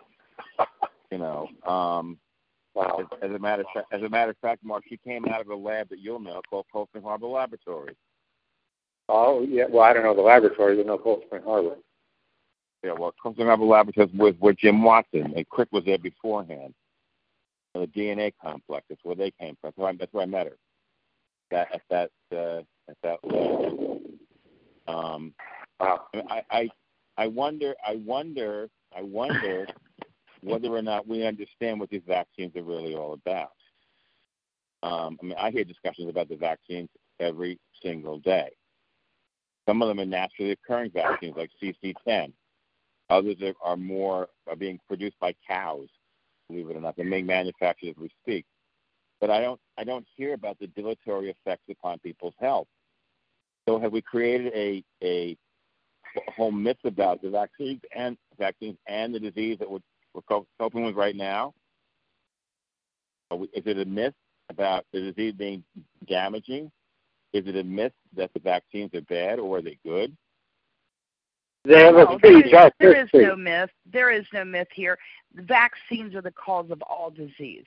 You 1.10 1.18
know, 1.18 1.48
um, 1.66 2.18
Wow. 2.74 3.00
as, 3.00 3.30
as 3.30 3.34
a 3.34 3.38
matter 3.38 3.62
of 3.62 3.68
fact, 3.74 3.92
as 3.92 4.02
a 4.02 4.08
matter 4.08 4.30
of 4.30 4.36
fact, 4.38 4.62
Mark, 4.64 4.84
she 4.88 4.96
came 4.96 5.24
out 5.26 5.40
of 5.40 5.48
a 5.48 5.56
lab 5.56 5.88
that 5.88 5.98
you'll 5.98 6.20
know 6.20 6.40
called 6.48 6.66
Coastal 6.72 7.02
Harbor 7.02 7.26
Laboratory. 7.26 7.96
Oh 9.08 9.42
yeah. 9.48 9.64
Well, 9.68 9.82
I 9.82 9.92
don't 9.92 10.04
know 10.04 10.14
the 10.14 10.22
laboratory, 10.22 10.76
but 10.76 10.86
no 10.86 10.96
Cold 10.96 11.22
Spring 11.26 11.42
Harbor. 11.44 11.76
Yeah, 12.84 12.92
well, 12.92 13.12
Coastal 13.20 13.44
Harbor 13.44 13.64
Laboratories 13.64 14.10
with 14.14 14.36
with 14.40 14.56
Jim 14.58 14.84
Watson, 14.84 15.32
and 15.36 15.48
Crick 15.48 15.68
was 15.72 15.84
there 15.84 15.98
beforehand. 15.98 16.72
The 17.74 17.86
DNA 17.88 18.32
complex. 18.42 18.86
That's 18.88 19.04
where 19.04 19.16
they 19.16 19.32
came 19.32 19.56
from. 19.60 19.68
That's 19.68 19.76
where 19.78 19.88
I, 19.88 19.92
that's 19.98 20.12
where 20.12 20.22
I 20.22 20.26
met 20.26 20.46
her. 20.46 20.56
That 21.50 21.68
at 21.74 21.82
that 21.90 22.10
uh, 22.36 22.62
at 22.88 22.96
that 23.02 23.18
lab. 23.24 24.00
Um, 24.86 25.34
Wow. 25.80 26.02
I, 26.28 26.42
I 26.50 26.68
I 27.16 27.26
wonder 27.26 27.74
I 27.86 27.96
wonder 27.96 28.68
I 28.96 29.02
wonder 29.02 29.66
whether 30.42 30.68
or 30.68 30.82
not 30.82 31.06
we 31.06 31.26
understand 31.26 31.80
what 31.80 31.90
these 31.90 32.02
vaccines 32.06 32.54
are 32.56 32.62
really 32.62 32.94
all 32.94 33.12
about. 33.12 33.52
Um, 34.82 35.18
I 35.22 35.26
mean, 35.26 35.36
I 35.38 35.50
hear 35.50 35.64
discussions 35.64 36.08
about 36.08 36.28
the 36.28 36.36
vaccines 36.36 36.88
every 37.18 37.58
single 37.82 38.18
day. 38.18 38.50
Some 39.68 39.82
of 39.82 39.88
them 39.88 40.00
are 40.00 40.06
naturally 40.06 40.52
occurring 40.52 40.90
vaccines, 40.92 41.36
like 41.36 41.50
CC10. 41.62 42.32
Others 43.10 43.36
are, 43.42 43.54
are 43.62 43.76
more 43.76 44.28
are 44.48 44.56
being 44.56 44.80
produced 44.86 45.18
by 45.20 45.34
cows. 45.46 45.88
Believe 46.48 46.70
it 46.70 46.76
or 46.76 46.80
not, 46.80 46.96
they're 46.96 47.08
being 47.08 47.26
manufactured 47.26 47.90
as 47.90 47.96
we 47.96 48.10
speak. 48.22 48.46
But 49.20 49.30
I 49.30 49.40
don't 49.40 49.60
I 49.76 49.84
don't 49.84 50.06
hear 50.16 50.32
about 50.32 50.58
the 50.58 50.68
dilatory 50.68 51.30
effects 51.30 51.64
upon 51.70 51.98
people's 51.98 52.34
health. 52.40 52.68
So 53.68 53.78
have 53.78 53.92
we 53.92 54.00
created 54.00 54.52
a 54.54 54.82
a 55.02 55.36
whole 56.36 56.50
myth 56.50 56.78
about 56.84 57.22
the 57.22 57.30
vaccines 57.30 57.80
and 57.94 58.16
vaccines 58.38 58.78
and 58.88 59.14
the 59.14 59.20
disease 59.20 59.58
that 59.58 59.70
we're, 59.70 59.78
we're 60.14 60.42
coping 60.58 60.84
with 60.84 60.94
right 60.94 61.16
now? 61.16 61.54
Is 63.32 63.62
it 63.66 63.78
a 63.78 63.84
myth 63.84 64.14
about 64.48 64.84
the 64.92 65.00
disease 65.00 65.34
being 65.36 65.62
damaging? 66.08 66.70
Is 67.32 67.46
it 67.46 67.56
a 67.56 67.62
myth 67.62 67.92
that 68.16 68.32
the 68.34 68.40
vaccines 68.40 68.92
are 68.94 69.02
bad 69.02 69.38
or 69.38 69.58
are 69.58 69.62
they 69.62 69.78
good? 69.84 70.16
They 71.64 71.84
have 71.84 71.94
No, 71.94 72.02
a 72.14 72.18
there 72.20 72.40
speech. 72.40 72.46
is, 72.46 72.54
I 72.54 72.70
there 72.80 73.04
is 73.04 73.10
no 73.14 73.36
myth. 73.36 73.70
There 73.92 74.10
is 74.10 74.24
no 74.32 74.44
myth 74.44 74.68
here. 74.74 74.98
Vaccines 75.34 76.14
are 76.14 76.22
the 76.22 76.32
cause 76.32 76.70
of 76.70 76.82
all 76.82 77.10
disease. 77.10 77.66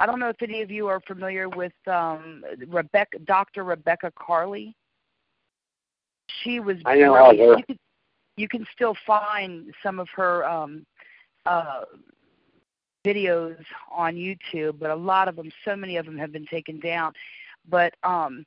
I 0.00 0.06
don't 0.06 0.18
know 0.18 0.28
if 0.28 0.42
any 0.42 0.62
of 0.62 0.70
you 0.70 0.88
are 0.88 1.00
familiar 1.06 1.48
with 1.48 1.72
um, 1.86 2.42
Rebecca, 2.66 3.18
Dr. 3.20 3.64
Rebecca 3.64 4.12
Carley. 4.18 4.74
She 6.42 6.60
was. 6.60 6.76
I 6.84 6.96
know 6.96 7.12
brilliant. 7.12 7.40
of 7.40 7.46
her. 7.46 7.58
You 7.58 7.64
can, 7.64 7.78
you 8.36 8.48
can 8.48 8.66
still 8.74 8.96
find 9.06 9.72
some 9.82 9.98
of 10.00 10.08
her 10.14 10.44
um, 10.44 10.84
uh, 11.46 11.84
videos 13.04 13.56
on 13.90 14.14
YouTube, 14.16 14.78
but 14.78 14.90
a 14.90 14.94
lot 14.94 15.28
of 15.28 15.36
them, 15.36 15.50
so 15.64 15.76
many 15.76 15.96
of 15.96 16.06
them, 16.06 16.18
have 16.18 16.32
been 16.32 16.46
taken 16.46 16.80
down. 16.80 17.12
But 17.68 17.94
um, 18.02 18.44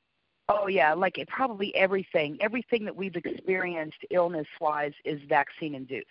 oh 0.50 0.68
yeah, 0.68 0.94
like 0.94 1.18
it, 1.18 1.28
probably 1.28 1.76
everything, 1.76 2.38
everything 2.42 2.86
that 2.86 2.96
we've 2.96 3.16
experienced 3.16 4.00
illness-wise 4.10 4.94
is 5.06 5.20
vaccine-induced. 5.28 6.08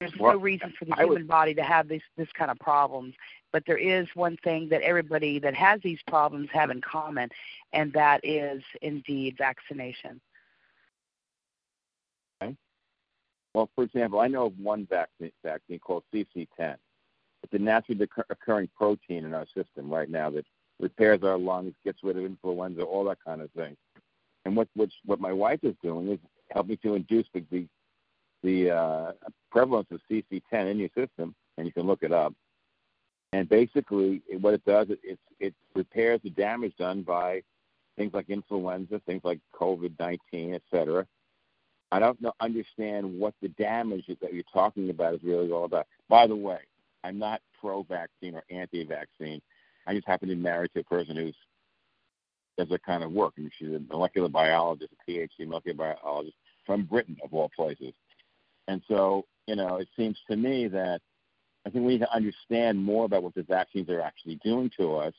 There's 0.00 0.12
no 0.18 0.36
reason 0.36 0.72
for 0.78 0.86
the 0.86 0.94
I 0.96 1.04
would- 1.04 1.18
human 1.18 1.26
body 1.26 1.54
to 1.54 1.62
have 1.62 1.86
this 1.86 2.02
this 2.16 2.32
kind 2.32 2.50
of 2.50 2.58
problems, 2.58 3.14
but 3.52 3.64
there 3.66 3.76
is 3.76 4.08
one 4.14 4.36
thing 4.38 4.68
that 4.70 4.80
everybody 4.82 5.38
that 5.40 5.54
has 5.54 5.80
these 5.82 5.98
problems 6.06 6.48
have 6.52 6.70
in 6.70 6.80
common, 6.80 7.28
and 7.72 7.92
that 7.92 8.20
is 8.24 8.62
indeed 8.80 9.36
vaccination. 9.36 10.20
Well, 13.54 13.68
for 13.74 13.84
example, 13.84 14.20
I 14.20 14.28
know 14.28 14.46
of 14.46 14.58
one 14.58 14.86
vaccine, 14.86 15.32
vaccine 15.44 15.80
called 15.80 16.04
CC10. 16.14 16.76
It's 17.42 17.52
a 17.52 17.58
naturally 17.58 18.06
occurring 18.28 18.68
protein 18.76 19.24
in 19.24 19.34
our 19.34 19.46
system 19.54 19.90
right 19.90 20.08
now 20.08 20.30
that 20.30 20.44
repairs 20.78 21.22
our 21.22 21.38
lungs, 21.38 21.74
gets 21.84 21.98
rid 22.02 22.16
of 22.16 22.24
influenza, 22.24 22.82
all 22.82 23.04
that 23.04 23.18
kind 23.24 23.40
of 23.40 23.50
thing. 23.52 23.76
And 24.44 24.56
what 24.56 24.68
what 24.74 24.88
what 25.04 25.20
my 25.20 25.32
wife 25.32 25.60
is 25.62 25.74
doing 25.82 26.08
is 26.08 26.18
helping 26.50 26.78
to 26.78 26.94
induce 26.94 27.26
the 27.34 27.44
the, 27.50 27.66
the 28.42 28.70
uh, 28.70 29.12
prevalence 29.50 29.88
of 29.90 30.00
CC10 30.10 30.70
in 30.70 30.78
your 30.78 30.88
system, 30.96 31.34
and 31.56 31.66
you 31.66 31.72
can 31.72 31.86
look 31.86 32.02
it 32.02 32.12
up. 32.12 32.34
And 33.32 33.48
basically, 33.48 34.22
what 34.40 34.54
it 34.54 34.64
does, 34.64 34.88
it, 34.90 35.18
it 35.38 35.54
repairs 35.74 36.20
the 36.24 36.30
damage 36.30 36.76
done 36.78 37.02
by 37.02 37.42
things 37.96 38.12
like 38.12 38.28
influenza, 38.28 39.00
things 39.06 39.20
like 39.24 39.38
COVID-19, 39.54 40.18
et 40.54 40.62
cetera. 40.70 41.06
I 41.92 41.98
don't 41.98 42.20
know, 42.20 42.32
understand 42.40 43.18
what 43.18 43.34
the 43.42 43.48
damage 43.48 44.04
that 44.06 44.32
you're 44.32 44.44
talking 44.52 44.90
about 44.90 45.14
is 45.14 45.20
really 45.24 45.50
all 45.50 45.64
about. 45.64 45.86
By 46.08 46.26
the 46.26 46.36
way, 46.36 46.60
I'm 47.02 47.18
not 47.18 47.40
pro-vaccine 47.60 48.34
or 48.36 48.44
anti-vaccine. 48.50 49.42
I 49.86 49.94
just 49.94 50.06
happen 50.06 50.28
to 50.28 50.34
be 50.34 50.40
married 50.40 50.70
to 50.74 50.80
a 50.80 50.84
person 50.84 51.16
who's 51.16 51.34
does 52.58 52.68
that 52.68 52.84
kind 52.84 53.02
of 53.02 53.12
work. 53.12 53.32
I 53.38 53.40
mean, 53.40 53.50
she's 53.58 53.68
a 53.68 53.80
molecular 53.88 54.28
biologist, 54.28 54.92
a 54.92 55.10
PhD 55.10 55.46
molecular 55.46 55.76
biologist 55.76 56.36
from 56.66 56.84
Britain, 56.84 57.16
of 57.24 57.32
all 57.32 57.50
places. 57.56 57.94
And 58.68 58.82
so, 58.86 59.24
you 59.46 59.56
know, 59.56 59.76
it 59.76 59.88
seems 59.96 60.18
to 60.30 60.36
me 60.36 60.68
that 60.68 61.00
I 61.66 61.70
think 61.70 61.86
we 61.86 61.92
need 61.92 62.00
to 62.00 62.14
understand 62.14 62.78
more 62.78 63.06
about 63.06 63.22
what 63.22 63.34
the 63.34 63.42
vaccines 63.42 63.88
are 63.88 64.00
actually 64.00 64.38
doing 64.44 64.70
to 64.78 64.96
us, 64.96 65.14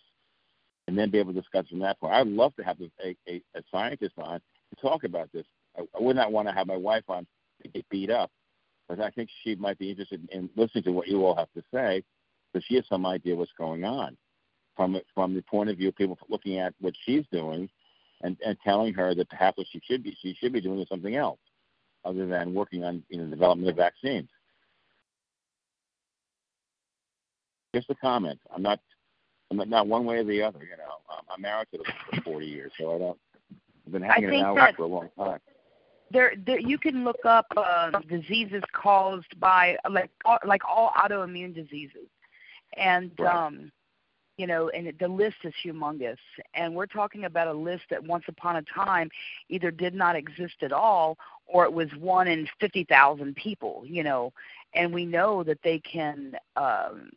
and 0.87 0.97
then 0.97 1.09
be 1.09 1.19
able 1.19 1.33
to 1.33 1.39
discuss 1.39 1.67
from 1.67 1.79
that 1.79 1.99
point. 1.99 2.13
I'd 2.13 2.27
love 2.27 2.55
to 2.57 2.63
have 2.63 2.77
a, 2.81 3.15
a, 3.27 3.41
a 3.55 3.63
scientist 3.71 4.13
on 4.17 4.39
to 4.39 4.81
talk 4.81 5.03
about 5.03 5.31
this. 5.31 5.45
I, 5.77 5.81
I 5.81 6.01
would 6.01 6.15
not 6.15 6.31
want 6.31 6.47
to 6.47 6.53
have 6.53 6.67
my 6.67 6.77
wife 6.77 7.03
on 7.07 7.25
to 7.63 7.69
get 7.69 7.87
beat 7.89 8.09
up, 8.09 8.31
but 8.87 8.99
I 8.99 9.09
think 9.11 9.29
she 9.43 9.55
might 9.55 9.79
be 9.79 9.91
interested 9.91 10.27
in 10.31 10.49
listening 10.55 10.83
to 10.85 10.91
what 10.91 11.07
you 11.07 11.25
all 11.25 11.35
have 11.35 11.51
to 11.53 11.63
say, 11.73 12.03
because 12.51 12.65
she 12.65 12.75
has 12.75 12.85
some 12.87 13.05
idea 13.05 13.35
what's 13.35 13.51
going 13.57 13.83
on 13.83 14.17
from 14.75 14.99
from 15.13 15.33
the 15.33 15.41
point 15.43 15.69
of 15.69 15.77
view 15.77 15.89
of 15.89 15.95
people 15.95 16.17
looking 16.29 16.59
at 16.59 16.73
what 16.79 16.93
she's 17.05 17.25
doing, 17.31 17.69
and, 18.21 18.37
and 18.45 18.57
telling 18.63 18.93
her 18.93 19.13
that 19.15 19.29
perhaps 19.29 19.57
what 19.57 19.67
she 19.71 19.81
should 19.85 20.03
be 20.03 20.17
she 20.21 20.35
should 20.39 20.53
be 20.53 20.61
doing 20.61 20.85
something 20.89 21.15
else, 21.15 21.39
other 22.05 22.25
than 22.27 22.53
working 22.53 22.83
on 22.83 23.03
you 23.09 23.17
know 23.17 23.29
development 23.29 23.69
of 23.69 23.75
vaccines. 23.75 24.29
Just 27.73 27.89
a 27.89 27.95
comment. 27.95 28.39
I'm 28.53 28.61
not. 28.61 28.79
I'm 29.49 29.57
not, 29.57 29.67
not 29.67 29.87
one 29.87 30.05
way 30.05 30.17
or 30.17 30.23
the 30.23 30.41
other. 30.41 30.59
You 30.59 30.77
know, 30.77 30.95
I'm 31.29 31.41
married 31.41 31.67
to 31.73 31.77
them 31.79 31.85
for 32.09 32.21
40 32.21 32.45
years, 32.45 32.71
so 32.79 32.95
I 32.95 32.97
don't. 32.97 33.17
I've 33.85 33.91
been 33.91 34.01
hanging 34.01 34.41
out 34.41 34.75
for 34.75 34.83
a 34.83 34.87
long 34.87 35.09
time. 35.17 35.39
There, 36.11 36.33
there, 36.45 36.59
you 36.59 36.77
can 36.77 37.03
look 37.03 37.25
up 37.25 37.45
uh, 37.55 37.91
diseases 38.09 38.63
caused 38.73 39.39
by 39.39 39.77
like 39.89 40.09
like 40.45 40.61
all 40.67 40.91
autoimmune 40.97 41.53
diseases, 41.53 42.07
and 42.77 43.11
right. 43.19 43.33
um, 43.33 43.71
you 44.37 44.47
know, 44.47 44.69
and 44.69 44.91
the 44.99 45.07
list 45.07 45.37
is 45.43 45.53
humongous. 45.63 46.17
And 46.55 46.73
we're 46.75 46.87
talking 46.87 47.25
about 47.25 47.47
a 47.47 47.53
list 47.53 47.83
that 47.91 48.03
once 48.03 48.23
upon 48.27 48.55
a 48.55 48.63
time 48.63 49.09
either 49.49 49.69
did 49.69 49.93
not 49.93 50.15
exist 50.15 50.55
at 50.61 50.71
all 50.71 51.17
or 51.45 51.65
it 51.65 51.73
was 51.73 51.89
one 51.99 52.27
in 52.27 52.47
50,000 52.59 53.35
people, 53.35 53.83
you 53.85 54.03
know. 54.03 54.33
And 54.73 54.93
we 54.93 55.05
know 55.05 55.43
that 55.43 55.59
they 55.63 55.79
can 55.79 56.35
um, 56.55 57.11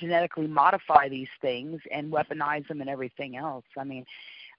genetically 0.00 0.46
modify 0.46 1.08
these 1.08 1.28
things 1.40 1.80
and 1.90 2.12
weaponize 2.12 2.68
them 2.68 2.80
and 2.80 2.90
everything 2.90 3.36
else. 3.36 3.64
I 3.78 3.84
mean, 3.84 4.04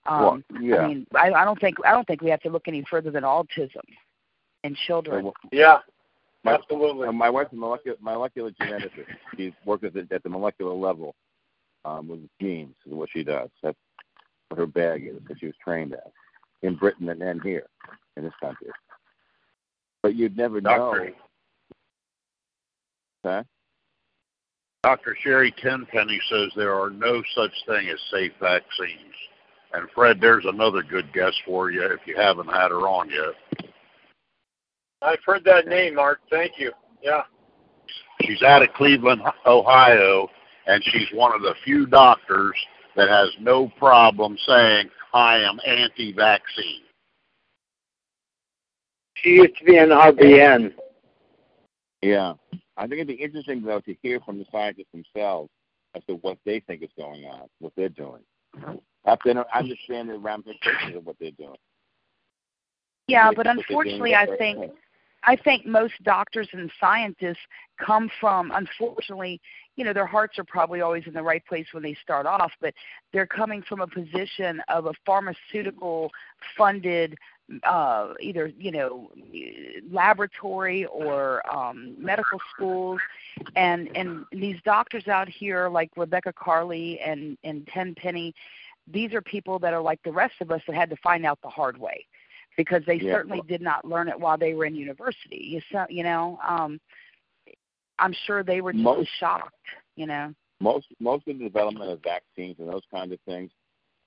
um, 0.06 0.22
well, 0.22 0.62
yeah. 0.62 0.78
I 0.78 0.88
mean, 0.88 1.08
I, 1.16 1.32
I 1.32 1.46
don't 1.46 1.60
think 1.60 1.78
I 1.86 1.92
don't 1.92 2.06
think 2.06 2.22
we 2.22 2.30
have 2.30 2.42
to 2.42 2.50
look 2.50 2.68
any 2.68 2.84
further 2.90 3.12
than 3.12 3.24
autism 3.24 3.84
in 4.64 4.76
children. 4.76 5.32
Yeah, 5.52 5.80
my, 6.44 6.54
absolutely. 6.54 7.12
My 7.12 7.30
wife's 7.30 7.54
a 7.54 7.56
molecular, 7.56 7.98
molecular 8.02 8.52
geneticist. 8.52 9.08
She 9.38 9.54
works 9.66 9.84
at 9.86 9.94
the, 9.94 10.08
at 10.12 10.24
the 10.24 10.30
molecular 10.30 10.74
level 10.74 11.16
um, 11.86 12.08
with 12.08 12.20
genes 12.42 12.76
is 12.86 12.94
what 12.94 13.10
she 13.12 13.24
does. 13.24 13.50
That's 13.62 13.78
what 14.50 14.60
her 14.60 14.68
bag 14.68 15.06
is, 15.06 15.20
because 15.20 15.38
she 15.40 15.48
was 15.48 15.56
trained 15.64 15.94
at 15.94 16.12
in 16.62 16.76
Britain 16.76 17.10
and 17.10 17.22
then 17.22 17.40
here 17.42 17.68
in 18.18 18.24
this 18.24 18.34
country. 18.42 18.68
But 20.02 20.16
you'd 20.16 20.38
never 20.38 20.60
Doctor. 20.60 21.06
know. 21.06 21.12
Huh? 23.24 23.44
Dr. 24.84 25.16
Sherry 25.22 25.54
Tenpenny 25.62 26.20
says 26.30 26.52
there 26.56 26.74
are 26.74 26.90
no 26.90 27.24
such 27.36 27.52
thing 27.66 27.88
as 27.88 28.00
safe 28.12 28.34
vaccines. 28.42 29.16
And 29.74 29.90
Fred, 29.94 30.20
there's 30.22 30.46
another 30.46 30.84
good 30.84 31.12
guess 31.14 31.34
for 31.46 31.72
you 31.72 31.84
if 31.84 32.00
you 32.06 32.16
haven't 32.16 32.48
had 32.48 32.70
her 32.70 32.88
on 32.88 33.10
yet. 33.10 33.70
I've 35.02 35.24
heard 35.26 35.44
that 35.46 35.68
name, 35.68 35.96
Mark. 35.96 36.20
Thank 36.30 36.54
you. 36.58 36.72
Yeah. 37.02 37.24
She's 38.22 38.42
out 38.44 38.62
of 38.62 38.72
Cleveland, 38.74 39.22
Ohio, 39.46 40.30
and 40.68 40.82
she's 40.86 41.08
one 41.14 41.34
of 41.34 41.42
the 41.42 41.56
few 41.66 41.86
doctors 41.86 42.56
that 42.96 43.10
has 43.10 43.30
no 43.42 43.70
problem 43.78 44.38
saying, 44.48 44.90
I 45.14 45.38
am 45.38 45.60
anti 45.66 46.14
vaccine. 46.14 46.82
She 49.16 49.30
used 49.30 49.58
to 49.58 49.66
be 49.66 49.78
an 49.78 49.90
RBN. 49.90 50.74
Yeah. 52.02 52.34
I 52.78 52.82
think 52.82 52.94
it'd 52.94 53.08
be 53.08 53.14
interesting, 53.14 53.62
though, 53.62 53.82
to 53.82 53.96
hear 54.02 54.20
from 54.22 54.38
the 54.38 54.46
scientists 54.52 54.88
themselves 54.94 55.50
as 55.96 56.04
to 56.06 56.16
what 56.16 56.38
they 56.46 56.60
think 56.62 56.84
is 56.84 56.90
going 56.98 57.26
on, 57.26 57.48
what 57.60 57.74
they're 57.76 57.90
doing. 57.90 58.22
To 59.06 59.46
understand 59.54 60.10
the 60.10 60.18
ramifications 60.18 60.96
of 60.96 61.06
what 61.06 61.18
they're 61.20 61.32
doing. 61.32 61.58
Yeah, 63.08 63.32
but 63.36 63.48
unfortunately, 63.48 64.16
I 64.16 64.28
think 64.38 64.72
I 65.26 65.36
think 65.36 65.66
most 65.66 65.94
doctors 66.04 66.48
and 66.54 66.72
scientists 66.80 67.38
come 67.84 68.10
from, 68.20 68.52
unfortunately, 68.52 69.40
you 69.76 69.86
know, 69.86 69.94
their 69.94 70.06
hearts 70.06 70.38
are 70.38 70.44
probably 70.44 70.82
always 70.82 71.04
in 71.08 71.14
the 71.14 71.24
right 71.24 71.44
place 71.46 71.66
when 71.72 71.84
they 71.84 71.96
start 72.02 72.26
off, 72.26 72.52
but 72.62 72.74
they're 73.12 73.28
coming 73.28 73.64
from 73.68 73.82
a 73.82 73.88
position 73.88 74.62
of 74.68 74.86
a 74.86 74.94
pharmaceutical 75.06 76.12
funded 76.58 77.18
uh, 77.64 78.14
either 78.22 78.52
you 78.58 78.72
know 78.72 79.12
laboratory 79.92 80.86
or 80.86 81.42
um, 81.54 81.96
medical 82.00 82.40
schools, 82.54 83.00
and 83.56 83.90
and 83.96 84.26
these 84.32 84.56
doctors 84.64 85.08
out 85.08 85.28
here 85.28 85.70
like 85.70 85.92
Rebecca 85.98 86.34
Carley 86.34 87.00
and 87.00 87.38
and 87.44 87.68
Tenpenny, 87.68 88.34
these 88.88 89.14
are 89.14 89.22
people 89.22 89.60
that 89.60 89.74
are 89.74 89.82
like 89.82 90.02
the 90.04 90.12
rest 90.12 90.36
of 90.42 90.52
us 90.52 90.62
that 90.68 90.76
had 90.76 90.90
to 90.90 90.96
find 90.98 91.26
out 91.26 91.40
the 91.42 91.50
hard 91.50 91.78
way, 91.78 92.06
because 92.58 92.84
they 92.86 92.96
Yeah. 92.96 93.14
certainly 93.14 93.42
did 93.48 93.62
not 93.62 93.86
learn 93.86 94.08
it 94.10 94.20
while 94.20 94.38
they 94.38 94.54
were 94.54 94.66
in 94.66 94.76
university. 94.76 95.38
You 95.38 95.62
so 95.72 95.86
you 95.90 96.04
know, 96.04 96.40
um, 96.48 96.80
I'm 98.00 98.14
sure 98.26 98.44
they 98.44 98.62
were 98.62 98.74
just 98.74 98.84
Most- 98.84 99.10
shocked. 99.20 99.54
You 99.96 100.08
know. 100.08 100.34
Most 100.60 100.88
most 101.00 101.28
of 101.28 101.38
the 101.38 101.44
development 101.44 101.92
of 101.92 102.02
vaccines 102.04 102.58
and 102.60 102.70
those 102.70 102.86
kinds 102.92 103.12
of 103.12 103.20
things 103.22 103.52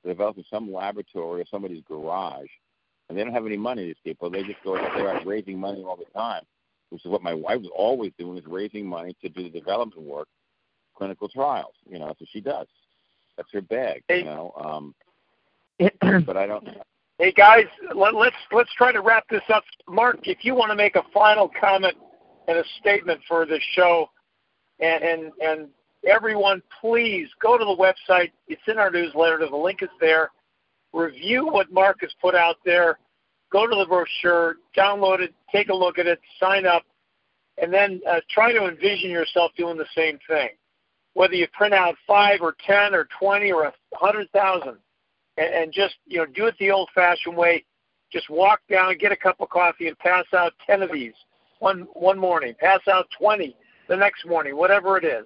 are 0.04 0.08
developed 0.10 0.38
in 0.38 0.44
some 0.50 0.72
laboratory 0.72 1.40
or 1.42 1.46
somebody's 1.46 1.82
garage, 1.84 2.48
and 3.08 3.16
they 3.16 3.22
don't 3.24 3.32
have 3.32 3.46
any 3.46 3.56
money. 3.56 3.84
These 3.84 3.96
people 4.04 4.30
they 4.30 4.42
just 4.42 4.62
go 4.62 4.76
out 4.76 4.94
there 4.94 5.08
out 5.14 5.26
raising 5.26 5.58
money 5.58 5.82
all 5.82 5.96
the 5.96 6.06
time, 6.18 6.44
which 6.90 7.04
is 7.04 7.10
what 7.10 7.22
my 7.22 7.34
wife 7.34 7.60
was 7.60 7.70
always 7.74 8.12
doing 8.18 8.38
is 8.38 8.46
raising 8.46 8.86
money 8.86 9.14
to 9.22 9.28
do 9.28 9.44
the 9.44 9.50
development 9.50 10.02
work, 10.06 10.28
clinical 10.94 11.28
trials. 11.28 11.74
You 11.88 11.98
know, 11.98 12.06
that's 12.06 12.20
what 12.20 12.28
she 12.30 12.40
does. 12.40 12.66
That's 13.36 13.52
her 13.52 13.60
bag. 13.60 14.02
Hey. 14.08 14.18
You 14.18 14.24
know, 14.24 14.52
um, 14.56 14.94
but 16.26 16.36
I 16.36 16.46
don't. 16.46 16.68
Hey 17.18 17.32
guys, 17.32 17.64
let, 17.94 18.14
let's 18.14 18.36
let's 18.52 18.68
try 18.76 18.92
to 18.92 19.00
wrap 19.00 19.24
this 19.30 19.40
up. 19.48 19.64
Mark, 19.88 20.18
if 20.24 20.44
you 20.44 20.54
want 20.54 20.70
to 20.70 20.76
make 20.76 20.96
a 20.96 21.02
final 21.14 21.50
comment 21.58 21.94
and 22.46 22.58
a 22.58 22.64
statement 22.78 23.22
for 23.26 23.46
the 23.46 23.58
show, 23.72 24.10
and 24.80 25.02
and 25.02 25.32
and 25.40 25.68
everyone, 26.06 26.62
please 26.78 27.26
go 27.40 27.56
to 27.56 27.64
the 27.64 27.74
website. 27.74 28.32
It's 28.48 28.60
in 28.68 28.76
our 28.76 28.90
newsletter. 28.90 29.38
The 29.38 29.56
link 29.56 29.82
is 29.82 29.88
there. 29.98 30.30
Review 30.92 31.46
what 31.46 31.72
Mark 31.72 32.02
has 32.02 32.12
put 32.20 32.34
out 32.34 32.56
there. 32.66 32.98
Go 33.50 33.66
to 33.66 33.74
the 33.74 33.86
brochure, 33.86 34.56
download 34.76 35.20
it, 35.20 35.34
take 35.50 35.70
a 35.70 35.74
look 35.74 35.98
at 35.98 36.06
it, 36.06 36.20
sign 36.38 36.66
up, 36.66 36.82
and 37.56 37.72
then 37.72 38.02
uh, 38.06 38.20
try 38.28 38.52
to 38.52 38.66
envision 38.66 39.08
yourself 39.08 39.52
doing 39.56 39.78
the 39.78 39.86
same 39.94 40.18
thing. 40.28 40.50
Whether 41.16 41.34
you 41.34 41.46
print 41.54 41.72
out 41.72 41.94
five 42.06 42.40
or 42.42 42.54
ten 42.66 42.94
or 42.94 43.08
twenty 43.18 43.50
or 43.50 43.64
a 43.64 43.72
hundred 43.94 44.30
thousand, 44.32 44.76
and, 45.38 45.54
and 45.54 45.72
just 45.72 45.94
you 46.06 46.18
know 46.18 46.26
do 46.26 46.44
it 46.44 46.54
the 46.60 46.70
old-fashioned 46.70 47.34
way. 47.34 47.64
Just 48.12 48.28
walk 48.28 48.60
down, 48.70 48.96
get 48.98 49.12
a 49.12 49.16
cup 49.16 49.40
of 49.40 49.48
coffee, 49.48 49.88
and 49.88 49.98
pass 49.98 50.26
out 50.34 50.52
ten 50.66 50.82
of 50.82 50.92
these 50.92 51.14
one 51.58 51.88
one 51.94 52.18
morning. 52.18 52.54
Pass 52.60 52.80
out 52.86 53.06
twenty 53.18 53.56
the 53.88 53.96
next 53.96 54.26
morning, 54.26 54.54
whatever 54.56 54.98
it 54.98 55.04
is. 55.04 55.24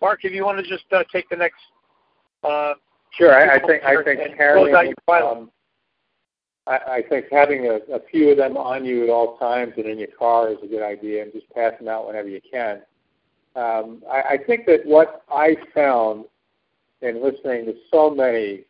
Mark, 0.00 0.24
if 0.24 0.32
you 0.32 0.44
want 0.44 0.58
to 0.58 0.68
just 0.68 0.84
uh, 0.92 1.04
take 1.12 1.28
the 1.28 1.36
next. 1.36 1.60
Uh, 2.42 2.74
Sure, 3.12 3.32
I, 3.32 3.56
I 3.56 3.58
think 3.66 3.82
I 3.84 4.02
think 4.02 4.20
and 4.20 4.36
carrying, 4.36 4.66
close 4.66 4.76
out 4.76 4.86
your 4.86 4.94
final. 5.06 5.28
um, 5.28 5.50
I, 6.66 6.76
I 6.96 7.02
think 7.08 7.26
having 7.30 7.66
a, 7.66 7.76
a 7.94 8.00
few 8.10 8.30
of 8.30 8.36
them 8.36 8.56
on 8.56 8.84
you 8.84 9.04
at 9.04 9.08
all 9.08 9.38
times 9.38 9.72
and 9.76 9.86
in 9.86 9.98
your 9.98 10.08
car 10.18 10.50
is 10.50 10.58
a 10.62 10.66
good 10.66 10.82
idea, 10.82 11.22
and 11.22 11.32
just 11.32 11.48
pass 11.50 11.72
them 11.78 11.88
out 11.88 12.06
whenever 12.06 12.28
you 12.28 12.40
can. 12.52 12.82
Um, 13.58 14.02
I, 14.10 14.34
I 14.34 14.38
think 14.46 14.66
that 14.66 14.86
what 14.86 15.22
I 15.32 15.56
found 15.74 16.26
in 17.02 17.20
listening 17.22 17.66
to 17.66 17.74
so 17.90 18.08
many 18.08 18.64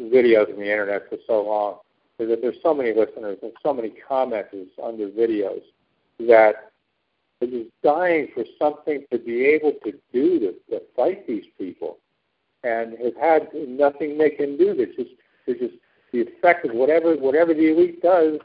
videos 0.00 0.48
on 0.50 0.56
the 0.56 0.70
internet 0.70 1.08
for 1.10 1.18
so 1.26 1.42
long 1.42 1.78
is 2.18 2.30
that 2.30 2.40
there's 2.40 2.56
so 2.62 2.72
many 2.72 2.94
listeners 2.94 3.38
and 3.42 3.52
so 3.62 3.74
many 3.74 3.92
commenters 4.08 4.68
under 4.82 5.08
videos 5.08 5.60
that 6.20 6.72
are 7.42 7.46
just 7.46 7.70
dying 7.82 8.28
for 8.32 8.44
something 8.58 9.04
to 9.12 9.18
be 9.18 9.44
able 9.44 9.72
to 9.84 9.92
do 10.12 10.38
to, 10.38 10.52
to 10.70 10.82
fight 10.96 11.26
these 11.26 11.44
people, 11.58 11.98
and 12.64 12.96
have 13.04 13.16
had 13.16 13.48
nothing 13.68 14.16
they 14.16 14.30
can 14.30 14.56
do. 14.56 14.74
There's 14.74 14.96
just 14.96 15.10
there's 15.44 15.58
just 15.58 15.74
the 16.12 16.22
effect 16.22 16.64
of 16.64 16.72
whatever 16.72 17.16
whatever 17.16 17.52
the 17.52 17.70
elite 17.72 18.00
does. 18.00 18.38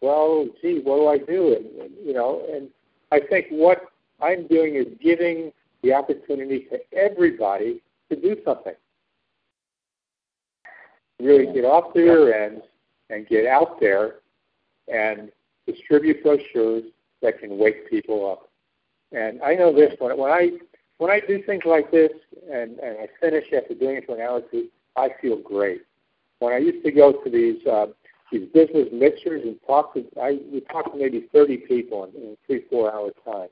Well, 0.00 0.48
gee, 0.60 0.80
what 0.80 0.96
do 0.96 1.06
I 1.08 1.18
do? 1.18 1.54
And, 1.54 1.66
and 1.80 1.90
you 2.04 2.12
know, 2.12 2.44
and 2.52 2.68
I 3.12 3.20
think 3.20 3.46
what 3.50 3.82
I'm 4.20 4.46
doing 4.46 4.74
is 4.76 4.86
giving 5.02 5.52
the 5.82 5.92
opportunity 5.94 6.66
to 6.70 6.78
everybody 6.96 7.82
to 8.10 8.16
do 8.16 8.36
something. 8.44 8.74
Really 11.20 11.52
get 11.52 11.64
off 11.64 11.94
the 11.94 12.02
rear 12.02 12.44
ends 12.46 12.62
and 13.10 13.26
get 13.26 13.46
out 13.46 13.80
there 13.80 14.16
and 14.92 15.30
distribute 15.66 16.22
brochures 16.22 16.84
that 17.22 17.40
can 17.40 17.58
wake 17.58 17.88
people 17.90 18.30
up. 18.30 18.48
And 19.16 19.42
I 19.42 19.54
know 19.54 19.72
this 19.74 19.94
when 19.98 20.16
when 20.18 20.30
I 20.30 20.50
when 20.98 21.10
I 21.10 21.20
do 21.20 21.42
things 21.42 21.62
like 21.64 21.90
this 21.90 22.10
and, 22.52 22.78
and 22.78 22.98
I 22.98 23.08
finish 23.20 23.44
after 23.56 23.74
doing 23.74 23.96
it 23.96 24.06
for 24.06 24.16
an 24.16 24.22
hour 24.22 24.38
or 24.38 24.42
two, 24.50 24.68
I 24.96 25.08
feel 25.20 25.38
great. 25.38 25.82
When 26.40 26.52
I 26.52 26.58
used 26.58 26.84
to 26.84 26.92
go 26.92 27.12
to 27.12 27.30
these 27.30 27.64
uh, 27.66 27.86
these 28.30 28.48
business 28.52 28.88
mixers 28.92 29.42
and 29.44 29.56
talk 29.66 29.94
to 29.94 30.04
I 30.20 30.38
we 30.52 30.60
talked 30.60 30.92
to 30.92 30.98
maybe 30.98 31.28
thirty 31.32 31.56
people 31.56 32.04
in, 32.04 32.22
in 32.22 32.36
three 32.46 32.64
four 32.70 32.92
hour 32.92 33.10
time, 33.24 33.48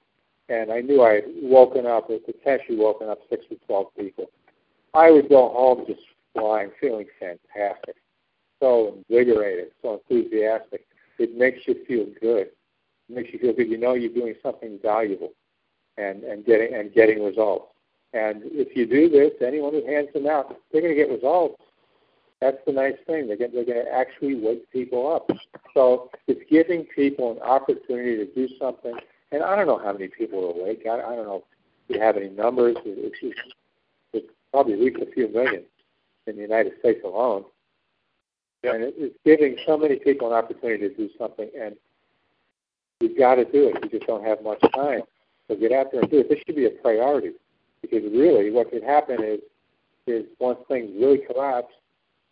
and 0.48 0.72
I 0.72 0.80
knew 0.80 1.02
I 1.02 1.14
had 1.14 1.24
woken 1.42 1.86
up 1.86 2.08
or 2.10 2.18
potentially 2.18 2.78
woken 2.78 3.08
up 3.08 3.18
six 3.28 3.44
or 3.50 3.56
twelve 3.66 3.94
people. 3.96 4.26
I 4.94 5.10
would 5.10 5.28
go 5.28 5.48
home 5.48 5.84
just 5.86 6.00
flying, 6.34 6.70
feeling 6.80 7.06
fantastic, 7.18 7.96
so 8.60 8.96
invigorated, 8.96 9.72
so 9.82 10.00
enthusiastic. 10.08 10.86
It 11.18 11.36
makes 11.36 11.66
you 11.66 11.76
feel 11.86 12.06
good. 12.20 12.48
It 13.08 13.14
makes 13.14 13.32
you 13.32 13.38
feel 13.38 13.54
good. 13.54 13.68
You 13.68 13.78
know 13.78 13.94
you're 13.94 14.12
doing 14.12 14.34
something 14.42 14.78
valuable, 14.82 15.32
and 15.96 16.22
and 16.24 16.44
getting 16.44 16.74
and 16.74 16.92
getting 16.92 17.24
results. 17.24 17.72
And 18.12 18.42
if 18.44 18.76
you 18.76 18.86
do 18.86 19.10
this, 19.10 19.32
anyone 19.46 19.72
who 19.72 19.86
hands 19.86 20.08
them 20.14 20.26
out, 20.26 20.56
they're 20.72 20.80
going 20.80 20.94
to 20.94 21.00
get 21.00 21.10
results. 21.10 21.60
That's 22.40 22.56
the 22.66 22.72
nice 22.72 22.94
thing. 23.06 23.26
They're 23.26 23.36
going, 23.36 23.52
they're 23.52 23.64
going 23.64 23.84
to 23.84 23.92
actually 23.92 24.36
wake 24.36 24.70
people 24.70 25.12
up. 25.12 25.28
So 25.74 26.10
it's 26.26 26.40
giving 26.50 26.84
people 26.84 27.32
an 27.32 27.38
opportunity 27.40 28.16
to 28.16 28.26
do 28.26 28.48
something. 28.58 28.94
And 29.36 29.44
I 29.44 29.54
don't 29.54 29.66
know 29.66 29.78
how 29.78 29.92
many 29.92 30.08
people 30.08 30.46
are 30.46 30.58
awake. 30.58 30.86
I, 30.90 30.94
I 30.94 31.14
don't 31.14 31.26
know 31.26 31.44
if 31.88 31.94
you 31.96 32.00
have 32.00 32.16
any 32.16 32.30
numbers. 32.30 32.76
It's, 32.86 33.20
just, 33.20 33.54
it's 34.14 34.26
probably 34.50 34.76
least 34.76 34.96
a 35.02 35.12
few 35.12 35.28
million 35.28 35.62
in 36.26 36.36
the 36.36 36.42
United 36.42 36.72
States 36.80 37.00
alone. 37.04 37.44
Yep. 38.62 38.74
And 38.74 38.84
it, 38.84 38.94
it's 38.96 39.16
giving 39.26 39.56
so 39.66 39.76
many 39.76 39.96
people 39.96 40.28
an 40.28 40.32
opportunity 40.32 40.88
to 40.88 40.94
do 40.96 41.10
something. 41.18 41.50
And 41.60 41.76
we've 42.98 43.18
got 43.18 43.34
to 43.34 43.44
do 43.44 43.68
it. 43.68 43.82
We 43.82 43.90
just 43.90 44.06
don't 44.06 44.24
have 44.24 44.42
much 44.42 44.60
time. 44.74 45.02
So 45.48 45.54
get 45.54 45.70
out 45.70 45.92
there 45.92 46.00
and 46.00 46.10
do 46.10 46.20
it. 46.20 46.30
This 46.30 46.38
should 46.46 46.56
be 46.56 46.64
a 46.64 46.70
priority 46.70 47.32
because 47.82 48.02
really 48.10 48.50
what 48.50 48.70
could 48.70 48.82
happen 48.82 49.22
is 49.22 49.40
is 50.06 50.24
once 50.38 50.60
things 50.68 50.88
really 50.98 51.18
collapse, 51.18 51.74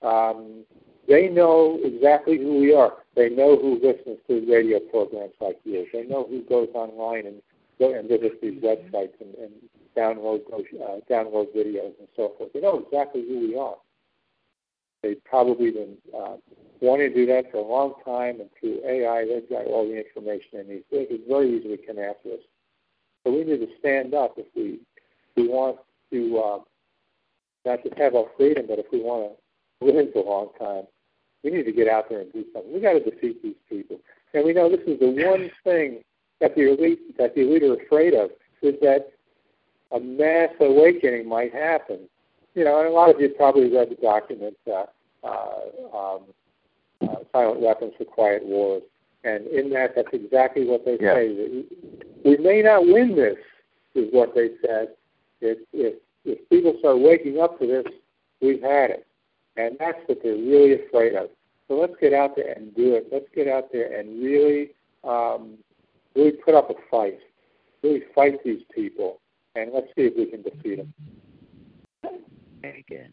um, 0.00 0.64
they 1.08 1.28
know 1.28 1.78
exactly 1.82 2.38
who 2.38 2.60
we 2.60 2.74
are. 2.74 2.94
They 3.14 3.28
know 3.28 3.56
who 3.56 3.74
listens 3.74 4.18
to 4.28 4.46
radio 4.50 4.80
programs 4.80 5.34
like 5.40 5.58
yours. 5.64 5.88
They 5.92 6.04
know 6.04 6.26
who 6.28 6.42
goes 6.42 6.68
online 6.74 7.26
and 7.26 7.42
go 7.78 7.94
and 7.94 8.08
visits 8.08 8.36
these 8.42 8.60
websites 8.62 9.12
and, 9.20 9.34
and 9.34 9.52
uh, 9.96 10.00
download 11.10 11.46
videos 11.54 11.92
and 11.98 12.08
so 12.16 12.32
forth. 12.36 12.52
They 12.52 12.60
know 12.60 12.84
exactly 12.84 13.24
who 13.26 13.40
we 13.40 13.56
are. 13.56 13.76
They've 15.02 15.22
probably 15.24 15.70
been 15.70 15.96
uh, 16.18 16.36
wanting 16.80 17.10
to 17.10 17.14
do 17.14 17.26
that 17.26 17.50
for 17.50 17.58
a 17.58 17.62
long 17.62 17.94
time, 18.04 18.40
and 18.40 18.48
through 18.58 18.80
AI, 18.86 19.26
they've 19.26 19.48
got 19.48 19.66
all 19.66 19.86
the 19.86 19.98
information 19.98 20.48
they 20.52 20.62
need. 20.62 20.84
They 20.90 21.04
can 21.04 21.20
very 21.28 21.58
easily 21.58 21.76
connect 21.76 22.24
with 22.24 22.40
us. 22.40 22.46
So 23.22 23.32
we 23.32 23.44
need 23.44 23.58
to 23.58 23.68
stand 23.78 24.14
up 24.14 24.34
if 24.38 24.46
we 24.56 24.80
we 25.36 25.48
want 25.48 25.78
to 26.10 26.38
uh, 26.38 26.58
not 27.64 27.82
just 27.82 27.98
have 27.98 28.14
our 28.14 28.26
freedom, 28.36 28.66
but 28.68 28.78
if 28.78 28.86
we 28.92 29.00
want 29.00 29.32
to 29.80 29.86
live 29.86 30.12
for 30.12 30.24
a 30.24 30.28
long 30.28 30.48
time. 30.58 30.84
We 31.44 31.50
need 31.50 31.64
to 31.64 31.72
get 31.72 31.88
out 31.88 32.08
there 32.08 32.20
and 32.20 32.32
do 32.32 32.44
something. 32.52 32.72
We 32.72 32.80
got 32.80 32.94
to 32.94 33.00
defeat 33.00 33.42
these 33.42 33.54
people. 33.68 34.00
And 34.32 34.44
we 34.44 34.54
know 34.54 34.68
this 34.70 34.80
is 34.86 34.98
the 34.98 35.10
one 35.10 35.50
thing 35.62 36.02
that 36.40 36.54
the 36.56 36.72
elite 36.72 37.16
that 37.18 37.34
the 37.34 37.42
elite 37.42 37.62
are 37.62 37.74
afraid 37.74 38.14
of 38.14 38.30
is 38.62 38.74
that 38.80 39.12
a 39.92 40.00
mass 40.00 40.50
awakening 40.60 41.28
might 41.28 41.52
happen. 41.52 42.00
You 42.54 42.64
know, 42.64 42.80
and 42.80 42.88
a 42.88 42.92
lot 42.92 43.10
of 43.10 43.20
you 43.20 43.28
probably 43.28 43.70
read 43.70 43.90
the 43.90 43.96
document 43.96 44.56
uh, 44.66 44.84
uh, 45.22 45.96
um, 45.96 46.22
uh, 47.02 47.16
"Silent 47.32 47.60
Weapons 47.60 47.92
for 47.98 48.04
Quiet 48.04 48.44
Wars," 48.44 48.82
and 49.24 49.46
in 49.48 49.70
that, 49.70 49.94
that's 49.94 50.08
exactly 50.12 50.64
what 50.64 50.84
they 50.84 50.96
yeah. 51.00 51.14
say. 51.14 51.64
We 52.24 52.36
may 52.38 52.62
not 52.62 52.86
win 52.86 53.14
this, 53.16 53.36
is 53.94 54.08
what 54.12 54.34
they 54.34 54.50
said. 54.64 54.94
If 55.40 55.58
if 55.72 55.94
if 56.24 56.48
people 56.48 56.76
start 56.78 57.00
waking 57.00 57.40
up 57.40 57.58
to 57.58 57.66
this, 57.66 57.86
we've 58.40 58.62
had 58.62 58.90
it. 58.90 59.06
And 59.56 59.76
that's 59.78 59.98
what 60.06 60.18
they're 60.22 60.34
really 60.34 60.84
afraid 60.86 61.14
of. 61.14 61.28
So 61.68 61.74
let's 61.74 61.94
get 62.00 62.12
out 62.12 62.36
there 62.36 62.52
and 62.52 62.74
do 62.74 62.94
it. 62.94 63.08
Let's 63.10 63.26
get 63.34 63.48
out 63.48 63.72
there 63.72 63.98
and 63.98 64.22
really, 64.22 64.70
um, 65.02 65.58
really 66.14 66.32
put 66.32 66.54
up 66.54 66.70
a 66.70 66.74
fight. 66.90 67.18
Really 67.82 68.02
fight 68.14 68.42
these 68.42 68.62
people, 68.74 69.20
and 69.54 69.70
let's 69.72 69.88
see 69.88 70.02
if 70.02 70.14
we 70.16 70.24
can 70.24 70.40
defeat 70.40 70.76
them. 70.76 70.94
Very 72.62 72.82
good. 72.88 73.12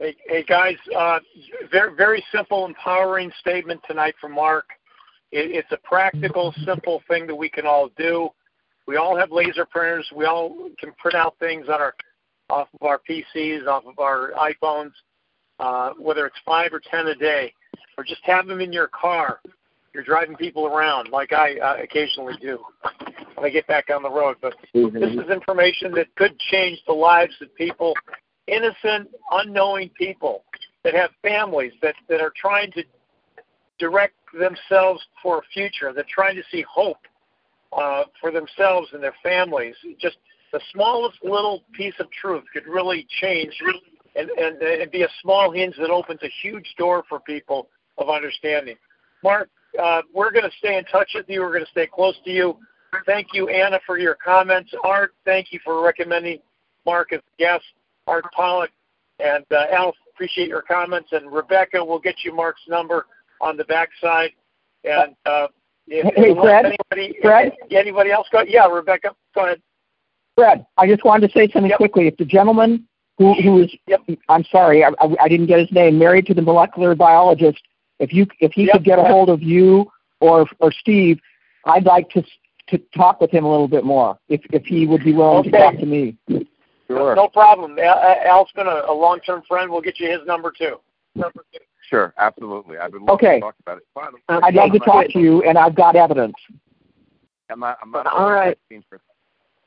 Hey, 0.00 0.16
hey 0.26 0.42
guys, 0.42 0.76
uh, 0.96 1.20
very 1.70 1.94
very 1.94 2.24
simple, 2.32 2.66
empowering 2.66 3.30
statement 3.38 3.80
tonight 3.86 4.14
from 4.20 4.32
Mark. 4.32 4.66
It, 5.30 5.52
it's 5.52 5.70
a 5.70 5.76
practical, 5.88 6.52
simple 6.64 7.02
thing 7.06 7.28
that 7.28 7.36
we 7.36 7.48
can 7.48 7.66
all 7.66 7.90
do. 7.96 8.30
We 8.88 8.96
all 8.96 9.16
have 9.16 9.30
laser 9.30 9.64
printers. 9.64 10.10
We 10.12 10.24
all 10.24 10.70
can 10.80 10.92
print 10.98 11.14
out 11.14 11.36
things 11.38 11.66
on 11.68 11.80
our 11.80 11.94
off 12.50 12.68
of 12.74 12.82
our 12.82 13.00
PCs, 13.08 13.66
off 13.66 13.84
of 13.86 13.98
our 13.98 14.32
iPhones, 14.32 14.92
uh, 15.60 15.90
whether 15.98 16.26
it's 16.26 16.36
five 16.44 16.72
or 16.72 16.80
ten 16.80 17.06
a 17.08 17.14
day, 17.14 17.52
or 17.96 18.04
just 18.04 18.22
have 18.24 18.46
them 18.46 18.60
in 18.60 18.72
your 18.72 18.88
car. 18.88 19.40
You're 19.94 20.04
driving 20.04 20.36
people 20.36 20.66
around, 20.66 21.08
like 21.10 21.32
I 21.32 21.58
uh, 21.58 21.76
occasionally 21.82 22.34
do 22.40 22.58
when 23.34 23.46
I 23.46 23.50
get 23.50 23.66
back 23.66 23.86
on 23.90 24.02
the 24.02 24.10
road. 24.10 24.36
But 24.40 24.54
mm-hmm. 24.74 24.98
this 24.98 25.12
is 25.12 25.30
information 25.30 25.92
that 25.92 26.14
could 26.16 26.38
change 26.50 26.78
the 26.86 26.92
lives 26.92 27.34
of 27.40 27.54
people, 27.54 27.94
innocent, 28.46 29.08
unknowing 29.32 29.90
people 29.90 30.44
that 30.84 30.94
have 30.94 31.10
families 31.22 31.72
that 31.82 31.94
that 32.08 32.20
are 32.20 32.32
trying 32.36 32.70
to 32.72 32.84
direct 33.78 34.14
themselves 34.38 35.04
for 35.22 35.38
a 35.38 35.42
future. 35.52 35.92
They're 35.92 36.04
trying 36.08 36.36
to 36.36 36.42
see 36.50 36.64
hope 36.68 36.98
uh, 37.76 38.04
for 38.20 38.30
themselves 38.30 38.88
and 38.92 39.02
their 39.02 39.14
families. 39.22 39.74
Just 40.00 40.18
the 40.52 40.60
smallest 40.72 41.18
little 41.22 41.62
piece 41.72 41.94
of 42.00 42.10
truth 42.10 42.44
could 42.52 42.66
really 42.66 43.06
change 43.20 43.54
and, 44.16 44.30
and, 44.30 44.60
and 44.62 44.90
be 44.90 45.02
a 45.02 45.08
small 45.22 45.50
hinge 45.50 45.74
that 45.78 45.90
opens 45.90 46.20
a 46.22 46.30
huge 46.42 46.74
door 46.78 47.04
for 47.08 47.20
people 47.20 47.68
of 47.98 48.08
understanding. 48.08 48.76
Mark, 49.22 49.48
uh, 49.80 50.02
we're 50.14 50.30
going 50.30 50.44
to 50.44 50.56
stay 50.58 50.76
in 50.76 50.84
touch 50.84 51.10
with 51.14 51.26
you. 51.28 51.40
We're 51.40 51.52
going 51.52 51.64
to 51.64 51.70
stay 51.70 51.86
close 51.86 52.14
to 52.24 52.30
you. 52.30 52.56
Thank 53.04 53.28
you, 53.34 53.48
Anna, 53.48 53.78
for 53.84 53.98
your 53.98 54.16
comments. 54.24 54.72
Art, 54.82 55.12
thank 55.24 55.52
you 55.52 55.60
for 55.64 55.84
recommending 55.84 56.38
Mark 56.86 57.12
as 57.12 57.20
a 57.20 57.42
guest. 57.42 57.64
Art 58.06 58.24
Pollock 58.34 58.70
and 59.18 59.44
uh, 59.50 59.66
Al, 59.72 59.92
appreciate 60.14 60.48
your 60.48 60.62
comments. 60.62 61.10
And 61.12 61.30
Rebecca, 61.30 61.84
we'll 61.84 61.98
get 61.98 62.16
you 62.24 62.34
Mark's 62.34 62.62
number 62.68 63.06
on 63.40 63.56
the 63.56 63.64
backside. 63.64 64.30
And 64.84 65.14
uh, 65.26 65.48
if, 65.86 66.14
hey, 66.14 66.34
Fred, 66.34 66.66
anybody, 66.66 67.18
Fred? 67.20 67.52
anybody 67.70 68.10
else 68.10 68.26
go? 68.32 68.42
Yeah, 68.46 68.66
Rebecca, 68.66 69.10
go 69.34 69.44
ahead. 69.44 69.60
Fred, 70.38 70.64
I 70.76 70.86
just 70.86 71.04
wanted 71.04 71.26
to 71.26 71.32
say 71.36 71.48
something 71.52 71.70
yep. 71.70 71.78
quickly. 71.78 72.06
If 72.06 72.16
the 72.16 72.24
gentleman 72.24 72.86
who 73.18 73.34
who 73.42 73.62
is, 73.62 73.74
yep. 73.88 74.02
I'm 74.28 74.44
sorry, 74.44 74.84
I, 74.84 74.90
I, 75.00 75.16
I, 75.22 75.28
didn't 75.28 75.46
get 75.46 75.58
his 75.58 75.72
name, 75.72 75.98
married 75.98 76.26
to 76.26 76.34
the 76.34 76.42
molecular 76.42 76.94
biologist, 76.94 77.60
if 77.98 78.12
you 78.12 78.24
if 78.38 78.52
he 78.52 78.66
yep. 78.66 78.74
could 78.74 78.84
get 78.84 79.00
a 79.00 79.02
hold 79.02 79.30
of 79.30 79.42
you 79.42 79.90
or 80.20 80.46
or 80.60 80.70
Steve, 80.70 81.18
I'd 81.64 81.86
like 81.86 82.08
to 82.10 82.22
to 82.68 82.78
talk 82.96 83.20
with 83.20 83.32
him 83.32 83.44
a 83.44 83.50
little 83.50 83.66
bit 83.66 83.82
more. 83.82 84.16
If 84.28 84.42
if 84.50 84.64
he 84.64 84.86
would 84.86 85.02
be 85.02 85.12
willing 85.12 85.38
okay. 85.38 85.50
to 85.50 85.58
talk 85.58 85.76
to 85.78 85.86
me. 85.86 86.16
Sure. 86.86 87.16
No 87.16 87.26
problem. 87.26 87.76
Uh, 87.76 88.14
Al's 88.24 88.50
been 88.54 88.68
a, 88.68 88.82
a 88.86 88.94
long-term 88.94 89.42
friend. 89.48 89.68
We'll 89.70 89.82
get 89.82 89.98
you 89.98 90.08
his 90.08 90.20
number 90.24 90.52
too. 90.56 90.76
Number 91.16 91.44
two. 91.52 91.58
Sure, 91.90 92.14
absolutely. 92.16 92.78
I've 92.78 92.92
been 92.92 93.10
okay. 93.10 93.34
to 93.34 93.40
talk 93.40 93.56
about 93.60 93.78
it. 93.78 93.84
Finally, 93.92 94.20
I'd 94.28 94.54
love 94.54 94.70
to 94.70 94.78
talk 94.78 95.08
to 95.08 95.18
you, 95.18 95.42
and 95.42 95.58
I've 95.58 95.74
got 95.74 95.96
evidence. 95.96 96.36
I'm 97.50 97.58
not. 97.58 97.78
I'm 97.82 97.90
not 97.90 98.06
All 98.06 98.30
right. 98.30 98.56
For 98.88 99.00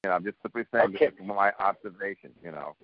you 0.03 0.09
know, 0.09 0.15
I'm 0.15 0.23
just 0.23 0.37
simply 0.41 0.63
saying 0.73 0.95
okay. 0.95 1.05
this 1.07 1.13
is 1.13 1.27
my 1.27 1.51
observation. 1.59 2.31
You 2.43 2.51
know, 2.51 2.75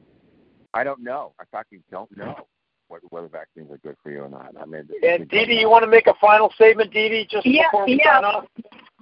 I 0.74 0.84
don't 0.84 1.02
know. 1.02 1.34
I 1.40 1.58
actually 1.58 1.82
don't 1.90 2.16
know 2.16 2.48
what, 2.90 3.02
whether 3.10 3.28
vaccines 3.28 3.72
are 3.72 3.78
good 3.78 3.96
for 4.04 4.12
you 4.12 4.22
or 4.22 4.30
not. 4.30 4.54
I 4.60 4.66
mean, 4.66 4.88
and 5.02 5.28
Dee 5.28 5.46
Dee, 5.46 5.60
you 5.60 5.70
want 5.70 5.84
to 5.84 5.90
make 5.90 6.08
a 6.08 6.14
final 6.22 6.52
statement, 6.52 6.94
Dee 6.94 7.10
Dee, 7.10 7.28
just 7.30 7.46
yeah, 7.46 7.64
before 7.72 7.86
we 7.86 8.00
yeah. 8.04 8.16
sign 8.16 8.24
off? 8.24 8.46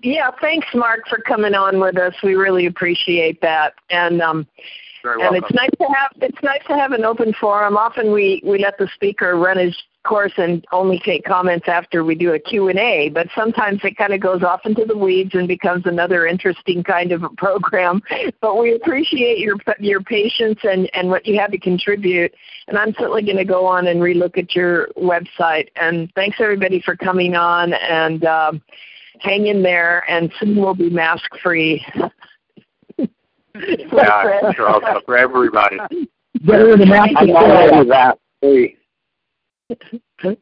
Yeah, 0.02 0.32
thanks, 0.40 0.68
Mark, 0.74 1.02
for 1.10 1.18
coming 1.18 1.56
on 1.56 1.80
with 1.80 1.98
us. 1.98 2.14
We 2.24 2.36
really 2.36 2.68
appreciate 2.68 3.42
that. 3.42 3.74
And 3.90 4.22
um, 4.22 4.48
Very 5.04 5.22
and 5.22 5.32
welcome. 5.32 5.44
it's 5.44 5.54
nice 5.54 5.70
to 5.80 5.94
have 5.94 6.12
it's 6.22 6.44
nice 6.44 6.62
to 6.68 6.76
have 6.76 6.94
an 6.94 7.04
open 7.04 7.34
forum. 7.34 7.76
Often 7.76 8.14
we 8.14 8.42
we 8.46 8.60
let 8.60 8.78
the 8.78 8.88
speaker 8.96 9.36
run 9.36 9.58
his 9.58 9.76
course, 10.06 10.32
and 10.38 10.65
only 10.72 10.99
take 10.99 11.26
comments 11.26 11.68
after 11.68 12.03
we 12.03 12.15
do 12.15 12.34
a 12.34 12.40
Q&A, 12.40 13.10
but 13.10 13.27
sometimes 13.36 13.82
it 13.84 13.98
kind 13.98 14.14
of 14.14 14.22
goes 14.22 14.44
off 14.44 14.65
into 14.65 14.86
the 14.86 14.98
weeds 14.98 15.32
and 15.34 15.48
becomes 15.48 15.86
another 15.86 16.26
interesting 16.26 16.84
kind 16.84 17.11
of 17.11 17.23
a 17.23 17.30
program. 17.30 18.02
But 18.41 18.60
we 18.60 18.76
appreciate 18.76 19.40
your 19.40 19.56
your 19.80 20.02
patience 20.02 20.60
and, 20.64 20.90
and 20.94 21.10
what 21.10 21.26
you 21.26 21.40
have 21.40 21.52
to 21.52 21.57
contribute. 21.57 22.32
And 22.68 22.77
I'm 22.77 22.94
certainly 22.94 23.23
going 23.23 23.38
to 23.38 23.45
go 23.45 23.65
on 23.65 23.88
and 23.88 24.02
relook 24.02 24.38
at 24.38 24.56
your 24.56 24.90
website. 24.98 25.69
And 25.76 26.11
thanks 26.14 26.38
everybody 26.40 26.82
for 26.82 26.95
coming 26.95 27.36
on 27.36 27.73
and 27.73 28.23
um, 28.26 28.61
hang 29.19 29.48
in 29.48 29.64
there. 29.64 30.03
And 30.10 30.32
soon 30.40 30.57
we'll 30.57 30.76
be 30.76 30.90
mask 30.90 31.30
free. 31.41 31.84
yeah, 33.56 34.52
sure. 34.53 35.02
for 35.06 35.18
everybody. 35.18 35.77
Better 36.41 36.77
than 36.77 36.90
mask 36.90 37.14
I'm 37.15 37.27
not 37.27 37.48
ready 37.48 37.77
for 37.77 37.86
that. 37.86 38.19
Hey. 38.41 38.76
Um, 39.70 40.38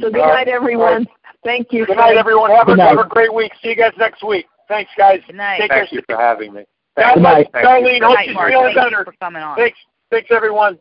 so 0.00 0.10
good 0.10 0.12
night, 0.12 0.48
everyone. 0.48 1.06
Thank 1.44 1.72
you. 1.72 1.86
Good 1.86 1.96
night, 1.96 2.16
everyone. 2.16 2.50
Have, 2.50 2.66
Good 2.66 2.74
a, 2.74 2.76
night. 2.76 2.96
have 2.96 3.06
a 3.06 3.08
great 3.08 3.32
week. 3.32 3.52
See 3.62 3.68
you 3.68 3.76
guys 3.76 3.92
next 3.98 4.22
week. 4.26 4.46
Thanks, 4.68 4.90
guys. 4.98 5.20
Good 5.26 5.36
night. 5.36 5.58
Take 5.60 5.70
care. 5.70 5.80
Thank 5.80 5.92
you 5.92 6.02
for 6.08 6.16
having 6.16 6.52
me. 6.52 6.64
God 6.96 7.14
Good 7.14 7.20
bless. 7.20 7.32
night. 7.34 7.48
Thank 7.52 7.64
you. 7.64 7.70
Darlene, 7.70 8.00
Good 8.00 8.06
hope 8.06 8.14
night, 8.16 8.34
Mark. 8.34 8.50
feeling 8.50 8.64
Thank 8.74 8.76
better. 8.76 8.98
you 8.98 9.04
for 9.04 9.12
coming 9.20 9.42
on. 9.42 9.56
Thanks. 9.56 9.78
Thanks, 10.10 10.28
everyone. 10.30 10.78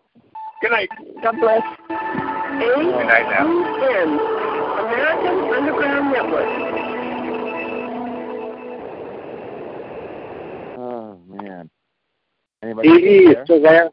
Good 0.62 0.72
night. 0.72 0.90
God 1.22 1.36
bless. 1.40 1.62
Good 1.88 3.06
night 3.06 3.30
now. 3.30 3.46
American 4.88 5.54
Underground 5.54 6.12
Network. 6.12 6.48
Oh 10.80 11.20
man. 11.30 11.70
Anybody 12.64 12.90
EE 12.90 13.26
there? 13.34 13.42
is 13.42 13.46
still 13.46 13.62
there? 13.62 13.90